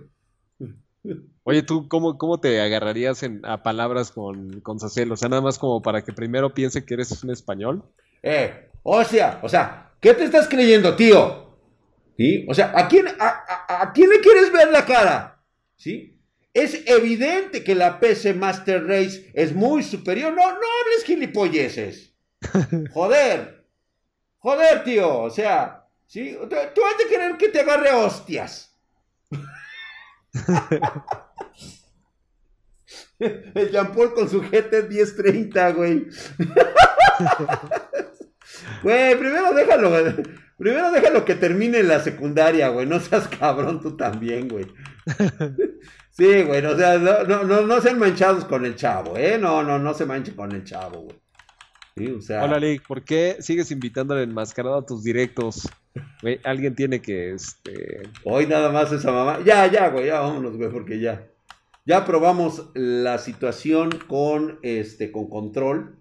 Oye, 1.44 1.64
¿tú 1.64 1.88
cómo, 1.88 2.18
cómo 2.18 2.40
te 2.40 2.60
agarrarías 2.60 3.24
en- 3.24 3.46
a 3.46 3.64
palabras 3.64 4.12
con, 4.12 4.60
con 4.62 4.80
Sacel? 4.80 5.12
O 5.12 5.16
sea, 5.18 5.30
nada 5.30 5.42
más 5.42 5.58
como 5.58 5.82
para 5.82 6.04
que 6.04 6.12
primero 6.14 6.54
piense 6.54 6.84
que 6.86 6.96
eres 6.96 7.24
un 7.24 7.32
español. 7.32 7.84
Eh, 8.22 8.70
o 8.84 9.04
sea, 9.04 9.40
o 9.42 9.48
sea, 9.50 9.92
¿qué 10.02 10.14
te 10.14 10.26
estás 10.26 10.48
creyendo, 10.50 10.96
tío? 10.96 11.56
¿Sí? 12.18 12.46
O 12.50 12.54
sea, 12.54 12.74
¿a 12.76 12.88
quién, 12.88 13.08
a, 13.08 13.14
a- 13.28 13.82
a 13.84 13.94
quién 13.94 14.10
le 14.10 14.20
quieres 14.20 14.52
ver 14.52 14.70
la 14.72 14.86
cara? 14.86 15.42
¿Sí? 15.78 16.17
Es 16.58 16.82
evidente 16.88 17.64
que 17.64 17.76
la 17.76 18.00
PC 18.00 18.34
Master 18.34 18.84
Race 18.88 19.30
es 19.36 19.54
muy 19.54 19.84
superior. 19.84 20.34
No, 20.34 20.42
no 20.42 20.56
hables 20.56 21.04
gilipolleces. 21.06 22.16
Joder. 22.94 23.64
Joder, 24.40 24.84
tío. 24.84 25.20
O 25.20 25.30
sea, 25.30 25.86
¿sí? 26.08 26.36
Tú, 26.50 26.56
tú 26.74 26.82
has 26.84 26.98
de 26.98 27.06
querer 27.08 27.38
que 27.38 27.50
te 27.50 27.60
agarre 27.60 27.92
hostias. 27.92 28.76
El 33.20 33.70
Jean 33.72 33.94
Paul 33.94 34.16
con 34.16 34.28
su 34.28 34.42
GT 34.42 34.90
1030, 34.90 35.72
güey. 35.74 36.08
Güey, 38.82 39.16
primero 39.16 39.54
déjalo, 39.54 39.90
güey. 39.92 40.16
Primero 40.58 40.92
déjalo 40.92 41.24
que 41.24 41.36
termine 41.36 41.84
la 41.84 42.00
secundaria, 42.00 42.70
güey. 42.70 42.88
No 42.88 43.00
seas 43.00 43.28
cabrón 43.28 43.82
tú 43.82 43.96
también, 43.96 44.48
güey. 44.48 44.66
Sí, 46.18 46.42
güey, 46.42 46.66
o 46.66 46.76
sea, 46.76 46.98
no, 46.98 47.24
no, 47.26 47.44
no, 47.44 47.62
no 47.62 47.80
sean 47.80 48.00
manchados 48.00 48.44
con 48.46 48.66
el 48.66 48.76
chavo, 48.76 49.16
¿eh? 49.18 49.38
No, 49.40 49.62
no, 49.62 49.78
no 49.78 49.94
se 49.94 50.08
manchen 50.08 50.34
con 50.34 50.52
el 50.52 50.64
chavo, 50.64 51.02
güey. 51.02 51.16
Sí, 51.96 52.08
o 52.08 52.22
sea. 52.22 52.44
Hola, 52.44 52.58
Lick, 52.58 52.88
¿por 52.88 53.04
qué 53.04 53.38
sigues 53.40 53.70
invitando 53.70 54.16
al 54.16 54.24
enmascarado 54.24 54.78
a 54.78 54.86
tus 54.86 55.04
directos? 55.04 55.70
Güey, 56.24 56.40
alguien 56.44 56.74
tiene 56.74 57.04
que, 57.04 57.34
este... 57.34 58.10
Hoy 58.24 58.48
nada 58.48 58.72
más 58.72 58.92
esa 58.92 59.12
mamá. 59.12 59.42
Ya, 59.46 59.68
ya, 59.68 59.90
güey, 59.90 60.08
ya 60.08 60.22
vámonos, 60.22 60.58
güey, 60.58 60.72
porque 60.72 61.00
ya. 61.00 61.28
Ya 61.86 62.04
probamos 62.04 62.72
la 62.74 63.20
situación 63.20 63.92
con 64.08 64.58
este, 64.64 65.12
con 65.12 65.30
control. 65.30 65.98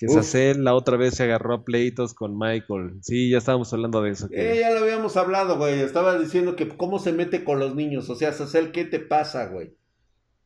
Que 0.00 0.06
Uf. 0.06 0.14
Sacel 0.14 0.64
la 0.64 0.72
otra 0.74 0.96
vez 0.96 1.14
se 1.14 1.24
agarró 1.24 1.52
a 1.52 1.62
pleitos 1.62 2.14
con 2.14 2.38
Michael. 2.38 2.94
Sí, 3.02 3.28
ya 3.28 3.36
estábamos 3.36 3.70
hablando 3.74 4.00
de 4.00 4.12
eso. 4.12 4.30
que- 4.30 4.52
Eh, 4.54 4.60
ya 4.60 4.70
lo 4.70 4.78
habíamos 4.80 5.14
hablado, 5.18 5.58
güey. 5.58 5.80
Estaba 5.80 6.18
diciendo 6.18 6.56
que 6.56 6.66
cómo 6.68 6.98
se 6.98 7.12
mete 7.12 7.44
con 7.44 7.58
los 7.58 7.74
niños. 7.74 8.08
O 8.08 8.14
sea, 8.14 8.32
Sacel, 8.32 8.72
¿qué 8.72 8.86
te 8.86 8.98
pasa, 8.98 9.48
güey? 9.48 9.74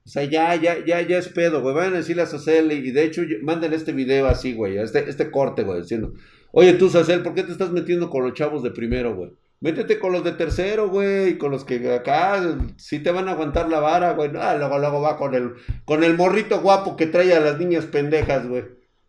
O 0.05 0.09
sea, 0.09 0.24
ya, 0.24 0.56
ya, 0.56 0.85
ya, 0.85 1.01
ya 1.02 1.18
es 1.18 1.28
pedo, 1.28 1.62
güey. 1.62 1.72
Vayan 1.72 1.94
a 1.94 1.98
decirle 1.98 2.22
a 2.22 2.26
Sacel 2.26 2.72
y 2.72 2.90
de 2.90 3.05
hecho, 3.05 3.22
mándenle 3.43 3.76
este 3.76 3.93
video 3.93 4.26
así, 4.26 4.55
güey. 4.55 4.76
Este, 4.76 5.09
este 5.09 5.31
corte, 5.31 5.62
güey, 5.62 5.82
diciendo. 5.82 6.12
Oye, 6.51 6.72
tú, 6.74 6.90
Sacel, 6.90 7.22
¿por 7.22 7.35
qué 7.35 7.44
te 7.44 7.52
estás 7.52 7.70
metiendo 7.70 8.10
con 8.10 8.24
los 8.24 8.35
chavos 8.35 8.64
de 8.64 8.72
primero, 8.72 9.14
güey? 9.14 9.31
Métete 9.60 10.01
con 10.01 10.12
los 10.12 10.24
de 10.24 10.32
tercero, 10.32 10.89
güey, 10.90 11.39
con 11.39 11.52
los 11.52 11.64
que 11.64 11.94
acá 11.94 12.59
sí 12.76 12.98
te 12.98 13.12
van 13.12 13.28
a 13.28 13.32
aguantar 13.32 13.70
la 13.70 13.78
vara, 13.78 14.14
güey. 14.14 14.31
Ah, 14.36 14.56
luego, 14.59 14.78
luego 14.81 15.01
va 15.01 15.16
con 15.16 15.35
el, 15.35 15.52
con 15.85 16.02
el 16.02 16.14
morrito 16.16 16.60
guapo 16.60 16.97
que 16.97 17.06
trae 17.06 17.32
a 17.32 17.40
las 17.40 17.59
niñas 17.59 17.86
pendejas, 17.86 18.47
güey. 18.48 18.64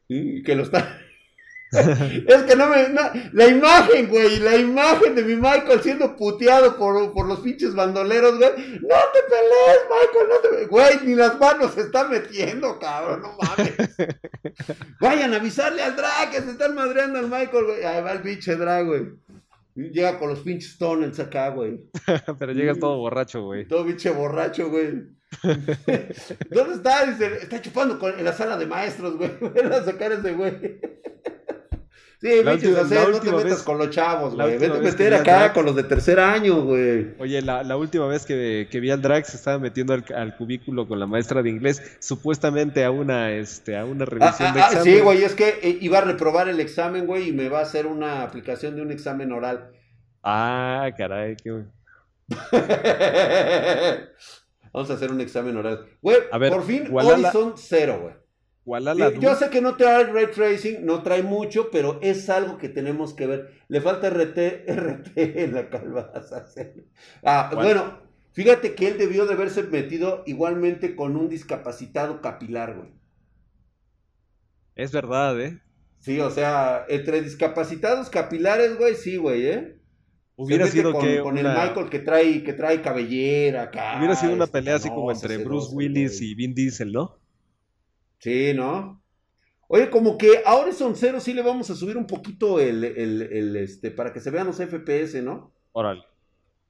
Y 0.07 0.43
que 0.43 0.55
lo 0.55 0.63
está... 0.63 1.01
es 1.71 2.43
que 2.43 2.55
no 2.55 2.67
me... 2.67 2.89
no- 2.89 3.11
la 3.33 3.47
imagen, 3.47 4.07
güey, 4.07 4.39
la 4.39 4.55
imagen 4.55 5.15
de 5.15 5.23
mi 5.23 5.35
Michael 5.35 5.81
siendo 5.81 6.15
puteado 6.15 6.77
por, 6.77 7.11
por 7.11 7.27
los 7.27 7.39
pinches 7.39 7.73
bandoleros, 7.73 8.37
güey. 8.37 8.49
No 8.49 8.95
te 9.11 9.21
pelees, 9.27 9.81
Michael, 9.89 10.29
no 10.29 10.35
te... 10.59 10.65
Güey, 10.67 10.99
ni 11.03 11.15
las 11.15 11.37
manos 11.39 11.73
se 11.73 11.81
están 11.81 12.09
metiendo, 12.11 12.79
cabrón, 12.79 13.23
no 13.23 13.37
mames. 13.41 13.73
Vayan 15.01 15.33
a 15.33 15.37
avisarle 15.37 15.81
al 15.81 15.95
drag 15.95 16.31
que 16.31 16.41
se 16.41 16.51
están 16.51 16.75
madreando 16.75 17.19
al 17.19 17.29
Michael, 17.29 17.65
güey. 17.65 17.83
Ahí 17.83 18.01
va 18.01 18.11
el 18.13 18.21
pinche 18.21 18.55
drag, 18.55 18.85
güey. 18.85 19.07
Llega 19.75 20.17
con 20.17 20.29
los 20.29 20.39
pinches 20.39 20.77
tonels 20.77 21.19
acá, 21.19 21.49
güey. 21.49 21.81
Pero 22.39 22.53
llegas 22.53 22.79
todo 22.79 22.97
borracho, 22.97 23.43
güey. 23.43 23.67
Todo 23.67 23.85
pinche 23.85 24.09
borracho, 24.09 24.69
güey. 24.69 25.03
¿Dónde 26.49 26.73
está? 26.75 27.05
Dice, 27.05 27.35
está 27.41 27.61
chupando 27.61 27.99
con- 27.99 28.17
en 28.17 28.23
la 28.23 28.31
sala 28.33 28.57
de 28.57 28.65
maestros, 28.67 29.17
güey. 29.17 29.31
Ven 29.53 29.71
a 29.73 29.83
sacar 29.83 30.13
ese 30.13 30.31
güey. 30.33 30.79
Sí, 32.25 32.43
La 32.43 32.53
última- 32.53 32.79
o 32.81 32.85
sea, 32.87 33.03
la 33.03 33.09
no 33.11 33.19
te 33.19 33.27
metas 33.31 33.43
vez- 33.43 33.61
con 33.61 33.77
los 33.77 33.89
chavos, 33.91 34.33
güey. 34.33 34.57
Vete 34.57 34.77
a 34.77 34.79
meter 34.81 35.13
acá 35.13 35.49
Drag- 35.49 35.53
con 35.53 35.63
los 35.65 35.75
de 35.75 35.83
tercer 35.83 36.19
año, 36.19 36.63
güey. 36.63 37.13
Oye, 37.19 37.39
la, 37.43 37.61
la 37.61 37.77
última 37.77 38.07
vez 38.07 38.25
que, 38.25 38.67
que 38.71 38.79
vi 38.79 38.89
al 38.89 38.99
drag 39.03 39.25
se 39.27 39.37
estaba 39.37 39.59
metiendo 39.59 39.93
al, 39.93 40.03
al 40.15 40.35
cubículo 40.35 40.87
con 40.87 40.99
la 40.99 41.05
maestra 41.05 41.43
de 41.43 41.51
inglés, 41.51 41.97
supuestamente 41.99 42.83
a 42.83 42.89
una, 42.89 43.31
este, 43.31 43.77
a 43.77 43.85
una 43.85 44.05
Ah, 44.05 44.07
revisión 44.07 44.53
de 44.55 44.59
ah, 44.59 44.63
ah, 44.65 44.71
examen. 44.71 44.95
sí, 44.95 45.01
güey, 45.01 45.23
es 45.23 45.35
que 45.35 45.59
eh, 45.61 45.77
iba 45.81 45.99
a 45.99 46.01
reprobar 46.01 46.49
el 46.49 46.59
examen, 46.59 47.05
güey, 47.05 47.29
y 47.29 47.31
me 47.31 47.47
va 47.47 47.59
a 47.59 47.61
hacer 47.61 47.85
una 47.85 48.23
aplicación 48.23 48.75
de 48.75 48.81
un 48.81 48.91
examen 48.91 49.31
oral. 49.31 49.69
Ah, 50.23 50.89
caray, 50.97 51.35
qué... 51.35 51.51
Vamos 54.73 54.89
a 54.89 54.93
hacer 54.95 55.11
un 55.11 55.21
examen 55.21 55.55
oral. 55.57 55.85
Güey, 56.01 56.17
por 56.49 56.63
fin 56.63 56.87
Walala- 56.91 57.29
Horizon 57.29 57.53
cero, 57.55 57.99
güey. 58.01 58.13
Sí, 58.65 59.19
yo 59.19 59.35
sé 59.35 59.51
que 59.51 59.61
no 59.61 59.75
trae 59.75 60.05
ray 60.05 60.27
tracing, 60.27 60.85
no 60.85 61.03
trae 61.03 61.21
mucho, 61.21 61.69
pero 61.71 61.99
es 62.01 62.29
algo 62.31 62.57
que 62.57 62.67
tenemos 62.67 63.13
que 63.13 63.27
ver. 63.27 63.51
Le 63.67 63.79
falta 63.79 64.09
RT, 64.09 64.37
RT 64.67 65.17
en 65.17 65.53
la 65.53 65.69
calvaza. 65.69 66.47
Ah, 67.23 67.49
¿Cuál? 67.53 67.65
bueno, 67.65 67.99
fíjate 68.33 68.73
que 68.73 68.87
él 68.87 68.97
debió 68.97 69.27
de 69.27 69.33
haberse 69.35 69.61
metido 69.63 70.23
igualmente 70.25 70.95
con 70.95 71.15
un 71.15 71.29
discapacitado 71.29 72.21
capilar, 72.21 72.75
güey. 72.75 72.89
Es 74.73 74.91
verdad, 74.91 75.39
¿eh? 75.39 75.61
Sí, 75.99 76.19
o 76.19 76.31
sea, 76.31 76.85
entre 76.89 77.21
discapacitados 77.21 78.09
capilares, 78.09 78.77
güey, 78.77 78.95
sí, 78.95 79.17
güey, 79.17 79.45
¿eh? 79.45 79.79
Hubiera 80.37 80.67
sido 80.67 80.91
con, 80.91 81.01
que 81.05 81.19
con 81.21 81.37
el 81.37 81.45
Michael 81.47 81.89
que 81.89 81.99
trae, 81.99 82.43
que 82.43 82.53
trae 82.53 82.81
cabellera 82.81 83.63
acá. 83.63 83.95
hubiera 83.97 84.15
sido 84.15 84.33
una 84.33 84.47
pelea 84.47 84.75
así 84.75 84.89
como 84.89 85.11
entre 85.11 85.37
Bruce. 85.37 85.73
Willis 85.73 86.19
y 86.21 86.33
Vin 86.33 86.53
Diesel, 86.53 86.91
¿no? 86.91 87.19
Sí, 88.25 88.55
¿no? 88.55 89.03
Oye, 89.67 89.91
como 89.91 90.17
que 90.17 90.41
a 90.43 90.55
Horizon 90.55 90.95
Zero 90.95 91.19
sí 91.19 91.31
le 91.31 91.43
vamos 91.43 91.69
a 91.69 91.75
subir 91.75 91.95
un 91.95 92.07
poquito 92.07 92.59
el, 92.59 92.83
el, 92.83 93.21
el, 93.21 93.55
este, 93.55 93.91
para 93.91 94.11
que 94.11 94.19
se 94.19 94.31
vean 94.31 94.47
los 94.47 94.57
FPS, 94.57 95.21
¿no? 95.21 95.53
Órale. 95.73 96.01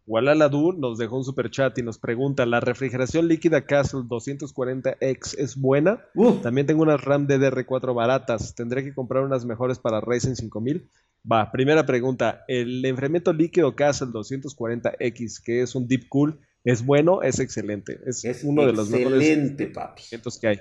Walaladu 0.05 0.73
nos 0.73 0.97
dejó 0.97 1.15
un 1.15 1.23
super 1.23 1.49
chat 1.49 1.77
y 1.77 1.81
nos 1.81 1.97
pregunta, 1.97 2.45
¿la 2.45 2.59
refrigeración 2.59 3.29
líquida 3.29 3.65
Castle 3.65 4.01
240X 4.01 5.35
es 5.37 5.55
buena? 5.55 6.03
También 6.43 6.67
tengo 6.67 6.83
unas 6.83 7.01
RAM 7.01 7.25
DDR4 7.25 7.95
baratas. 7.95 8.53
¿Tendré 8.53 8.83
que 8.83 8.93
comprar 8.93 9.23
unas 9.23 9.45
mejores 9.45 9.79
para 9.79 10.01
Ryzen 10.01 10.35
5000? 10.35 10.89
Va, 11.31 11.53
primera 11.53 11.85
pregunta. 11.85 12.43
¿El 12.49 12.83
enfriamiento 12.85 13.31
líquido 13.31 13.77
Castle 13.77 14.09
240X, 14.09 15.41
que 15.41 15.61
es 15.61 15.73
un 15.73 15.87
Deep 15.87 16.09
Cool, 16.09 16.37
es 16.65 16.85
bueno? 16.85 17.21
Es 17.21 17.39
excelente. 17.39 17.97
Es, 18.05 18.43
uno 18.43 18.65
de 18.65 18.73
los 18.73 18.89
mejores 18.89 19.71
papi. 19.73 20.03
que 20.41 20.47
hay. 20.47 20.59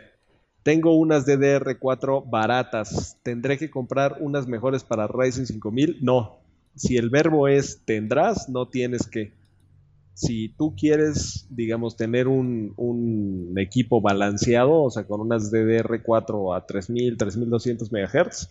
Tengo 0.64 0.96
unas 0.96 1.26
DDR4 1.26 2.28
baratas. 2.28 3.18
¿Tendré 3.22 3.58
que 3.58 3.70
comprar 3.70 4.16
unas 4.20 4.48
mejores 4.48 4.82
para 4.82 5.06
Ryzen 5.06 5.46
5000? 5.46 5.98
No, 6.00 6.38
si 6.74 6.96
el 6.96 7.10
verbo 7.10 7.48
es 7.48 7.82
tendrás, 7.84 8.48
no 8.48 8.68
tienes 8.68 9.06
que. 9.06 9.32
Si 10.14 10.48
tú 10.48 10.74
quieres, 10.74 11.46
digamos, 11.50 11.96
tener 11.96 12.28
un, 12.28 13.54
equipo 13.58 14.00
balanceado, 14.00 14.82
o 14.82 14.90
sea, 14.90 15.06
con 15.06 15.20
unas 15.20 15.52
DDR4 15.52 16.56
a 16.56 16.64
3000, 16.64 17.18
3200 17.18 17.92
MHz, 17.92 18.48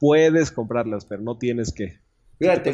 puedes 0.00 0.50
comprarlas, 0.50 1.04
pero 1.04 1.22
no 1.22 1.38
tienes 1.38 1.72
que. 1.72 2.00
Fíjate, 2.40 2.70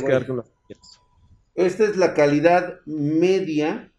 Esta 1.54 1.84
es 1.84 1.96
la 1.98 2.14
calidad 2.14 2.76
media 2.86 3.92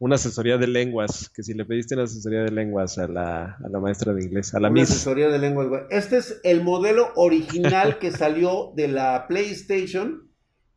una 0.00 0.14
asesoría 0.14 0.56
de 0.56 0.66
lenguas, 0.66 1.28
que 1.28 1.42
si 1.42 1.52
le 1.52 1.66
pediste 1.66 1.94
una 1.94 2.04
asesoría 2.04 2.40
de 2.40 2.50
lenguas 2.50 2.96
a 2.96 3.06
la, 3.06 3.58
maestra 3.80 4.14
de 4.14 4.24
inglés, 4.24 4.54
a 4.54 4.58
la 4.58 4.70
una 4.70 4.82
asesoría 4.82 5.28
de 5.28 5.38
lenguas, 5.38 5.68
güey. 5.68 5.82
Este 5.90 6.16
es 6.16 6.40
el 6.42 6.64
modelo 6.64 7.10
original 7.16 7.98
que 7.98 8.10
salió 8.10 8.72
de 8.74 8.88
la 8.88 9.26
PlayStation 9.28 10.30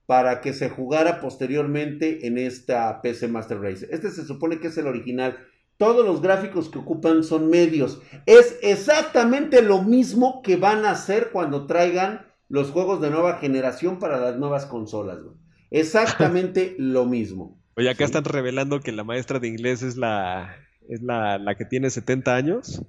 para 0.06 0.42
que 0.42 0.52
se 0.52 0.70
jugara 0.70 1.22
posteriormente 1.22 2.28
en 2.28 2.38
esta 2.38 3.02
PC 3.02 3.30
Master 3.30 3.62
Race. 3.62 3.88
Este 3.90 4.12
se 4.12 4.26
supone 4.26 4.60
que 4.60 4.68
es 4.68 4.78
el 4.78 4.88
original. 4.88 5.38
Todos 5.78 6.06
los 6.06 6.22
gráficos 6.22 6.68
que 6.68 6.80
ocupan 6.80 7.24
son 7.24 7.50
medios. 7.50 8.02
Es 8.26 8.60
exactamente 8.62 9.62
lo 9.62 9.84
mismo 9.84 10.42
que 10.42 10.58
van 10.58 10.84
a 10.84 10.92
hacer 10.92 11.30
cuando 11.32 11.66
traigan 11.66 12.28
los 12.50 12.72
juegos 12.72 13.00
de 13.00 13.10
nueva 13.10 13.38
generación 13.38 14.00
para 14.00 14.20
las 14.20 14.38
nuevas 14.38 14.66
consolas, 14.66 15.24
güey. 15.24 15.38
Exactamente 15.72 16.76
lo 16.78 17.06
mismo. 17.06 17.63
Oye, 17.76 17.90
acá 17.90 18.06
están 18.06 18.24
revelando 18.24 18.80
que 18.82 18.92
la 18.92 19.04
maestra 19.04 19.40
de 19.40 19.48
inglés 19.48 19.82
es 19.82 19.98
la, 19.98 20.56
es 20.88 21.02
la, 21.02 21.56
que 21.58 21.66
tiene 21.66 21.90
70 21.90 22.36
años. 22.36 22.82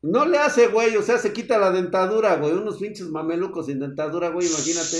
No 0.00 0.24
le 0.24 0.38
hace, 0.38 0.68
güey, 0.68 0.96
o 0.96 1.02
sea, 1.02 1.18
se 1.18 1.32
quita 1.32 1.58
la 1.58 1.70
dentadura, 1.70 2.36
güey. 2.36 2.52
Unos 2.52 2.78
pinches 2.78 3.08
mamelucos 3.08 3.66
sin 3.66 3.80
dentadura, 3.80 4.30
güey, 4.30 4.46
imagínate. 4.46 4.96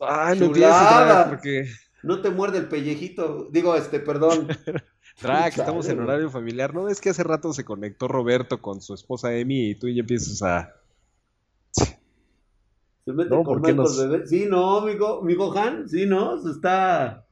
Ay, 0.00 0.38
no 0.38 0.46
empieces, 0.46 1.26
porque... 1.28 1.68
No 2.02 2.20
te 2.20 2.30
muerde 2.30 2.58
el 2.58 2.68
pellejito. 2.68 3.48
Digo, 3.50 3.74
este, 3.76 3.98
perdón. 3.98 4.48
Drac, 5.22 5.56
estamos 5.56 5.88
en 5.88 6.00
horario 6.00 6.28
familiar. 6.30 6.74
¿No 6.74 6.88
es 6.88 7.00
que 7.00 7.10
hace 7.10 7.22
rato 7.22 7.52
se 7.52 7.64
conectó 7.64 8.08
Roberto 8.08 8.60
con 8.60 8.82
su 8.82 8.94
esposa 8.94 9.34
Emi 9.34 9.70
y 9.70 9.74
tú 9.74 9.88
ya 9.88 10.00
empiezas 10.00 10.42
a... 10.42 10.74
Se 11.72 13.12
mete 13.12 13.30
con 13.30 13.60
Michael 13.60 14.26
Sí, 14.26 14.46
no, 14.46 14.78
amigo, 14.78 15.20
amigo 15.22 15.56
Han, 15.56 15.88
sí, 15.88 16.06
no, 16.06 16.40
se 16.42 16.50
está 16.50 17.23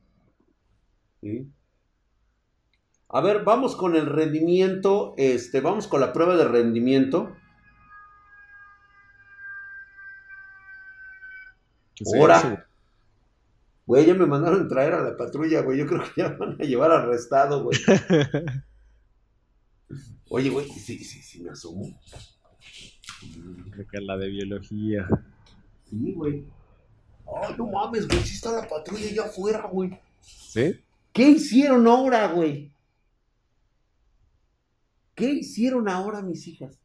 a 3.09 3.21
ver, 3.21 3.45
vamos 3.45 3.77
con 3.77 3.95
el 3.95 4.07
rendimiento, 4.07 5.15
este, 5.17 5.61
vamos 5.61 5.87
con 5.87 6.01
la 6.01 6.13
prueba 6.13 6.37
de 6.37 6.49
rendimiento. 6.49 7.37
Ahora. 12.17 12.67
Güey, 13.85 14.07
ya 14.07 14.15
me 14.15 14.27
mandaron 14.27 14.69
traer 14.69 14.95
a 14.95 15.03
la 15.03 15.17
patrulla, 15.17 15.61
güey. 15.63 15.79
Yo 15.79 15.87
creo 15.87 16.03
que 16.03 16.23
ya 16.23 16.29
van 16.31 16.57
a 16.61 16.65
llevar 16.65 16.93
arrestado, 16.93 17.65
güey. 17.65 17.79
Oye, 20.31 20.49
güey, 20.49 20.69
sí, 20.69 20.99
sí, 21.05 21.21
sí, 21.21 21.43
me 21.43 21.51
asumo. 21.51 22.01
Creo 23.71 23.87
que 23.87 24.01
la 24.01 24.17
de 24.17 24.29
biología. 24.29 25.07
Sí, 25.91 26.13
güey. 26.15 26.47
Ay, 27.27 27.55
no 27.59 27.67
mames, 27.67 28.09
güey, 28.09 28.21
sí 28.23 28.37
está 28.37 28.53
la 28.53 28.67
patrulla 28.67 29.07
allá 29.07 29.25
afuera, 29.25 29.69
güey. 29.71 30.01
¿Sí? 30.23 30.81
¿Qué 31.13 31.29
hicieron 31.29 31.87
ahora, 31.87 32.29
güey? 32.29 32.73
¿Qué 35.15 35.31
hicieron 35.31 35.89
ahora 35.89 36.23
mis 36.23 36.47
hijas? 36.49 36.79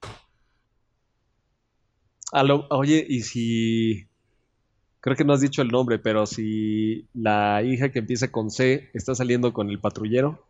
oye, 2.70 3.06
y 3.08 3.22
si... 3.22 4.08
Creo 5.00 5.16
que 5.16 5.24
no 5.24 5.32
has 5.32 5.40
dicho 5.40 5.62
el 5.62 5.70
nombre, 5.70 6.00
pero 6.00 6.26
si 6.26 7.08
la 7.14 7.64
hija 7.64 7.90
que 7.90 8.00
empieza 8.00 8.30
con 8.30 8.50
C 8.50 8.90
está 8.94 9.16
saliendo 9.16 9.54
con 9.54 9.70
el 9.70 9.80
patrullero. 9.80 10.44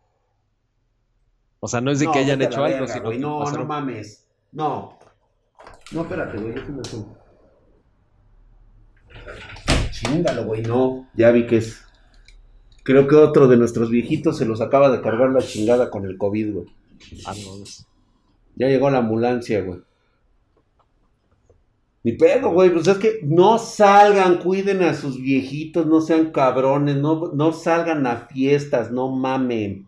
O 1.60 1.68
sea, 1.68 1.80
no 1.80 1.92
es 1.92 2.00
de 2.00 2.10
que 2.10 2.18
hayan 2.18 2.42
hecho 2.42 2.64
algo, 2.64 2.86
sino 2.88 3.12
No, 3.12 3.50
no 3.50 3.64
mames. 3.64 4.26
No. 4.50 4.98
No, 5.92 6.02
espérate, 6.02 6.38
güey, 6.38 6.54
déjame. 6.54 6.82
Chingalo, 9.90 10.44
güey, 10.44 10.62
no. 10.62 11.08
Ya 11.14 11.30
vi 11.30 11.46
que 11.46 11.58
es. 11.58 11.87
Creo 12.88 13.06
que 13.06 13.16
otro 13.16 13.48
de 13.48 13.58
nuestros 13.58 13.90
viejitos 13.90 14.38
se 14.38 14.46
los 14.46 14.62
acaba 14.62 14.88
de 14.88 15.02
cargar 15.02 15.28
la 15.28 15.42
chingada 15.42 15.90
con 15.90 16.06
el 16.06 16.16
COVID, 16.16 16.54
güey. 16.54 16.66
Ah, 17.26 17.34
no. 17.34 17.62
Ya 18.56 18.66
llegó 18.68 18.88
la 18.88 19.00
ambulancia, 19.00 19.60
güey. 19.60 19.80
Ni 22.02 22.12
pedo, 22.12 22.50
güey. 22.50 22.70
Pues 22.70 22.88
es 22.88 22.96
que 22.96 23.20
no 23.24 23.58
salgan, 23.58 24.38
cuiden 24.38 24.82
a 24.82 24.94
sus 24.94 25.20
viejitos, 25.20 25.84
no 25.84 26.00
sean 26.00 26.30
cabrones, 26.30 26.96
no, 26.96 27.30
no 27.34 27.52
salgan 27.52 28.06
a 28.06 28.26
fiestas, 28.26 28.90
no 28.90 29.10
mamen. 29.10 29.86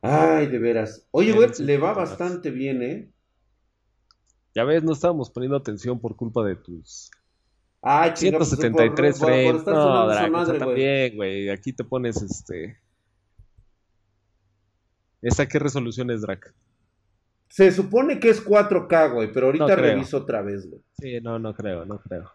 Ay, 0.00 0.46
de 0.46 0.58
veras. 0.58 1.06
Oye, 1.10 1.32
güey, 1.32 1.50
le 1.58 1.76
va 1.76 1.92
bastante 1.92 2.50
bien, 2.50 2.82
¿eh? 2.82 3.10
Ya 4.54 4.64
ves, 4.64 4.82
no 4.82 4.94
estábamos 4.94 5.28
poniendo 5.28 5.58
atención 5.58 6.00
por 6.00 6.16
culpa 6.16 6.42
de 6.42 6.56
tus 6.56 7.10
Ah, 7.82 8.14
173 8.14 9.18
frames. 9.18 9.66
no, 9.66 10.08
Draco, 10.08 10.58
también, 10.58 11.16
güey. 11.16 11.50
Aquí 11.50 11.72
te 11.72 11.84
pones 11.84 12.20
este. 12.20 12.78
¿Esta 15.22 15.46
qué 15.46 15.58
resolución 15.58 16.10
es, 16.10 16.22
Drac? 16.22 16.54
Se 17.48 17.70
supone 17.72 18.18
que 18.18 18.28
es 18.28 18.44
4K, 18.44 19.12
güey, 19.12 19.32
pero 19.32 19.46
ahorita 19.46 19.76
reviso 19.76 20.18
otra 20.18 20.42
vez, 20.42 20.68
güey. 20.68 20.82
Sí, 20.98 21.20
no, 21.20 21.38
no 21.38 21.54
creo, 21.54 21.84
no 21.84 21.98
creo. 22.00 22.30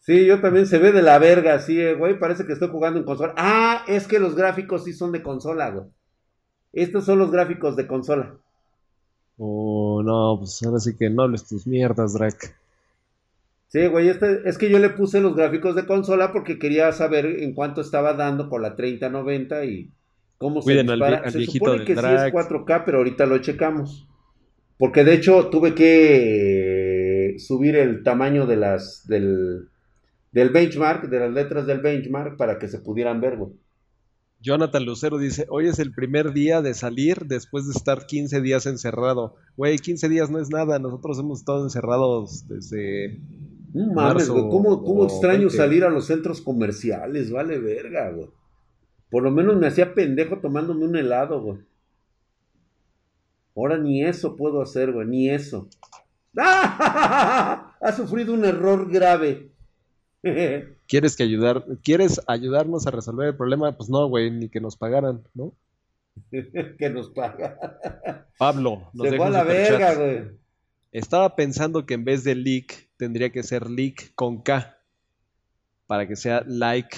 Sí, 0.00 0.26
yo 0.26 0.40
también 0.40 0.66
se 0.66 0.78
ve 0.78 0.92
de 0.92 1.02
la 1.02 1.18
verga, 1.18 1.58
sí, 1.60 1.78
eh, 1.78 1.94
güey. 1.94 2.18
Parece 2.18 2.46
que 2.46 2.54
estoy 2.54 2.68
jugando 2.68 2.98
en 2.98 3.04
consola. 3.04 3.34
Ah, 3.36 3.84
es 3.86 4.08
que 4.08 4.18
los 4.18 4.34
gráficos 4.34 4.84
sí 4.84 4.92
son 4.92 5.12
de 5.12 5.22
consola, 5.22 5.70
güey. 5.70 5.86
Estos 6.72 7.04
son 7.04 7.18
los 7.18 7.30
gráficos 7.30 7.76
de 7.76 7.86
consola. 7.86 8.34
Oh, 9.36 10.02
no, 10.02 10.36
pues 10.38 10.62
ahora 10.62 10.78
sí 10.80 10.96
que 10.96 11.10
no 11.10 11.24
hables 11.24 11.46
tus 11.46 11.66
mierdas, 11.66 12.14
Drac. 12.14 12.56
Sí, 13.70 13.86
güey, 13.86 14.08
este, 14.08 14.48
es 14.48 14.58
que 14.58 14.68
yo 14.68 14.80
le 14.80 14.90
puse 14.90 15.20
los 15.20 15.36
gráficos 15.36 15.76
de 15.76 15.86
consola 15.86 16.32
porque 16.32 16.58
quería 16.58 16.90
saber 16.90 17.24
en 17.24 17.54
cuánto 17.54 17.80
estaba 17.80 18.14
dando 18.14 18.48
con 18.48 18.62
la 18.62 18.74
3090 18.74 19.64
y 19.64 19.92
cómo 20.38 20.60
se 20.60 20.82
dispara. 20.82 21.30
se 21.30 21.44
supone 21.46 21.84
que 21.84 21.94
sí 21.94 22.00
es 22.00 22.32
4K, 22.32 22.82
pero 22.84 22.98
ahorita 22.98 23.26
lo 23.26 23.38
checamos. 23.38 24.08
Porque 24.76 25.04
de 25.04 25.14
hecho 25.14 25.50
tuve 25.50 25.76
que 25.76 27.36
subir 27.38 27.76
el 27.76 28.02
tamaño 28.02 28.44
de 28.44 28.56
las 28.56 29.06
del, 29.06 29.68
del 30.32 30.48
benchmark, 30.50 31.08
de 31.08 31.20
las 31.20 31.32
letras 31.32 31.64
del 31.64 31.80
benchmark 31.80 32.36
para 32.36 32.58
que 32.58 32.66
se 32.66 32.80
pudieran 32.80 33.20
ver, 33.20 33.36
güey. 33.36 33.52
Jonathan 34.40 34.84
Lucero 34.84 35.18
dice, 35.18 35.46
hoy 35.48 35.68
es 35.68 35.78
el 35.78 35.92
primer 35.92 36.32
día 36.32 36.60
de 36.60 36.74
salir 36.74 37.26
después 37.26 37.66
de 37.66 37.72
estar 37.72 38.06
15 38.06 38.40
días 38.40 38.66
encerrado. 38.66 39.36
Güey, 39.56 39.78
15 39.78 40.08
días 40.08 40.28
no 40.28 40.40
es 40.40 40.48
nada, 40.48 40.80
nosotros 40.80 41.20
hemos 41.20 41.40
estado 41.40 41.62
encerrados 41.62 42.48
desde 42.48 43.20
mames, 43.72 44.28
güey. 44.28 44.48
¿Cómo, 44.48 45.04
extraño 45.04 45.50
salir 45.50 45.84
a 45.84 45.90
los 45.90 46.06
centros 46.06 46.40
comerciales? 46.40 47.30
Vale 47.30 47.58
verga, 47.58 48.10
güey. 48.10 48.28
Por 49.10 49.22
lo 49.22 49.30
menos 49.30 49.56
me 49.56 49.66
hacía 49.66 49.94
pendejo 49.94 50.38
tomándome 50.38 50.84
un 50.84 50.96
helado, 50.96 51.40
güey. 51.40 51.58
Ahora 53.56 53.78
ni 53.78 54.04
eso 54.04 54.36
puedo 54.36 54.62
hacer, 54.62 54.92
güey. 54.92 55.06
Ni 55.06 55.30
eso. 55.30 55.68
¡Ah! 56.36 57.66
Ha 57.82 57.92
sufrido 57.92 58.34
un 58.34 58.44
error 58.44 58.92
grave. 58.92 59.52
¿Quieres 60.86 61.16
que 61.16 61.22
ayudar, 61.22 61.64
quieres 61.82 62.20
ayudarnos 62.26 62.86
a 62.86 62.90
resolver 62.90 63.28
el 63.28 63.36
problema? 63.36 63.74
Pues 63.74 63.88
no, 63.88 64.06
güey, 64.06 64.30
ni 64.30 64.50
que 64.50 64.60
nos 64.60 64.76
pagaran, 64.76 65.22
¿no? 65.32 65.54
que 66.30 66.90
nos 66.90 67.08
pagaran. 67.10 67.56
Pablo, 68.38 68.90
nos 68.92 69.08
Se 69.08 69.16
fue 69.16 69.26
a 69.26 69.30
la 69.30 69.44
verga, 69.44 69.94
güey. 69.94 70.39
Estaba 70.92 71.36
pensando 71.36 71.86
que 71.86 71.94
en 71.94 72.04
vez 72.04 72.24
de 72.24 72.34
leak 72.34 72.88
tendría 72.96 73.30
que 73.30 73.42
ser 73.42 73.70
leak 73.70 74.12
con 74.14 74.42
K 74.42 74.76
para 75.86 76.06
que 76.06 76.16
sea 76.16 76.42
like 76.46 76.96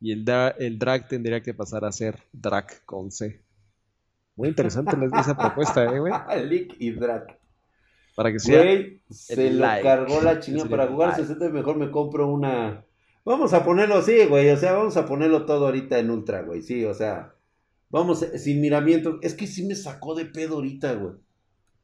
y 0.00 0.12
el, 0.12 0.24
el 0.58 0.78
drag 0.78 1.08
tendría 1.08 1.42
que 1.42 1.54
pasar 1.54 1.84
a 1.84 1.92
ser 1.92 2.18
drag 2.32 2.84
con 2.84 3.10
C. 3.10 3.42
Muy 4.36 4.48
interesante 4.48 4.96
esa 5.18 5.36
propuesta, 5.36 5.84
¿eh, 5.84 5.98
güey? 5.98 6.12
leak 6.48 6.76
y 6.78 6.90
drag. 6.92 7.38
Para 8.14 8.32
que 8.32 8.38
sea. 8.38 8.62
se 9.10 9.50
lo 9.50 9.66
cargó 9.82 10.22
la 10.22 10.38
chingada. 10.40 10.68
Para 10.68 10.86
jugar 10.86 11.16
60 11.16 11.48
mejor 11.50 11.76
me 11.76 11.90
compro 11.90 12.26
una. 12.26 12.84
Vamos 13.24 13.52
a 13.52 13.64
ponerlo, 13.64 14.02
sí, 14.02 14.24
güey. 14.26 14.50
O 14.50 14.56
sea, 14.56 14.72
vamos 14.72 14.96
a 14.96 15.06
ponerlo 15.06 15.44
todo 15.44 15.66
ahorita 15.66 15.98
en 15.98 16.10
ultra, 16.10 16.42
güey. 16.42 16.62
Sí, 16.62 16.84
o 16.84 16.94
sea. 16.94 17.34
Vamos 17.90 18.20
sin 18.36 18.60
miramiento. 18.60 19.18
Es 19.22 19.34
que 19.34 19.46
sí 19.46 19.66
me 19.66 19.74
sacó 19.74 20.14
de 20.14 20.24
pedo 20.24 20.56
ahorita, 20.56 20.94
güey. 20.94 21.14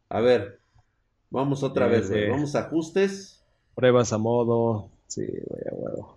A 0.09 0.21
ver. 0.21 0.61
Vamos 1.31 1.63
otra 1.63 1.87
vez, 1.87 2.11
güey. 2.11 2.31
Vamos 2.31 2.55
a 2.55 2.61
ajustes. 2.61 3.45
Pruebas 3.75 4.13
a 4.13 4.19
modo. 4.19 4.91
Sí, 5.09 5.23
güey, 5.25 5.63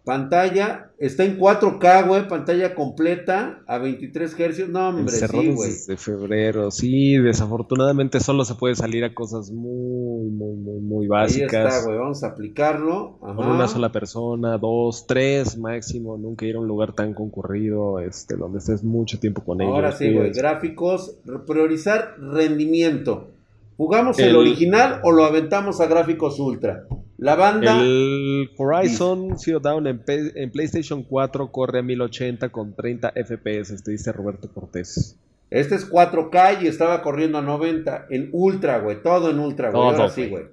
Pantalla, 0.04 0.92
está 0.98 1.24
en 1.24 1.38
4K, 1.38 2.08
güey, 2.08 2.28
pantalla 2.28 2.74
completa 2.74 3.62
a 3.68 3.78
23 3.78 4.34
Hz. 4.34 4.70
No, 4.70 4.90
hombre, 4.90 5.14
sí, 5.14 5.52
güey. 5.54 5.72
De 5.88 5.96
febrero, 5.96 6.72
sí, 6.72 7.18
desafortunadamente 7.18 8.20
solo 8.20 8.46
se 8.46 8.56
puede 8.56 8.74
salir 8.74 9.04
a 9.04 9.14
cosas 9.14 9.52
muy, 9.52 10.30
muy, 10.32 10.56
muy, 10.56 10.80
muy 10.82 11.08
básicas. 11.08 11.54
Ahí 11.54 11.68
está, 11.68 11.86
güey, 11.86 12.00
vamos 12.00 12.24
a 12.24 12.28
aplicarlo. 12.30 13.20
Con 13.20 13.48
una 13.48 13.68
sola 13.68 13.92
persona, 13.92 14.58
dos, 14.58 15.06
tres 15.06 15.56
máximo, 15.56 16.18
nunca 16.18 16.48
ir 16.48 16.56
a 16.56 16.60
un 16.60 16.68
lugar 16.68 16.94
tan 16.94 17.14
concurrido, 17.14 18.00
este, 18.00 18.38
donde 18.38 18.58
estés 18.58 18.84
mucho 18.84 19.20
tiempo 19.20 19.44
con 19.44 19.62
ellos. 19.62 19.76
Ahora 19.76 19.92
sí, 19.92 20.12
güey, 20.12 20.32
gráficos, 20.32 21.20
priorizar 21.46 22.16
rendimiento. 22.18 23.39
¿Jugamos 23.80 24.20
el, 24.20 24.36
original 24.36 25.00
o 25.06 25.14
lo 25.14 25.24
aventamos 25.24 25.80
a 25.80 25.86
gráficos 25.86 26.38
ultra? 26.38 26.84
La 27.18 27.36
banda. 27.36 27.80
El 27.80 28.50
Horizon 28.58 29.40
Zero 29.40 29.62
Dawn 29.62 29.88
en, 29.88 30.52
PlayStation 30.52 31.02
4 31.02 31.50
corre 31.50 31.80
a 31.80 31.82
1080 31.82 32.50
con 32.50 32.74
30 32.76 33.14
FPS, 33.14 33.72
este 33.72 33.92
dice 33.92 34.12
Roberto 34.12 34.50
Cortés. 34.54 35.18
Este 35.50 35.76
es 35.76 35.90
4K 35.90 36.64
y 36.64 36.68
estaba 36.68 37.02
corriendo 37.02 37.38
a 37.38 37.42
90 37.42 38.08
en 38.10 38.28
ultra, 38.34 38.80
güey. 38.80 39.02
Todo 39.02 39.30
en 39.30 39.40
ultra, 39.40 39.72
güey. 39.72 39.82
Ahora 39.82 40.10
sí, 40.10 40.28
güey. 40.28 40.44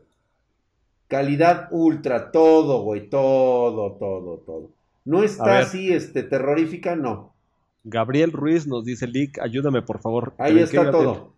Calidad 1.09 1.67
ultra, 1.73 2.31
todo, 2.31 2.83
güey. 2.83 3.11
Todo, 3.11 3.97
todo, 3.99 4.37
todo. 4.47 4.71
No 5.05 5.25
está 5.25 5.59
así, 5.59 5.93
este, 5.93 6.23
terrorífica, 6.23 6.95
no. 6.95 7.35
Gabriel 7.83 8.31
Ruiz 8.31 8.69
nos 8.69 8.85
dice, 8.85 9.09
Lick, 9.09 9.41
ayúdame 9.41 9.83
por 9.83 10.01
favor. 10.01 10.33
Ahí 10.39 10.61
está 10.61 10.93
todo. 10.93 11.35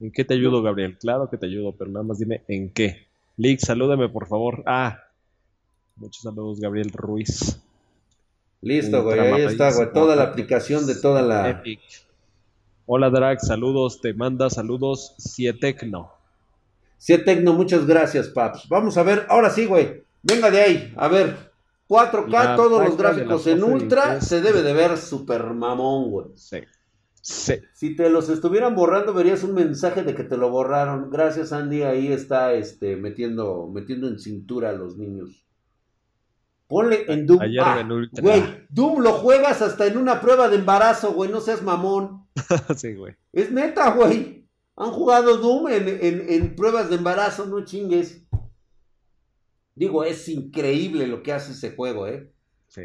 ¿En 0.00 0.12
qué 0.12 0.24
te 0.24 0.34
ayudo, 0.34 0.62
Gabriel? 0.62 0.96
Claro 0.98 1.28
que 1.28 1.36
te 1.36 1.46
ayudo, 1.46 1.72
pero 1.72 1.90
nada 1.90 2.04
más 2.04 2.18
dime 2.18 2.42
en 2.48 2.70
qué. 2.70 3.08
Lick, 3.36 3.60
salúdame, 3.60 4.08
por 4.08 4.26
favor. 4.26 4.62
Ah, 4.66 5.00
muchos 5.96 6.22
saludos, 6.22 6.60
Gabriel 6.60 6.90
Ruiz. 6.92 7.60
Listo, 8.60 9.02
güey, 9.02 9.20
ahí 9.20 9.42
está, 9.42 9.72
güey. 9.72 9.92
Toda 9.92 10.16
la 10.16 10.24
aplicación 10.24 10.86
de 10.86 10.94
toda 10.96 11.22
la. 11.22 11.50
Epic. 11.50 11.80
Hola, 12.86 13.10
Drag, 13.10 13.40
saludos. 13.40 14.00
Te 14.00 14.14
manda 14.14 14.50
saludos 14.50 15.14
Cietecno. 15.18 16.12
Cietecno, 16.98 17.52
muchas 17.52 17.86
gracias, 17.86 18.28
Paps. 18.28 18.68
Vamos 18.68 18.96
a 18.96 19.02
ver, 19.02 19.26
ahora 19.28 19.50
sí, 19.50 19.66
güey. 19.66 20.02
Venga 20.22 20.50
de 20.50 20.60
ahí, 20.60 20.94
a 20.96 21.08
ver. 21.08 21.48
4K, 21.88 22.56
todos 22.56 22.84
los 22.84 22.96
gráficos 22.98 23.46
en 23.46 23.62
ultra, 23.62 24.20
se 24.20 24.42
debe 24.42 24.62
de 24.62 24.74
ver 24.74 24.98
super 24.98 25.44
mamón, 25.54 26.10
güey. 26.10 26.26
Sí. 26.34 26.58
Si 27.20 27.96
te 27.96 28.10
los 28.10 28.28
estuvieran 28.28 28.74
borrando, 28.74 29.12
verías 29.12 29.44
un 29.44 29.54
mensaje 29.54 30.02
de 30.02 30.14
que 30.14 30.24
te 30.24 30.36
lo 30.36 30.50
borraron. 30.50 31.10
Gracias, 31.10 31.52
Andy. 31.52 31.82
Ahí 31.82 32.12
está 32.12 32.54
este, 32.54 32.96
metiendo, 32.96 33.68
metiendo 33.72 34.08
en 34.08 34.18
cintura 34.18 34.70
a 34.70 34.74
los 34.74 34.96
niños. 34.96 35.44
Ponle 36.66 37.04
en 37.08 37.26
Doom. 37.26 37.40
Ah, 37.60 37.86
güey, 38.20 38.42
Doom 38.68 39.00
lo 39.00 39.12
juegas 39.14 39.62
hasta 39.62 39.86
en 39.86 39.96
una 39.96 40.20
prueba 40.20 40.48
de 40.48 40.56
embarazo, 40.56 41.12
güey. 41.12 41.30
No 41.30 41.40
seas 41.40 41.62
mamón. 41.62 42.26
sí, 42.76 42.94
güey. 42.94 43.14
Es 43.32 43.50
neta, 43.50 43.92
güey. 43.92 44.46
Han 44.76 44.90
jugado 44.90 45.38
Doom 45.38 45.68
en, 45.68 45.88
en 46.28 46.54
pruebas 46.54 46.88
de 46.88 46.96
embarazo, 46.96 47.46
no 47.46 47.64
chingues. 47.64 48.22
Digo, 49.74 50.04
es 50.04 50.28
increíble 50.28 51.06
lo 51.06 51.22
que 51.22 51.32
hace 51.32 51.52
ese 51.52 51.74
juego, 51.74 52.06
¿eh? 52.06 52.32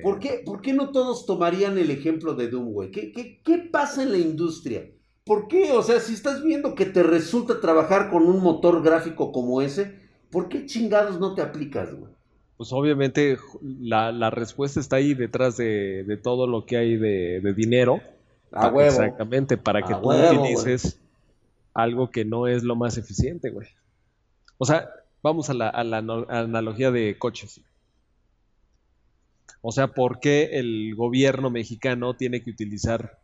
¿Por, 0.01 0.19
qué, 0.19 0.41
¿Por, 0.45 0.61
qué, 0.61 0.73
no 0.73 0.91
todos 0.91 1.25
tomarían 1.25 1.77
el 1.77 1.91
ejemplo 1.91 2.35
de 2.35 2.47
Doom, 2.47 2.71
güey? 2.71 2.91
¿Qué, 2.91 3.11
¿Qué, 3.43 3.57
pasa 3.71 4.03
en 4.03 4.11
la 4.11 4.17
industria? 4.17 4.89
¿Por 5.25 5.47
qué? 5.47 5.71
O 5.73 5.83
sea, 5.83 5.99
si 5.99 6.13
estás 6.13 6.41
viendo 6.41 6.73
que 6.73 6.85
te 6.85 7.03
resulta 7.03 7.59
trabajar 7.59 8.09
con 8.09 8.23
un 8.23 8.41
motor 8.41 8.81
gráfico 8.81 9.31
como 9.31 9.61
ese, 9.61 9.99
¿por 10.31 10.47
qué 10.47 10.65
chingados 10.65 11.19
no 11.19 11.35
te 11.35 11.41
aplicas, 11.41 11.93
güey? 11.93 12.11
Pues 12.55 12.71
obviamente 12.71 13.37
la, 13.61 14.29
respuesta 14.29 14.79
está 14.79 14.97
ahí 14.97 15.13
detrás 15.13 15.57
de, 15.57 16.19
todo 16.23 16.47
lo 16.47 16.65
que 16.65 16.77
hay 16.77 16.95
de, 16.95 17.53
dinero. 17.55 18.01
A 18.51 18.67
huevo. 18.67 18.89
Exactamente, 18.89 19.57
para 19.57 19.81
que 19.81 19.95
tú 19.95 20.11
utilices 20.11 20.99
algo 21.73 22.09
que 22.09 22.23
no 22.23 22.47
es 22.47 22.63
lo 22.63 22.75
más 22.75 22.97
eficiente, 22.97 23.49
güey. 23.49 23.67
O 24.57 24.65
sea, 24.65 24.89
vamos 25.21 25.49
a 25.49 25.53
la, 25.53 25.67
a 25.67 25.83
la 25.83 25.97
analogía 25.97 26.91
de 26.91 27.17
coches. 27.17 27.61
O 29.65 29.71
sea, 29.71 29.87
¿por 29.87 30.19
qué 30.19 30.59
el 30.59 30.93
gobierno 30.93 31.49
mexicano 31.49 32.15
tiene 32.17 32.43
que 32.43 32.51
utilizar, 32.51 33.17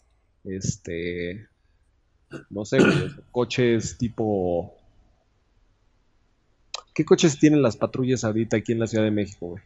este, 0.45 1.49
no 2.49 2.63
sé, 2.63 2.77
coches 3.31 3.97
tipo... 3.97 4.73
¿Qué 6.95 7.03
coches 7.03 7.37
tienen 7.39 7.61
las 7.61 7.75
patrullas 7.75 8.23
ahorita 8.23 8.55
aquí 8.55 8.71
en 8.71 8.79
la 8.79 8.87
Ciudad 8.87 9.03
de 9.03 9.11
México, 9.11 9.47
güey? 9.47 9.63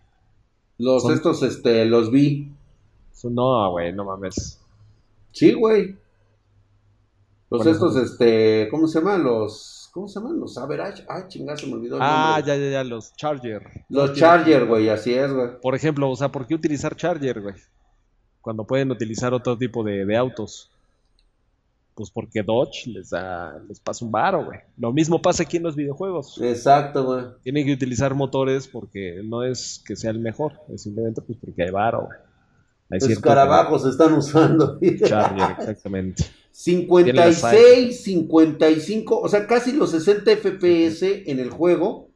Los 0.80 1.08
estos, 1.12 1.44
este, 1.44 1.86
los 1.86 2.12
vi. 2.12 2.52
No, 3.24 3.72
güey, 3.72 3.94
no 3.94 4.06
mames. 4.06 4.60
Sí, 5.32 5.54
güey. 5.54 5.96
Los 7.52 7.68
estos, 7.68 7.96
este, 7.98 8.68
¿cómo 8.72 8.88
se 8.88 8.98
llaman? 8.98 9.24
Los 9.24 9.83
¿Cómo 9.94 10.08
se 10.08 10.20
llaman? 10.20 10.40
Los 10.40 10.58
Average. 10.58 11.06
Ay, 11.08 11.22
chingada, 11.28 11.56
se 11.56 11.68
me 11.68 11.74
olvidó. 11.74 12.00
ah, 12.02 12.42
ya, 12.44 12.56
ya, 12.56 12.70
ya, 12.72 12.84
los 12.84 13.16
Charger. 13.16 13.86
Los 13.90 14.16
Charger, 14.16 14.66
güey, 14.66 14.90
así 14.90 15.14
es, 15.14 15.32
güey. 15.32 15.50
Por 15.62 15.76
ejemplo, 15.76 16.10
o 16.10 16.16
sea, 16.16 16.32
¿por 16.32 16.48
qué 16.48 16.56
utilizar 16.56 16.96
Charger, 16.96 17.40
güey? 17.40 17.54
Cuando 18.42 18.66
pueden 18.66 18.90
utilizar 18.90 19.36
otro 19.36 19.56
tipo 19.56 19.84
de, 19.84 20.18
autos. 20.18 20.72
Pues 21.94 22.10
porque 22.10 22.42
Dodge 22.42 22.88
les 22.88 23.12
da, 23.12 23.60
les 23.68 23.80
pasa 23.80 24.04
un 24.04 24.12
varo, 24.12 24.46
güey. 24.46 24.62
Lo 24.78 24.92
mismo 24.92 25.22
pasa 25.22 25.44
aquí 25.44 25.58
en 25.58 25.64
los 25.64 25.76
videojuegos. 25.76 26.42
Exacto, 26.42 27.06
güey. 27.06 27.26
Tienen 27.44 27.68
que 27.68 27.74
utilizar 27.74 28.16
motores 28.16 28.68
porque 28.68 29.22
no 29.24 29.44
es 29.44 29.84
que 29.86 29.96
sea 29.96 30.10
el 30.10 30.18
mejor, 30.18 30.54
es 30.70 30.82
simplemente 30.82 31.22
pues 31.22 31.38
porque 31.38 31.66
hay 31.66 31.70
varo, 31.70 32.08
güey. 32.08 32.18
Los 32.90 33.12
escarabajos 33.12 33.84
se 33.84 33.90
están 33.90 34.14
usando. 34.14 34.80
Charger, 35.06 35.52
exactamente. 35.60 36.24
56, 36.54 38.04
55, 38.04 39.20
o 39.20 39.28
sea, 39.28 39.46
casi 39.48 39.72
los 39.72 39.90
60 39.90 40.38
FPS 40.38 41.24
en 41.26 41.40
el 41.40 41.50
juego, 41.50 42.12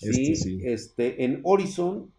Este, 0.00 0.34
sí. 0.34 0.58
Este, 0.64 1.24
en 1.24 1.38
Horizon 1.44 2.12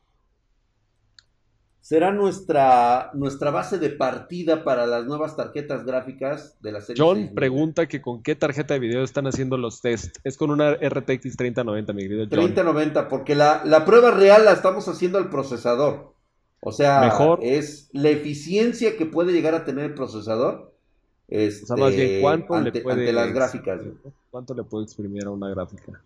será 1.83 2.13
nuestra, 2.13 3.11
nuestra 3.13 3.51
base 3.51 3.77
de 3.77 3.89
partida 3.89 4.63
para 4.63 4.87
las 4.87 5.05
nuevas 5.05 5.35
tarjetas 5.35 5.85
gráficas 5.85 6.55
de 6.61 6.71
la 6.71 6.79
serie. 6.79 7.03
John 7.03 7.31
pregunta 7.35 7.87
que 7.87 8.01
con 8.01 8.23
qué 8.23 8.35
tarjeta 8.35 8.73
de 8.73 8.79
video 8.79 9.03
están 9.03 9.27
haciendo 9.27 9.57
los 9.57 9.81
test. 9.81 10.15
Es 10.23 10.37
con 10.37 10.49
una 10.49 10.75
RTX 10.75 11.35
3090, 11.35 11.91
mi 11.91 12.03
querido 12.03 12.21
John. 12.21 12.29
3090, 12.29 13.09
porque 13.09 13.35
la, 13.35 13.63
la 13.65 13.83
prueba 13.83 14.11
real 14.11 14.45
la 14.45 14.53
estamos 14.53 14.87
haciendo 14.87 15.17
al 15.17 15.29
procesador. 15.29 16.13
O 16.61 16.71
sea, 16.71 17.01
Mejor. 17.01 17.39
es 17.41 17.89
la 17.91 18.07
eficiencia 18.07 18.95
que 18.95 19.05
puede 19.05 19.33
llegar 19.33 19.53
a 19.53 19.65
tener 19.65 19.83
el 19.83 19.93
procesador. 19.93 20.73
Este, 21.27 21.65
o 21.65 21.67
sea, 21.67 21.75
más 21.75 21.93
bien, 21.93 22.21
¿cuánto 22.21 22.61
le 22.61 22.71
puede, 22.81 23.11
las 23.11 23.33
gráficas? 23.33 23.81
¿Cuánto 24.31 24.53
le 24.53 24.63
puede 24.63 24.85
exprimir 24.85 25.25
a 25.25 25.31
una 25.31 25.49
gráfica? 25.49 26.01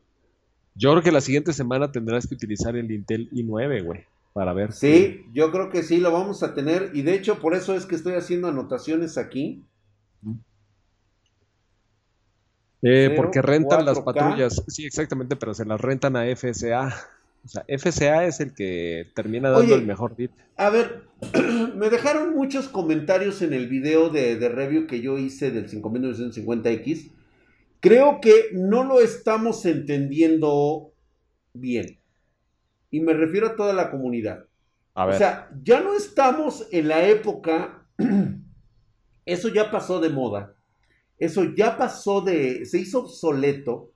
Yo 0.73 0.89
creo 0.93 1.03
que 1.03 1.11
la 1.11 1.21
siguiente 1.21 1.53
semana 1.53 1.91
tendrás 1.91 2.25
que 2.25 2.33
utilizar 2.33 2.75
el 2.75 2.89
Intel 2.89 3.29
i9, 3.29 3.83
güey 3.83 4.05
para 4.37 4.53
ver. 4.53 4.71
Sí, 4.71 5.25
yo 5.33 5.51
creo 5.51 5.71
que 5.71 5.81
sí 5.81 5.97
lo 5.97 6.11
vamos 6.11 6.43
a 6.43 6.53
tener 6.53 6.91
y 6.93 7.01
de 7.01 7.15
hecho 7.15 7.39
por 7.39 7.55
eso 7.55 7.73
es 7.73 7.87
que 7.87 7.95
estoy 7.95 8.13
haciendo 8.13 8.47
anotaciones 8.47 9.17
aquí. 9.17 9.65
Eh, 12.83 13.13
porque 13.15 13.41
rentan 13.41 13.83
las 13.83 13.99
patrullas, 13.99 14.63
sí, 14.67 14.85
exactamente, 14.85 15.35
pero 15.37 15.55
se 15.55 15.65
las 15.65 15.81
rentan 15.81 16.15
a 16.17 16.25
FSA. 16.35 16.95
O 17.43 17.47
sea, 17.47 17.65
FSA 17.67 18.25
es 18.25 18.39
el 18.39 18.53
que 18.53 19.07
termina 19.15 19.49
dando 19.49 19.73
el 19.73 19.87
mejor 19.87 20.15
bit. 20.15 20.29
A 20.55 20.69
ver, 20.69 21.05
me 21.75 21.89
dejaron 21.89 22.35
muchos 22.35 22.67
comentarios 22.67 23.41
en 23.41 23.53
el 23.53 23.67
video 23.67 24.09
de, 24.09 24.35
de 24.35 24.49
review 24.49 24.85
que 24.85 25.01
yo 25.01 25.17
hice 25.17 25.49
del 25.49 25.67
5950X. 25.67 27.09
Creo 27.79 28.21
que 28.21 28.49
no 28.53 28.83
lo 28.83 28.99
estamos 28.99 29.65
entendiendo 29.65 30.91
bien. 31.53 31.97
Y 32.89 33.01
me 33.01 33.13
refiero 33.13 33.47
a 33.47 33.55
toda 33.55 33.73
la 33.73 33.91
comunidad. 33.91 34.45
O 34.93 35.13
sea, 35.13 35.49
ya 35.63 35.81
no 35.81 35.93
estamos 35.93 36.67
en 36.71 36.87
la 36.87 37.07
época, 37.07 37.87
eso 39.25 39.49
ya 39.49 39.69
pasó 39.69 39.99
de 39.99 40.09
moda, 40.09 40.55
eso 41.19 41.43
ya 41.55 41.77
pasó 41.77 42.21
de, 42.21 42.65
se 42.65 42.79
hizo 42.79 43.01
obsoleto 43.01 43.93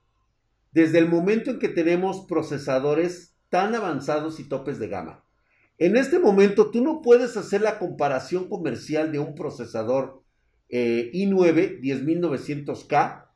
desde 0.70 0.98
el 0.98 1.08
momento 1.08 1.50
en 1.50 1.58
que 1.58 1.68
tenemos 1.68 2.26
procesadores 2.28 3.34
tan 3.48 3.74
avanzados 3.74 4.38
y 4.38 4.48
topes 4.48 4.78
de 4.78 4.88
gama. 4.88 5.24
En 5.76 5.96
este 5.96 6.20
momento 6.20 6.70
tú 6.70 6.82
no 6.84 7.02
puedes 7.02 7.36
hacer 7.36 7.62
la 7.62 7.80
comparación 7.80 8.48
comercial 8.48 9.10
de 9.10 9.18
un 9.18 9.34
procesador 9.34 10.22
eh, 10.68 11.10
i9 11.12 11.80
10900K 11.80 13.26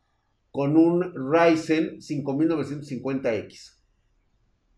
con 0.52 0.76
un 0.76 1.12
Ryzen 1.14 1.98
5950X. 1.98 3.75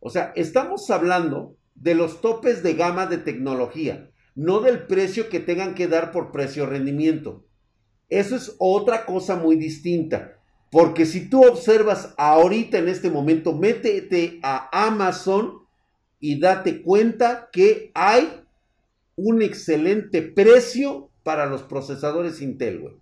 O 0.01 0.11
sea, 0.11 0.33
estamos 0.37 0.91
hablando 0.91 1.57
de 1.75 1.95
los 1.95 2.21
topes 2.21 2.63
de 2.63 2.75
gama 2.75 3.07
de 3.07 3.19
tecnología, 3.19 4.11
no 4.35 4.61
del 4.61 4.87
precio 4.87 5.29
que 5.29 5.41
tengan 5.41 5.75
que 5.75 5.89
dar 5.89 6.13
por 6.13 6.33
precio-rendimiento. 6.33 7.45
Eso 8.09 8.37
es 8.37 8.55
otra 8.59 9.05
cosa 9.05 9.37
muy 9.37 9.57
distinta. 9.57 10.39
Porque 10.71 11.07
si 11.07 11.29
tú 11.29 11.45
observas 11.45 12.15
ahorita 12.19 12.79
en 12.79 12.89
este 12.89 13.11
momento, 13.11 13.55
métete 13.55 14.39
a 14.43 14.87
Amazon 14.87 15.63
y 16.21 16.39
date 16.39 16.83
cuenta 16.83 17.49
que 17.53 17.91
hay 17.95 18.45
un 19.17 19.43
excelente 19.43 20.23
precio 20.23 21.11
para 21.23 21.47
los 21.47 21.63
procesadores 21.63 22.41
Intel, 22.41 22.81
güey. 22.81 22.95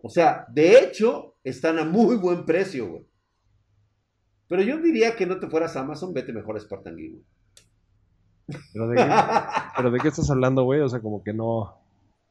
O 0.00 0.08
sea, 0.08 0.46
de 0.48 0.78
hecho, 0.78 1.36
están 1.44 1.78
a 1.78 1.84
muy 1.84 2.16
buen 2.16 2.44
precio, 2.44 2.88
güey. 2.88 3.07
Pero 4.48 4.62
yo 4.62 4.78
diría 4.78 5.14
que 5.14 5.26
no 5.26 5.38
te 5.38 5.48
fueras 5.48 5.76
a 5.76 5.80
Amazon, 5.80 6.14
vete 6.14 6.32
mejor 6.32 6.56
a 6.56 6.60
Spartan 6.60 6.96
Geek, 6.96 7.22
¿Pero 8.72 8.88
de, 8.88 8.96
qué, 8.96 9.04
¿Pero 9.76 9.90
de 9.90 10.00
qué 10.00 10.08
estás 10.08 10.30
hablando, 10.30 10.64
güey? 10.64 10.80
O 10.80 10.88
sea, 10.88 11.00
como 11.00 11.22
que 11.22 11.34
no... 11.34 11.76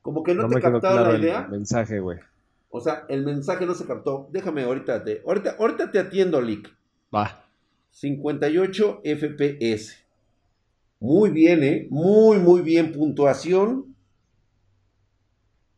Como 0.02 0.24
que 0.24 0.34
no, 0.34 0.48
te 0.48 0.60
captado 0.60 1.12
la 1.12 1.18
idea. 1.18 1.42
El 1.42 1.52
mensaje, 1.52 2.00
güey. 2.00 2.18
O 2.70 2.80
sea, 2.80 3.06
el 3.10 3.26
mensaje 3.26 3.66
no 3.66 3.74
se 3.74 3.86
captó. 3.86 4.30
Déjame 4.32 4.64
ahorita 4.64 5.04
te, 5.04 5.22
ahorita, 5.26 5.58
ahorita 5.60 5.92
te 5.92 6.00
atiendo, 6.00 6.42
Lick. 6.42 6.74
Va. 7.14 7.44
58 7.92 9.02
FPS. 9.04 9.98
Muy 11.00 11.30
bien, 11.30 11.64
¿eh? 11.64 11.88
Muy, 11.90 12.38
muy 12.40 12.62
bien. 12.62 12.94
Puntuación. 12.94 13.87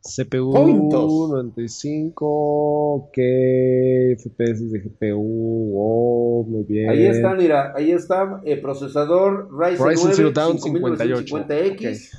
CPU 0.01 0.53
95, 0.53 3.09
¿qué 3.11 4.15
FPS 4.17 4.71
de 4.71 4.79
GPU? 4.79 5.73
Oh, 5.75 6.45
muy 6.47 6.63
bien. 6.63 6.89
Ahí 6.89 7.05
está, 7.05 7.33
mira, 7.33 7.73
ahí 7.75 7.91
está 7.91 8.39
el 8.45 8.61
procesador 8.61 9.49
Ryzen, 9.51 9.87
Ryzen 9.87 10.11
9 10.15 10.31
Down 10.31 10.57
58x 10.57 12.17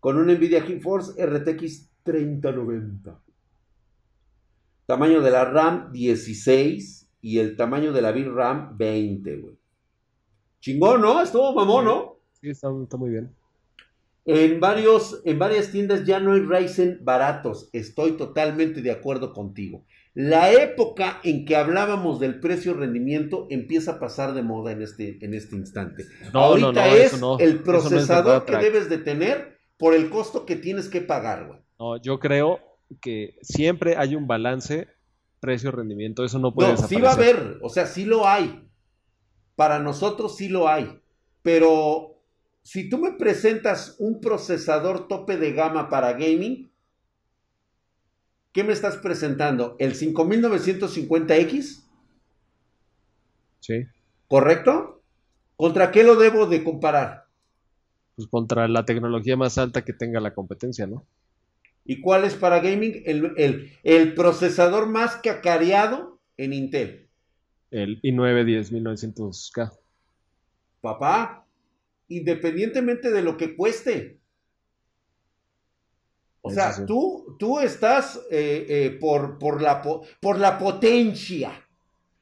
con 0.00 0.16
un 0.16 0.28
Nvidia 0.28 0.62
GeForce 0.62 1.24
RTX 1.24 1.88
3090. 2.04 3.20
Tamaño 4.86 5.20
de 5.20 5.30
la 5.30 5.44
RAM 5.44 5.92
16 5.92 7.08
y 7.20 7.38
el 7.38 7.56
tamaño 7.56 7.92
de 7.92 8.02
la 8.02 8.12
VRAM 8.12 8.78
20, 8.78 9.36
güey. 9.36 9.56
Chingón, 10.60 11.00
¿no? 11.00 11.20
Estuvo 11.20 11.52
mamón, 11.54 11.84
¿no? 11.84 12.18
Sí, 12.40 12.50
está, 12.50 12.70
muy 12.70 13.10
bien. 13.10 13.34
En, 14.28 14.60
varios, 14.60 15.22
en 15.24 15.38
varias 15.38 15.72
tiendas 15.72 16.04
ya 16.04 16.20
no 16.20 16.34
hay 16.34 16.40
Ryzen 16.40 16.98
baratos. 17.02 17.70
Estoy 17.72 18.12
totalmente 18.12 18.82
de 18.82 18.90
acuerdo 18.90 19.32
contigo. 19.32 19.86
La 20.12 20.52
época 20.52 21.18
en 21.24 21.46
que 21.46 21.56
hablábamos 21.56 22.20
del 22.20 22.38
precio-rendimiento 22.38 23.46
empieza 23.48 23.92
a 23.92 23.98
pasar 23.98 24.34
de 24.34 24.42
moda 24.42 24.72
en 24.72 24.82
este, 24.82 25.16
en 25.24 25.32
este 25.32 25.56
instante. 25.56 26.04
Ahorita 26.34 26.88
es 26.88 27.18
el 27.38 27.62
procesador 27.62 28.44
que 28.44 28.58
debes 28.58 28.90
de 28.90 28.98
tener 28.98 29.56
por 29.78 29.94
el 29.94 30.10
costo 30.10 30.44
que 30.44 30.56
tienes 30.56 30.90
que 30.90 31.00
pagar, 31.00 31.46
güey. 31.46 31.60
No, 31.78 31.96
yo 31.96 32.18
creo 32.18 32.60
que 33.00 33.38
siempre 33.40 33.96
hay 33.96 34.14
un 34.14 34.26
balance 34.26 34.88
precio-rendimiento, 35.40 36.22
eso 36.22 36.38
no 36.38 36.52
puede 36.52 36.72
no, 36.72 36.76
Sí 36.76 36.96
va 36.96 37.12
a 37.12 37.14
haber, 37.14 37.60
o 37.62 37.70
sea, 37.70 37.86
sí 37.86 38.04
lo 38.04 38.28
hay. 38.28 38.68
Para 39.56 39.78
nosotros 39.78 40.36
sí 40.36 40.50
lo 40.50 40.68
hay. 40.68 41.00
Pero 41.40 42.17
si 42.68 42.90
tú 42.90 42.98
me 42.98 43.12
presentas 43.12 43.96
un 43.98 44.20
procesador 44.20 45.08
tope 45.08 45.38
de 45.38 45.54
gama 45.54 45.88
para 45.88 46.12
gaming, 46.12 46.70
¿qué 48.52 48.62
me 48.62 48.74
estás 48.74 48.98
presentando? 48.98 49.74
¿El 49.78 49.94
5950X? 49.94 51.82
Sí. 53.60 53.86
¿Correcto? 54.26 55.00
¿Contra 55.56 55.90
qué 55.90 56.04
lo 56.04 56.16
debo 56.16 56.44
de 56.44 56.62
comparar? 56.62 57.24
pues 58.16 58.28
contra 58.28 58.68
la 58.68 58.84
tecnología 58.84 59.38
más 59.38 59.56
alta 59.56 59.82
que 59.82 59.94
tenga 59.94 60.20
la 60.20 60.34
competencia, 60.34 60.86
¿no? 60.86 61.06
¿Y 61.86 62.02
cuál 62.02 62.24
es 62.24 62.34
para 62.34 62.60
gaming? 62.60 63.02
El, 63.06 63.72
el, 63.82 64.14
procesador 64.14 64.90
más 64.90 65.16
cacareado 65.16 66.18
en 66.36 66.52
Intel. 66.52 67.08
El 67.70 67.98
i9 68.02 68.44
10900K. 68.44 69.72
Papá, 70.82 71.46
independientemente 72.08 73.10
de 73.10 73.22
lo 73.22 73.36
que 73.36 73.56
cueste. 73.56 74.18
O 76.40 76.50
sea, 76.50 76.86
tú, 76.86 77.36
tú 77.38 77.58
estás 77.58 78.16
eh, 78.30 78.66
eh, 78.68 78.98
por, 78.98 79.38
por, 79.38 79.60
la, 79.60 79.82
por 79.82 80.38
la 80.38 80.58
potencia, 80.58 81.52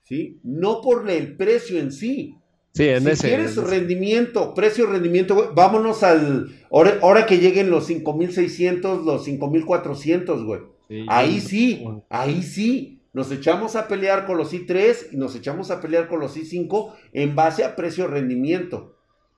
¿sí? 0.03 0.41
No 0.43 0.81
por 0.81 1.09
el 1.09 1.37
precio 1.37 1.79
en 1.79 1.93
sí. 1.93 2.37
Sí, 2.73 2.89
en 2.89 3.17
si 3.17 3.27
quieres 3.27 3.57
rendimiento, 3.57 4.53
precio, 4.53 4.87
rendimiento, 4.87 5.53
vámonos 5.55 6.03
al. 6.03 6.51
Ahora, 6.71 7.25
que 7.25 7.39
lleguen 7.39 7.71
los 7.71 7.87
5600, 7.87 9.05
los 9.05 9.25
5400, 9.25 10.45
güey. 10.45 10.61
ahí 11.09 11.41
sí, 11.41 11.87
ahí 12.11 12.43
sí. 12.43 13.01
Nos 13.15 13.33
echamos 13.33 13.77
a 13.77 13.89
pelear 13.89 14.27
con 14.27 14.37
los 14.37 14.53
i3 14.53 15.13
y 15.13 15.17
nos 15.17 15.35
echamos 15.35 15.71
a 15.71 15.81
pelear 15.81 16.07
con 16.07 16.21
los 16.21 16.37
i5 16.37 16.93
en 17.15 17.35
base 17.35 17.65
a 17.65 17.75
precio-rendimiento. 17.75 18.96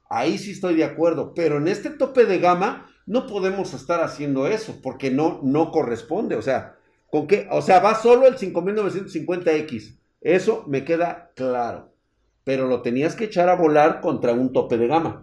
Ahí 0.09 0.39
sí 0.39 0.53
estoy 0.53 0.75
de 0.75 0.85
acuerdo. 0.85 1.35
Pero 1.35 1.59
en 1.59 1.69
este 1.69 1.91
tope 1.91 2.25
de 2.25 2.39
gama 2.39 2.87
no 3.07 3.27
podemos 3.27 3.75
estar 3.75 4.01
haciendo 4.03 4.47
eso 4.47 4.81
porque 4.83 5.11
no, 5.11 5.41
no 5.43 5.71
corresponde. 5.71 6.37
O 6.37 6.43
sea, 6.43 6.77
¿con 7.11 7.27
qué? 7.27 7.47
O 7.51 7.63
sea, 7.63 7.81
va 7.81 7.95
solo 7.95 8.27
el 8.27 8.37
5950X. 8.37 9.99
Eso 10.21 10.65
me 10.67 10.85
queda 10.85 11.31
claro 11.35 11.93
pero 12.49 12.67
lo 12.67 12.81
tenías 12.81 13.15
que 13.15 13.25
echar 13.25 13.51
a 13.51 13.57
volar 13.57 14.01
contra 14.01 14.33
un 14.33 14.55
tope 14.55 14.79
de 14.79 14.87
gama. 14.87 15.23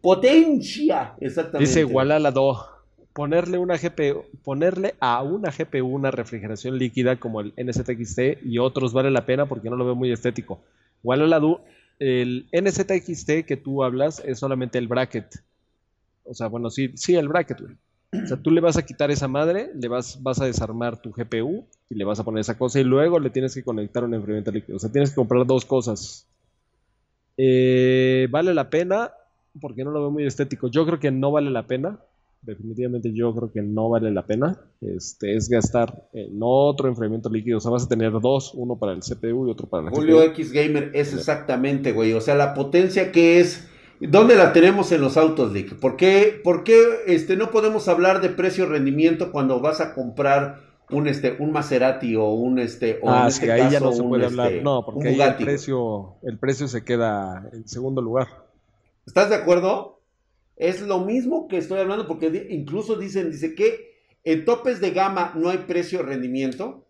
Potencia, 0.00 1.14
exactamente. 1.20 1.70
Dice 1.70 1.86
la 1.86 2.32
2. 2.32 2.66
Ponerle 3.12 3.58
una 3.58 3.76
GPU, 3.76 4.24
ponerle 4.42 4.96
a 4.98 5.22
una 5.22 5.52
GPU 5.52 5.86
una 5.86 6.10
refrigeración 6.10 6.76
líquida 6.76 7.14
como 7.14 7.42
el 7.42 7.54
NZXT 7.56 8.44
y 8.44 8.58
otros 8.58 8.92
vale 8.92 9.12
la 9.12 9.24
pena 9.24 9.46
porque 9.46 9.70
no 9.70 9.76
lo 9.76 9.84
veo 9.84 9.94
muy 9.94 10.10
estético. 10.10 10.62
la 11.04 11.38
2, 11.38 11.60
el 11.98 12.48
NZXT 12.52 13.46
que 13.46 13.56
tú 13.56 13.84
hablas 13.84 14.22
es 14.24 14.38
solamente 14.38 14.78
el 14.78 14.88
bracket. 14.88 15.42
O 16.24 16.34
sea, 16.34 16.48
bueno, 16.48 16.70
sí, 16.70 16.90
sí, 16.94 17.14
el 17.16 17.28
bracket, 17.28 17.60
O 17.62 18.26
sea, 18.26 18.36
tú 18.36 18.50
le 18.50 18.60
vas 18.60 18.76
a 18.76 18.84
quitar 18.84 19.10
esa 19.10 19.28
madre, 19.28 19.70
le 19.74 19.88
vas, 19.88 20.22
vas 20.22 20.40
a 20.40 20.46
desarmar 20.46 21.00
tu 21.00 21.10
GPU 21.12 21.66
y 21.90 21.94
le 21.94 22.04
vas 22.04 22.18
a 22.20 22.24
poner 22.24 22.40
esa 22.40 22.56
cosa 22.56 22.80
y 22.80 22.84
luego 22.84 23.18
le 23.18 23.30
tienes 23.30 23.54
que 23.54 23.62
conectar 23.64 24.04
un 24.04 24.14
enfriamiento 24.14 24.50
líquido. 24.50 24.76
O 24.76 24.80
sea, 24.80 24.90
tienes 24.90 25.10
que 25.10 25.16
comprar 25.16 25.46
dos 25.46 25.64
cosas. 25.64 26.26
Eh, 27.36 28.28
¿Vale 28.30 28.54
la 28.54 28.70
pena? 28.70 29.12
Porque 29.60 29.84
no 29.84 29.90
lo 29.90 30.00
veo 30.00 30.10
muy 30.10 30.26
estético. 30.26 30.68
Yo 30.68 30.86
creo 30.86 31.00
que 31.00 31.10
no 31.10 31.30
vale 31.32 31.50
la 31.50 31.66
pena. 31.66 31.98
Definitivamente 32.44 33.12
yo 33.12 33.34
creo 33.34 33.50
que 33.50 33.62
no 33.62 33.88
vale 33.88 34.10
la 34.10 34.26
pena. 34.26 34.58
Este, 34.80 35.36
es 35.36 35.48
gastar 35.48 36.08
en 36.12 36.38
otro 36.40 36.88
enfriamiento 36.88 37.30
líquido. 37.30 37.58
O 37.58 37.60
sea, 37.60 37.70
vas 37.70 37.84
a 37.84 37.88
tener 37.88 38.12
dos, 38.20 38.52
uno 38.54 38.78
para 38.78 38.92
el 38.92 39.00
CPU 39.00 39.48
y 39.48 39.50
otro 39.50 39.68
para 39.68 39.84
la 39.84 39.90
Julio 39.90 40.22
X 40.22 40.52
Gamer 40.52 40.90
es 40.94 41.14
exactamente, 41.14 41.92
güey. 41.92 42.12
O 42.12 42.20
sea, 42.20 42.34
la 42.34 42.54
potencia 42.54 43.12
que 43.12 43.40
es... 43.40 43.68
¿Dónde 44.00 44.36
la 44.36 44.52
tenemos 44.52 44.92
en 44.92 45.00
los 45.00 45.16
autos, 45.16 45.52
Lick? 45.52 45.78
¿Por 45.78 45.96
qué, 45.96 46.38
por 46.42 46.64
qué 46.64 46.82
este, 47.06 47.36
no 47.36 47.50
podemos 47.50 47.88
hablar 47.88 48.20
de 48.20 48.28
precio-rendimiento 48.28 49.32
cuando 49.32 49.60
vas 49.60 49.80
a 49.80 49.94
comprar 49.94 50.60
un 50.90 51.06
este 51.06 51.36
un 51.38 51.50
Maserati 51.50 52.14
o 52.16 52.30
un 52.30 52.58
este 52.58 52.98
o 53.02 53.08
ah, 53.08 53.28
este 53.28 53.50
ahí 53.50 53.70
ya 53.70 53.80
no 53.80 53.92
se 53.92 54.02
puede 54.02 54.26
hablar 54.26 54.52
este, 54.52 54.62
no 54.62 54.84
porque 54.84 55.08
ahí 55.08 55.20
el 55.20 55.36
precio 55.36 56.16
el 56.22 56.38
precio 56.38 56.68
se 56.68 56.84
queda 56.84 57.48
en 57.54 57.66
segundo 57.66 58.02
lugar 58.02 58.28
¿estás 59.06 59.30
de 59.30 59.36
acuerdo? 59.36 59.93
Es 60.56 60.80
lo 60.82 61.00
mismo 61.00 61.48
que 61.48 61.58
estoy 61.58 61.80
hablando 61.80 62.06
porque 62.06 62.48
incluso 62.50 62.96
dicen 62.96 63.30
dice 63.30 63.54
que 63.54 63.94
en 64.24 64.44
topes 64.44 64.80
de 64.80 64.90
gama 64.90 65.32
no 65.36 65.50
hay 65.50 65.58
precio 65.58 66.02
rendimiento. 66.02 66.86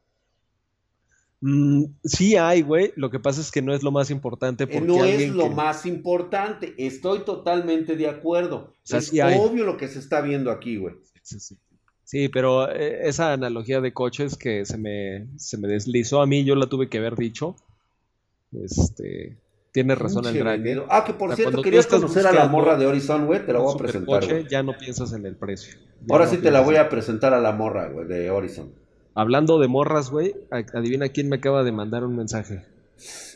Mm, 1.41 1.85
sí 2.05 2.37
hay 2.37 2.63
güey. 2.63 2.93
Lo 2.97 3.11
que 3.11 3.21
pasa 3.21 3.41
es 3.41 3.51
que 3.51 3.63
no 3.63 3.75
es 3.75 3.83
lo 3.83 3.91
más 3.91 4.11
importante 4.11 4.67
porque 4.67 4.87
no 4.87 5.05
es 5.05 5.29
lo 5.31 5.49
más 5.51 5.85
importante. 5.87 6.75
Estoy 6.79 7.21
totalmente 7.21 7.97
de 7.97 8.09
acuerdo. 8.09 8.73
Es 8.89 9.13
obvio 9.13 9.65
lo 9.65 9.77
que 9.77 9.89
se 9.89 9.99
está 9.99 10.21
viendo 10.21 10.51
aquí 10.51 10.77
güey. 10.77 10.95
Sí, 11.23 11.41
sí. 11.41 11.57
Sí, 12.05 12.29
pero 12.29 12.71
eh, 12.71 13.09
esa 13.09 13.33
analogía 13.33 13.81
de 13.81 13.95
coches 13.95 14.37
que 14.37 14.67
se 14.67 14.77
me, 14.77 15.27
se 15.39 15.57
me 15.57 15.69
deslizó 15.69 16.21
a 16.21 16.27
mí, 16.27 16.45
yo 16.45 16.55
la 16.55 16.67
tuve 16.67 16.89
que 16.89 16.99
haber 16.99 17.17
dicho. 17.17 17.57
Este, 18.53 19.37
tiene 19.75 19.97
razón 19.97 20.25
el 20.25 20.39
drag. 20.39 20.87
Ah, 20.89 21.03
que 21.05 21.15
por 21.15 21.35
cierto, 21.35 21.61
querías 21.61 21.89
conocer 21.89 22.25
a 22.29 22.33
la 22.33 22.47
morra 22.47 22.77
de 22.77 22.87
Horizon, 22.87 23.27
güey, 23.27 23.45
te 23.45 23.53
la 23.53 23.59
voy 23.59 23.75
a 23.75 23.77
presentar. 23.77 24.21
Coche, 24.21 24.47
ya 24.49 24.63
no 24.63 24.79
piensas 24.79 25.13
en 25.15 25.27
el 25.27 25.35
precio. 25.35 25.75
Ahora 26.09 26.29
sí 26.29 26.39
te 26.39 26.53
la 26.53 26.61
voy 26.61 26.77
a 26.77 26.89
presentar 26.89 27.35
a 27.35 27.41
la 27.41 27.51
morra, 27.51 27.89
güey, 27.89 28.07
de 28.07 28.31
Horizon. 28.31 28.71
Hablando 29.17 29.59
de 29.59 29.67
morras, 29.67 30.11
güey, 30.11 30.37
adivina 30.51 31.09
quién 31.09 31.29
me 31.29 31.37
acaba 31.37 31.65
de 31.65 31.73
mandar 31.73 32.05
un 32.05 32.15
mensaje. 32.15 32.65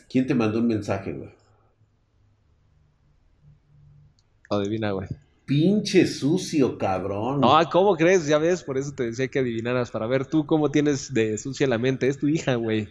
¿Quién 0.09 0.29
te 0.29 0.37
mandó 0.37 0.61
un 0.61 0.69
mensaje, 0.69 1.13
güey? 1.13 1.31
Adivina, 4.49 4.93
güey. 4.93 5.09
Pinche 5.45 6.07
sucio, 6.07 6.79
cabrón. 6.79 7.41
No, 7.41 7.59
¿cómo 7.73 7.97
crees? 7.97 8.29
Ya 8.29 8.39
ves, 8.39 8.63
por 8.63 8.79
eso 8.79 8.93
te 8.93 9.07
decía 9.07 9.27
que 9.27 9.41
adivinaras, 9.41 9.91
para 9.91 10.07
ver 10.07 10.25
tú 10.25 10.47
cómo 10.47 10.71
tienes 10.71 11.13
de 11.13 11.37
sucia 11.37 11.67
la 11.67 11.79
mente. 11.79 12.07
Es 12.07 12.19
tu 12.19 12.29
hija, 12.29 12.55
güey. 12.55 12.89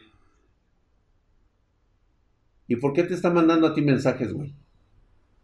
¿Y 2.67 2.75
por 2.75 2.93
qué 2.93 3.03
te 3.03 3.13
está 3.13 3.29
mandando 3.29 3.67
a 3.67 3.73
ti 3.73 3.81
mensajes, 3.81 4.33
güey? 4.33 4.53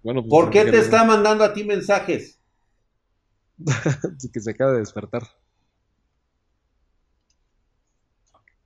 Bueno, 0.03 0.21
pues, 0.21 0.29
¿Por 0.29 0.49
qué 0.49 0.65
te 0.65 0.77
está 0.77 1.05
mandando 1.05 1.43
a 1.43 1.53
ti 1.53 1.63
mensajes? 1.63 2.39
que 4.33 4.39
se 4.39 4.51
acaba 4.51 4.73
de 4.73 4.79
despertar. 4.79 5.23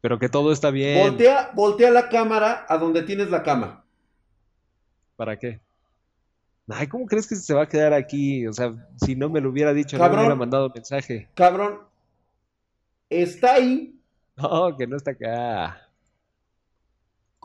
Pero 0.01 0.19
que 0.19 0.29
todo 0.29 0.51
está 0.51 0.71
bien. 0.71 1.09
Voltea, 1.09 1.51
voltea 1.53 1.91
la 1.91 2.09
cámara 2.09 2.65
a 2.67 2.77
donde 2.77 3.03
tienes 3.03 3.29
la 3.29 3.43
cama. 3.43 3.83
¿Para 5.15 5.37
qué? 5.37 5.59
Ay, 6.69 6.87
¿cómo 6.87 7.05
crees 7.05 7.27
que 7.27 7.35
se 7.35 7.53
va 7.53 7.63
a 7.63 7.67
quedar 7.67 7.93
aquí? 7.93 8.45
O 8.45 8.53
sea, 8.53 8.73
si 9.03 9.15
no 9.15 9.29
me 9.29 9.41
lo 9.41 9.49
hubiera 9.49 9.73
dicho, 9.73 9.97
no 9.97 10.09
me 10.09 10.17
hubiera 10.17 10.35
mandado 10.35 10.71
mensaje. 10.73 11.29
Cabrón, 11.33 11.79
está 13.09 13.55
ahí. 13.55 13.93
No, 14.39 14.77
que 14.77 14.85
no 14.85 14.97
está 14.97 15.09
acá. 15.09 15.86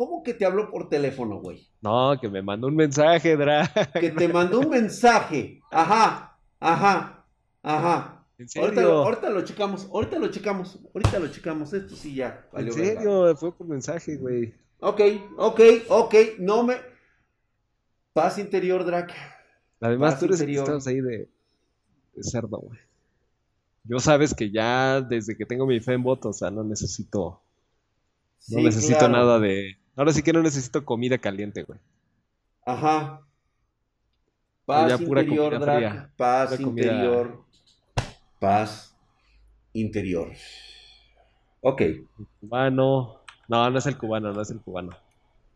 ¿Cómo 0.03 0.23
que 0.25 0.35
te 0.35 0.45
habló 0.45 0.69
por 0.69 0.89
teléfono, 0.89 1.37
güey? 1.41 1.65
No, 1.81 2.19
que 2.21 2.29
me 2.29 2.43
mandó 2.43 2.67
un 2.67 2.75
mensaje, 2.75 3.37
Dra. 3.37 3.71
Que 4.01 4.11
te 4.11 4.27
mandó 4.27 4.59
un 4.59 4.69
mensaje. 4.69 5.61
Ajá, 5.71 6.37
ajá, 6.59 7.25
ajá. 7.63 8.27
¿En 8.37 8.49
Ahorita 8.61 8.83
lo, 8.83 8.89
serio? 8.89 9.03
ahorita 9.05 9.31
lo 9.31 9.45
checamos, 9.45 9.89
ahorita 9.93 10.19
lo 10.19 10.29
checamos, 10.29 10.81
ahorita 10.93 11.19
lo 11.21 11.29
checamos. 11.29 11.73
Esto 11.73 11.95
sí 11.95 12.17
ya. 12.17 12.49
¿En 12.53 12.73
serio? 12.73 13.37
Fue 13.37 13.57
por 13.57 13.69
mensaje, 13.69 14.17
güey. 14.17 14.53
Ok, 14.81 15.01
ok, 15.37 15.61
ok. 15.89 16.15
No 16.41 16.65
me. 16.65 16.75
Paz 18.13 18.39
interior, 18.39 18.85
Drac. 18.85 19.13
Además, 19.81 20.15
Paz 20.15 20.21
tú 20.21 20.25
eres 20.27 20.41
el 20.41 20.47
que 20.47 20.53
interior. 20.53 20.65
estabas 20.65 20.87
ahí 20.89 21.01
de, 21.01 21.29
de 22.15 22.23
cerdo, 22.25 22.59
güey. 22.59 22.79
Yo 23.85 24.01
sabes 24.01 24.35
que 24.35 24.51
ya 24.51 25.01
desde 25.01 25.37
que 25.37 25.47
tengo 25.47 25.67
mi 25.67 25.81
fe 25.81 25.93
en 25.95 26.03
voto, 26.03 26.31
o 26.31 26.33
sea, 26.33 26.51
no 26.51 26.65
necesito, 26.65 27.41
no 28.49 28.59
Sí, 28.59 28.63
necesito 28.63 28.99
claro. 28.99 29.13
nada 29.13 29.39
de... 29.41 29.77
Ahora 29.97 30.13
sí 30.13 30.23
que 30.23 30.33
no 30.33 30.43
necesito 30.43 30.85
comida 30.85 31.19
caliente, 31.19 31.63
güey. 31.65 31.79
Ajá. 32.65 33.21
Paz 34.65 35.01
interior, 35.01 35.59
Drac. 35.59 35.77
fría. 35.77 36.11
Paz 36.17 36.51
Pura 36.51 36.63
comida- 36.65 36.87
interior. 36.93 37.45
Paz 38.39 38.95
interior. 39.73 40.29
Ok. 41.61 41.83
Cubano. 42.41 43.21
No, 43.49 43.71
no 43.71 43.79
es 43.79 43.87
el 43.87 43.99
cubano, 43.99 44.33
no 44.33 44.41
es 44.41 44.51
el 44.51 44.61
cubano. 44.61 44.91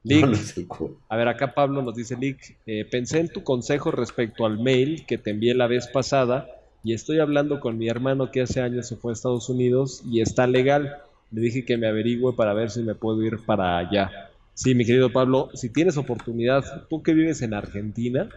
Lick, 0.02 0.20
No, 0.20 0.26
no 0.28 0.32
es 0.34 0.56
el 0.56 0.66
cu- 0.68 0.98
a 1.08 1.16
ver, 1.16 1.26
acá 1.28 1.52
Pablo 1.54 1.82
nos 1.82 1.94
dice, 1.96 2.16
Lick, 2.16 2.56
eh, 2.66 2.84
pensé 2.84 3.20
en 3.20 3.28
tu 3.32 3.42
consejo 3.42 3.90
respecto 3.90 4.44
al 4.46 4.58
mail 4.58 5.04
que 5.06 5.18
te 5.18 5.30
envié 5.30 5.54
la 5.54 5.66
vez 5.66 5.88
pasada 5.88 6.46
y 6.84 6.92
estoy 6.92 7.18
hablando 7.18 7.58
con 7.58 7.76
mi 7.78 7.88
hermano 7.88 8.30
que 8.30 8.42
hace 8.42 8.60
años 8.60 8.86
se 8.86 8.96
fue 8.96 9.10
a 9.12 9.14
Estados 9.14 9.48
Unidos 9.48 10.02
y 10.04 10.20
está 10.20 10.46
legal. 10.46 10.98
Le 11.36 11.42
dije 11.42 11.66
que 11.66 11.76
me 11.76 11.86
averigüe 11.86 12.34
para 12.34 12.54
ver 12.54 12.70
si 12.70 12.82
me 12.82 12.94
puedo 12.94 13.22
ir 13.22 13.38
para 13.44 13.76
allá. 13.76 14.30
Sí, 14.54 14.74
mi 14.74 14.86
querido 14.86 15.12
Pablo, 15.12 15.50
si 15.52 15.68
tienes 15.68 15.98
oportunidad, 15.98 16.86
tú 16.88 17.02
que 17.02 17.12
vives 17.12 17.42
en 17.42 17.52
Argentina, 17.52 18.30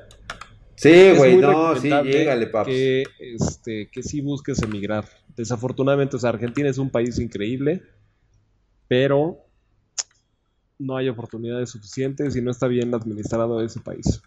Sí, 0.76 1.12
güey, 1.16 1.38
no, 1.38 1.78
sí, 1.78 1.90
llégale, 1.90 2.48
paps. 2.48 2.68
que, 2.68 3.04
este, 3.20 3.90
que 3.90 4.04
sí 4.04 4.20
busques 4.20 4.62
emigrar. 4.62 5.06
Desafortunadamente, 5.38 6.18
o 6.18 6.20
sea, 6.20 6.32
Argentina 6.32 6.68
es 6.70 6.78
un 6.78 6.90
país 6.90 7.20
increíble, 7.20 7.84
pero 8.90 9.46
no 10.78 10.98
hay 10.98 11.08
oportunidades 11.08 11.70
suficientes 11.70 12.36
y 12.36 12.42
no 12.42 12.52
está 12.52 12.68
bien 12.68 12.94
administrado 12.94 13.62
ese 13.62 13.80
país. 13.80 14.22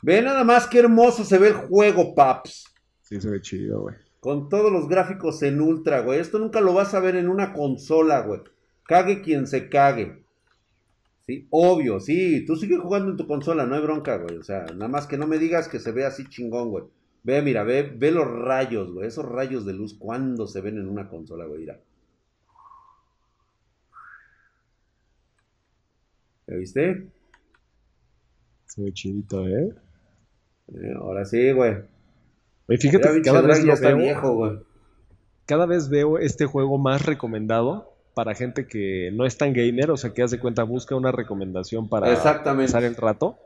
Ve 0.00 0.22
nada 0.22 0.44
más 0.44 0.68
qué 0.68 0.78
hermoso 0.78 1.24
se 1.24 1.38
ve 1.38 1.48
el 1.48 1.54
juego, 1.54 2.14
paps. 2.14 2.66
Sí, 3.02 3.20
se 3.20 3.28
ve 3.30 3.40
chido, 3.40 3.82
güey. 3.82 3.96
Con 4.26 4.48
todos 4.48 4.72
los 4.72 4.88
gráficos 4.88 5.40
en 5.44 5.60
ultra, 5.60 6.00
güey. 6.00 6.18
Esto 6.18 6.40
nunca 6.40 6.60
lo 6.60 6.74
vas 6.74 6.94
a 6.94 6.98
ver 6.98 7.14
en 7.14 7.28
una 7.28 7.52
consola, 7.52 8.22
güey. 8.22 8.40
Cague 8.82 9.22
quien 9.22 9.46
se 9.46 9.68
cague. 9.68 10.24
Sí, 11.24 11.46
obvio, 11.50 12.00
sí. 12.00 12.44
Tú 12.44 12.56
sigue 12.56 12.76
jugando 12.76 13.12
en 13.12 13.16
tu 13.16 13.28
consola, 13.28 13.66
no 13.66 13.76
hay 13.76 13.82
bronca, 13.82 14.16
güey. 14.16 14.36
O 14.38 14.42
sea, 14.42 14.64
nada 14.74 14.88
más 14.88 15.06
que 15.06 15.16
no 15.16 15.28
me 15.28 15.38
digas 15.38 15.68
que 15.68 15.78
se 15.78 15.92
ve 15.92 16.04
así 16.04 16.28
chingón, 16.28 16.70
güey. 16.70 16.86
Ve, 17.22 17.40
mira, 17.40 17.62
ve, 17.62 17.84
ve 17.84 18.10
los 18.10 18.26
rayos, 18.26 18.92
güey. 18.92 19.06
Esos 19.06 19.24
rayos 19.24 19.64
de 19.64 19.74
luz, 19.74 19.94
¿cuándo 19.94 20.48
se 20.48 20.60
ven 20.60 20.78
en 20.78 20.88
una 20.88 21.08
consola, 21.08 21.44
güey? 21.44 21.60
Mira. 21.60 21.80
¿Ya 26.48 26.56
viste? 26.56 27.06
Se 28.64 28.82
ve 28.82 28.92
chidito, 28.92 29.46
¿eh? 29.46 29.72
Eh, 30.74 30.94
ahora 30.96 31.24
sí, 31.24 31.52
güey. 31.52 31.76
Oye, 32.68 32.78
fíjate 32.78 33.08
que 33.12 33.22
cada 33.22 33.40
vez 33.42 33.60
ya 33.60 33.66
lo 33.66 33.72
está 33.74 33.88
veo, 33.88 33.96
viejo, 33.98 34.34
güey. 34.34 34.58
cada 35.46 35.66
vez 35.66 35.88
veo 35.88 36.18
este 36.18 36.46
juego 36.46 36.78
más 36.78 37.06
recomendado 37.06 37.92
para 38.14 38.34
gente 38.34 38.66
que 38.66 39.10
no 39.12 39.26
es 39.26 39.36
tan 39.38 39.52
gamer, 39.52 39.90
o 39.90 39.96
sea, 39.96 40.12
que 40.12 40.22
hace 40.22 40.38
cuenta, 40.40 40.62
busca 40.64 40.96
una 40.96 41.12
recomendación 41.12 41.88
para 41.88 42.06
pasar 42.14 42.84
el 42.84 42.96
rato. 42.96 43.36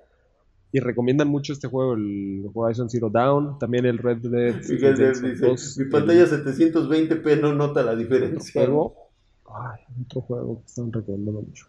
Y 0.73 0.79
recomiendan 0.79 1.27
mucho 1.27 1.53
este 1.53 1.67
juego, 1.67 1.95
el 1.95 2.49
Horizon 2.55 2.89
Zero 2.89 3.11
Dawn, 3.11 3.59
también 3.59 3.87
el 3.87 3.99
Red 3.99 4.19
Dead 4.19 4.55
Miguel 4.69 4.97
Redemption 4.97 5.31
dice, 5.33 5.47
2, 5.49 5.79
mi 5.79 5.85
el 5.85 5.91
pantalla 5.91 6.25
720p 6.27 7.41
no 7.41 7.53
nota 7.55 7.83
la 7.83 7.91
otro 7.91 8.01
diferencia. 8.05 8.53
juego. 8.65 8.95
Ay, 9.53 9.81
otro 10.07 10.21
juego 10.21 10.61
que 10.61 10.67
están 10.67 10.93
recomendando 10.93 11.41
mucho. 11.43 11.67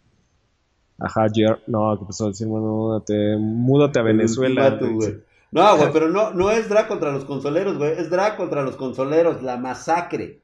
Ajá, 0.99 1.25
Jer- 1.29 1.61
no, 1.65 1.95
que 1.97 2.01
empezó 2.01 2.25
a 2.25 2.27
decir, 2.27 2.45
bueno, 2.45 2.67
múdate, 2.67 3.37
múdate 3.37 3.97
a 3.97 4.01
El 4.03 4.07
Venezuela. 4.17 4.77
güey. 4.79 5.17
No, 5.51 5.77
güey, 5.77 5.91
pero 5.91 6.09
no, 6.09 6.31
no 6.33 6.49
es 6.49 6.69
drag 6.69 6.87
contra 6.87 7.11
los 7.11 7.25
consoleros, 7.25 7.77
güey. 7.77 7.91
Es 7.91 8.09
drag 8.09 8.37
contra 8.37 8.63
los 8.63 8.75
consoleros, 8.77 9.41
la 9.43 9.57
masacre. 9.57 10.41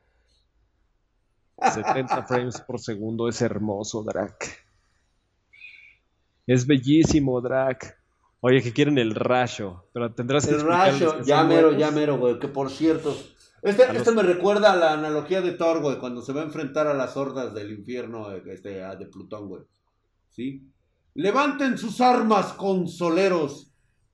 70 1.74 2.24
frames 2.28 2.62
por 2.62 2.80
segundo 2.80 3.28
es 3.30 3.42
hermoso, 3.42 4.04
Drac. 4.04 4.64
Es 6.46 6.68
bellísimo, 6.68 7.42
Drac. 7.42 7.98
Oye, 8.42 8.62
que 8.62 8.72
quieren 8.72 8.98
el 9.00 9.16
rayo, 9.16 9.86
pero 9.94 10.14
tendrás 10.14 10.46
que 10.46 10.54
El 10.54 10.62
rayo, 10.62 11.22
ya 11.24 11.44
mero, 11.44 11.62
nuevos. 11.72 11.80
ya 11.80 11.92
mero, 11.92 12.18
güey. 12.18 12.38
Que 12.40 12.48
por 12.48 12.70
cierto, 12.70 13.18
este, 13.64 13.84
A 13.84 13.88
los- 13.94 13.98
este 14.04 14.12
me 14.12 14.22
recuerda 14.22 14.72
a 14.74 14.76
la 14.76 14.94
analogía 14.94 15.42
de 15.42 15.54
Thor, 15.54 15.82
güey, 15.82 15.98
cuando 15.98 16.22
se 16.22 16.34
va 16.34 16.42
a 16.42 16.46
enfrentar 16.46 16.86
a 16.88 16.94
las 16.94 17.18
hordas 17.18 17.54
del 17.56 17.72
infierno 17.72 18.32
este, 18.32 18.70
de 18.70 19.06
Plutón, 19.08 19.48
güey. 19.48 19.64
¿Sí? 20.30 20.70
Levanten 21.16 21.78
sus 21.80 22.00
armas, 22.00 22.54
consoleros, 22.54 23.66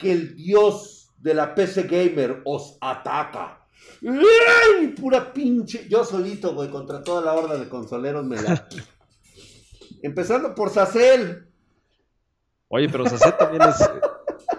que 0.03 0.11
el 0.11 0.35
dios 0.35 1.09
de 1.17 1.34
la 1.34 1.55
PC 1.55 1.84
Gamer 1.84 2.41
os 2.43 2.77
ataca. 2.81 3.65
¡Ay! 4.05 4.89
Pura 4.89 5.34
pinche. 5.34 5.88
Yo 5.89 6.03
solito, 6.03 6.53
güey, 6.53 6.69
contra 6.69 7.01
toda 7.01 7.21
la 7.21 7.34
horda 7.34 7.57
de 7.57 7.69
consoleros 7.69 8.25
me 8.25 8.41
la. 8.41 8.67
Empezando 10.03 10.53
por 10.53 10.69
Sacel. 10.69 11.47
Oye, 12.67 12.89
pero 12.89 13.07
Sacel 13.07 13.38
también 13.38 13.61
es. 13.63 13.89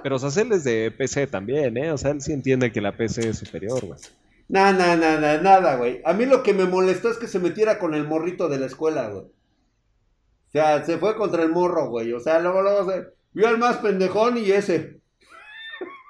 Pero 0.02 0.18
Sacel 0.18 0.52
es 0.52 0.64
de 0.64 0.90
PC 0.90 1.26
también, 1.26 1.76
¿eh? 1.76 1.92
O 1.92 1.98
sea, 1.98 2.12
él 2.12 2.22
sí 2.22 2.32
entiende 2.32 2.72
que 2.72 2.80
la 2.80 2.96
PC 2.96 3.28
es 3.28 3.38
superior, 3.38 3.84
güey. 3.84 4.00
Nah, 4.48 4.72
nah, 4.72 4.96
nah, 4.96 5.18
nada, 5.40 5.76
güey. 5.76 6.00
A 6.04 6.12
mí 6.12 6.26
lo 6.26 6.42
que 6.42 6.54
me 6.54 6.64
molestó 6.64 7.10
es 7.10 7.18
que 7.18 7.26
se 7.26 7.38
metiera 7.38 7.78
con 7.78 7.94
el 7.94 8.06
morrito 8.06 8.48
de 8.48 8.58
la 8.58 8.66
escuela, 8.66 9.08
güey. 9.08 9.24
O 9.24 10.50
sea, 10.52 10.84
se 10.84 10.98
fue 10.98 11.16
contra 11.16 11.42
el 11.42 11.50
morro, 11.50 11.90
güey. 11.90 12.12
O 12.12 12.20
sea, 12.20 12.38
luego, 12.40 12.62
luego 12.62 12.90
se 12.90 13.06
vio 13.32 13.48
al 13.48 13.58
más 13.58 13.78
pendejón 13.78 14.38
y 14.38 14.50
ese. 14.50 15.00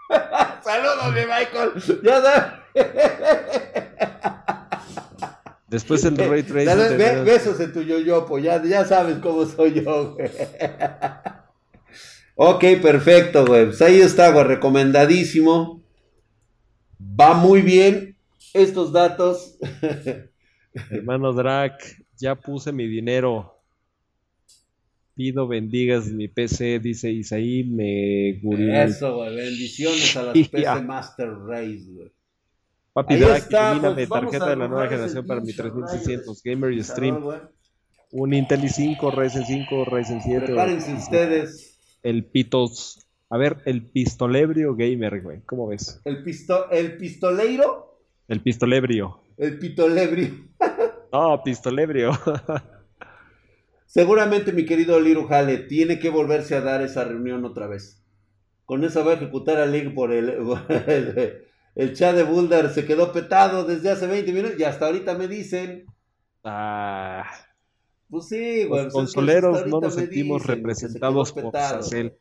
Saludos, 0.65 1.13
mi 1.15 1.21
Michael. 1.21 2.01
Ya 2.03 2.23
sabes. 2.23 2.53
Después 5.69 6.05
el 6.05 6.17
Ray 6.17 6.43
Tracing. 6.43 6.67
Dale, 6.67 6.97
be- 6.97 7.23
besos 7.25 7.59
en 7.61 7.73
tu 7.73 7.83
yoyopo, 7.83 8.39
ya, 8.39 8.63
ya 8.63 8.85
sabes 8.85 9.19
cómo 9.19 9.45
soy 9.45 9.83
yo, 9.83 10.15
güey. 10.15 10.31
ok, 12.37 12.65
perfecto, 12.81 13.45
güey. 13.45 13.67
Pues 13.67 13.83
ahí 13.83 14.01
está, 14.01 14.31
güey, 14.31 14.45
recomendadísimo. 14.45 15.83
Va 17.01 17.35
muy 17.35 17.61
bien 17.63 18.17
estos 18.53 18.93
datos. 18.93 19.59
Hermano 20.91 21.33
Drac, 21.33 21.75
ya 22.19 22.35
puse 22.37 22.73
mi 22.73 22.87
dinero. 22.87 23.54
Pido 25.15 25.47
bendigas 25.47 26.07
mi 26.07 26.27
PC, 26.29 26.81
dice 26.81 27.11
Isaí 27.11 27.65
me 27.65 28.41
Eso, 28.85 29.17
güey, 29.17 29.37
bendiciones 29.37 30.17
a 30.17 30.23
las. 30.25 30.33
PC 30.35 30.83
Master 30.83 31.31
Race, 31.47 31.85
güey. 31.89 32.13
Papi 32.93 33.15
está, 33.15 33.73
ilumíname, 33.73 34.07
pues, 34.07 34.21
tarjeta 34.21 34.51
de 34.51 34.57
la 34.57 34.69
nueva 34.69 34.89
generación 34.89 35.27
para 35.27 35.41
mi 35.41 35.47
pinche 35.47 35.63
3600 35.63 36.43
rayo 36.45 36.57
Gamer 36.57 36.73
y 36.73 36.83
Stream. 36.85 37.25
Un 38.13 38.33
Intel 38.35 38.61
i5, 38.63 39.13
Ryzen 39.15 39.45
5, 39.45 39.85
Ryzen 39.87 40.21
7. 40.23 40.47
Prepárense 40.47 40.93
o- 40.93 40.97
ustedes. 40.97 41.79
El 42.03 42.25
Pitos. 42.25 43.01
A 43.31 43.37
ver, 43.39 43.57
el 43.65 43.83
pistolebrio 43.83 44.77
gamer, 44.77 45.21
güey. 45.23 45.41
¿Cómo 45.47 45.67
ves? 45.69 46.01
El, 46.05 46.23
pisto 46.23 46.71
el 46.71 46.97
pistoleiro, 46.97 47.99
El 48.29 48.41
pistolebrio. 48.43 49.21
el 49.39 49.59
pitolebrio. 49.59 50.31
No, 51.13 51.41
pistolebrio. 51.45 52.11
Seguramente 53.95 54.53
mi 54.53 54.67
querido 54.67 54.99
Liru 54.99 55.29
Jale 55.29 55.57
tiene 55.57 56.01
que 56.01 56.11
volverse 56.11 56.57
a 56.57 56.61
dar 56.61 56.83
esa 56.83 57.05
reunión 57.05 57.45
otra 57.45 57.69
vez. 57.69 58.03
Con 58.65 58.83
eso 58.83 59.05
va 59.05 59.13
a 59.13 59.15
ejecutar 59.15 59.59
a 59.59 59.67
Link 59.67 59.95
por 59.95 60.11
el, 60.11 60.31
el, 61.77 61.95
chat 61.95 62.17
de 62.17 62.25
Boulder. 62.25 62.71
Se 62.71 62.87
quedó 62.87 63.13
petado 63.13 63.65
desde 63.65 63.93
hace 63.93 64.09
20 64.09 64.33
minutos 64.33 64.59
y 64.59 64.65
hasta 64.65 64.87
ahorita 64.87 65.15
me 65.15 65.29
dicen. 65.29 65.87
Ah. 66.43 67.23
Pues 68.11 68.27
sí, 68.27 68.65
güey. 68.65 68.83
Los 68.83 68.93
pues 68.93 68.95
consoleros 68.95 69.65
no 69.69 69.81
nos 69.81 69.95
sentimos 69.95 70.45
representados 70.45 71.33
por 71.33 71.53
Sacel. 71.53 72.19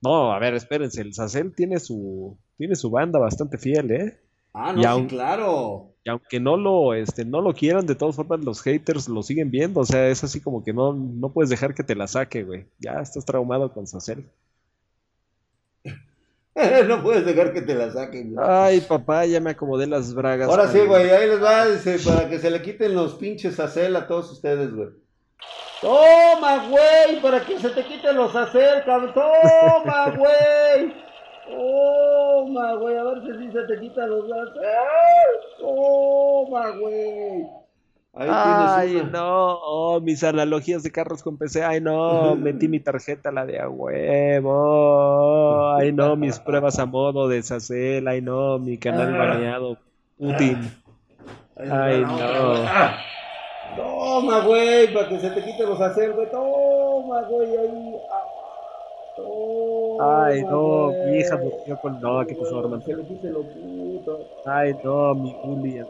No, 0.00 0.32
a 0.32 0.38
ver, 0.38 0.54
espérense. 0.54 1.02
El 1.02 1.12
Sacel 1.12 1.54
tiene 1.54 1.78
su, 1.80 2.38
tiene 2.56 2.76
su 2.76 2.88
banda 2.88 3.18
bastante 3.18 3.58
fiel, 3.58 3.90
¿eh? 3.90 4.20
Ah, 4.54 4.72
no, 4.72 5.00
sí, 5.00 5.06
claro. 5.06 5.89
Y 6.02 6.10
aunque 6.10 6.40
no 6.40 6.56
lo, 6.56 6.94
este, 6.94 7.24
no 7.24 7.42
lo 7.42 7.52
quieran, 7.52 7.86
de 7.86 7.94
todas 7.94 8.16
formas 8.16 8.40
los 8.40 8.62
haters 8.62 9.08
lo 9.08 9.22
siguen 9.22 9.50
viendo. 9.50 9.80
O 9.80 9.84
sea, 9.84 10.08
es 10.08 10.24
así 10.24 10.40
como 10.40 10.64
que 10.64 10.72
no, 10.72 10.92
no 10.94 11.30
puedes 11.30 11.50
dejar 11.50 11.74
que 11.74 11.82
te 11.82 11.94
la 11.94 12.06
saque, 12.06 12.42
güey. 12.42 12.66
Ya 12.78 13.00
estás 13.00 13.24
traumado 13.24 13.72
con 13.72 13.86
Sacel. 13.86 14.24
no 16.88 17.02
puedes 17.02 17.24
dejar 17.24 17.52
que 17.52 17.62
te 17.62 17.74
la 17.74 17.90
saquen. 17.90 18.34
Güey. 18.34 18.46
Ay, 18.48 18.80
papá, 18.80 19.26
ya 19.26 19.40
me 19.40 19.50
acomodé 19.50 19.86
las 19.86 20.14
bragas. 20.14 20.48
Ahora 20.48 20.68
sí, 20.68 20.80
güey, 20.80 21.10
ahí 21.10 21.28
les 21.28 21.42
va, 21.42 21.64
para 22.04 22.28
que 22.28 22.38
se 22.38 22.50
le 22.50 22.62
quiten 22.62 22.94
los 22.94 23.14
pinches 23.14 23.56
Sacel 23.56 23.94
a 23.96 24.06
todos 24.06 24.30
ustedes, 24.32 24.74
güey. 24.74 24.88
Toma, 25.80 26.68
güey, 26.68 27.22
para 27.22 27.44
que 27.44 27.58
se 27.58 27.70
te 27.70 27.84
quiten 27.84 28.16
los 28.16 28.32
Sacel, 28.32 28.84
cabrón. 28.84 29.14
Toma, 29.14 30.10
güey. 30.16 31.09
Toma, 31.50 32.74
güey, 32.74 32.96
a 32.96 33.04
ver 33.04 33.22
si 33.22 33.50
se 33.52 33.62
te 33.64 33.80
quitan 33.80 34.10
los 34.10 34.28
Sacel. 34.28 35.40
Toma, 35.58 36.70
güey. 36.70 37.46
Ay, 38.12 39.08
no, 39.12 39.54
oh, 39.62 40.00
mis 40.00 40.24
analogías 40.24 40.82
de 40.82 40.90
carros 40.90 41.22
con 41.22 41.38
PC. 41.38 41.62
Ay, 41.62 41.80
no, 41.80 42.34
metí 42.40 42.66
mi 42.68 42.80
tarjeta, 42.80 43.30
la 43.30 43.46
de 43.46 43.60
a 43.60 43.68
huevo. 43.68 44.56
Ay, 45.76 45.92
no, 45.92 46.16
mis 46.16 46.40
pruebas 46.40 46.78
a 46.78 46.86
modo 46.86 47.28
de 47.28 47.42
Sacel. 47.42 48.08
Ay, 48.08 48.20
no, 48.20 48.58
mi 48.58 48.78
canal 48.78 49.16
baneado. 49.16 49.78
Putin. 50.18 50.58
Ay, 51.56 52.00
no. 52.00 52.54
Toma, 53.76 54.40
güey, 54.40 54.92
para 54.92 55.08
que 55.08 55.20
se 55.20 55.30
te 55.30 55.44
quiten 55.44 55.68
los 55.68 55.78
Sacel, 55.78 56.12
güey. 56.12 56.28
Toma, 56.30 57.22
güey, 57.22 57.56
ahí. 57.56 57.96
Ay, 60.02 60.42
no, 60.42 60.92
mi 61.06 61.18
hija 61.18 61.36
durmió 61.36 61.78
con. 61.80 62.00
No, 62.00 62.26
¿qué 62.26 62.34
pasó, 62.34 62.60
hermano? 62.60 62.82
Ay, 64.46 64.74
no, 64.82 65.14
mi 65.14 65.32
Juli. 65.42 65.80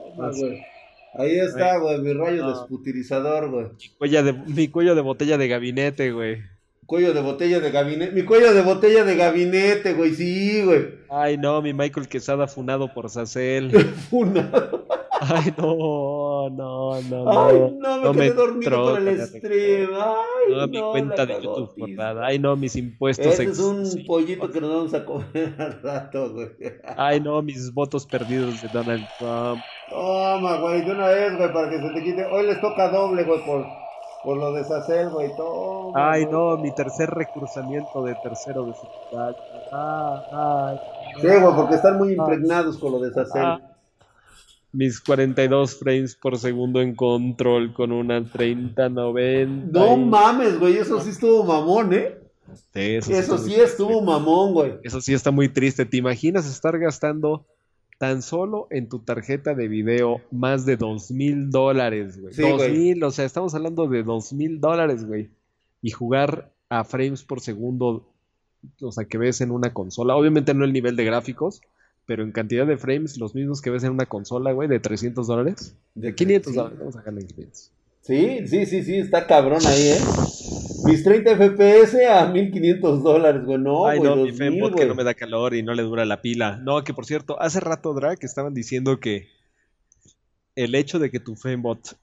Ahí 1.14 1.38
está, 1.38 1.78
güey, 1.78 2.00
mi 2.00 2.12
rayo 2.12 2.48
desputirizador, 2.48 3.50
güey. 3.50 3.66
Mi 3.66 3.88
cuello, 3.98 4.22
de, 4.22 4.32
mi 4.32 4.68
cuello 4.68 4.94
de 4.94 5.00
botella 5.00 5.38
de 5.38 5.48
gabinete, 5.48 6.12
güey. 6.12 6.42
Cuello 6.86 7.12
de 7.12 7.20
botella 7.20 7.60
de 7.60 7.70
gabinete. 7.70 8.12
Mi 8.12 8.24
cuello 8.24 8.52
de 8.52 8.62
botella 8.62 9.04
de 9.04 9.16
gabinete, 9.16 9.94
güey, 9.94 10.12
sí, 10.14 10.62
güey. 10.64 10.88
Ay, 11.08 11.36
no, 11.36 11.62
mi 11.62 11.72
Michael 11.72 12.08
Quesada 12.08 12.48
funado 12.48 12.92
por 12.92 13.08
Sacel. 13.10 13.70
funado. 14.10 14.86
Ay, 15.20 15.52
no, 15.58 16.48
no, 16.48 17.00
no. 17.02 17.48
Ay, 17.48 17.76
no, 17.78 18.12
me 18.14 18.20
quedé 18.20 18.32
dormido 18.32 18.84
con 18.84 19.06
el 19.06 19.20
stream. 19.20 19.90
Ay, 19.94 20.54
no, 20.54 20.66
mi 20.66 20.80
cuenta 20.80 21.26
de 21.26 21.42
YouTube 21.42 21.74
forrada. 21.78 22.26
Ay, 22.26 22.38
no, 22.38 22.56
mis 22.56 22.74
impuestos. 22.76 23.26
Ese 23.26 23.44
es 23.44 23.58
un 23.58 23.84
pollito 24.06 24.50
que 24.50 24.60
nos 24.62 24.70
vamos 24.70 24.94
a 24.94 25.04
comer 25.04 25.54
al 25.58 25.82
rato, 25.82 26.32
güey. 26.32 26.48
Ay, 26.96 27.20
no, 27.20 27.42
mis 27.42 27.72
votos 27.74 28.06
perdidos 28.06 28.62
de 28.62 28.68
Donald 28.68 29.06
Trump. 29.18 29.60
Toma, 29.90 30.56
güey, 30.56 30.84
de 30.86 30.92
una 30.92 31.08
vez, 31.08 31.36
güey, 31.36 31.52
para 31.52 31.68
que 31.68 31.80
se 31.80 31.90
te 31.90 32.02
quite. 32.02 32.24
Hoy 32.24 32.46
les 32.46 32.60
toca 32.62 32.88
doble, 32.88 33.24
güey, 33.24 33.44
por, 33.44 33.66
por 34.24 34.38
lo 34.38 34.52
de 34.52 34.64
Sacel, 34.64 35.10
güey. 35.10 35.36
Toma. 35.36 36.12
Ay, 36.12 36.26
no, 36.30 36.56
mi 36.56 36.74
tercer 36.74 37.10
recursamiento 37.10 38.02
de 38.04 38.14
tercero 38.22 38.64
de 38.64 38.72
ciudad. 38.72 39.36
Ah, 39.70 40.70
ay. 40.70 40.80
Sí, 41.20 41.26
güey, 41.26 41.54
porque 41.54 41.74
están 41.74 41.98
muy 41.98 42.14
impregnados 42.14 42.78
con 42.78 42.92
lo 42.92 43.00
de 43.00 43.12
Sacel. 43.12 43.60
Ah 44.72 44.76
mis 44.76 45.00
42 45.00 45.78
frames 45.78 46.14
por 46.14 46.38
segundo 46.38 46.80
en 46.80 46.94
control 46.94 47.72
con 47.72 47.92
una 47.92 48.24
3090. 48.24 49.78
No 49.78 49.96
mames, 49.96 50.58
güey, 50.58 50.76
eso 50.76 51.00
sí 51.00 51.10
estuvo 51.10 51.44
mamón, 51.44 51.92
¿eh? 51.92 52.16
Sí, 52.72 52.80
eso, 52.96 53.12
eso 53.12 53.38
sí, 53.38 53.54
estuvo 53.54 54.00
mamón, 54.02 54.52
güey. 54.52 54.74
Eso 54.82 55.00
sí 55.00 55.14
está 55.14 55.30
muy 55.30 55.48
triste. 55.48 55.84
¿Te 55.84 55.96
imaginas 55.96 56.50
estar 56.50 56.78
gastando 56.78 57.46
tan 57.98 58.22
solo 58.22 58.66
en 58.70 58.88
tu 58.88 59.00
tarjeta 59.00 59.54
de 59.54 59.68
video 59.68 60.20
más 60.30 60.66
de 60.66 60.76
dos 60.76 61.10
mil 61.10 61.50
dólares, 61.50 62.20
güey? 62.20 62.34
dos 62.34 62.68
mil, 62.70 63.04
o 63.04 63.10
sea, 63.10 63.24
estamos 63.24 63.54
hablando 63.54 63.86
de 63.86 64.02
dos 64.02 64.32
mil 64.32 64.60
dólares, 64.60 65.04
güey. 65.04 65.30
Y 65.82 65.90
jugar 65.90 66.50
a 66.68 66.84
frames 66.84 67.22
por 67.22 67.40
segundo, 67.40 68.08
o 68.80 68.92
sea, 68.92 69.04
que 69.04 69.18
ves 69.18 69.40
en 69.40 69.50
una 69.50 69.72
consola. 69.72 70.16
Obviamente 70.16 70.54
no 70.54 70.64
el 70.64 70.72
nivel 70.72 70.96
de 70.96 71.04
gráficos, 71.04 71.62
pero 72.10 72.24
en 72.24 72.32
cantidad 72.32 72.66
de 72.66 72.76
frames, 72.76 73.18
los 73.18 73.36
mismos 73.36 73.62
que 73.62 73.70
ves 73.70 73.84
en 73.84 73.92
una 73.92 74.04
consola, 74.04 74.50
güey, 74.50 74.68
de 74.68 74.80
300 74.80 75.28
dólares. 75.28 75.76
De 75.94 76.12
500 76.12 76.54
dólares, 76.56 76.78
vamos 76.80 76.96
a 76.96 76.98
sacarle 76.98 77.24
500. 77.24 77.70
Sí, 78.00 78.48
sí, 78.48 78.66
sí, 78.66 78.82
sí, 78.82 78.96
está 78.96 79.28
cabrón 79.28 79.64
ahí, 79.64 79.90
¿eh? 79.90 79.98
Mis 80.86 81.04
30 81.04 81.36
FPS 81.36 82.04
a 82.08 82.26
1500 82.26 83.04
dólares, 83.04 83.44
güey, 83.44 83.58
no, 83.58 83.86
Ay, 83.86 84.00
no, 84.00 84.16
mi 84.16 84.32
Fembot 84.32 84.74
que 84.74 84.86
no 84.86 84.96
me 84.96 85.04
da 85.04 85.14
calor 85.14 85.54
y 85.54 85.62
no 85.62 85.72
le 85.72 85.84
dura 85.84 86.04
la 86.04 86.20
pila. 86.20 86.56
No, 86.56 86.82
que 86.82 86.92
por 86.92 87.06
cierto, 87.06 87.40
hace 87.40 87.60
rato, 87.60 87.94
Drag, 87.94 88.18
estaban 88.22 88.54
diciendo 88.54 88.98
que 88.98 89.28
el 90.56 90.74
hecho 90.74 90.98
de 90.98 91.12
que 91.12 91.20
tu 91.20 91.36
Fembot 91.36 91.96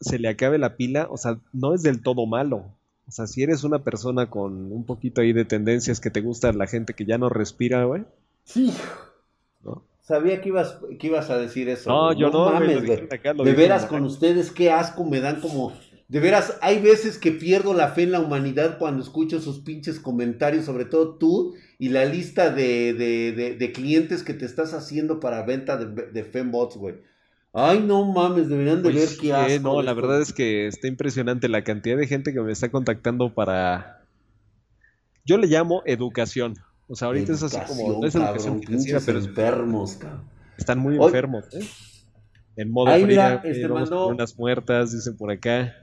se 0.00 0.18
le 0.18 0.26
acabe 0.26 0.58
la 0.58 0.74
pila, 0.74 1.06
o 1.08 1.16
sea, 1.16 1.38
no 1.52 1.72
es 1.72 1.84
del 1.84 2.02
todo 2.02 2.26
malo. 2.26 2.74
O 3.06 3.12
sea, 3.12 3.28
si 3.28 3.44
eres 3.44 3.62
una 3.62 3.84
persona 3.84 4.28
con 4.28 4.72
un 4.72 4.84
poquito 4.84 5.20
ahí 5.20 5.32
de 5.32 5.44
tendencias 5.44 6.00
que 6.00 6.10
te 6.10 6.20
gusta 6.20 6.50
la 6.50 6.66
gente 6.66 6.94
que 6.94 7.04
ya 7.04 7.16
no 7.16 7.28
respira, 7.28 7.84
güey. 7.84 8.02
Sí. 8.42 8.72
Sabía 10.02 10.40
que 10.40 10.48
ibas, 10.48 10.80
que 10.98 11.06
ibas 11.06 11.30
a 11.30 11.38
decir 11.38 11.68
eso. 11.68 11.88
No, 11.88 12.12
yo 12.12 12.28
no. 12.28 12.50
Mames, 12.50 12.82
de 12.82 13.52
veras, 13.54 13.86
con 13.86 14.02
ustedes, 14.02 14.50
qué 14.50 14.70
asco 14.70 15.04
me 15.04 15.20
dan 15.20 15.40
como... 15.40 15.72
De 16.08 16.20
veras, 16.20 16.58
hay 16.60 16.80
veces 16.80 17.16
que 17.16 17.30
pierdo 17.30 17.72
la 17.72 17.88
fe 17.88 18.02
en 18.02 18.12
la 18.12 18.20
humanidad 18.20 18.76
cuando 18.78 19.02
escucho 19.02 19.40
sus 19.40 19.60
pinches 19.60 19.98
comentarios, 19.98 20.66
sobre 20.66 20.84
todo 20.84 21.14
tú 21.14 21.54
y 21.78 21.88
la 21.88 22.04
lista 22.04 22.50
de, 22.50 22.92
de, 22.92 23.56
de, 23.56 23.72
clientes 23.72 24.22
que 24.22 24.34
te 24.34 24.44
estás 24.44 24.74
haciendo 24.74 25.20
para 25.20 25.42
venta 25.42 25.78
de, 25.78 26.24
Fembots, 26.24 26.76
güey. 26.76 26.96
Ay, 27.54 27.80
no 27.80 28.04
mames, 28.04 28.48
deberían 28.48 28.82
de 28.82 28.92
ver 28.92 29.08
qué 29.18 29.32
asco. 29.32 29.62
no, 29.62 29.82
la 29.82 29.94
verdad 29.94 30.20
es 30.20 30.32
que 30.32 30.66
está 30.66 30.88
impresionante 30.88 31.48
la 31.48 31.64
cantidad 31.64 31.96
de 31.96 32.08
gente 32.08 32.34
que 32.34 32.40
me 32.40 32.52
está 32.52 32.70
contactando 32.70 33.32
para... 33.32 34.04
Yo 35.24 35.38
le 35.38 35.46
llamo 35.46 35.82
educación. 35.86 36.56
O 36.92 36.94
sea, 36.94 37.08
ahorita 37.08 37.32
es 37.32 37.42
así 37.42 37.58
como. 37.66 38.00
No 38.02 38.06
es 38.06 38.14
educación 38.14 38.62
financiera, 38.62 39.00
pero. 39.04 39.18
enfermos, 39.18 39.94
cabrón. 39.94 40.24
Están 40.58 40.78
muy 40.78 40.96
enfermos, 40.96 41.46
¿eh? 41.54 41.66
En 42.54 42.70
modo 42.70 42.90
Ahí, 42.90 43.04
fría, 43.04 43.40
este 43.42 43.66
mandó... 43.66 44.08
unas 44.08 44.38
muertas, 44.38 44.92
dicen 44.92 45.16
por 45.16 45.30
acá. 45.30 45.74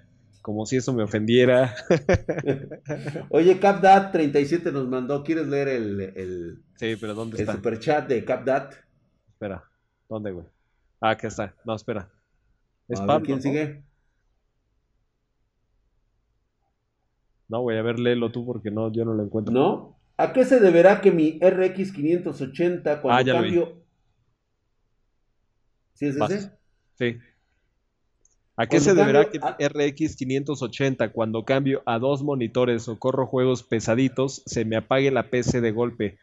Como 0.43 0.67
si 0.67 0.77
eso 0.77 0.93
me 0.93 1.01
ofendiera. 1.01 1.75
Oye, 3.31 3.59
CapDat37 3.59 4.71
nos 4.71 4.87
mandó. 4.87 5.23
¿Quieres 5.23 5.47
leer 5.47 5.69
el. 5.69 5.99
el 6.15 6.63
sí, 6.75 6.95
pero 7.01 7.15
¿dónde 7.15 7.37
está? 7.37 7.53
El 7.53 7.57
superchat 7.57 8.07
de 8.07 8.23
CapDat. 8.23 8.75
Espera, 9.29 9.63
¿dónde, 10.07 10.31
güey? 10.31 10.45
Ah, 11.01 11.09
acá 11.09 11.27
está. 11.27 11.55
No, 11.65 11.73
espera. 11.73 12.07
¿Es 12.87 13.01
Pablo, 13.01 13.25
¿Quién 13.25 13.41
sigue? 13.41 13.83
No, 17.47 17.63
voy 17.63 17.77
a 17.77 17.81
ver, 17.81 17.97
léelo 17.97 18.31
tú 18.31 18.45
porque 18.45 18.69
no, 18.69 18.91
yo 18.91 19.05
no 19.05 19.15
lo 19.15 19.23
encuentro. 19.23 19.51
¿No? 19.51 19.98
¿A 20.19 20.33
qué 20.33 20.43
se 20.43 20.59
deberá 20.59 20.99
que 20.99 21.13
mi 21.13 21.39
RX 21.39 21.93
580 21.93 23.01
cuando 23.01 23.31
ah, 23.31 23.35
cambio... 23.35 23.81
¿Sí 25.93 26.07
es 26.07 26.17
ese? 26.17 26.51
Sí. 26.95 27.17
¿A 28.57 28.67
qué 28.67 28.81
se 28.81 28.95
deberá 28.95 29.29
que 29.29 29.39
mi 29.39 29.65
RX 29.65 30.17
580 30.17 31.13
cuando 31.13 31.45
cambio 31.45 31.83
a 31.85 31.99
dos 31.99 32.21
monitores 32.21 32.89
o 32.89 32.99
corro 32.99 33.27
juegos 33.27 33.63
pesaditos 33.63 34.43
se 34.45 34.65
me 34.65 34.75
apague 34.75 35.09
la 35.09 35.29
PC 35.29 35.61
de 35.61 35.71
golpe? 35.71 36.17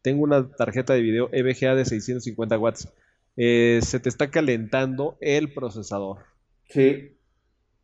Tengo 0.00 0.22
una 0.22 0.50
tarjeta 0.50 0.94
de 0.94 1.02
video 1.02 1.28
EVGA 1.30 1.74
de 1.74 1.84
650 1.84 2.58
watts. 2.58 2.88
Eh, 3.36 3.80
se 3.82 4.00
te 4.00 4.08
está 4.08 4.30
calentando 4.30 5.18
el 5.20 5.52
procesador. 5.52 6.20
Sí. 6.70 7.18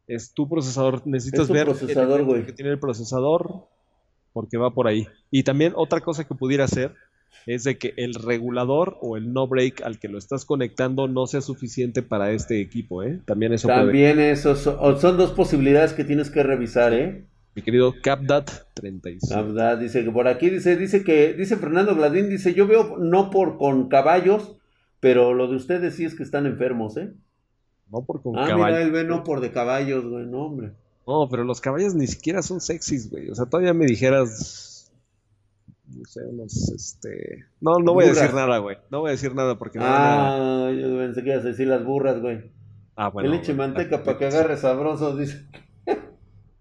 Es 0.07 0.33
tu 0.33 0.49
procesador. 0.49 1.07
Necesitas 1.07 1.43
es 1.43 1.51
ver 1.51 1.67
procesador, 1.67 2.39
el 2.39 2.47
que 2.47 2.55
tiene 2.55 2.71
el 2.71 2.81
procesador 2.81 3.69
porque 4.33 4.57
va 4.57 4.71
por 4.71 4.87
ahí. 4.87 5.07
Y 5.31 5.43
también 5.43 5.73
otra 5.77 6.01
cosa 6.01 6.25
que 6.25 6.35
pudiera 6.35 6.65
hacer 6.65 6.95
es 7.47 7.65
de 7.65 7.79
que 7.79 7.95
el 7.97 8.15
regulador 8.15 8.99
o 9.01 9.17
el 9.17 9.33
no 9.33 9.47
break 9.47 9.83
al 9.83 9.99
que 9.99 10.09
lo 10.09 10.19
estás 10.19 10.45
conectando 10.45 11.09
no 11.09 11.27
sea 11.27 11.41
suficiente 11.41 12.03
para 12.03 12.31
este 12.33 12.61
equipo, 12.61 13.03
¿eh? 13.03 13.21
También 13.25 13.53
eso 13.53 13.69
También 13.69 14.21
eso 14.21 14.55
son, 14.55 15.17
dos 15.17 15.33
posibilidades 15.33 15.93
que 15.95 16.05
tienes 16.05 16.31
que 16.31 16.43
revisar, 16.43 16.93
¿eh? 16.93 17.25
Mi 17.55 17.63
querido 17.63 17.95
CapDat 18.03 18.51
35. 18.75 19.35
CapDat 19.35 19.81
dice 19.81 20.05
que 20.05 20.11
por 20.11 20.29
aquí 20.29 20.51
dice 20.51 20.77
dice 20.77 21.03
que 21.03 21.33
dice 21.33 21.57
Fernando 21.57 21.97
Gladín 21.97 22.29
dice, 22.29 22.55
"Yo 22.55 22.67
veo 22.67 22.99
no 22.99 23.31
por 23.31 23.57
con 23.57 23.89
caballos, 23.89 24.57
pero 25.01 25.35
lo 25.35 25.49
de 25.49 25.57
ustedes 25.57 25.95
sí 25.95 26.05
es 26.05 26.15
que 26.15 26.23
están 26.23 26.47
enfermos, 26.47 26.97
¿eh?" 26.97 27.13
No 27.91 28.05
por 28.05 28.23
con 28.23 28.35
caballos. 28.35 28.61
Ah, 28.61 28.67
mira, 28.67 28.83
él 28.83 28.93
ve 28.93 29.05
no 29.05 29.25
por 29.25 29.41
de 29.41 29.51
caballos, 29.51 30.05
güey, 30.05 30.27
no, 30.27 30.43
hombre. 30.45 30.73
No, 31.09 31.27
pero 31.29 31.43
los 31.43 31.61
caballos 31.61 31.95
ni 31.95 32.07
siquiera 32.07 32.43
son 32.43 32.61
sexys, 32.61 33.11
güey. 33.11 33.31
O 33.31 33.35
sea, 33.35 33.47
todavía 33.47 33.73
me 33.73 33.87
dijeras 33.87 34.69
no 35.97 36.05
sé, 36.05 36.21
unos, 36.23 36.71
este... 36.71 37.47
No, 37.61 37.79
no 37.79 37.95
voy 37.95 38.05
a 38.05 38.09
decir 38.09 38.35
nada, 38.35 38.59
güey. 38.59 38.77
No 38.91 39.01
voy 39.01 39.09
a 39.09 39.13
decir 39.13 39.35
nada 39.35 39.57
porque... 39.57 39.79
Ah, 39.81 40.71
yo 40.79 40.99
pensé 40.99 41.23
que 41.23 41.31
ibas 41.31 41.45
a 41.45 41.49
decir 41.49 41.67
las 41.67 41.83
burras, 41.85 42.21
güey. 42.21 42.53
Ah, 42.95 43.09
bueno. 43.09 43.31
leche 43.31 43.55
manteca 43.55 44.03
para 44.03 44.19
que 44.19 44.27
agarre 44.27 44.57
sabroso, 44.57 45.17
dice. 45.17 45.47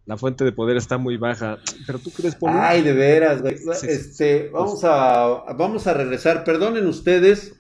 La 0.06 0.16
fuente 0.16 0.46
de 0.46 0.54
poder 0.54 0.78
está 0.78 0.98
muy 0.98 1.18
baja. 1.18 1.58
Pero 1.86 2.00
tú 2.00 2.12
crees, 2.12 2.36
por 2.36 2.50
Ay, 2.52 2.82
de 2.84 2.94
veras, 2.94 3.42
güey. 3.42 3.58
este, 3.84 4.50
vamos 4.50 4.82
a, 4.86 5.44
vamos 5.58 5.88
a 5.88 5.94
regresar. 5.94 6.46
Perdonen 6.46 6.88
ustedes. 6.88 7.54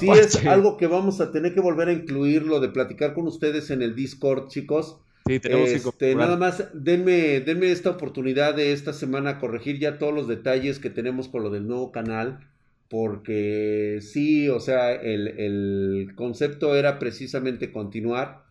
Si 0.00 0.10
es 0.10 0.44
algo 0.46 0.76
que 0.76 0.88
vamos 0.88 1.20
a 1.20 1.30
tener 1.30 1.54
que 1.54 1.60
volver 1.60 1.88
a 1.88 1.92
incluirlo, 1.92 2.58
de 2.58 2.70
platicar 2.70 3.14
con 3.14 3.28
ustedes 3.28 3.70
en 3.70 3.82
el 3.82 3.94
Discord, 3.94 4.48
chicos. 4.48 4.98
Sí, 5.26 5.40
tenemos 5.40 5.70
este, 5.70 6.14
Nada 6.14 6.36
más, 6.36 6.68
denme, 6.74 7.40
denme 7.40 7.70
esta 7.72 7.90
oportunidad 7.90 8.54
de 8.54 8.72
esta 8.72 8.92
semana 8.92 9.38
corregir 9.38 9.78
ya 9.78 9.98
todos 9.98 10.12
los 10.14 10.28
detalles 10.28 10.78
que 10.78 10.90
tenemos 10.90 11.28
con 11.28 11.42
lo 11.42 11.50
del 11.50 11.66
nuevo 11.66 11.92
canal. 11.92 12.40
Porque 12.88 14.00
sí, 14.02 14.48
o 14.48 14.60
sea, 14.60 14.92
el, 14.92 15.28
el 15.28 16.12
concepto 16.14 16.76
era 16.76 16.98
precisamente 16.98 17.72
continuar 17.72 18.44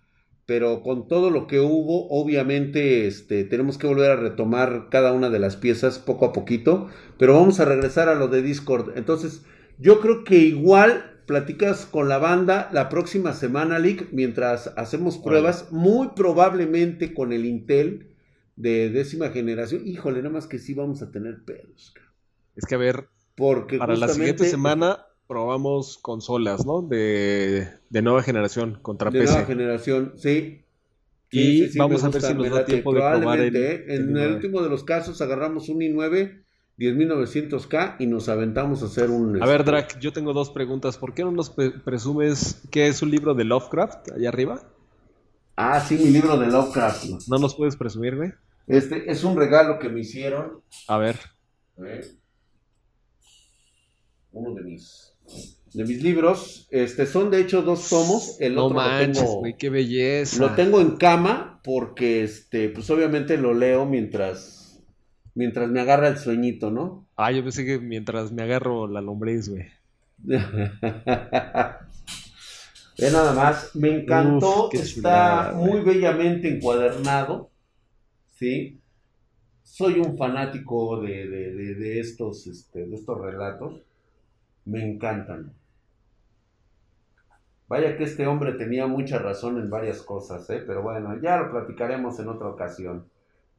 pero 0.46 0.82
con 0.82 1.08
todo 1.08 1.30
lo 1.30 1.48
que 1.48 1.60
hubo, 1.60 2.08
obviamente 2.10 3.08
este, 3.08 3.44
tenemos 3.46 3.78
que 3.78 3.88
volver 3.88 4.12
a 4.12 4.16
retomar 4.18 4.88
cada 4.90 5.14
una 5.14 5.30
de 5.30 5.40
las 5.40 5.56
piezas 5.56 6.00
poco 6.00 6.26
a 6.26 6.34
poquito, 6.34 6.90
pero 7.18 7.34
vamos 7.34 7.60
a 7.60 7.66
regresar 7.66 8.10
a 8.10 8.16
lo 8.16 8.28
de 8.28 8.42
Discord. 8.42 8.98
Entonces, 8.98 9.44
yo 9.80 10.02
creo 10.02 10.24
que 10.24 10.36
igual 10.36 11.13
platicas 11.26 11.86
con 11.86 12.10
la 12.10 12.18
banda 12.18 12.70
la 12.72 12.90
próxima 12.90 13.34
semana, 13.34 13.80
Lick, 13.80 14.10
mientras 14.12 14.74
hacemos 14.78 15.18
pruebas, 15.18 15.72
muy 15.72 16.10
probablemente 16.16 17.14
con 17.14 17.34
el 17.34 17.46
Intel 17.46 18.16
de 18.56 18.90
décima 18.90 19.30
generación. 19.30 19.86
Híjole, 19.86 20.20
nada 20.20 20.34
más 20.34 20.48
que 20.48 20.60
sí 20.60 20.74
vamos 20.74 21.02
a 21.02 21.12
tener 21.12 21.44
pedos. 21.44 21.94
Es 22.56 22.66
que 22.66 22.76
a 22.76 22.78
ver, 22.78 23.08
Porque 23.36 23.78
para 23.78 23.96
la 23.96 24.08
siguiente 24.08 24.46
semana 24.46 25.06
probamos 25.28 25.98
consolas, 25.98 26.66
¿no? 26.66 26.82
De, 26.82 27.68
nueva 27.90 28.22
generación 28.24 28.80
contra 28.82 29.10
de 29.10 29.24
nueva 29.24 29.46
generación, 29.46 30.14
sí. 30.18 30.66
y 31.32 31.78
vamos 31.78 32.04
a 32.04 32.10
ver 32.10 32.22
si 32.22 32.34
nos 32.34 32.50
da 32.50 32.66
tiempo 32.66 32.94
de 32.94 33.00
probar 33.00 33.40
el, 33.40 33.56
¿eh? 33.56 33.86
En 33.88 34.16
el, 34.18 34.34
último 34.34 34.62
de 34.62 34.70
los 34.70 34.84
casos 34.84 35.22
agarramos 35.22 35.70
un 35.70 35.80
i9 35.80 36.43
10900K 36.78 37.98
y 38.00 38.08
nos 38.08 38.30
aventamos 38.30 38.82
a 38.82 38.86
hacer 38.86 39.10
un... 39.10 39.42
A 39.42 39.46
ver, 39.46 39.62
este, 39.62 39.72
Drac, 39.72 40.00
yo 40.00 40.12
tengo 40.12 40.34
dos 40.34 40.50
preguntas. 40.50 40.98
¿Por 40.98 41.14
qué 41.14 41.24
no 41.24 41.32
nos 41.32 41.50
presumes 41.50 42.62
que 42.72 42.88
es 42.88 43.02
un 43.02 43.12
libro 43.12 43.34
de 43.34 43.44
Lovecraft 43.44 44.12
allá 44.12 44.30
arriba? 44.30 44.62
Ah, 45.56 45.80
sí, 45.80 45.96
mi 45.96 46.10
libro 46.10 46.38
de 46.38 46.48
Lovecraft. 46.48 47.28
¿No 47.28 47.38
nos 47.38 47.56
puedes 47.56 47.76
presumir, 47.76 48.16
güey? 48.16 48.34
Este 48.68 49.12
es 49.12 49.24
un 49.24 49.38
regalo 49.38 49.78
que 49.78 49.90
me 49.90 50.00
hicieron. 50.00 50.62
A 50.88 50.98
ver. 50.98 51.20
A 51.78 51.82
ver. 51.82 52.06
Uno 54.32 54.56
de 54.56 54.64
mis 54.64 55.14
de 55.74 55.86
mis 55.86 56.02
libros. 56.04 56.68
Este, 56.72 57.06
son 57.06 57.32
de 57.32 57.42
hecho 57.42 57.62
dos 57.62 57.90
tomos. 57.90 58.38
El 58.40 58.56
no 58.56 58.66
otro 58.66 58.78
manches, 58.78 59.24
güey, 59.24 59.58
qué 59.58 59.70
belleza. 59.70 60.40
Lo 60.40 60.56
tengo 60.56 60.80
en 60.80 60.98
cama 60.98 61.62
porque, 61.64 62.24
este, 62.24 62.70
pues 62.70 62.90
obviamente 62.90 63.38
lo 63.38 63.54
leo 63.54 63.86
mientras, 63.86 64.53
mientras 65.36 65.70
me 65.70 65.82
agarra 65.82 66.08
el 66.08 66.18
sueñito, 66.18 66.72
¿no? 66.72 67.06
Ah, 67.16 67.32
yo 67.32 67.44
pensé 67.44 67.66
que 67.66 67.80
mientras 67.80 68.32
me 68.32 68.44
agarro 68.44 68.88
la 68.88 69.02
lombriz, 69.02 69.50
güey. 69.50 69.66
Ve 73.00 73.12
nada 73.12 73.34
más, 73.34 73.76
me 73.76 73.90
encantó, 73.90 74.70
está 74.72 75.54
muy 75.56 75.82
bellamente 75.82 76.48
encuadernado, 76.48 77.50
¿sí? 78.36 78.80
Soy 79.64 80.00
un 80.00 80.16
fanático 80.16 81.02
de, 81.02 81.28
de, 81.28 81.76
de, 81.76 82.00
estos, 82.00 82.46
este, 82.46 82.86
de 82.86 82.96
estos 82.96 83.20
relatos, 83.20 83.82
me 84.66 84.88
encantan. 84.88 85.54
Vaya 87.68 87.98
que 87.98 88.04
este 88.04 88.28
hombre 88.28 88.54
tenía 88.54 88.86
mucha 88.86 89.18
razón 89.18 89.58
en 89.58 89.72
varias 89.72 90.04
cosas, 90.04 90.48
¿eh? 90.52 90.64
pero 90.66 90.84
bueno, 90.84 91.20
ya 91.20 91.38
lo 91.38 91.50
platicaremos 91.50 92.20
en 92.20 92.28
otra 92.28 92.50
ocasión. 92.50 93.08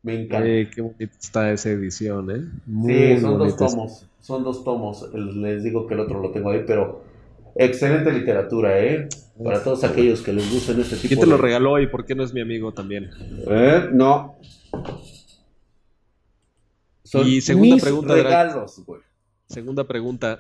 Me 0.05 0.21
encanta. 0.21 0.71
qué 0.71 0.83
bonita 0.83 1.17
está 1.19 1.51
esa 1.51 1.71
edición, 1.71 2.31
¿eh? 2.31 2.45
sí, 2.87 3.21
son 3.23 3.39
dos 3.39 3.57
tomos, 3.57 4.07
son 4.21 4.45
dos 4.45 4.63
tomos. 4.63 5.11
Les 5.15 5.65
digo 5.65 5.87
que 5.87 5.95
el 5.95 6.01
otro 6.01 6.21
lo 6.21 6.31
tengo 6.31 6.51
ahí, 6.51 6.63
pero 6.67 7.03
excelente 7.55 8.13
literatura, 8.13 8.85
¿eh? 8.85 9.09
Para 9.43 9.65
todos 9.65 9.83
aquellos 9.83 10.21
que 10.21 10.35
les 10.35 10.53
gusten 10.53 10.79
este 10.79 10.97
tipo 10.97 11.09
¿Quién 11.09 11.21
te 11.21 11.27
lo 11.27 11.39
regaló 11.39 11.81
y 11.81 11.87
por 11.87 12.05
qué 12.05 12.15
no 12.15 12.23
es 12.23 12.35
mi 12.35 12.43
amigo 12.43 12.73
también? 12.73 13.11
¿Eh? 13.49 13.89
No. 13.93 14.37
y 17.25 17.41
segunda 17.41 17.79
pregunta. 17.79 18.15
Regalos, 18.15 18.83
güey. 18.85 19.01
Segunda 19.49 19.85
pregunta. 19.85 20.39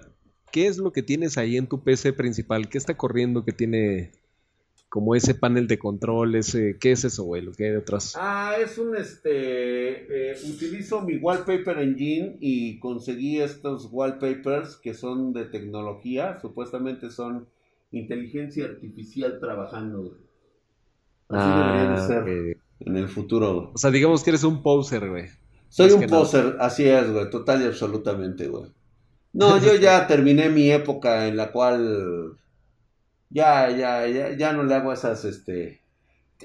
¿Qué 0.53 0.66
es 0.66 0.77
lo 0.77 0.93
que 0.93 1.03
tienes 1.03 1.39
ahí 1.39 1.57
en 1.57 1.69
tu 1.69 1.82
PC 1.82 2.12
principal? 2.12 2.69
¿Qué 2.69 2.77
está 2.77 2.99
corriendo 2.99 3.47
que 3.47 3.53
tiene 3.53 4.12
como 4.95 5.16
ese 5.16 5.35
panel 5.35 5.66
de 5.66 5.77
control? 5.77 6.37
Ese, 6.37 6.77
¿Qué 6.79 6.93
es 6.93 7.05
eso, 7.05 7.25
güey? 7.25 7.43
Lo 7.43 7.51
que 7.51 7.65
hay 7.65 7.73
detrás. 7.73 8.15
Ah, 8.16 8.55
es 8.62 8.79
un, 8.79 8.97
este, 8.97 10.31
eh, 10.31 10.37
utilizo 10.49 11.03
mi 11.03 11.16
Wallpaper 11.16 11.79
Engine 11.81 12.37
y 12.39 12.79
conseguí 12.79 13.41
estos 13.41 13.89
wallpapers 13.91 14.77
que 14.77 14.95
son 14.95 15.33
de 15.33 15.47
tecnología, 15.47 16.39
supuestamente 16.41 17.11
son 17.11 17.49
inteligencia 17.91 18.66
artificial 18.66 19.41
trabajando. 19.41 20.16
Así 21.29 21.49
debería 21.49 21.91
de 21.91 21.97
ah, 21.97 22.07
ser 22.07 22.57
en 22.79 22.97
el 22.97 23.09
futuro. 23.09 23.73
O 23.75 23.79
sea, 23.79 23.91
digamos 23.91 24.23
que 24.23 24.31
eres 24.31 24.45
un 24.45 24.62
poser, 24.62 25.11
güey. 25.11 25.25
Soy 25.71 25.91
un 25.91 26.07
poser, 26.07 26.55
así 26.61 26.85
es, 26.85 27.11
güey, 27.11 27.29
total 27.31 27.62
y 27.62 27.65
absolutamente, 27.65 28.47
güey. 28.47 28.71
No, 29.33 29.61
yo 29.61 29.75
ya 29.81 30.07
terminé 30.07 30.51
mi 30.51 30.71
época 30.71 31.27
en 31.27 31.37
la 31.37 31.51
cual 31.51 32.39
ya, 33.35 33.69
ya, 33.69 34.06
ya, 34.06 34.36
ya 34.36 34.52
no 34.52 34.62
le 34.62 34.74
hago 34.74 34.93
esas, 34.93 35.24
este, 35.24 35.82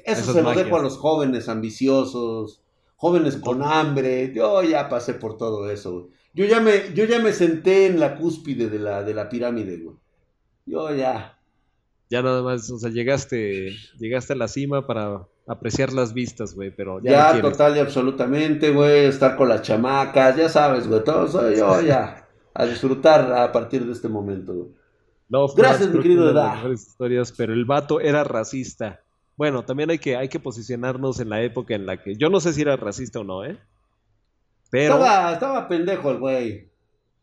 eso 0.03 0.33
se 0.33 0.41
lo 0.41 0.53
dejo 0.53 0.77
a 0.77 0.81
los 0.81 0.97
jóvenes 0.97 1.47
ambiciosos, 1.47 2.63
jóvenes 2.95 3.37
con 3.37 3.63
hambre, 3.63 4.33
yo 4.33 4.63
ya 4.63 4.89
pasé 4.89 5.13
por 5.13 5.37
todo 5.37 5.69
eso, 5.69 6.09
Yo 6.33 6.45
ya 6.45 6.59
me, 6.59 6.93
yo 6.93 7.05
ya 7.05 7.19
me 7.19 7.31
senté 7.31 7.85
en 7.85 7.99
la 7.99 8.15
cúspide 8.15 8.69
de 8.69 8.79
la, 8.79 9.03
de 9.03 9.13
la 9.13 9.29
pirámide, 9.29 9.77
güey. 9.77 9.95
Yo 10.65 10.93
ya. 10.93 11.39
Ya 12.09 12.21
nada 12.21 12.41
más, 12.41 12.69
o 12.71 12.79
sea, 12.79 12.89
llegaste, 12.89 13.71
llegaste 13.99 14.33
a 14.33 14.35
la 14.35 14.47
cima 14.47 14.85
para 14.85 15.27
apreciar 15.47 15.93
las 15.93 16.13
vistas, 16.13 16.55
güey, 16.55 16.75
pero 16.75 17.01
ya. 17.01 17.35
Ya, 17.35 17.41
total 17.41 17.77
y 17.77 17.79
absolutamente, 17.79 18.71
güey, 18.71 19.05
estar 19.05 19.35
con 19.35 19.49
las 19.49 19.61
chamacas, 19.61 20.35
ya 20.35 20.49
sabes, 20.49 20.87
güey, 20.87 21.03
todo 21.03 21.25
eso, 21.25 21.51
yo 21.51 21.81
ya 21.81 22.25
a 22.53 22.65
disfrutar 22.65 23.31
a 23.31 23.51
partir 23.51 23.85
de 23.85 23.93
este 23.93 24.09
momento. 24.09 24.71
Gracias, 25.29 25.89
mi 25.89 26.01
querido 26.01 26.31
Edad. 26.31 26.69
historias, 26.71 27.31
pero 27.31 27.53
el 27.53 27.65
vato 27.65 27.99
era 27.99 28.23
racista. 28.23 29.01
Bueno, 29.37 29.63
también 29.63 29.89
hay 29.89 29.99
que, 29.99 30.17
hay 30.17 30.27
que 30.27 30.39
posicionarnos 30.39 31.19
en 31.19 31.29
la 31.29 31.41
época 31.41 31.75
en 31.75 31.85
la 31.85 32.01
que. 32.01 32.15
Yo 32.15 32.29
no 32.29 32.39
sé 32.39 32.51
si 32.53 32.61
era 32.61 32.75
racista 32.75 33.19
o 33.19 33.23
no, 33.23 33.45
¿eh? 33.45 33.57
Pero. 34.71 34.95
Estaba, 34.95 35.33
estaba 35.33 35.67
pendejo 35.67 36.11
el 36.11 36.17
güey. 36.17 36.71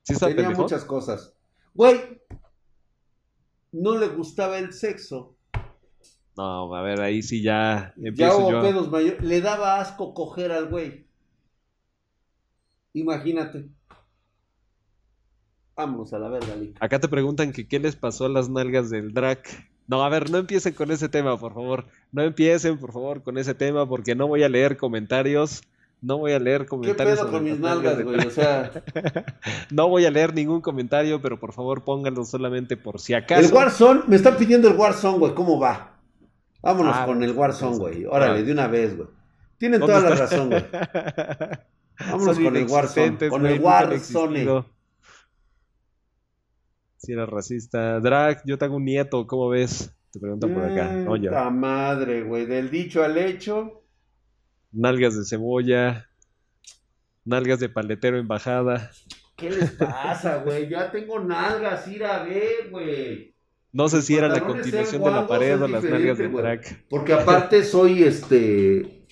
¿Sí 0.02 0.12
estaba 0.12 0.34
Tenía 0.34 0.50
muchas 0.50 0.84
cosas. 0.84 1.34
Güey, 1.74 2.22
no 3.72 3.98
le 3.98 4.08
gustaba 4.08 4.58
el 4.58 4.72
sexo. 4.72 5.36
No, 6.36 6.74
a 6.74 6.82
ver, 6.82 7.00
ahí 7.00 7.22
sí 7.22 7.42
ya. 7.42 7.92
Ya 7.96 8.34
hubo 8.36 8.62
pedos 8.62 8.90
mayores. 8.90 9.22
Le 9.22 9.40
daba 9.40 9.80
asco 9.80 10.14
coger 10.14 10.52
al 10.52 10.68
güey. 10.68 11.06
Imagínate. 12.92 13.68
Vamos 15.76 16.14
a 16.14 16.18
la 16.18 16.28
verga, 16.28 16.54
Acá 16.80 16.98
te 17.00 17.08
preguntan 17.08 17.52
que 17.52 17.68
qué 17.68 17.78
les 17.78 17.96
pasó 17.96 18.24
a 18.24 18.28
las 18.30 18.48
nalgas 18.48 18.88
del 18.88 19.12
Drac. 19.12 19.46
No, 19.86 20.02
a 20.02 20.08
ver, 20.08 20.30
no 20.30 20.38
empiecen 20.38 20.72
con 20.72 20.90
ese 20.90 21.10
tema, 21.10 21.38
por 21.38 21.52
favor. 21.52 21.84
No 22.12 22.22
empiecen, 22.22 22.78
por 22.78 22.92
favor, 22.92 23.22
con 23.22 23.36
ese 23.36 23.54
tema, 23.54 23.86
porque 23.86 24.14
no 24.14 24.26
voy 24.26 24.42
a 24.42 24.48
leer 24.48 24.78
comentarios. 24.78 25.62
No 26.00 26.16
voy 26.16 26.32
a 26.32 26.38
leer 26.38 26.66
comentarios. 26.66 27.18
¿Qué 27.18 27.24
pedo 27.24 27.30
con 27.30 27.44
mis 27.44 27.58
nalgas, 27.58 28.02
güey? 28.02 28.26
O 28.26 28.30
sea. 28.30 28.70
no 29.70 29.88
voy 29.88 30.06
a 30.06 30.10
leer 30.10 30.34
ningún 30.34 30.62
comentario, 30.62 31.20
pero 31.20 31.38
por 31.38 31.52
favor 31.52 31.84
pónganlo 31.84 32.24
solamente 32.24 32.78
por 32.78 32.98
si 32.98 33.12
acaso. 33.12 33.46
El 33.46 33.52
Warzone, 33.52 34.02
me 34.06 34.16
están 34.16 34.36
pidiendo 34.36 34.68
el 34.68 34.76
Warzone, 34.76 35.18
güey. 35.18 35.34
¿Cómo 35.34 35.60
va? 35.60 35.92
Vámonos 36.62 36.96
ah, 36.96 37.04
con 37.04 37.22
el 37.22 37.32
Warzone, 37.32 37.76
güey. 37.76 38.04
Órale, 38.06 38.42
de 38.42 38.52
una 38.52 38.66
vez, 38.66 38.96
güey. 38.96 39.08
Tienen 39.58 39.80
toda 39.80 40.00
la 40.00 40.16
razón, 40.16 40.48
güey. 40.48 40.64
Vámonos 42.10 42.38
con 42.38 42.56
el 42.56 42.66
Warzone. 42.66 43.28
Con 43.28 43.46
el 43.46 43.60
Warzone. 43.60 44.64
Si 47.06 47.12
era 47.12 47.24
racista. 47.24 48.00
Drag, 48.00 48.42
yo 48.44 48.58
tengo 48.58 48.74
un 48.74 48.84
nieto, 48.84 49.28
¿cómo 49.28 49.48
ves? 49.50 49.94
Te 50.10 50.18
preguntan 50.18 50.52
por 50.52 50.64
acá. 50.64 50.92
La 51.30 51.50
madre, 51.50 52.24
güey. 52.24 52.46
Del 52.46 52.68
dicho 52.68 53.04
al 53.04 53.16
hecho. 53.16 53.84
Nalgas 54.72 55.16
de 55.16 55.24
cebolla. 55.24 56.10
Nalgas 57.24 57.60
de 57.60 57.68
paletero 57.68 58.18
en 58.18 58.26
bajada. 58.26 58.90
¿Qué 59.36 59.50
les 59.50 59.70
pasa, 59.70 60.38
güey? 60.38 60.68
Ya 60.68 60.90
tengo 60.90 61.20
nalgas, 61.20 61.86
ir 61.86 62.04
a 62.04 62.24
ver, 62.24 62.70
güey. 62.72 63.36
No 63.70 63.88
sé 63.88 64.02
si 64.02 64.16
era 64.16 64.26
la 64.26 64.40
continuación 64.40 65.04
de 65.04 65.10
la 65.12 65.28
pared 65.28 65.62
o 65.62 65.68
las 65.68 65.84
nalgas 65.84 66.18
de 66.18 66.28
drag. 66.28 66.88
Porque 66.90 67.12
aparte 67.12 67.62
soy 67.62 68.02
este. 68.02 69.06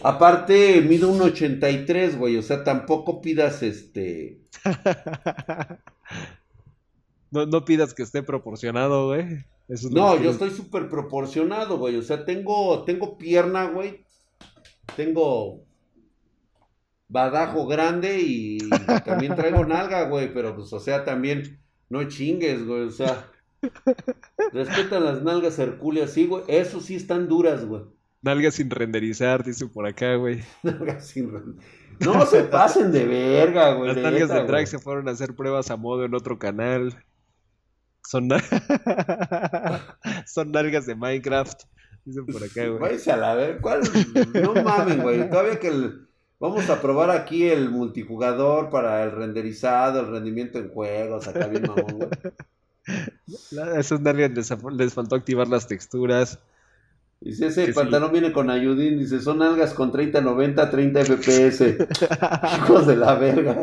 Aparte, 0.00 0.80
mido 0.82 1.08
un 1.08 1.20
83, 1.20 2.16
güey. 2.16 2.36
O 2.36 2.42
sea, 2.42 2.62
tampoco 2.62 3.20
pidas 3.20 3.64
este. 3.64 4.42
no, 7.32 7.46
no 7.46 7.64
pidas 7.64 7.94
que 7.94 8.02
esté 8.02 8.22
proporcionado, 8.22 9.08
güey. 9.08 9.44
no, 9.90 10.20
yo 10.20 10.30
estoy 10.30 10.50
súper 10.50 10.88
proporcionado, 10.88 11.78
güey. 11.78 11.96
O 11.96 12.02
sea, 12.02 12.24
tengo, 12.26 12.84
tengo 12.84 13.16
pierna, 13.16 13.64
güey. 13.64 14.04
Tengo 14.96 15.64
badajo 17.08 17.66
grande 17.66 18.20
y 18.20 18.58
también 19.06 19.34
traigo 19.34 19.64
nalga, 19.64 20.08
güey. 20.08 20.32
Pero 20.32 20.54
pues, 20.54 20.70
o 20.74 20.78
sea, 20.78 21.04
también 21.04 21.58
no 21.88 22.04
chingues, 22.04 22.66
güey. 22.66 22.82
O 22.82 22.90
sea, 22.90 23.30
respetan 24.52 25.04
las 25.04 25.22
nalgas 25.22 25.58
hercúleas, 25.58 26.12
sí, 26.12 26.26
güey. 26.26 26.44
Eso 26.48 26.80
sí 26.80 26.96
están 26.96 27.28
duras, 27.28 27.64
güey. 27.64 27.82
Nalgas 28.20 28.54
sin 28.54 28.68
renderizar, 28.68 29.42
dice 29.42 29.66
por 29.66 29.86
acá, 29.86 30.16
güey. 30.16 30.42
Nalgas 30.62 31.06
sin 31.08 31.32
renderizar. 31.32 31.72
No 32.00 32.26
se 32.26 32.42
pasen 32.44 32.92
de 32.92 33.06
verga, 33.06 33.72
güey. 33.72 33.94
Las 33.94 34.02
nalgas 34.02 34.28
de 34.28 34.44
drag 34.44 34.66
se 34.66 34.78
fueron 34.78 35.08
a 35.08 35.12
hacer 35.12 35.34
pruebas 35.34 35.70
a 35.70 35.76
modo 35.76 36.04
en 36.04 36.14
otro 36.14 36.38
canal. 36.38 37.02
Son, 38.12 38.28
Son 40.26 40.52
nalgas 40.52 40.84
de 40.84 40.94
Minecraft. 40.94 41.62
Dicen 42.04 42.26
por 42.26 42.44
acá, 42.44 42.66
güey. 42.66 42.78
Váyase 42.78 43.10
a 43.10 43.16
la 43.16 43.34
ver, 43.34 43.58
¿cuál? 43.62 43.80
No 44.34 44.52
mamen, 44.62 45.00
güey. 45.00 45.30
Todavía 45.30 45.58
que 45.58 45.68
el... 45.68 46.08
Vamos 46.38 46.68
a 46.68 46.82
probar 46.82 47.10
aquí 47.10 47.44
el 47.44 47.70
multijugador 47.70 48.68
para 48.68 49.02
el 49.04 49.12
renderizado, 49.12 50.00
el 50.00 50.08
rendimiento 50.08 50.58
en 50.58 50.68
juegos, 50.68 51.26
acá 51.26 51.46
bien 51.46 51.62
mamón, 51.62 52.00
güey. 52.00 52.10
A 53.64 53.80
esos 53.80 54.00
nalgas 54.00 54.30
les 54.76 54.92
faltó 54.92 55.14
activar 55.14 55.48
las 55.48 55.66
texturas. 55.66 56.38
Dice, 57.20 57.46
ese 57.46 57.72
pantalón 57.72 58.12
viene 58.12 58.32
con 58.32 58.50
ayudín, 58.50 58.98
dice, 58.98 59.20
son 59.20 59.40
algas 59.40 59.72
con 59.72 59.90
30, 59.90 60.20
90, 60.20 60.68
30 60.68 61.04
FPS. 61.04 61.76
Hijos 62.58 62.86
de 62.86 62.96
la 62.96 63.14
verga. 63.14 63.56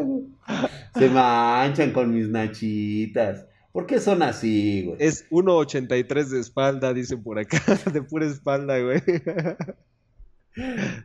Se 0.96 1.10
manchan 1.10 1.92
con 1.92 2.12
mis 2.12 2.30
nachitas. 2.30 3.49
¿Por 3.72 3.86
qué 3.86 4.00
son 4.00 4.22
así, 4.24 4.86
güey? 4.86 4.98
Es 5.00 5.30
1.83 5.30 6.30
de 6.30 6.40
espalda, 6.40 6.94
dicen 6.94 7.22
por 7.22 7.40
acá, 7.40 7.62
de 7.94 8.02
pura 8.02 8.26
espalda, 8.26 8.80
güey. 8.80 9.02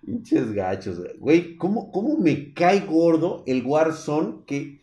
Pinches 0.04 0.52
gachos, 0.52 1.00
güey. 1.18 1.56
¿cómo, 1.56 1.92
¿Cómo 1.92 2.18
me 2.18 2.54
cae 2.54 2.80
gordo 2.80 3.44
el 3.46 3.64
Warzone 3.64 4.44
que 4.46 4.82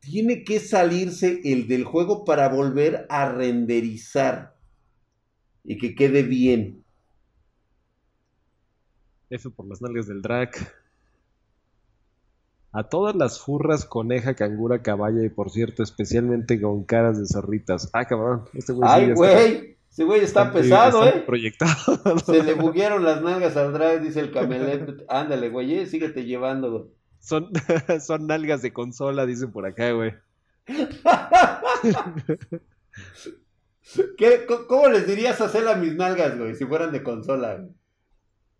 tiene 0.00 0.44
que 0.44 0.60
salirse 0.60 1.40
el 1.44 1.68
del 1.68 1.84
juego 1.84 2.24
para 2.24 2.48
volver 2.48 3.06
a 3.08 3.30
renderizar? 3.30 4.58
y 5.68 5.76
que 5.76 5.94
quede 5.94 6.22
bien. 6.22 6.82
F 9.28 9.50
por 9.50 9.68
las 9.68 9.82
nalgas 9.82 10.06
del 10.06 10.22
drag. 10.22 10.50
A 12.70 12.84
todas 12.84 13.16
las 13.16 13.40
furras, 13.40 13.86
coneja, 13.86 14.34
cangura, 14.34 14.82
caballa 14.82 15.24
y 15.24 15.30
por 15.30 15.50
cierto, 15.50 15.82
especialmente 15.82 16.60
con 16.60 16.84
caras 16.84 17.18
de 17.18 17.26
zorritas. 17.26 17.88
Ah, 17.92 18.04
cabrón. 18.04 18.44
Este 18.52 18.72
güey 18.72 18.88
Ay, 18.90 19.12
güey. 19.12 19.78
Ese 19.90 20.04
güey 20.04 20.20
está, 20.20 20.52
pesado, 20.52 21.04
¿eh? 21.06 21.24
Proyectado. 21.26 22.18
Se 22.26 22.42
le 22.42 22.54
buguearon 22.54 23.04
las 23.04 23.22
nalgas 23.22 23.56
al 23.56 23.72
drag, 23.72 24.02
dice 24.02 24.20
el 24.20 24.30
camelet. 24.30 25.04
Ándale, 25.08 25.48
güey, 25.48 25.78
eh, 25.78 25.86
síguete 25.86 26.24
llevando. 26.24 26.92
Son, 27.18 27.50
son 28.00 28.26
nalgas 28.26 28.62
de 28.62 28.72
consola, 28.72 29.26
dicen 29.26 29.50
por 29.50 29.66
acá, 29.66 29.90
güey. 29.92 30.14
¿Qué, 34.18 34.46
¿Cómo 34.68 34.88
les 34.88 35.06
dirías 35.06 35.40
hacer 35.40 35.66
a 35.66 35.74
mis 35.74 35.94
nalgas, 35.94 36.38
güey, 36.38 36.54
si 36.54 36.66
fueran 36.66 36.92
de 36.92 37.02
consola? 37.02 37.66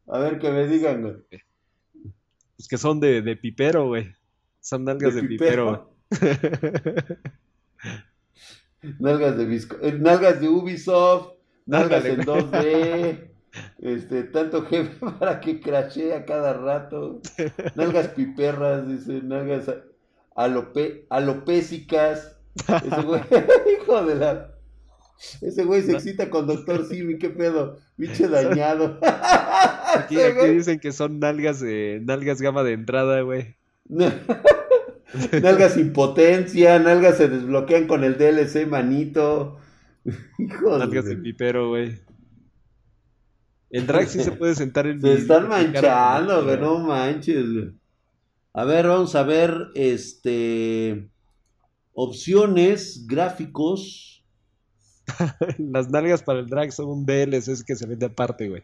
A 0.07 0.19
ver, 0.19 0.39
que 0.39 0.51
me 0.51 0.67
digan, 0.67 1.03
güey. 1.03 1.17
Pues 2.59 2.69
que 2.69 2.77
son 2.77 2.99
de, 2.99 3.23
de 3.23 3.37
pipero, 3.37 3.87
güey. 3.87 4.13
Son 4.61 4.85
nalgas 4.85 5.15
de, 5.15 5.23
pipero. 5.23 5.95
nalgas 8.99 9.39
de 9.39 9.57
eh, 9.83 9.93
nalgas 9.93 10.41
de 10.41 10.49
Ubisoft, 10.49 11.35
nalgas 11.67 12.05
en 12.05 12.21
2D. 12.23 13.31
Este, 13.79 14.25
tanto 14.25 14.67
jefe 14.67 15.07
para 15.21 15.39
que 15.39 15.61
crashee 15.61 16.13
a 16.13 16.25
cada 16.25 16.53
rato. 16.53 17.21
Nalgas 17.77 18.09
piperras, 18.09 18.89
dice, 18.89 19.23
nalgas 19.23 19.71
alope, 20.35 21.07
alopésicas. 21.11 22.37
Ese 22.57 23.03
güey, 23.03 23.23
hijo 23.81 24.05
de 24.05 24.15
la. 24.17 24.55
Ese 25.41 25.65
güey 25.65 25.83
se 25.83 25.93
excita 25.93 26.29
con 26.29 26.49
Doctor 26.49 26.87
Simi, 26.87 27.19
qué 27.19 27.31
pedo, 27.31 27.79
biche 27.99 28.29
dañado. 28.29 28.99
Aquí, 29.03 30.17
dicen 30.55 30.79
que 30.81 30.93
son 30.93 31.19
nalgas 31.19 31.61
de, 31.61 32.01
nalgas 32.03 32.41
gama 32.41 32.63
de 32.63 32.73
entrada, 32.73 33.21
güey. 33.21 33.57
nalgas 35.43 35.77
impotencia, 35.77 36.79
nalgas 36.79 37.19
se 37.19 37.29
desbloquean 37.29 37.87
con 37.87 38.05
el 38.05 38.17
DLC 38.17 38.67
manito. 38.67 39.59
nalgas 40.79 41.05
de 41.05 41.17
pipero, 41.17 41.69
güey. 41.69 42.01
El 43.71 43.87
drag 43.87 44.09
sí 44.09 44.23
se 44.23 44.33
puede 44.33 44.55
sentar 44.55 44.87
en 44.87 45.01
Se 45.01 45.13
están 45.13 45.47
manchando, 45.49 46.43
güey, 46.43 46.59
no 46.59 46.79
manches, 46.79 47.45
A 48.55 48.65
ver, 48.65 48.87
vamos 48.87 49.15
a 49.15 49.23
ver, 49.25 49.69
este... 49.75 51.11
Opciones, 51.93 53.07
gráficos. 53.07 54.18
Las 55.59 55.91
nalgas 55.91 56.23
para 56.23 56.41
el 56.41 56.49
drag 56.49 56.73
son 56.73 56.89
un 56.89 57.07
DLC 57.07 57.65
que 57.65 57.77
se 57.77 57.87
vende 57.87 58.07
aparte, 58.07 58.49
güey. 58.49 58.63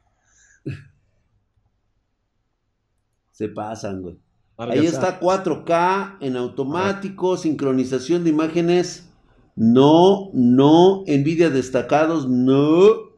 Se 3.32 3.48
pasan, 3.48 4.02
güey. 4.02 4.18
Ahí 4.56 4.86
está 4.86 5.18
4K 5.18 6.18
en 6.20 6.36
automático, 6.36 7.36
sincronización 7.36 8.22
de 8.22 8.30
imágenes. 8.30 9.10
No, 9.56 10.30
no. 10.32 11.02
Nvidia 11.06 11.50
destacados, 11.50 12.28
no. 12.28 13.12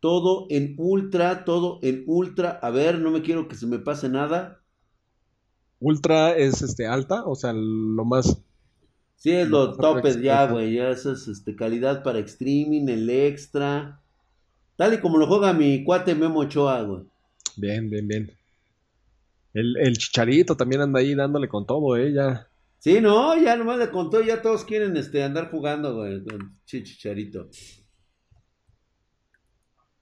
Todo 0.00 0.46
en 0.50 0.74
ultra, 0.76 1.44
todo 1.44 1.78
en 1.82 2.04
ultra. 2.06 2.58
A 2.62 2.70
ver, 2.70 2.98
no 2.98 3.10
me 3.10 3.22
quiero 3.22 3.48
que 3.48 3.56
se 3.56 3.66
me 3.66 3.78
pase 3.78 4.08
nada. 4.08 4.60
Ultra 5.80 6.36
es 6.36 6.60
este 6.60 6.86
alta, 6.86 7.24
o 7.24 7.34
sea, 7.34 7.52
lo 7.52 8.04
más 8.04 8.42
Sí, 9.18 9.32
es 9.32 9.48
los 9.48 9.76
topes 9.76 10.20
ya, 10.22 10.46
güey. 10.46 10.74
Ya 10.74 10.90
eso 10.90 11.12
es 11.12 11.26
este, 11.26 11.56
calidad 11.56 12.04
para 12.04 12.20
streaming, 12.20 12.86
el 12.88 13.10
extra. 13.10 14.00
Tal 14.76 14.94
y 14.94 15.00
como 15.00 15.18
lo 15.18 15.26
juega 15.26 15.52
mi 15.52 15.82
cuate 15.82 16.14
Memo 16.14 16.40
Ochoa, 16.40 16.82
güey. 16.82 17.02
Bien, 17.56 17.90
bien, 17.90 18.06
bien. 18.06 18.30
El, 19.52 19.76
el 19.76 19.98
chicharito 19.98 20.56
también 20.56 20.82
anda 20.82 21.00
ahí 21.00 21.16
dándole 21.16 21.48
con 21.48 21.66
todo, 21.66 21.96
eh, 21.96 22.12
ya. 22.12 22.46
Sí, 22.78 23.00
no, 23.00 23.36
ya 23.36 23.56
nomás 23.56 23.78
le 23.78 23.90
contó, 23.90 24.22
ya 24.22 24.40
todos 24.40 24.64
quieren 24.64 24.96
este, 24.96 25.24
andar 25.24 25.50
jugando, 25.50 25.96
güey, 25.96 26.22
con 26.22 26.56
chicharito. 26.64 27.48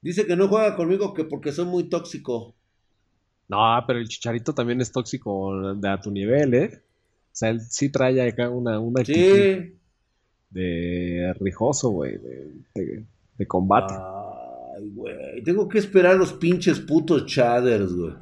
Dice 0.03 0.27
que 0.27 0.37
no 0.37 0.47
juega 0.49 0.77
conmigo 0.77 1.15
que 1.15 1.25
porque 1.25 1.53
soy 1.53 1.65
muy 1.65 1.89
tóxico. 1.89 2.55
No, 3.49 3.83
pero 3.87 3.99
el 3.99 4.09
chicharito 4.09 4.55
también 4.55 4.83
es 4.83 4.93
tóxico 4.93 5.75
de 5.75 5.89
a 5.89 5.99
tu 5.99 6.11
nivel, 6.11 6.53
¿eh? 6.53 6.83
O 7.37 7.39
sea, 7.39 7.51
él 7.51 7.61
sí 7.61 7.91
trae 7.91 8.19
acá 8.27 8.49
una, 8.49 8.81
una 8.81 9.05
sí. 9.05 9.75
de 10.49 11.35
rijoso, 11.39 11.91
güey, 11.91 12.17
de, 12.17 13.47
combate. 13.47 13.93
Ay, 13.93 14.89
güey. 14.95 15.43
Tengo 15.43 15.69
que 15.69 15.77
esperar 15.77 16.17
los 16.17 16.33
pinches 16.33 16.81
putos 16.81 17.27
shaders, 17.27 17.93
güey. 17.93 18.15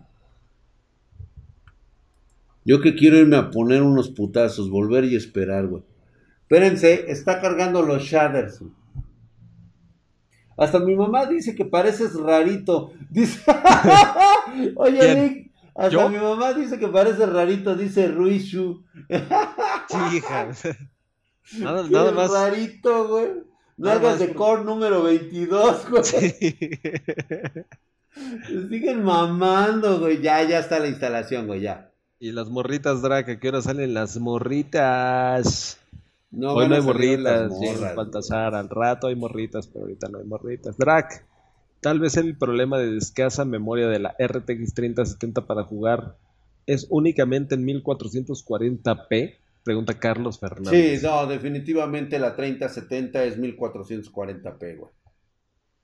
Yo 2.65 2.81
que 2.81 2.97
quiero 2.97 3.19
irme 3.19 3.37
a 3.37 3.53
poner 3.53 3.83
unos 3.83 4.11
putazos, 4.11 4.69
volver 4.69 5.05
y 5.05 5.15
esperar, 5.15 5.69
güey. 5.69 5.85
Espérense, 6.41 7.09
está 7.09 7.41
cargando 7.41 7.83
los 7.83 8.03
shaders. 8.03 8.65
Hasta 10.57 10.81
mi 10.81 10.97
mamá 10.97 11.27
dice 11.27 11.55
que 11.55 11.65
pareces 11.65 12.15
rarito. 12.15 12.91
Dice, 13.11 13.41
oye, 14.75 15.15
Nick, 15.15 15.44
hasta 15.75 16.09
mi 16.09 16.19
mamá 16.19 16.53
dice 16.53 16.79
que 16.79 16.89
parece 16.89 17.27
rarito, 17.27 17.75
dice 17.75 18.09
Ruishu. 18.09 18.85
Sí, 19.89 20.17
hija. 20.17 20.49
Nada, 21.59 21.87
nada 21.89 22.13
más. 22.13 22.31
rarito, 22.31 23.09
güey. 23.09 23.31
Nalgas 23.77 24.19
de 24.19 24.35
core 24.35 24.65
número 24.65 25.03
22, 25.03 25.91
güey. 25.91 26.05
Siguen 28.71 29.03
mamando, 29.03 29.99
güey. 29.99 30.23
Ya, 30.23 30.43
ya 30.45 30.61
está 30.61 30.79
la 30.79 30.89
instalación, 30.89 31.47
güey, 31.47 31.61
ya. 31.61 31.91
Y 32.19 32.33
las 32.33 32.49
morritas, 32.49 33.03
Drake, 33.03 33.39
¿a 33.43 33.49
hora 33.49 33.61
salen 33.61 33.93
las 33.93 34.17
morritas? 34.17 35.79
No, 36.31 36.55
Hoy 36.55 36.69
no 36.69 36.77
hay 36.77 36.81
morritas, 36.81 37.51
morras, 37.51 37.95
Baltasar, 37.95 38.55
al 38.55 38.69
rato 38.69 39.09
hay 39.09 39.15
morritas, 39.15 39.67
pero 39.67 39.85
ahorita 39.85 40.09
no 40.09 40.19
hay 40.19 40.25
morritas. 40.25 40.77
Drac, 40.77 41.27
Tal 41.85 42.01
vez 42.01 42.17
el 42.17 42.35
problema 42.39 42.79
de 42.79 42.97
escasa 42.97 43.45
memoria 43.45 43.89
de 43.89 43.99
la 43.99 44.17
RTX 44.19 44.73
3070 44.73 45.47
para 45.47 45.65
jugar 45.65 46.17
es 46.65 46.87
únicamente 46.89 47.57
en 47.57 47.67
1440p, 47.67 49.35
pregunta 49.63 49.99
Carlos 49.99 50.41
Fernández. 50.41 51.03
Sí, 51.03 51.07
no, 51.07 51.27
definitivamente 51.27 52.19
la 52.19 52.35
3070 52.35 53.25
es 53.25 53.39
1440p, 53.39 54.79
güey. 54.79 54.91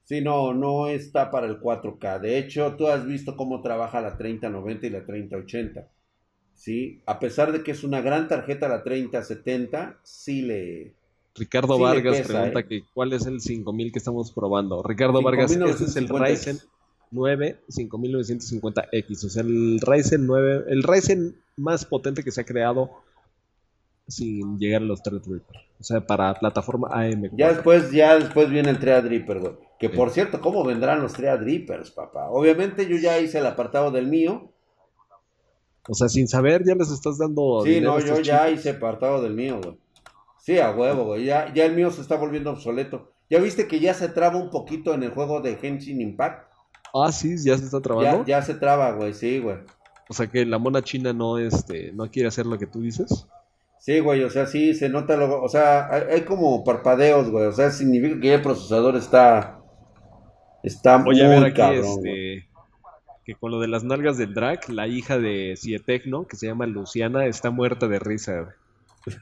Sí, 0.05 0.22
no, 0.22 0.55
no 0.55 0.89
está 0.89 1.31
para 1.31 1.47
el 1.47 1.60
4K. 1.60 2.18
De 2.18 2.39
hecho, 2.39 2.77
tú 2.77 2.86
has 2.86 3.05
visto 3.05 3.36
cómo 3.36 3.60
trabaja 3.60 4.01
la 4.01 4.16
3090 4.16 4.86
y 4.86 4.90
la 4.90 5.05
3080. 5.05 5.86
Sí, 6.55 7.02
a 7.05 7.18
pesar 7.18 7.52
de 7.52 7.62
que 7.62 7.72
es 7.72 7.85
una 7.85 8.01
gran 8.01 8.27
tarjeta 8.27 8.68
la 8.68 8.82
3070, 8.82 10.01
sí 10.02 10.40
le... 10.40 10.94
Ricardo 11.35 11.78
Vargas 11.78 12.27
pregunta 12.27 12.61
¿eh? 12.61 12.66
que 12.66 12.85
cuál 12.93 13.12
es 13.12 13.27
el 13.27 13.40
5000 13.40 13.93
que 13.93 13.98
estamos 13.98 14.32
probando. 14.32 14.82
Ricardo 14.82 15.23
Vargas, 15.23 15.52
ese 15.52 15.85
es 15.85 15.97
el 15.97 16.09
Ryzen 16.09 16.59
9 17.11 17.61
5950X, 17.69 19.24
o 19.24 19.28
sea, 19.31 19.43
el 19.43 19.81
Ryzen 19.81 20.27
9, 20.27 20.65
el 20.69 20.82
Ryzen 20.82 21.36
más 21.57 21.85
potente 21.85 22.23
que 22.23 22.31
se 22.31 22.40
ha 22.40 22.44
creado 22.44 22.90
sin 24.07 24.59
llegar 24.59 24.82
a 24.82 24.85
los 24.85 25.02
Threadripper. 25.02 25.57
O 25.78 25.85
sea, 25.85 26.07
para 26.07 26.35
plataforma 26.35 26.89
AM. 26.93 27.31
Ya 27.36 27.52
después, 27.52 27.90
ya 27.90 28.19
después 28.19 28.51
viene 28.51 28.70
el 28.70 28.78
Threadripper, 28.78 29.39
güey. 29.39 29.52
Que 29.78 29.89
por 29.89 30.11
cierto, 30.11 30.40
¿cómo 30.40 30.65
vendrán 30.65 31.01
los 31.01 31.15
Threadrippers, 31.15 31.90
papá? 31.93 32.28
Obviamente 32.31 32.86
yo 32.86 32.97
ya 32.97 33.19
hice 33.19 33.39
el 33.39 33.47
apartado 33.47 33.90
del 33.90 34.09
mío. 34.09 34.52
O 35.89 35.94
sea, 35.94 36.09
sin 36.09 36.28
saber, 36.28 36.62
ya 36.66 36.74
les 36.74 36.90
estás 36.90 37.19
dando. 37.19 37.62
Sí, 37.65 37.81
no, 37.81 37.98
yo 37.98 38.20
ya 38.20 38.51
hice 38.51 38.70
apartado 38.70 39.23
del 39.23 39.35
mío, 39.35 39.59
güey. 39.62 39.78
Sí, 40.42 40.58
a 40.58 40.70
huevo, 40.70 41.04
güey. 41.04 41.24
Ya, 41.24 41.52
ya 41.52 41.64
el 41.64 41.74
mío 41.74 41.90
se 41.90 42.00
está 42.00 42.16
volviendo 42.16 42.50
obsoleto. 42.50 43.12
¿Ya 43.28 43.38
viste 43.38 43.68
que 43.68 43.78
ya 43.78 43.94
se 43.94 44.08
traba 44.08 44.36
un 44.36 44.50
poquito 44.50 44.94
en 44.94 45.02
el 45.02 45.10
juego 45.10 45.40
de 45.40 45.56
Genshin 45.56 46.00
Impact? 46.00 46.50
Ah, 46.92 47.12
sí, 47.12 47.36
ya 47.44 47.56
se 47.56 47.64
está 47.64 47.80
trabando. 47.80 48.24
Ya, 48.24 48.38
ya 48.38 48.42
se 48.42 48.54
traba, 48.54 48.92
güey, 48.92 49.14
sí, 49.14 49.38
güey. 49.38 49.58
O 50.08 50.12
sea 50.12 50.26
que 50.26 50.44
la 50.44 50.58
mona 50.58 50.82
china 50.82 51.12
no, 51.12 51.38
este, 51.38 51.92
no 51.92 52.10
quiere 52.10 52.28
hacer 52.28 52.46
lo 52.46 52.58
que 52.58 52.66
tú 52.66 52.80
dices. 52.80 53.28
Sí, 53.78 54.00
güey, 54.00 54.24
o 54.24 54.30
sea, 54.30 54.46
sí, 54.46 54.74
se 54.74 54.88
nota, 54.88 55.16
lo, 55.16 55.40
o 55.40 55.48
sea, 55.48 55.88
hay, 56.10 56.22
como 56.22 56.64
parpadeos, 56.64 57.30
güey, 57.30 57.46
o 57.46 57.52
sea, 57.52 57.70
significa 57.70 58.20
que 58.20 58.34
el 58.34 58.42
procesador 58.42 58.94
está, 58.96 59.60
está 60.62 60.98
muy 60.98 61.18
cabrón, 61.54 61.98
este, 62.04 62.46
que 63.24 63.34
con 63.36 63.52
lo 63.52 63.60
de 63.60 63.68
las 63.68 63.82
nalgas 63.82 64.18
del 64.18 64.34
drag, 64.34 64.68
la 64.68 64.86
hija 64.86 65.18
de 65.18 65.54
Cietecno, 65.56 66.26
que 66.26 66.36
se 66.36 66.46
llama 66.46 66.66
Luciana, 66.66 67.24
está 67.24 67.50
muerta 67.50 67.88
de 67.88 68.00
risa, 68.00 68.40
güey. 68.40 68.54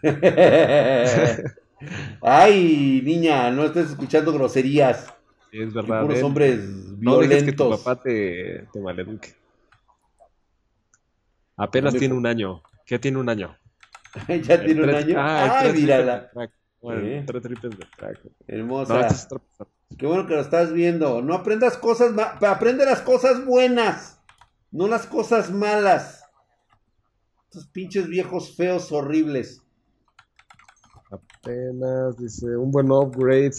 Ay, 2.23 3.01
niña, 3.05 3.51
no 3.51 3.65
estés 3.65 3.91
escuchando 3.91 4.33
groserías. 4.33 5.13
es 5.53 5.73
verdad. 5.73 6.03
Puros 6.03 6.23
hombres 6.23 6.59
no 6.99 7.19
violentos. 7.19 7.45
que 7.45 7.53
tu 7.53 7.71
papá 7.71 8.01
te, 8.03 8.67
te 8.73 8.81
maleduque. 8.81 9.35
Apenas 11.57 11.95
tiene 11.95 12.15
un 12.15 12.27
año. 12.27 12.63
¿Qué 12.87 12.99
tiene 12.99 13.19
un 13.19 13.29
año? 13.29 13.57
ya 14.43 14.65
tiene 14.65 14.83
un 14.83 14.91
año. 14.91 15.15
Ah, 15.19 15.61
ah 15.61 15.73
mírala. 15.73 16.31
Bueno, 16.81 17.25
tres 17.27 17.43
triples 17.43 17.79
de 17.79 17.87
track. 17.97 18.21
Hermosa. 18.47 19.09
Qué 19.97 20.07
bueno 20.07 20.27
que 20.27 20.35
lo 20.35 20.41
estás 20.41 20.73
viendo. 20.73 21.23
No 21.23 21.35
aprendas 21.35 21.77
cosas, 21.77 22.13
aprende 22.41 22.85
las 22.85 23.03
cosas 23.03 23.45
buenas, 23.45 24.21
no 24.71 24.87
las 24.87 25.07
cosas 25.07 25.51
malas. 25.51 26.25
Estos 27.45 27.67
pinches 27.67 28.07
viejos 28.07 28.55
feos 28.57 28.93
horribles. 28.93 29.63
Apenas 31.11 32.17
dice 32.19 32.57
un 32.57 32.71
buen 32.71 32.91
upgrade. 32.91 33.53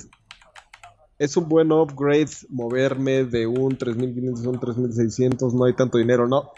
Es 1.18 1.36
un 1.36 1.50
buen 1.50 1.72
upgrade 1.72 2.30
moverme 2.50 3.26
de 3.26 3.48
un 3.48 3.78
3500 3.78 4.46
a 4.46 4.50
un 4.50 4.60
3600. 4.60 5.54
No 5.54 5.66
hay 5.66 5.74
tanto 5.74 5.98
dinero, 5.98 6.28
no. 6.28 6.52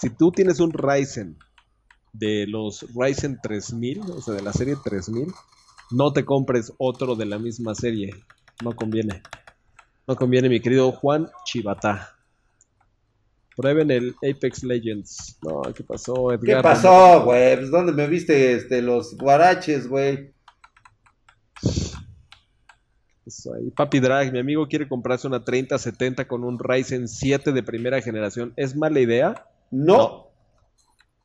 Si 0.00 0.10
tú 0.10 0.32
tienes 0.32 0.60
un 0.60 0.72
Ryzen 0.72 1.38
de 2.12 2.46
los 2.46 2.86
Ryzen 2.94 3.38
3000, 3.42 4.00
o 4.00 4.20
sea, 4.20 4.34
de 4.34 4.42
la 4.42 4.52
serie 4.52 4.76
3000, 4.82 5.28
no 5.92 6.12
te 6.12 6.24
compres 6.24 6.72
otro 6.78 7.14
de 7.14 7.26
la 7.26 7.38
misma 7.38 7.74
serie. 7.74 8.14
No 8.62 8.74
conviene. 8.74 9.22
No 10.06 10.16
conviene, 10.16 10.48
mi 10.48 10.60
querido 10.60 10.90
Juan 10.92 11.30
Chivata. 11.44 12.16
Prueben 13.56 13.90
el 13.90 14.14
Apex 14.22 14.62
Legends. 14.64 15.38
No, 15.42 15.62
¿qué 15.74 15.84
pasó, 15.84 16.32
Edgar? 16.32 16.56
¿Qué 16.56 16.62
pasó, 16.62 17.24
güey? 17.24 17.56
Pues, 17.56 17.70
¿dónde 17.70 17.92
me 17.92 18.06
viste 18.06 18.54
este, 18.54 18.80
los 18.82 19.16
guaraches, 19.16 19.88
güey? 19.88 20.32
Papi 23.76 24.00
Drag, 24.00 24.32
mi 24.32 24.38
amigo 24.38 24.66
quiere 24.66 24.88
comprarse 24.88 25.26
una 25.26 25.44
3070 25.44 26.26
con 26.26 26.44
un 26.44 26.58
Ryzen 26.58 27.08
7 27.08 27.52
de 27.52 27.62
primera 27.62 28.00
generación. 28.00 28.52
¿Es 28.56 28.76
mala 28.76 29.00
idea? 29.00 29.46
no. 29.70 30.32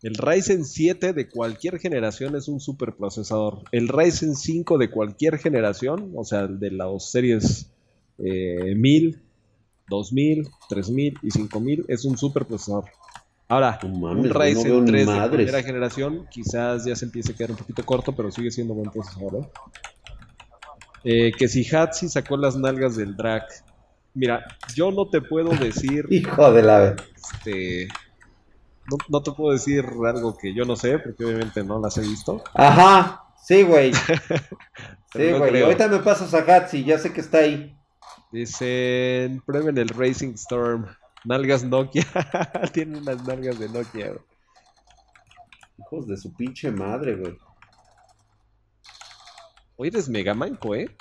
El 0.03 0.13
Ryzen 0.13 0.63
7 0.63 1.13
de 1.13 1.27
cualquier 1.27 1.79
generación 1.79 2.35
es 2.35 2.47
un 2.47 2.59
superprocesador. 2.59 3.63
El 3.71 3.87
Ryzen 3.87 4.35
5 4.35 4.77
de 4.77 4.91
cualquier 4.91 5.39
generación, 5.39 6.11
o 6.15 6.23
sea, 6.23 6.45
de 6.45 6.69
las 6.69 7.09
series 7.09 7.73
1000, 8.19 9.23
2000, 9.87 10.49
3000 10.69 11.19
y 11.21 11.31
5000, 11.31 11.85
es 11.87 12.05
un 12.05 12.17
superprocesador. 12.17 12.85
Ahora, 13.49 13.79
un 13.83 14.29
Ryzen 14.29 14.85
3 14.85 15.07
de 15.07 15.29
primera 15.29 15.63
generación 15.63 16.27
quizás 16.29 16.83
ya 16.83 16.95
se 16.95 17.05
empiece 17.05 17.31
a 17.31 17.35
quedar 17.35 17.51
un 17.51 17.57
poquito 17.57 17.85
corto, 17.85 18.13
pero 18.13 18.29
sigue 18.29 18.51
siendo 18.51 18.73
buen 18.73 18.91
procesador. 18.91 19.35
¿eh? 19.35 19.49
Eh, 21.05 21.31
que 21.31 21.47
si 21.47 21.63
Hatsi 21.73 22.09
sacó 22.09 22.35
las 22.35 22.57
nalgas 22.57 22.97
del 22.97 23.15
drag. 23.15 23.43
Mira, 24.13 24.43
yo 24.75 24.91
no 24.91 25.09
te 25.09 25.21
puedo 25.21 25.51
decir. 25.51 26.05
Hijo 26.09 26.51
de 26.51 26.61
la. 26.61 26.95
Este 27.15 27.87
no, 29.09 29.21
te 29.21 29.31
puedo 29.31 29.51
decir 29.51 29.85
algo 30.05 30.37
que 30.37 30.53
yo 30.53 30.65
no 30.65 30.75
sé, 30.75 30.97
porque 30.99 31.25
obviamente 31.25 31.63
no 31.63 31.79
las 31.79 31.97
he 31.97 32.01
visto. 32.01 32.41
Ajá, 32.53 33.23
sí, 33.43 33.63
güey. 33.63 33.93
sí, 35.13 35.31
güey. 35.31 35.61
Ahorita 35.61 35.87
me 35.89 35.99
pasas 35.99 36.33
a 36.33 36.39
Hatsi, 36.39 36.83
ya 36.83 36.97
sé 36.97 37.11
que 37.11 37.21
está 37.21 37.39
ahí. 37.39 37.76
Dicen, 38.31 39.41
prueben 39.41 39.77
el 39.77 39.89
Racing 39.89 40.33
Storm. 40.33 40.85
Nalgas 41.23 41.63
Nokia. 41.63 42.05
Tienen 42.73 42.97
unas 42.97 43.25
nalgas 43.25 43.59
de 43.59 43.69
Nokia, 43.69 44.07
güey. 44.07 44.21
Hijos 45.79 46.07
de 46.07 46.17
su 46.17 46.33
pinche 46.33 46.71
madre, 46.71 47.15
güey. 47.15 47.37
Hoy 49.75 49.89
eres 49.89 50.09
mega 50.09 50.33
manco, 50.33 50.73
¿eh? 50.75 50.95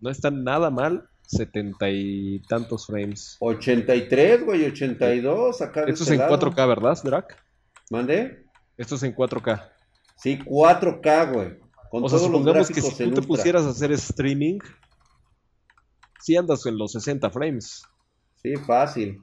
No 0.00 0.10
está 0.10 0.30
nada 0.30 0.70
mal 0.70 1.10
setenta 1.30 1.88
y 1.88 2.40
tantos 2.48 2.86
frames. 2.86 3.36
83, 3.38 4.44
güey, 4.44 4.66
82 4.66 5.62
acá 5.62 5.84
Esto 5.84 6.02
es 6.02 6.10
en 6.10 6.20
4K, 6.20 6.68
¿verdad, 6.68 6.98
Drac? 7.04 7.36
¿Mande? 7.90 8.46
Esto 8.76 8.96
es 8.96 9.02
en 9.04 9.14
4K. 9.14 9.70
Sí, 10.16 10.38
4K, 10.38 11.32
güey. 11.32 11.69
Con 11.90 12.04
o 12.04 12.08
sea, 12.08 12.20
supongamos 12.20 12.68
que 12.68 12.80
si 12.80 13.04
tú 13.04 13.10
te 13.10 13.22
pusieras 13.22 13.64
a 13.64 13.70
hacer 13.70 13.90
streaming, 13.92 14.58
si 16.20 16.36
andas 16.36 16.64
en 16.66 16.78
los 16.78 16.92
60 16.92 17.28
frames. 17.30 17.82
Sí, 18.36 18.54
fácil. 18.56 19.20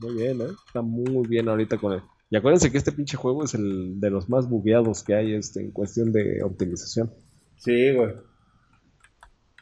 Muy 0.00 0.14
bien, 0.14 0.40
¿eh? 0.40 0.48
Está 0.66 0.82
muy 0.82 1.26
bien 1.28 1.48
ahorita 1.48 1.78
con 1.78 1.92
él. 1.92 2.02
Y 2.28 2.36
acuérdense 2.36 2.72
que 2.72 2.78
este 2.78 2.90
pinche 2.90 3.16
juego 3.16 3.44
es 3.44 3.54
el 3.54 4.00
de 4.00 4.10
los 4.10 4.28
más 4.28 4.48
bugueados 4.48 5.04
que 5.04 5.14
hay 5.14 5.34
este, 5.34 5.60
en 5.60 5.70
cuestión 5.70 6.12
de 6.12 6.42
optimización. 6.42 7.12
Sí, 7.56 7.92
güey. 7.94 8.14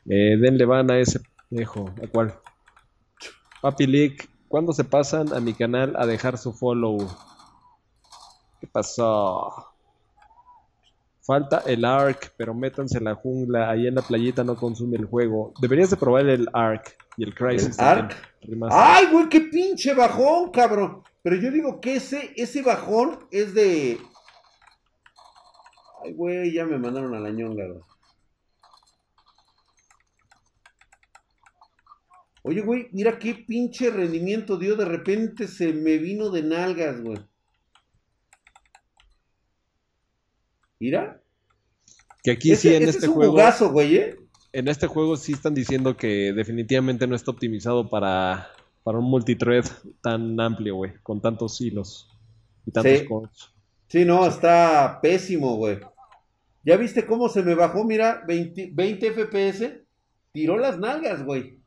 Eh, 0.08 0.38
denle 0.38 0.64
van 0.64 0.90
a 0.90 0.98
ese 0.98 1.20
viejo. 1.50 1.92
¿A 2.02 2.06
cuál? 2.06 2.34
Papi 3.60 3.86
Leak, 3.86 4.30
¿cuándo 4.48 4.72
se 4.72 4.84
pasan 4.84 5.34
a 5.34 5.40
mi 5.40 5.52
canal 5.52 5.94
a 5.96 6.06
dejar 6.06 6.38
su 6.38 6.54
follow? 6.54 7.06
¿Qué 8.60 8.66
pasó? 8.66 9.69
Falta 11.22 11.62
el 11.66 11.84
ARC, 11.84 12.32
pero 12.36 12.54
métanse 12.54 12.98
en 12.98 13.04
la 13.04 13.14
jungla. 13.14 13.70
Ahí 13.70 13.86
en 13.86 13.94
la 13.94 14.02
playita 14.02 14.42
no 14.42 14.56
consume 14.56 14.96
el 14.96 15.04
juego. 15.04 15.52
Deberías 15.60 15.90
de 15.90 15.96
probar 15.96 16.26
el 16.28 16.48
ARC 16.52 16.96
y 17.16 17.24
el 17.24 17.34
Crisis. 17.34 17.78
¿Arc? 17.78 18.16
¡Ay, 18.70 19.06
güey, 19.12 19.28
qué 19.28 19.40
pinche 19.42 19.94
bajón, 19.94 20.50
cabrón! 20.50 21.02
Pero 21.22 21.36
yo 21.36 21.50
digo 21.50 21.80
que 21.80 21.96
ese, 21.96 22.32
ese 22.36 22.62
bajón 22.62 23.18
es 23.30 23.52
de... 23.52 23.98
Ay, 26.02 26.14
güey, 26.14 26.52
ya 26.52 26.64
me 26.64 26.78
mandaron 26.78 27.14
a 27.14 27.20
la 27.20 27.30
ñonga, 27.30 27.66
güey. 27.66 27.82
Oye, 32.42 32.62
güey, 32.62 32.88
mira 32.92 33.18
qué 33.18 33.34
pinche 33.34 33.90
rendimiento 33.90 34.56
dio. 34.56 34.74
De 34.74 34.86
repente 34.86 35.46
se 35.46 35.74
me 35.74 35.98
vino 35.98 36.30
de 36.30 36.42
nalgas, 36.42 37.02
güey. 37.02 37.18
Mira. 40.80 41.20
Que 42.22 42.32
aquí 42.32 42.56
sí 42.56 42.74
en 42.74 42.88
este 42.88 43.06
juego. 43.06 43.36
güey, 43.70 43.96
¿eh? 43.96 44.16
En 44.52 44.66
este 44.66 44.86
juego 44.86 45.16
sí 45.16 45.32
están 45.32 45.54
diciendo 45.54 45.96
que 45.96 46.32
definitivamente 46.32 47.06
no 47.06 47.14
está 47.14 47.30
optimizado 47.30 47.88
para, 47.88 48.48
para 48.82 48.98
un 48.98 49.04
multithread 49.04 49.64
tan 50.02 50.40
amplio, 50.40 50.74
güey. 50.74 50.94
Con 51.02 51.20
tantos 51.20 51.60
hilos 51.60 52.08
y 52.66 52.72
tantos 52.72 52.98
sí. 52.98 53.06
Sí, 53.86 54.04
no, 54.04 54.26
está 54.26 54.98
pésimo, 55.00 55.56
güey. 55.56 55.78
¿Ya 56.64 56.76
viste 56.76 57.06
cómo 57.06 57.28
se 57.28 57.42
me 57.42 57.54
bajó? 57.54 57.84
Mira, 57.84 58.22
20, 58.26 58.70
20 58.72 59.12
FPS. 59.12 59.82
Tiró 60.32 60.58
las 60.58 60.78
nalgas, 60.78 61.24
güey. 61.24 61.58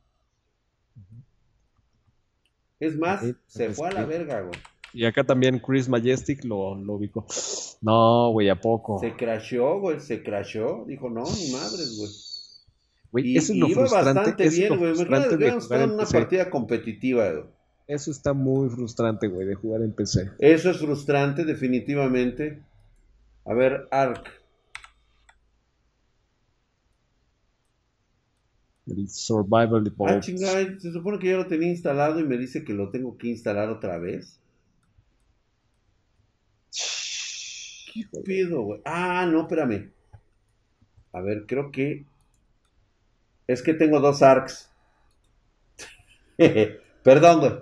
Es 2.80 2.96
más, 2.96 3.24
se 3.46 3.70
fue 3.70 3.88
a 3.88 3.92
la 3.92 4.04
verga, 4.04 4.42
güey. 4.42 4.60
Y 4.94 5.04
acá 5.06 5.24
también 5.24 5.58
Chris 5.58 5.88
Majestic 5.88 6.44
lo, 6.44 6.76
lo 6.76 6.94
ubicó. 6.94 7.26
No, 7.82 8.30
güey, 8.30 8.48
¿a 8.48 8.60
poco? 8.60 9.00
Se 9.00 9.16
crashó, 9.16 9.80
güey, 9.80 9.98
se 9.98 10.22
crashó. 10.22 10.84
Dijo, 10.86 11.10
no, 11.10 11.24
ni 11.24 11.50
madres, 11.50 11.96
güey. 11.98 12.10
Güey, 13.10 13.36
eso 13.36 13.52
es 13.52 13.58
lo 13.58 13.66
iba 13.66 13.80
frustrante. 13.80 14.20
bastante 14.20 14.44
es 14.44 14.56
bien, 14.56 14.78
güey. 14.78 14.92
Estado 14.92 15.84
en 15.84 15.90
una 15.90 16.04
PC. 16.04 16.18
partida 16.18 16.48
competitiva, 16.48 17.28
güey. 17.28 17.44
Eso 17.88 18.12
está 18.12 18.32
muy 18.32 18.70
frustrante, 18.70 19.26
güey, 19.26 19.48
de 19.48 19.56
jugar 19.56 19.82
en 19.82 19.92
PC. 19.92 20.30
Eso 20.38 20.70
es 20.70 20.78
frustrante, 20.78 21.44
definitivamente. 21.44 22.62
A 23.44 23.52
ver, 23.52 23.88
Ark. 23.90 24.30
El 28.86 29.08
Survival 29.08 29.92
Ah, 30.06 30.20
chingada, 30.20 30.78
se 30.78 30.92
supone 30.92 31.18
que 31.18 31.30
ya 31.30 31.36
lo 31.36 31.46
tenía 31.48 31.68
instalado 31.68 32.20
y 32.20 32.24
me 32.24 32.38
dice 32.38 32.64
que 32.64 32.74
lo 32.74 32.90
tengo 32.90 33.18
que 33.18 33.26
instalar 33.28 33.70
otra 33.70 33.98
vez. 33.98 34.38
¿Qué 37.94 38.04
pedo, 38.24 38.62
güey? 38.62 38.80
Ah, 38.84 39.24
no, 39.30 39.42
espérame. 39.42 39.92
A 41.12 41.20
ver, 41.20 41.46
creo 41.46 41.70
que. 41.70 42.04
Es 43.46 43.62
que 43.62 43.72
tengo 43.72 44.00
dos 44.00 44.20
arcs. 44.20 44.68
Perdón, 47.04 47.40
güey. 47.40 47.52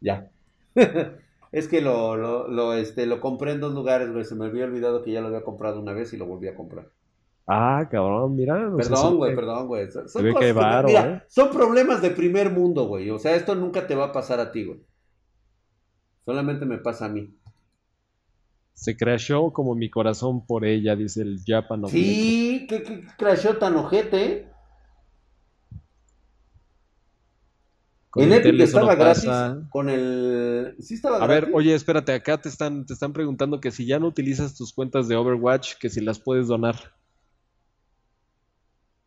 Ya. 0.00 0.30
es 1.52 1.66
que 1.66 1.80
lo, 1.80 2.16
lo, 2.16 2.46
lo, 2.46 2.74
este, 2.74 3.06
lo 3.06 3.20
compré 3.20 3.52
en 3.52 3.60
dos 3.60 3.74
lugares, 3.74 4.12
güey. 4.12 4.24
Se 4.24 4.36
me 4.36 4.46
había 4.46 4.66
olvidado 4.66 5.02
que 5.02 5.10
ya 5.10 5.20
lo 5.20 5.26
había 5.26 5.42
comprado 5.42 5.80
una 5.80 5.92
vez 5.92 6.12
y 6.12 6.16
lo 6.16 6.26
volví 6.26 6.46
a 6.46 6.54
comprar. 6.54 6.92
Ah, 7.48 7.88
cabrón, 7.90 8.36
mira. 8.36 8.70
Perdón, 8.76 9.16
güey, 9.16 9.34
perdón, 9.34 9.66
güey. 9.66 9.90
Son, 9.90 10.04
que 10.04 10.32
cosas 10.32 10.54
varo, 10.54 10.86
mira, 10.86 11.14
¿eh? 11.14 11.22
son 11.26 11.50
problemas 11.50 12.00
de 12.00 12.10
primer 12.10 12.50
mundo, 12.50 12.86
güey. 12.86 13.10
O 13.10 13.18
sea, 13.18 13.34
esto 13.34 13.56
nunca 13.56 13.88
te 13.88 13.96
va 13.96 14.06
a 14.06 14.12
pasar 14.12 14.38
a 14.38 14.52
ti, 14.52 14.64
güey. 14.64 14.80
Solamente 16.30 16.64
me 16.64 16.78
pasa 16.78 17.06
a 17.06 17.08
mí. 17.08 17.28
Se 18.72 18.96
crashó 18.96 19.52
como 19.52 19.74
mi 19.74 19.90
corazón 19.90 20.46
por 20.46 20.64
ella, 20.64 20.94
dice 20.94 21.22
el 21.22 21.40
Japan 21.44 21.88
Sí, 21.88 22.66
¿qué, 22.68 22.84
qué 22.84 23.04
crashó 23.18 23.56
tan 23.56 23.74
ojete? 23.74 24.48
Con 28.10 28.22
en 28.22 28.32
Epic 28.34 28.54
no 28.54 28.62
estaba 28.62 28.94
gratis. 28.94 29.24
pasa. 29.24 29.66
Con 29.70 29.88
el. 29.88 30.76
Sí, 30.78 30.94
estaba 30.94 31.16
A 31.16 31.26
gratis. 31.26 31.46
ver, 31.46 31.50
oye, 31.52 31.74
espérate, 31.74 32.12
acá 32.12 32.40
te 32.40 32.48
están, 32.48 32.86
te 32.86 32.92
están 32.92 33.12
preguntando 33.12 33.60
que 33.60 33.72
si 33.72 33.84
ya 33.86 33.98
no 33.98 34.06
utilizas 34.06 34.54
tus 34.56 34.72
cuentas 34.72 35.08
de 35.08 35.16
Overwatch, 35.16 35.74
que 35.80 35.90
si 35.90 36.00
las 36.00 36.20
puedes 36.20 36.46
donar. 36.46 36.76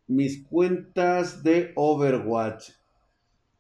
Mis 0.08 0.46
cuentas 0.46 1.42
de 1.42 1.72
Overwatch. 1.78 2.72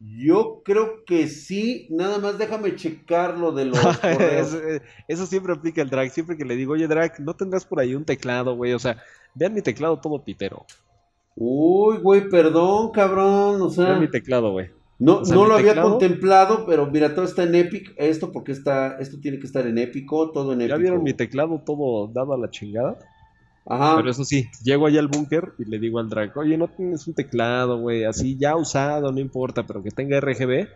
Yo 0.06 0.62
creo 0.66 1.06
que 1.06 1.28
sí. 1.28 1.88
Nada 1.90 2.20
más 2.20 2.38
déjame 2.38 2.76
checar 2.76 3.38
lo 3.38 3.52
de 3.52 3.66
los 3.66 3.80
correos. 4.02 4.54
Eso, 4.54 4.58
eh, 4.68 4.82
eso 5.08 5.26
siempre 5.26 5.54
aplica 5.54 5.82
el 5.82 5.90
drag. 5.90 6.10
Siempre 6.12 6.36
que 6.36 6.46
le 6.46 6.56
digo, 6.56 6.74
oye, 6.74 6.88
drag, 6.88 7.20
¿no 7.22 7.36
tendrás 7.36 7.66
por 7.66 7.80
ahí 7.80 7.96
un 7.96 8.04
teclado, 8.06 8.56
güey? 8.56 8.74
O 8.74 8.80
sea, 8.80 8.98
vean 9.34 9.54
mi 9.54 9.62
teclado 9.62 10.00
todo 10.00 10.24
pitero. 10.24 10.66
Uy, 11.36 11.98
güey, 11.98 12.28
perdón, 12.30 12.92
cabrón. 12.92 13.62
O 13.62 13.70
sea. 13.70 13.86
Vean 13.86 14.02
mi 14.02 14.12
teclado, 14.12 14.52
güey. 14.52 14.70
No, 15.00 15.20
O 15.20 15.26
sea, 15.26 15.36
no 15.36 15.46
lo 15.46 15.56
había 15.56 15.82
contemplado, 15.82 16.66
pero 16.66 16.90
mira, 16.90 17.14
todo 17.16 17.26
está 17.26 17.44
en 17.44 17.56
Epic. 17.56 17.94
Esto 17.98 18.32
porque 18.32 18.52
está, 18.52 18.98
esto 19.00 19.18
tiene 19.20 19.40
que 19.40 19.48
estar 19.48 19.66
en 19.68 19.78
épico, 19.78 20.32
todo 20.32 20.54
en 20.54 20.60
¿Ya 20.60 20.66
épico. 20.66 20.80
vieron 20.80 21.04
mi 21.04 21.14
teclado 21.14 21.62
todo 21.66 22.08
dado 22.08 22.34
a 22.34 22.38
la 22.38 22.50
chingada? 22.50 22.98
Ajá. 23.66 23.96
Pero 23.96 24.12
eso 24.12 24.26
sí, 24.26 24.50
llego 24.64 24.88
allá 24.88 25.00
al 25.00 25.08
búnker 25.08 25.54
y 25.58 25.66
le 25.66 25.80
digo 25.80 26.00
al 26.00 26.10
drag, 26.10 26.38
oye, 26.38 26.58
¿no 26.58 26.68
tienes 26.68 27.08
un 27.08 27.14
teclado, 27.14 27.80
güey? 27.80 28.04
Así 28.04 28.38
ya 28.38 28.56
usado, 28.56 29.12
no 29.12 29.20
importa, 29.20 29.66
pero 29.66 29.82
que 29.82 29.92
tenga 29.92 30.20
RGB. 30.20 30.68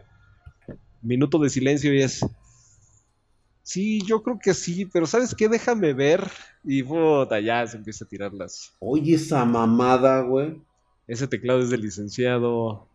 Minuto 1.02 1.40
de 1.40 1.50
silencio 1.50 1.94
y 1.94 2.02
es... 2.02 2.26
Sí, 3.62 4.02
yo 4.06 4.24
creo 4.24 4.40
que 4.42 4.54
sí, 4.54 4.86
pero 4.86 5.06
¿sabes 5.06 5.36
qué? 5.36 5.50
Déjame 5.50 5.94
ver. 5.94 6.26
Y 6.64 6.84
puta, 6.84 7.42
ya 7.42 7.68
se 7.68 7.76
empieza 7.76 8.06
a 8.06 8.08
tirar 8.08 8.34
las... 8.34 8.74
Oye, 8.80 9.16
esa 9.16 9.44
mamada, 9.44 10.22
güey. 10.22 10.62
Ese 11.08 11.28
teclado 11.28 11.60
es 11.60 11.70
de 11.70 11.78
licenciado. 11.78 12.88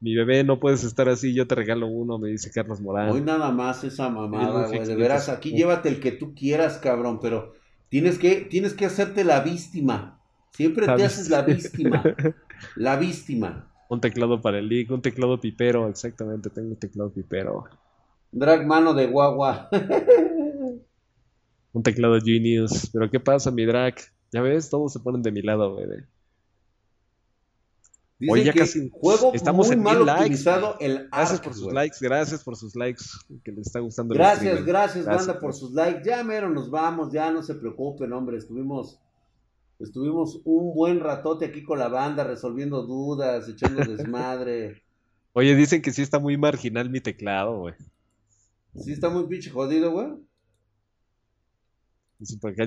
Mi 0.00 0.14
bebé, 0.14 0.42
no 0.44 0.58
puedes 0.58 0.82
estar 0.82 1.10
así, 1.10 1.34
yo 1.34 1.46
te 1.46 1.54
regalo 1.54 1.86
uno, 1.86 2.18
me 2.18 2.30
dice 2.30 2.50
Carlos 2.50 2.80
Morán. 2.80 3.10
Hoy 3.10 3.20
nada 3.20 3.50
más 3.50 3.84
esa 3.84 4.08
mamada, 4.08 4.68
güey. 4.68 4.86
De 4.86 4.96
veras, 4.96 5.28
aquí 5.28 5.50
llévate 5.50 5.90
el 5.90 6.00
que 6.00 6.12
tú 6.12 6.34
quieras, 6.34 6.78
cabrón, 6.78 7.20
pero 7.20 7.52
tienes 7.90 8.18
que, 8.18 8.36
tienes 8.36 8.72
que 8.72 8.86
hacerte 8.86 9.24
la 9.24 9.40
víctima. 9.40 10.18
Siempre 10.52 10.86
te 10.86 11.04
haces 11.04 11.28
la 11.28 11.42
víctima. 11.42 12.02
víctima. 12.02 12.34
La 12.76 12.96
víctima. 12.96 13.72
Un 13.88 14.02
teclado 14.02 14.42
para 14.42 14.58
el 14.58 14.68
league, 14.68 14.92
un 14.92 15.00
teclado 15.00 15.40
pipero, 15.40 15.88
exactamente, 15.88 16.50
tengo 16.50 16.68
un 16.68 16.76
teclado 16.76 17.10
pipero. 17.10 17.64
Drag 18.30 18.66
mano 18.66 18.92
de 18.92 19.06
guagua. 19.06 19.68
Un 21.72 21.82
teclado 21.84 22.18
Genius. 22.20 22.90
Pero 22.92 23.10
¿qué 23.10 23.20
pasa, 23.20 23.50
mi 23.50 23.64
drag? 23.64 23.94
Ya 24.32 24.40
ves, 24.40 24.70
todos 24.70 24.92
se 24.92 25.00
ponen 25.00 25.22
de 25.22 25.32
mi 25.32 25.42
lado, 25.42 25.74
güey. 25.74 25.86
Oye, 28.28 28.44
ya 28.44 28.52
que 28.52 28.58
casi 28.60 28.90
juego 28.90 29.32
estamos 29.34 29.68
muy 29.68 29.76
en 29.76 29.82
mal 29.82 29.96
mil 29.96 30.06
likes, 30.06 30.20
optimizado 30.22 30.76
el 30.80 31.08
Gracias 31.10 31.40
por 31.40 31.54
sus 31.54 31.72
likes, 31.72 31.96
gracias 32.00 32.44
por 32.44 32.56
sus 32.56 32.76
likes. 32.76 33.02
Que 33.44 33.52
les 33.52 33.66
está 33.66 33.80
gustando 33.80 34.12
el 34.14 34.18
Gracias, 34.18 34.44
streaming. 34.44 34.66
gracias, 34.66 35.04
Gracias. 35.06 35.26
banda, 35.26 35.40
por 35.40 35.54
sus 35.54 35.72
likes. 35.72 36.02
Ya 36.04 36.22
mero 36.22 36.50
nos 36.50 36.70
vamos, 36.70 37.12
ya 37.12 37.30
no 37.30 37.42
se 37.42 37.54
preocupen, 37.54 38.12
hombre. 38.12 38.36
Estuvimos, 38.36 39.00
estuvimos 39.78 40.42
un 40.44 40.74
buen 40.74 41.00
ratote 41.00 41.46
aquí 41.46 41.62
con 41.64 41.78
la 41.78 41.88
banda, 41.88 42.24
resolviendo 42.24 42.82
dudas, 42.82 43.48
echando 43.48 43.80
desmadre. 43.90 44.82
Oye, 45.32 45.54
dicen 45.54 45.80
que 45.80 45.92
sí 45.92 46.02
está 46.02 46.18
muy 46.18 46.36
marginal 46.36 46.90
mi 46.90 47.00
teclado, 47.00 47.58
güey. 47.60 47.74
Sí, 48.76 48.92
está 48.92 49.08
muy 49.08 49.24
pinche 49.26 49.50
jodido, 49.50 49.92
güey. 49.92 50.08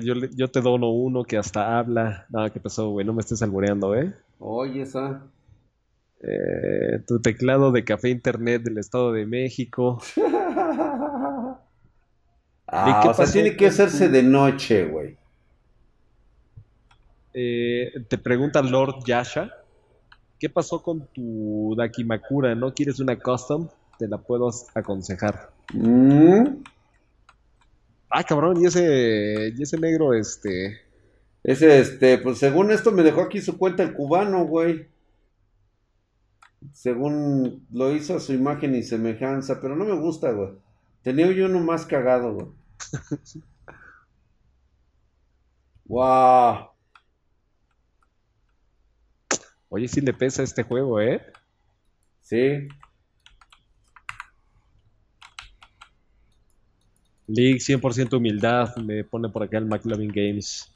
Yo, 0.02 0.14
yo 0.34 0.48
te 0.48 0.60
dono 0.60 0.90
uno 0.90 1.22
que 1.22 1.38
hasta 1.38 1.78
habla. 1.78 2.26
No, 2.28 2.52
¿qué 2.52 2.58
pasó, 2.58 2.90
güey? 2.90 3.06
No 3.06 3.12
me 3.12 3.20
estés 3.20 3.40
albureando, 3.40 3.94
¿eh? 3.94 4.12
Oye, 4.40 4.82
esa. 4.82 5.22
Eh, 6.20 7.00
tu 7.06 7.20
teclado 7.20 7.70
de 7.72 7.84
café 7.84 8.08
internet 8.08 8.62
del 8.62 8.78
Estado 8.78 9.12
de 9.12 9.26
México. 9.26 10.00
Ah, 12.66 13.00
qué 13.02 13.08
o 13.10 13.14
sea, 13.14 13.26
tiene 13.26 13.56
que 13.56 13.66
hacerse 13.66 14.08
de 14.08 14.22
noche, 14.22 14.86
güey. 14.86 15.16
Eh, 17.34 17.92
te 18.08 18.16
pregunta 18.18 18.62
Lord 18.62 19.04
Yasha, 19.06 19.50
¿qué 20.38 20.48
pasó 20.48 20.82
con 20.82 21.06
tu 21.08 21.74
Dakimakura? 21.76 22.54
¿No 22.54 22.72
quieres 22.72 23.00
una 23.00 23.18
custom? 23.18 23.68
Te 23.98 24.08
la 24.08 24.18
puedo 24.18 24.50
aconsejar. 24.74 25.50
Mm, 25.72 26.62
Ah, 28.10 28.22
cabrón, 28.22 28.62
y 28.62 28.66
ese, 28.66 29.52
y 29.56 29.62
ese 29.62 29.76
negro, 29.78 30.14
este, 30.14 30.80
Ese, 31.42 31.80
este, 31.80 32.18
pues 32.18 32.38
según 32.38 32.70
esto 32.70 32.92
me 32.92 33.02
dejó 33.02 33.22
aquí 33.22 33.40
su 33.40 33.58
cuenta 33.58 33.82
el 33.82 33.92
cubano, 33.94 34.46
güey. 34.46 34.88
Según 36.72 37.66
lo 37.72 37.92
hizo 37.94 38.16
a 38.16 38.20
su 38.20 38.32
imagen 38.32 38.74
y 38.74 38.82
semejanza, 38.82 39.60
pero 39.60 39.76
no 39.76 39.84
me 39.84 39.94
gusta, 39.94 40.32
güey. 40.32 40.50
Tenía 41.02 41.30
yo 41.32 41.46
uno 41.46 41.60
más 41.60 41.86
cagado, 41.86 42.34
güey. 42.34 42.46
Wow. 45.86 46.70
oye, 49.68 49.86
sí 49.86 50.00
le 50.00 50.14
pesa 50.14 50.42
este 50.42 50.62
juego, 50.62 50.98
¿eh? 50.98 51.20
Sí. 52.22 52.68
League 57.26 57.58
100% 57.58 58.16
humildad, 58.16 58.76
me 58.76 59.04
pone 59.04 59.28
por 59.28 59.42
acá 59.42 59.58
el 59.58 59.66
McLovin 59.66 60.10
Games. 60.10 60.74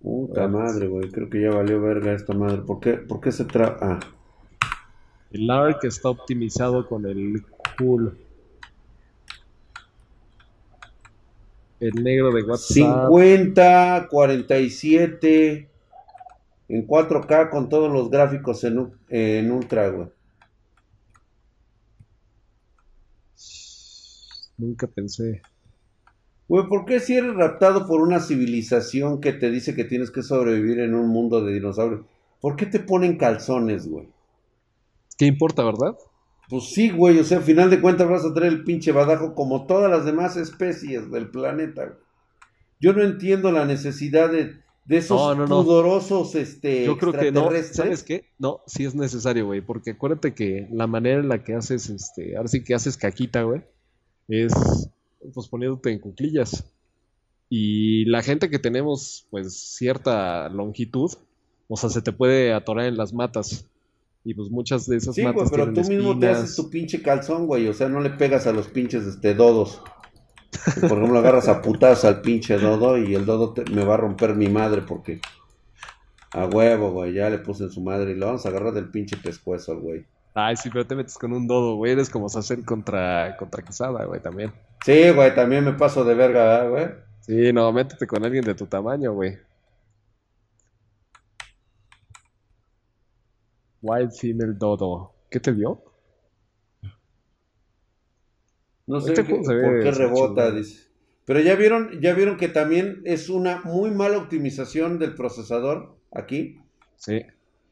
Puta 0.00 0.48
madre, 0.48 0.86
güey. 0.86 1.10
Creo 1.10 1.28
que 1.28 1.42
ya 1.42 1.50
valió 1.50 1.80
verga 1.80 2.12
esta 2.12 2.32
madre. 2.32 2.62
¿Por 2.62 2.80
qué, 2.80 2.94
por 2.94 3.20
qué 3.20 3.32
se 3.32 3.44
tra... 3.44 3.76
Ah. 3.80 4.00
El 5.30 5.50
ARC 5.50 5.84
está 5.84 6.08
optimizado 6.08 6.86
con 6.86 7.04
el 7.06 7.44
cool. 7.78 8.16
El 11.80 12.02
negro 12.02 12.32
de 12.32 12.42
WhatsApp. 12.42 13.08
50, 13.08 14.08
47 14.10 15.68
en 16.68 16.86
4K 16.86 17.50
con 17.50 17.68
todos 17.68 17.92
los 17.92 18.10
gráficos 18.10 18.64
en, 18.64 18.92
en 19.08 19.50
ultra, 19.52 19.88
güey. 19.88 20.08
Nunca 24.56 24.86
pensé. 24.86 25.40
Güey, 26.48 26.66
¿por 26.66 26.84
qué 26.84 26.98
si 27.00 27.16
eres 27.16 27.34
raptado 27.34 27.86
por 27.86 28.00
una 28.00 28.20
civilización 28.20 29.20
que 29.20 29.32
te 29.32 29.50
dice 29.50 29.74
que 29.74 29.84
tienes 29.84 30.10
que 30.10 30.22
sobrevivir 30.22 30.80
en 30.80 30.94
un 30.94 31.08
mundo 31.08 31.44
de 31.44 31.52
dinosaurios? 31.52 32.06
¿Por 32.40 32.56
qué 32.56 32.66
te 32.66 32.80
ponen 32.80 33.18
calzones, 33.18 33.86
güey? 33.86 34.08
¿Qué 35.18 35.26
importa, 35.26 35.64
verdad? 35.64 35.96
Pues 36.48 36.70
sí, 36.70 36.90
güey, 36.90 37.18
o 37.18 37.24
sea, 37.24 37.38
al 37.38 37.44
final 37.44 37.68
de 37.68 37.80
cuentas 37.80 38.08
vas 38.08 38.24
a 38.24 38.32
traer 38.32 38.52
el 38.52 38.64
pinche 38.64 38.92
badajo 38.92 39.34
como 39.34 39.66
todas 39.66 39.90
las 39.90 40.06
demás 40.06 40.36
especies 40.36 41.10
del 41.10 41.28
planeta, 41.30 41.84
güey. 41.84 41.98
Yo 42.80 42.92
no 42.92 43.02
entiendo 43.02 43.50
la 43.52 43.64
necesidad 43.66 44.30
de, 44.30 44.56
de 44.84 44.96
esos 44.96 45.20
No, 45.20 45.34
no, 45.34 45.46
no. 45.46 45.62
pudorosos 45.62 46.34
este, 46.36 46.84
Yo 46.86 46.96
creo 46.96 47.12
que 47.12 47.32
no. 47.32 47.50
¿sabes 47.72 48.04
qué? 48.04 48.26
No, 48.38 48.60
sí 48.66 48.84
es 48.84 48.94
necesario, 48.94 49.46
güey, 49.46 49.60
porque 49.60 49.90
acuérdate 49.90 50.32
que 50.32 50.68
la 50.72 50.86
manera 50.86 51.20
en 51.20 51.28
la 51.28 51.42
que 51.42 51.54
haces, 51.54 51.90
este, 51.90 52.36
ahora 52.36 52.48
sí 52.48 52.62
que 52.62 52.74
haces 52.74 52.96
caquita, 52.96 53.42
güey, 53.42 53.62
es 54.28 54.54
pues 55.34 55.48
poniéndote 55.48 55.90
en 55.90 55.98
cuclillas. 55.98 56.64
Y 57.50 58.04
la 58.06 58.22
gente 58.22 58.48
que 58.50 58.58
tenemos, 58.58 59.26
pues, 59.30 59.58
cierta 59.58 60.48
longitud, 60.48 61.12
o 61.66 61.76
sea, 61.76 61.90
se 61.90 62.02
te 62.02 62.12
puede 62.12 62.52
atorar 62.52 62.86
en 62.86 62.96
las 62.96 63.12
matas. 63.12 63.66
Y 64.24 64.34
pues 64.34 64.50
muchas 64.50 64.86
de 64.86 64.96
esas 64.96 65.14
Sí, 65.14 65.22
güey, 65.22 65.34
matas 65.34 65.50
pero 65.50 65.64
tienen 65.64 65.82
tú 65.82 65.88
mismo 65.90 66.18
te 66.18 66.28
haces 66.28 66.56
tu 66.56 66.68
pinche 66.70 67.02
calzón, 67.02 67.46
güey. 67.46 67.66
O 67.68 67.72
sea, 67.74 67.88
no 67.88 68.00
le 68.00 68.10
pegas 68.10 68.46
a 68.46 68.52
los 68.52 68.68
pinches 68.68 69.04
este, 69.06 69.34
dodos. 69.34 69.82
Por 70.80 70.98
ejemplo, 70.98 71.18
agarras 71.18 71.48
a 71.48 71.62
putas 71.62 72.04
al 72.04 72.20
pinche 72.20 72.58
dodo 72.58 72.98
y 72.98 73.14
el 73.14 73.24
dodo 73.26 73.52
te- 73.54 73.70
me 73.70 73.84
va 73.84 73.94
a 73.94 73.98
romper 73.98 74.34
mi 74.34 74.48
madre 74.48 74.82
porque 74.82 75.20
a 76.32 76.46
huevo, 76.46 76.90
güey. 76.92 77.14
Ya 77.14 77.30
le 77.30 77.38
puse 77.38 77.64
en 77.64 77.70
su 77.70 77.80
madre 77.80 78.12
y 78.12 78.14
lo 78.14 78.26
vamos 78.26 78.44
a 78.44 78.48
agarrar 78.50 78.72
del 78.72 78.90
pinche 78.90 79.16
pescuezo 79.16 79.72
al 79.72 79.78
güey. 79.78 80.04
Ay, 80.34 80.56
sí, 80.56 80.68
pero 80.70 80.86
te 80.86 80.94
metes 80.94 81.18
con 81.18 81.32
un 81.32 81.46
dodo, 81.46 81.76
güey, 81.76 81.92
eres 81.92 82.10
como 82.10 82.28
Sacen 82.28 82.62
contra, 82.62 83.36
contra 83.36 83.62
Quesada, 83.64 84.04
güey, 84.04 84.20
también. 84.20 84.52
Sí, 84.84 85.10
güey, 85.10 85.34
también 85.34 85.64
me 85.64 85.72
paso 85.72 86.04
de 86.04 86.14
verga, 86.14 86.44
¿verdad, 86.44 86.70
güey. 86.70 86.86
Sí, 87.20 87.52
no, 87.52 87.72
métete 87.72 88.06
con 88.06 88.24
alguien 88.24 88.44
de 88.44 88.54
tu 88.54 88.66
tamaño, 88.66 89.12
güey. 89.14 89.38
Wild 93.82 94.12
Female 94.12 94.54
Dodo. 94.54 95.12
¿Qué 95.30 95.40
te 95.40 95.52
dio? 95.54 95.82
No 98.86 99.00
sé 99.00 99.12
Este 99.12 99.22
ve- 99.22 99.38
por 99.62 99.82
qué 99.82 99.90
rebota, 99.90 100.50
dice. 100.50 100.88
Pero 101.24 101.40
ya 101.40 101.56
vieron, 101.56 102.00
ya 102.00 102.14
vieron 102.14 102.38
que 102.38 102.48
también 102.48 103.02
es 103.04 103.28
una 103.28 103.60
muy 103.62 103.90
mala 103.90 104.16
optimización 104.16 104.98
del 104.98 105.14
procesador 105.14 105.94
aquí. 106.10 106.58
Sí, 106.96 107.20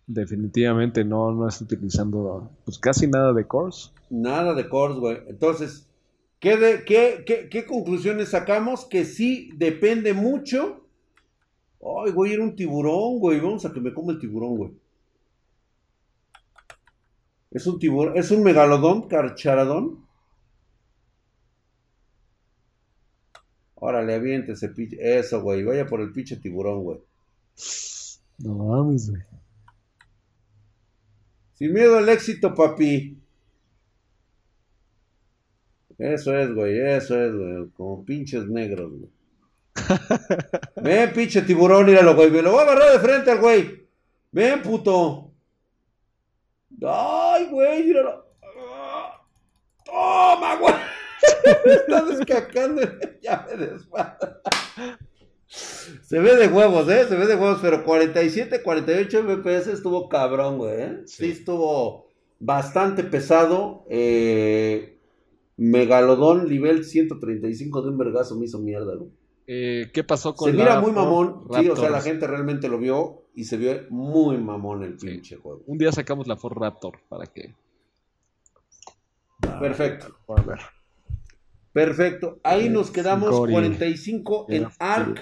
definitivamente 0.06 1.04
no, 1.04 1.32
no 1.32 1.48
está 1.48 1.64
utilizando 1.64 2.50
pues 2.66 2.78
casi 2.78 3.06
nada 3.06 3.32
de 3.32 3.46
cores. 3.46 3.92
Nada 4.10 4.52
de 4.54 4.68
cores, 4.68 4.98
güey. 4.98 5.18
Entonces, 5.28 5.88
¿qué, 6.38 6.58
de- 6.58 6.84
qué, 6.84 7.24
qué- 7.26 7.48
qué 7.48 7.64
conclusiones 7.64 8.28
sacamos? 8.28 8.84
Que 8.84 9.06
sí 9.06 9.48
depende 9.56 10.12
mucho. 10.12 10.82
Ay, 11.80 12.12
güey, 12.12 12.34
era 12.34 12.42
un 12.42 12.54
tiburón, 12.56 13.18
güey. 13.20 13.40
Vamos 13.40 13.64
a 13.64 13.72
que 13.72 13.80
me 13.80 13.94
come 13.94 14.12
el 14.12 14.18
tiburón, 14.18 14.56
güey. 14.58 14.72
Es 17.56 17.66
un 17.66 17.78
tiburón, 17.78 18.18
es 18.18 18.30
un 18.30 18.42
megalodón, 18.42 19.08
carcharadón. 19.08 20.04
Órale, 23.76 24.14
aviéntese, 24.14 24.68
pinche. 24.68 24.98
Eso, 25.00 25.40
güey. 25.40 25.64
Vaya 25.64 25.86
por 25.86 26.02
el 26.02 26.12
pinche 26.12 26.36
tiburón, 26.36 26.82
güey. 26.84 26.98
No 28.40 28.56
mames, 28.56 29.08
güey. 29.08 29.22
Sin 31.54 31.72
miedo 31.72 31.96
al 31.96 32.10
éxito, 32.10 32.52
papi. 32.52 33.16
Eso 35.96 36.36
es, 36.36 36.54
güey, 36.54 36.78
eso 36.78 37.18
es, 37.18 37.34
güey. 37.34 37.70
Como 37.70 38.04
pinches 38.04 38.46
negros, 38.48 38.92
güey. 38.92 39.10
Ven, 40.82 41.10
pinche 41.14 41.40
tiburón, 41.40 41.86
míralo, 41.86 42.14
güey. 42.14 42.30
Me 42.30 42.42
lo 42.42 42.50
voy 42.50 42.60
a 42.60 42.62
agarrar 42.64 42.92
de 42.92 42.98
frente 42.98 43.30
al 43.30 43.40
güey. 43.40 43.88
Ven, 44.30 44.60
puto. 44.60 45.32
Ay, 47.36 47.48
güey, 47.50 47.84
míralo. 47.84 48.24
Toma, 49.84 50.56
güey. 50.56 50.74
Está 51.64 52.02
descacando. 52.04 52.82
Ya 53.22 53.46
me 53.48 53.66
desmadra. 53.66 54.40
Se 55.46 56.18
ve 56.18 56.36
de 56.36 56.48
huevos, 56.48 56.88
¿eh? 56.88 57.04
Se 57.08 57.14
ve 57.14 57.26
de 57.26 57.36
huevos, 57.36 57.58
pero 57.60 57.84
47, 57.84 58.62
48 58.62 59.22
FPS 59.22 59.68
estuvo 59.68 60.08
cabrón, 60.08 60.58
güey. 60.58 60.80
¿eh? 60.80 61.02
Sí. 61.04 61.24
Sí. 61.24 61.30
estuvo 61.32 62.08
bastante 62.38 63.04
pesado. 63.04 63.84
Eh, 63.90 64.98
Megalodón, 65.58 66.48
nivel 66.48 66.84
135 66.84 67.82
de 67.82 67.88
un 67.88 67.98
vergazo 67.98 68.36
me 68.36 68.46
hizo 68.46 68.58
mierda, 68.58 68.94
güey. 68.94 69.10
Eh, 69.46 69.90
¿qué 69.92 70.04
pasó 70.04 70.34
con 70.34 70.50
Se 70.50 70.56
mira 70.56 70.76
la 70.76 70.80
muy 70.80 70.92
mamón. 70.92 71.44
Sí, 71.58 71.68
o 71.68 71.76
sea, 71.76 71.90
la 71.90 72.00
gente 72.00 72.26
realmente 72.26 72.68
lo 72.68 72.78
vio 72.78 73.25
y 73.36 73.44
se 73.44 73.56
vio 73.58 73.82
muy 73.90 74.38
mamón 74.38 74.82
el 74.82 74.98
Sí. 74.98 75.06
pinche 75.08 75.36
juego. 75.36 75.62
Un 75.66 75.78
día 75.78 75.92
sacamos 75.92 76.26
la 76.26 76.36
Ford 76.36 76.56
Raptor 76.56 76.98
para 77.08 77.26
que 77.26 77.54
Perfecto. 79.60 80.16
puedan 80.26 80.46
ver. 80.46 80.58
Perfecto. 81.72 82.40
Ahí 82.42 82.66
Eh, 82.66 82.70
nos 82.70 82.90
quedamos 82.90 83.30
Cori. 83.30 83.52
45 83.52 84.46
en 84.48 84.66
ARC. 84.78 85.20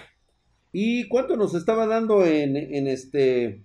¿Y 0.72 1.08
cuánto 1.08 1.36
nos 1.36 1.54
estaba 1.54 1.86
dando 1.86 2.24
en, 2.24 2.56
en 2.56 2.86
este? 2.86 3.64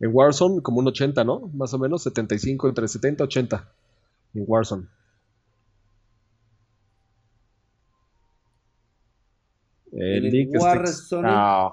En 0.00 0.10
Warzone 0.12 0.60
como 0.60 0.80
un 0.80 0.88
80, 0.88 1.22
¿no? 1.24 1.48
Más 1.54 1.72
o 1.72 1.78
menos 1.78 2.02
75, 2.02 2.68
entre 2.68 2.88
70 2.88 3.22
y 3.22 3.26
80 3.26 3.72
en 4.34 4.44
Warzone. 4.46 4.86
En 9.92 10.24
el 10.24 10.48
Warzone. 10.58 11.28
Ah. 11.30 11.72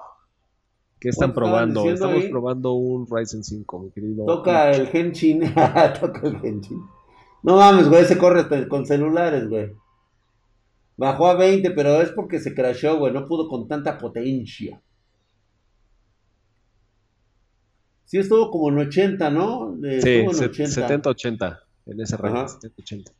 ¿Qué 1.02 1.08
están 1.08 1.32
¿Cuál 1.32 1.46
estaban 1.46 1.72
probando? 1.72 1.90
Estamos 1.92 2.22
ahí? 2.22 2.30
probando 2.30 2.72
un 2.74 3.06
Ryzen 3.10 3.42
5, 3.42 3.78
mi 3.80 3.90
querido. 3.90 4.24
Toca 4.24 4.70
el 4.70 4.86
Genshin. 4.86 5.40
Toca 6.00 6.20
el 6.28 6.38
Genshin. 6.38 6.80
No 7.42 7.56
mames, 7.56 7.88
güey, 7.88 8.04
se 8.04 8.16
corre 8.16 8.42
hasta 8.42 8.68
con 8.68 8.86
celulares, 8.86 9.48
güey. 9.48 9.72
Bajó 10.96 11.26
a 11.26 11.34
20, 11.34 11.72
pero 11.72 12.00
es 12.00 12.10
porque 12.12 12.38
se 12.38 12.54
crashó, 12.54 12.98
güey. 13.00 13.12
No 13.12 13.26
pudo 13.26 13.48
con 13.48 13.66
tanta 13.66 13.98
potencia. 13.98 14.80
Sí, 18.04 18.18
estuvo 18.18 18.50
como 18.50 18.68
en 18.68 18.86
80, 18.86 19.30
¿no? 19.30 19.74
Eh, 19.84 20.00
Sí, 20.02 20.10
estuvo 20.10 20.30
en 20.30 20.36
se- 20.36 20.44
80. 20.46 21.02
70-80. 21.02 21.60
En 21.86 22.00
ese 22.00 22.16
rango, 22.16 22.38
Ajá. 22.38 22.46
70-80. 22.60 23.12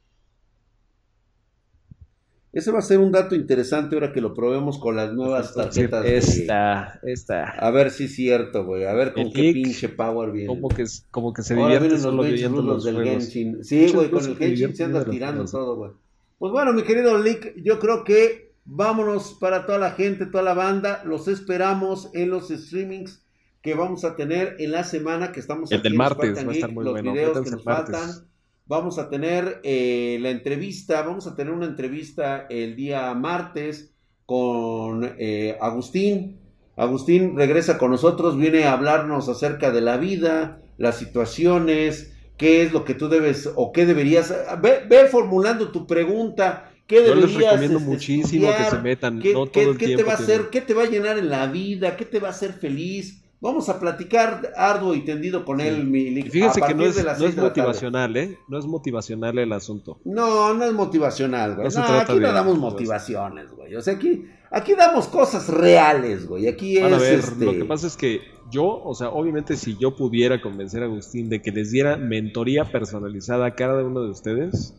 Ese 2.53 2.71
va 2.71 2.81
a 2.81 2.83
ser 2.83 2.99
un 2.99 3.11
dato 3.13 3.35
interesante 3.35 3.95
ahora 3.97 4.13
que 4.13 4.21
lo 4.21 4.35
probemos 4.35 4.79
con 4.79 4.95
las 4.95 5.13
nuevas 5.15 5.55
tarjetas. 5.55 6.03
de- 6.05 6.17
Esta, 6.19 7.01
esta. 7.03 7.45
A 7.45 7.71
ver 7.71 7.91
si 7.91 8.05
es 8.05 8.15
cierto, 8.15 8.65
güey. 8.67 8.85
A 8.85 8.93
ver 8.93 9.15
con 9.15 9.23
El 9.29 9.33
qué 9.33 9.43
Ick. 9.49 9.55
pinche 9.55 9.89
power 9.89 10.33
viene. 10.33 10.49
Como 10.49 10.69
que, 10.69 10.85
como 11.11 11.33
que 11.33 11.43
se 11.43 11.55
Ahora 11.55 11.65
divierte 11.75 11.87
vienen 11.89 12.03
los 12.03 12.13
solo 12.15 12.23
viendo 12.25 12.61
rulos 12.61 12.75
los 12.77 12.85
del 12.85 12.95
juegos. 12.97 13.13
Genshin. 13.25 13.65
Sí, 13.65 13.77
Muchas 13.81 13.95
güey, 13.95 14.11
con 14.11 14.25
el 14.27 14.37
Genshin 14.37 14.77
se 14.77 14.85
anda 14.85 14.99
los 15.01 15.11
tirando 15.11 15.45
todo, 15.47 15.77
güey. 15.77 15.91
Pues 16.39 16.53
bueno, 16.53 16.73
mi 16.75 16.83
querido 16.83 17.17
Lick, 17.19 17.55
yo 17.63 17.79
creo 17.79 18.05
que 18.05 18.53
vámonos 18.67 19.37
para 19.41 19.65
toda 19.65 19.79
la 19.79 19.93
gente, 19.93 20.27
toda 20.27 20.45
la 20.45 20.55
banda. 20.55 21.03
Los 21.07 21.29
esperamos 21.29 22.11
en 22.13 22.29
los 22.31 22.49
streamings 22.49 23.25
que 23.63 23.75
vamos 23.75 24.05
a 24.05 24.15
tener 24.17 24.57
en 24.59 24.73
la 24.73 24.85
semana 24.85 25.33
que 25.33 25.41
estamos 25.41 25.71
El 25.71 25.79
aquí 25.79 25.85
del 25.85 25.93
en 25.93 25.99
martes 25.99 26.35
va 26.37 26.51
a 26.51 26.53
estar 26.53 26.69
Geek, 26.69 26.73
muy 26.75 26.85
los 26.85 26.93
bueno. 26.95 27.13
videos 27.13 27.41
que 27.41 27.51
nos 27.51 27.61
el 27.61 27.65
martes. 27.65 27.97
faltan. 27.97 28.27
Vamos 28.67 28.99
a 28.99 29.11
tener 29.11 29.61
eh, 29.65 30.19
la 30.21 30.31
entrevista, 30.31 31.03
vamos 31.03 31.27
a 31.27 31.35
tener 31.37 31.53
una 31.53 31.67
entrevista 31.67 32.47
el 32.49 32.77
día 32.77 33.13
martes 33.15 33.95
con 34.25 35.15
eh, 35.19 35.59
Agustín. 35.61 36.39
Agustín 36.77 37.37
regresa 37.37 37.77
con 37.77 37.91
nosotros, 37.91 38.37
viene 38.39 38.65
a 38.65 38.73
hablarnos 38.73 39.29
acerca 39.29 39.71
de 39.73 39.81
la 39.83 39.97
vida, 39.99 40.63
las 40.79 40.97
situaciones, 40.99 42.15
qué 42.39 42.63
es 42.63 42.73
lo 42.73 42.85
que 42.85 42.95
tú 42.95 43.09
debes 43.09 43.51
o 43.57 43.73
qué 43.73 43.85
deberías. 43.85 44.33
Ve, 44.63 44.85
ve 44.89 45.07
formulando 45.07 45.71
tu 45.71 45.87
pregunta. 45.87 46.71
¿Qué 46.87 47.05
Yo 47.05 47.15
les 47.15 47.35
deberías 47.35 47.37
recomiendo 47.37 47.79
este, 47.79 47.91
muchísimo 47.91 48.55
que 48.55 48.65
se 48.65 48.77
estudiar? 48.77 48.83
metan. 48.83 49.19
¿Qué, 49.19 49.33
no 49.33 49.51
qué- 49.51 49.51
todo 49.51 49.71
el 49.73 49.79
qué 49.79 49.89
te 49.91 50.03
va 50.05 50.13
a 50.13 50.17
hacer? 50.17 50.51
¿Qué 50.51 50.61
te 50.63 50.75
va 50.75 50.85
a 50.85 50.87
llenar 50.87 51.19
en 51.19 51.29
la 51.31 51.47
vida? 51.47 51.97
¿Qué 51.97 52.05
te 52.05 52.21
va 52.21 52.29
a 52.29 52.31
hacer 52.33 52.53
feliz? 52.55 53.22
Vamos 53.43 53.69
a 53.69 53.81
platicar 53.81 54.53
arduo 54.57 54.95
y 54.95 55.05
tendido 55.05 55.45
con 55.45 55.59
Sí. 55.59 55.67
él, 55.67 55.85
mi 55.85 56.03
Y 56.03 56.11
Lick, 56.11 56.31
Fíjense 56.31 56.61
que 56.63 56.75
no 56.75 56.85
es, 56.85 56.95
de 56.95 57.03
las 57.03 57.19
no 57.19 57.27
es 57.27 57.37
motivacional, 57.37 58.17
¿eh? 58.17 58.39
No 58.47 58.57
es 58.57 58.67
motivacional 58.67 59.37
el 59.37 59.53
asunto. 59.53 59.99
No, 60.05 60.55
no 60.55 60.65
es 60.65 60.73
motivacional, 60.73 61.57
güey. 61.57 61.69
No 61.69 61.81
No, 61.81 61.99
aquí 61.99 62.21
no 62.21 62.33
damos 62.33 62.57
motivaciones, 62.59 63.51
güey. 63.51 63.75
O 63.75 63.83
sea, 63.83 63.95
aquí, 63.95 64.25
aquí 64.51 64.75
damos 64.77 65.09
cosas 65.09 65.49
reales, 65.49 66.27
güey. 66.29 66.47
Aquí 66.47 66.81
Van 66.81 66.95
a 66.95 66.97
es 66.99 67.03
ver, 67.03 67.19
este. 67.19 67.45
lo 67.45 67.53
que 67.53 67.65
pasa 67.65 67.89
es 67.89 67.97
que 67.97 68.21
yo, 68.53 68.65
o 68.65 68.95
sea, 68.95 69.09
obviamente 69.09 69.57
si 69.57 69.77
yo 69.77 69.97
pudiera 69.97 70.41
convencer 70.41 70.85
a 70.85 70.87
Agustín 70.87 71.29
de 71.29 71.43
que 71.43 71.51
les 71.51 71.73
diera 71.73 71.97
mentoría 71.97 72.65
personalizada 72.71 73.47
a 73.47 73.55
cada 73.57 73.83
uno 73.83 74.03
de 74.03 74.11
ustedes, 74.11 74.73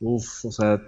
uff, 0.00 0.44
o 0.46 0.50
sea, 0.50 0.82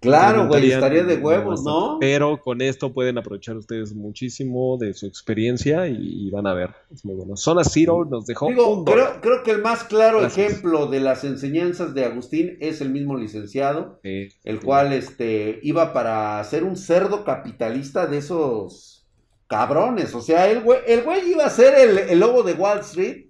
Claro, 0.00 0.46
güey, 0.46 0.70
estaría 0.70 1.02
de 1.02 1.16
huevos. 1.16 1.64
¿no? 1.64 1.96
Pero 2.00 2.40
con 2.40 2.62
esto 2.62 2.92
pueden 2.94 3.18
aprovechar 3.18 3.56
ustedes 3.56 3.94
muchísimo 3.94 4.76
de 4.78 4.94
su 4.94 5.06
experiencia 5.06 5.88
y, 5.88 5.96
y 6.28 6.30
van 6.30 6.46
a 6.46 6.54
ver, 6.54 6.70
es 6.92 7.04
muy 7.04 7.16
bueno. 7.16 7.36
Zona 7.36 7.64
Zero 7.64 8.04
nos 8.04 8.24
dejó 8.26 8.46
Digo, 8.48 8.84
creo, 8.84 9.20
creo 9.20 9.42
que 9.42 9.50
el 9.50 9.60
más 9.62 9.82
claro 9.84 10.20
Gracias. 10.20 10.46
ejemplo 10.52 10.86
de 10.86 11.00
las 11.00 11.24
enseñanzas 11.24 11.94
de 11.94 12.04
Agustín 12.04 12.56
es 12.60 12.80
el 12.80 12.90
mismo 12.90 13.16
licenciado, 13.16 13.98
Sí, 14.04 14.28
el 14.44 14.60
sí. 14.60 14.64
cual 14.64 14.92
este, 14.92 15.58
iba 15.64 15.92
para 15.92 16.42
ser 16.44 16.62
un 16.62 16.76
cerdo 16.76 17.24
capitalista 17.24 18.06
de 18.06 18.18
esos 18.18 19.06
cabrones. 19.48 20.14
O 20.14 20.20
sea, 20.20 20.48
el 20.48 20.60
güey, 20.62 20.78
el 20.86 21.02
güey 21.02 21.32
iba 21.32 21.44
a 21.44 21.50
ser 21.50 21.74
el, 21.74 21.98
el 21.98 22.20
lobo 22.20 22.42
de 22.44 22.52
Wall 22.52 22.80
Street, 22.80 23.26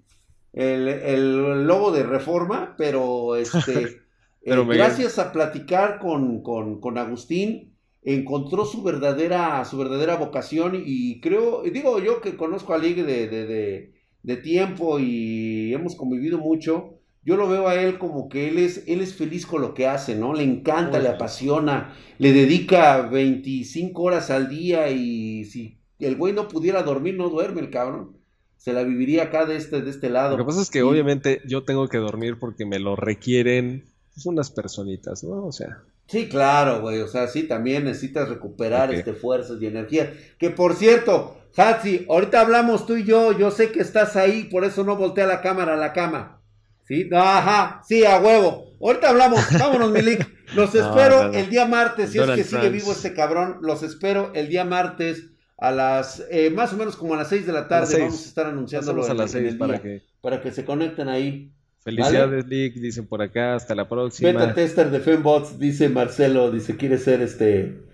el, 0.52 0.88
el 0.88 1.66
lobo 1.66 1.92
de 1.92 2.02
Reforma, 2.02 2.74
pero 2.76 3.36
este. 3.36 4.02
Pero 4.48 4.62
eh, 4.62 4.64
me- 4.66 4.76
gracias 4.76 5.18
a 5.18 5.32
platicar 5.32 5.98
con, 5.98 6.42
con, 6.42 6.80
con 6.80 6.98
Agustín, 6.98 7.74
encontró 8.02 8.64
su 8.64 8.82
verdadera, 8.82 9.64
su 9.64 9.76
verdadera 9.76 10.16
vocación 10.16 10.82
y 10.84 11.20
creo, 11.20 11.62
digo 11.62 11.98
yo 12.00 12.20
que 12.20 12.36
conozco 12.36 12.72
a 12.72 12.78
Ligue 12.78 13.02
de, 13.04 13.28
de, 13.28 13.92
de, 14.22 14.36
tiempo 14.36 14.98
y 14.98 15.74
hemos 15.74 15.94
convivido 15.96 16.38
mucho, 16.38 16.94
yo 17.24 17.36
lo 17.36 17.48
veo 17.48 17.68
a 17.68 17.74
él 17.74 17.98
como 17.98 18.28
que 18.28 18.48
él 18.48 18.58
es, 18.58 18.84
él 18.86 19.00
es 19.00 19.14
feliz 19.14 19.44
con 19.46 19.60
lo 19.60 19.74
que 19.74 19.86
hace, 19.86 20.14
¿no? 20.14 20.32
Le 20.32 20.44
encanta, 20.44 20.98
le 20.98 21.08
apasiona, 21.08 21.94
le 22.18 22.32
dedica 22.32 23.02
25 23.02 24.00
horas 24.02 24.30
al 24.30 24.48
día 24.48 24.90
y 24.90 25.44
si 25.44 25.78
el 25.98 26.16
güey 26.16 26.32
no 26.32 26.48
pudiera 26.48 26.82
dormir, 26.82 27.16
no 27.16 27.28
duerme 27.28 27.60
el 27.60 27.70
cabrón. 27.70 28.16
Se 28.56 28.72
la 28.72 28.82
viviría 28.82 29.24
acá 29.24 29.44
de 29.46 29.56
este, 29.56 29.82
de 29.82 29.90
este 29.90 30.08
lado. 30.08 30.36
Lo 30.36 30.44
que 30.44 30.46
pasa 30.46 30.62
es 30.62 30.70
que 30.70 30.82
obviamente 30.82 31.42
yo 31.46 31.64
tengo 31.64 31.88
que 31.88 31.98
dormir 31.98 32.38
porque 32.38 32.64
me 32.64 32.78
lo 32.78 32.96
requieren 32.96 33.84
pues, 34.18 34.26
unas 34.26 34.50
personitas, 34.50 35.22
¿no? 35.24 35.46
O 35.46 35.52
sea. 35.52 35.82
Sí, 36.06 36.28
claro, 36.28 36.80
güey. 36.80 37.00
O 37.00 37.08
sea, 37.08 37.28
sí, 37.28 37.44
también 37.44 37.84
necesitas 37.84 38.28
recuperar 38.28 38.92
este 38.92 39.12
fuerzas 39.12 39.58
y 39.60 39.66
energía. 39.66 40.12
Que 40.38 40.50
por 40.50 40.74
cierto, 40.74 41.36
Hatsi, 41.56 42.06
ahorita 42.08 42.40
hablamos 42.40 42.86
tú 42.86 42.96
y 42.96 43.04
yo. 43.04 43.36
Yo 43.38 43.50
sé 43.50 43.70
que 43.70 43.80
estás 43.80 44.16
ahí, 44.16 44.44
por 44.44 44.64
eso 44.64 44.84
no 44.84 44.96
voltea 44.96 45.26
la 45.26 45.40
cámara 45.40 45.74
a 45.74 45.76
la 45.76 45.92
cama. 45.92 46.40
¿Sí? 46.84 47.08
Ajá, 47.12 47.82
sí, 47.86 48.04
a 48.04 48.18
huevo. 48.18 48.72
Ahorita 48.80 49.10
hablamos. 49.10 49.40
Vámonos, 49.58 49.90
Milik. 49.90 50.26
Los 50.54 50.74
espero 50.74 51.32
el 51.32 51.50
día 51.50 51.66
martes. 51.66 52.10
Si 52.10 52.18
es 52.18 52.30
que 52.30 52.44
sigue 52.44 52.70
vivo 52.70 52.92
este 52.92 53.12
cabrón, 53.12 53.58
los 53.60 53.82
espero 53.82 54.32
el 54.34 54.48
día 54.48 54.64
martes 54.64 55.30
a 55.58 55.72
las, 55.72 56.24
eh, 56.30 56.50
más 56.50 56.72
o 56.72 56.76
menos 56.76 56.96
como 56.96 57.14
a 57.14 57.18
las 57.18 57.28
6 57.28 57.46
de 57.46 57.52
la 57.52 57.68
tarde. 57.68 57.98
Vamos 58.00 58.24
a 58.24 58.28
estar 58.28 58.46
anunciándolo 58.46 59.04
a 59.04 59.14
las 59.14 59.30
6 59.32 59.56
para 59.56 59.82
que... 59.82 60.02
para 60.20 60.40
que 60.40 60.52
se 60.52 60.64
conecten 60.64 61.08
ahí. 61.08 61.52
Felicidades, 61.80 62.46
Lick, 62.46 62.74
dicen 62.74 63.06
por 63.06 63.22
acá, 63.22 63.54
hasta 63.54 63.74
la 63.74 63.88
próxima. 63.88 64.32
Beta 64.32 64.54
tester 64.54 64.90
de 64.90 65.00
Fembots, 65.00 65.58
dice 65.58 65.88
Marcelo, 65.88 66.50
dice, 66.50 66.76
quiere 66.76 66.98
ser 66.98 67.22
este... 67.22 67.88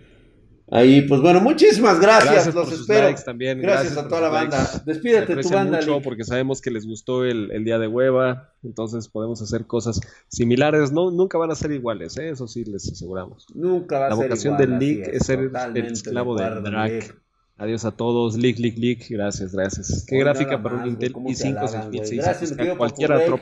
Ahí, 0.70 1.02
pues 1.02 1.20
bueno, 1.20 1.40
muchísimas 1.40 2.00
gracias, 2.00 2.54
los 2.54 2.72
espero. 2.72 3.14
también. 3.22 3.60
Gracias, 3.60 3.98
a 3.98 4.08
toda 4.08 4.22
la 4.22 4.28
banda. 4.30 4.82
Despídete 4.86 5.36
tu 5.36 5.50
banda. 5.50 5.78
mucho 5.78 6.00
porque 6.00 6.24
sabemos 6.24 6.62
que 6.62 6.70
les 6.70 6.86
gustó 6.86 7.24
el, 7.24 7.64
día 7.64 7.78
de 7.78 7.86
hueva, 7.86 8.54
entonces 8.62 9.08
podemos 9.08 9.42
hacer 9.42 9.66
cosas 9.66 10.00
similares. 10.28 10.90
No, 10.90 11.10
nunca 11.10 11.36
van 11.36 11.50
a 11.50 11.54
ser 11.54 11.70
iguales, 11.70 12.16
¿eh? 12.16 12.30
eso 12.30 12.48
sí 12.48 12.64
les 12.64 12.90
aseguramos. 12.90 13.46
Nunca 13.54 13.98
va 13.98 14.06
a 14.06 14.10
ser 14.10 14.18
La 14.18 14.24
vocación 14.24 14.56
del 14.56 14.78
Lick 14.78 15.06
es, 15.08 15.26
ser 15.26 15.50
el 15.74 15.76
esclavo 15.76 16.34
de 16.34 16.60
Drake. 16.62 17.12
Adiós 17.56 17.84
a 17.84 17.92
todos, 17.92 18.36
Lick, 18.36 18.58
Lick, 18.58 18.76
Lick, 18.76 19.10
gracias, 19.10 19.52
gracias. 19.52 20.04
Qué 20.08 20.18
gráfica 20.18 20.60
para 20.60 20.76
un 20.76 20.88
Intel 20.88 21.12
i5 21.12 21.68
6600, 21.68 22.76
cualquier 22.76 23.12
otro. 23.12 23.40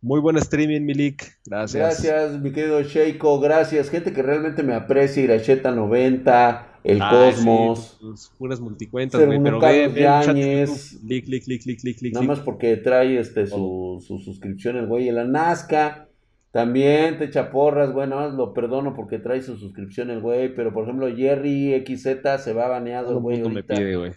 Muy 0.00 0.20
buen 0.20 0.36
streaming, 0.36 0.82
Milik. 0.82 1.24
Gracias. 1.44 2.02
Gracias, 2.02 2.40
mi 2.40 2.52
querido 2.52 2.80
Sheiko. 2.82 3.40
Gracias. 3.40 3.90
Gente 3.90 4.12
que 4.12 4.22
realmente 4.22 4.62
me 4.62 4.74
aprecia. 4.74 5.24
Iracheta 5.24 5.72
90, 5.72 6.80
El 6.84 7.00
Cosmos. 7.00 7.98
Sí, 8.14 8.28
puras 8.38 8.60
multicuentas, 8.60 9.24
güey. 9.24 9.42
Pero 9.42 9.58
ve, 9.58 9.88
ve 9.88 10.66
Lick, 11.02 11.26
Lick, 11.26 11.48
Lick, 11.48 11.66
Lick, 11.66 12.00
Lick, 12.00 12.14
Nada 12.14 12.26
más 12.26 12.38
porque 12.40 12.76
trae 12.76 13.18
este, 13.18 13.48
su, 13.48 14.02
su 14.06 14.20
suscripción 14.20 14.76
el 14.76 14.86
güey. 14.86 15.10
La 15.10 15.24
Nazca. 15.24 16.07
También 16.50 17.18
te 17.18 17.24
echa 17.24 17.50
porras, 17.50 17.92
güey, 17.92 18.08
nada 18.08 18.28
más 18.28 18.34
lo 18.34 18.54
perdono 18.54 18.94
porque 18.94 19.18
trae 19.18 19.42
su 19.42 19.56
suscripción 19.56 20.10
el 20.10 20.20
güey, 20.20 20.54
pero 20.54 20.72
por 20.72 20.84
ejemplo 20.84 21.14
Jerry 21.14 21.84
XZ 21.86 22.42
se 22.42 22.52
va 22.54 22.68
baneado 22.68 23.12
el 23.12 23.18
güey. 23.18 23.42
me 23.42 23.62
pide, 23.62 23.96
güey. 23.96 24.12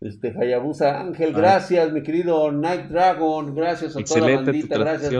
Este, 0.00 0.34
Hayabusa 0.38 1.00
Ángel, 1.00 1.32
gracias, 1.32 1.90
mi 1.92 2.02
querido 2.02 2.52
Night 2.52 2.88
Dragon, 2.88 3.54
gracias 3.54 3.96
a 3.96 4.04
toda 4.04 4.28
la 4.28 4.36
bandita, 4.36 4.78
gracias. 4.78 5.12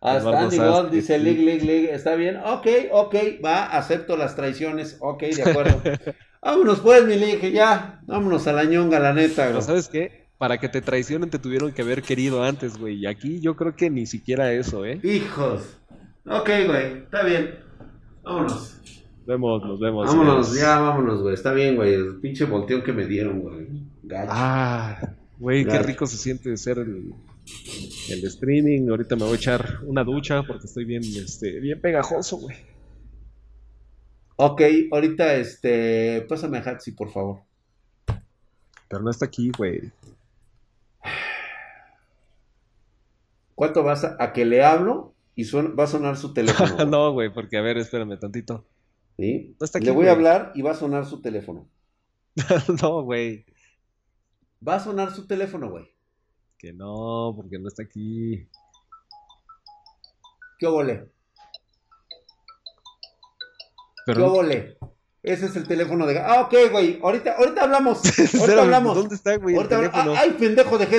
Hasta 0.00 0.40
Andy 0.40 0.58
Gold 0.58 0.90
dice 0.92 1.18
Lig, 1.18 1.38
Lig, 1.40 1.64
Lig, 1.64 1.90
está 1.90 2.14
bien, 2.14 2.36
ok, 2.36 2.66
ok, 2.92 3.14
va, 3.44 3.66
acepto 3.66 4.16
las 4.16 4.36
traiciones, 4.36 4.98
ok, 5.00 5.22
de 5.22 5.42
acuerdo. 5.42 5.82
vámonos 6.42 6.80
pues, 6.80 7.04
mi 7.04 7.16
Lig, 7.16 7.52
ya, 7.52 8.00
vámonos 8.06 8.46
a 8.46 8.52
la 8.52 8.64
ñonga, 8.64 9.00
la 9.00 9.12
neta. 9.12 9.46
Pero 9.48 9.60
¿sabes 9.60 9.88
qué? 9.88 10.27
Para 10.38 10.58
que 10.58 10.68
te 10.68 10.80
traicionen 10.80 11.30
te 11.30 11.38
tuvieron 11.38 11.72
que 11.72 11.82
haber 11.82 12.02
querido 12.02 12.42
antes, 12.42 12.78
güey, 12.78 12.96
y 12.96 13.06
aquí 13.06 13.40
yo 13.40 13.56
creo 13.56 13.74
que 13.74 13.90
ni 13.90 14.06
siquiera 14.06 14.52
eso, 14.52 14.84
¿eh? 14.84 15.00
Hijos. 15.02 15.78
Ok, 16.24 16.48
güey, 16.66 16.98
está 17.02 17.24
bien, 17.24 17.58
vámonos 18.22 18.78
vemos, 19.28 19.62
nos 19.62 19.78
vemos. 19.78 20.06
Vámonos, 20.06 20.58
ya, 20.58 20.80
vámonos, 20.80 21.20
güey. 21.20 21.34
Está 21.34 21.52
bien, 21.52 21.76
güey. 21.76 21.92
El 21.92 22.16
pinche 22.20 22.46
volteón 22.46 22.82
que 22.82 22.92
me 22.92 23.06
dieron, 23.06 23.40
güey. 23.40 23.68
Ah, 24.10 25.14
güey, 25.38 25.66
qué 25.66 25.78
rico 25.80 26.06
se 26.06 26.16
siente 26.16 26.56
ser 26.56 26.78
el, 26.78 27.14
el 28.08 28.24
streaming. 28.24 28.88
Ahorita 28.88 29.16
me 29.16 29.24
voy 29.24 29.32
a 29.32 29.36
echar 29.36 29.80
una 29.84 30.02
ducha 30.02 30.42
porque 30.42 30.66
estoy 30.66 30.86
bien, 30.86 31.02
este, 31.04 31.60
bien 31.60 31.80
pegajoso, 31.80 32.38
güey. 32.38 32.56
Ok, 34.36 34.62
ahorita, 34.92 35.34
este, 35.34 36.24
pásame 36.28 36.58
a 36.58 36.62
Hatsi, 36.62 36.92
por 36.92 37.10
favor. 37.10 37.42
Pero 38.88 39.02
no 39.02 39.10
está 39.10 39.26
aquí, 39.26 39.50
güey. 39.56 39.92
¿Cuánto 43.58 43.82
vas 43.82 44.04
a, 44.04 44.14
a 44.20 44.32
que 44.32 44.44
le 44.44 44.62
hablo 44.62 45.16
y 45.34 45.42
va 45.50 45.82
a 45.82 45.88
sonar 45.88 46.16
su 46.16 46.32
teléfono? 46.32 46.84
no, 46.86 47.12
güey, 47.12 47.34
porque 47.34 47.58
a 47.58 47.60
ver, 47.60 47.76
espérame 47.76 48.16
tantito. 48.16 48.64
¿Sí? 49.16 49.56
Le 49.80 49.90
voy 49.90 50.06
a 50.06 50.12
hablar 50.12 50.52
y 50.54 50.62
va 50.62 50.70
a 50.70 50.74
sonar 50.74 51.06
su 51.06 51.20
teléfono. 51.20 51.68
no, 52.80 53.02
güey. 53.02 53.44
Va 54.66 54.76
a 54.76 54.80
sonar 54.80 55.10
su 55.12 55.26
teléfono, 55.26 55.70
güey. 55.70 55.92
Que 56.56 56.72
no, 56.72 57.32
porque 57.34 57.58
no 57.58 57.66
está 57.66 57.82
aquí. 57.82 58.48
¿Qué 60.60 60.66
obole? 60.68 61.10
¿Qué 64.06 64.12
obole? 64.20 64.78
Ese 65.22 65.46
es 65.46 65.56
el 65.56 65.66
teléfono 65.66 66.06
de... 66.06 66.18
Ah, 66.20 66.42
ok, 66.42 66.54
güey. 66.70 67.00
Ahorita, 67.02 67.34
ahorita 67.36 67.64
hablamos. 67.64 68.00
Ahorita 68.40 68.62
hablamos. 68.62 68.96
¿Dónde 68.96 69.16
está, 69.16 69.36
güey? 69.36 69.56
Ahorita... 69.56 69.78
Ay, 70.16 70.36
pendejo, 70.38 70.78
dejé 70.78 70.96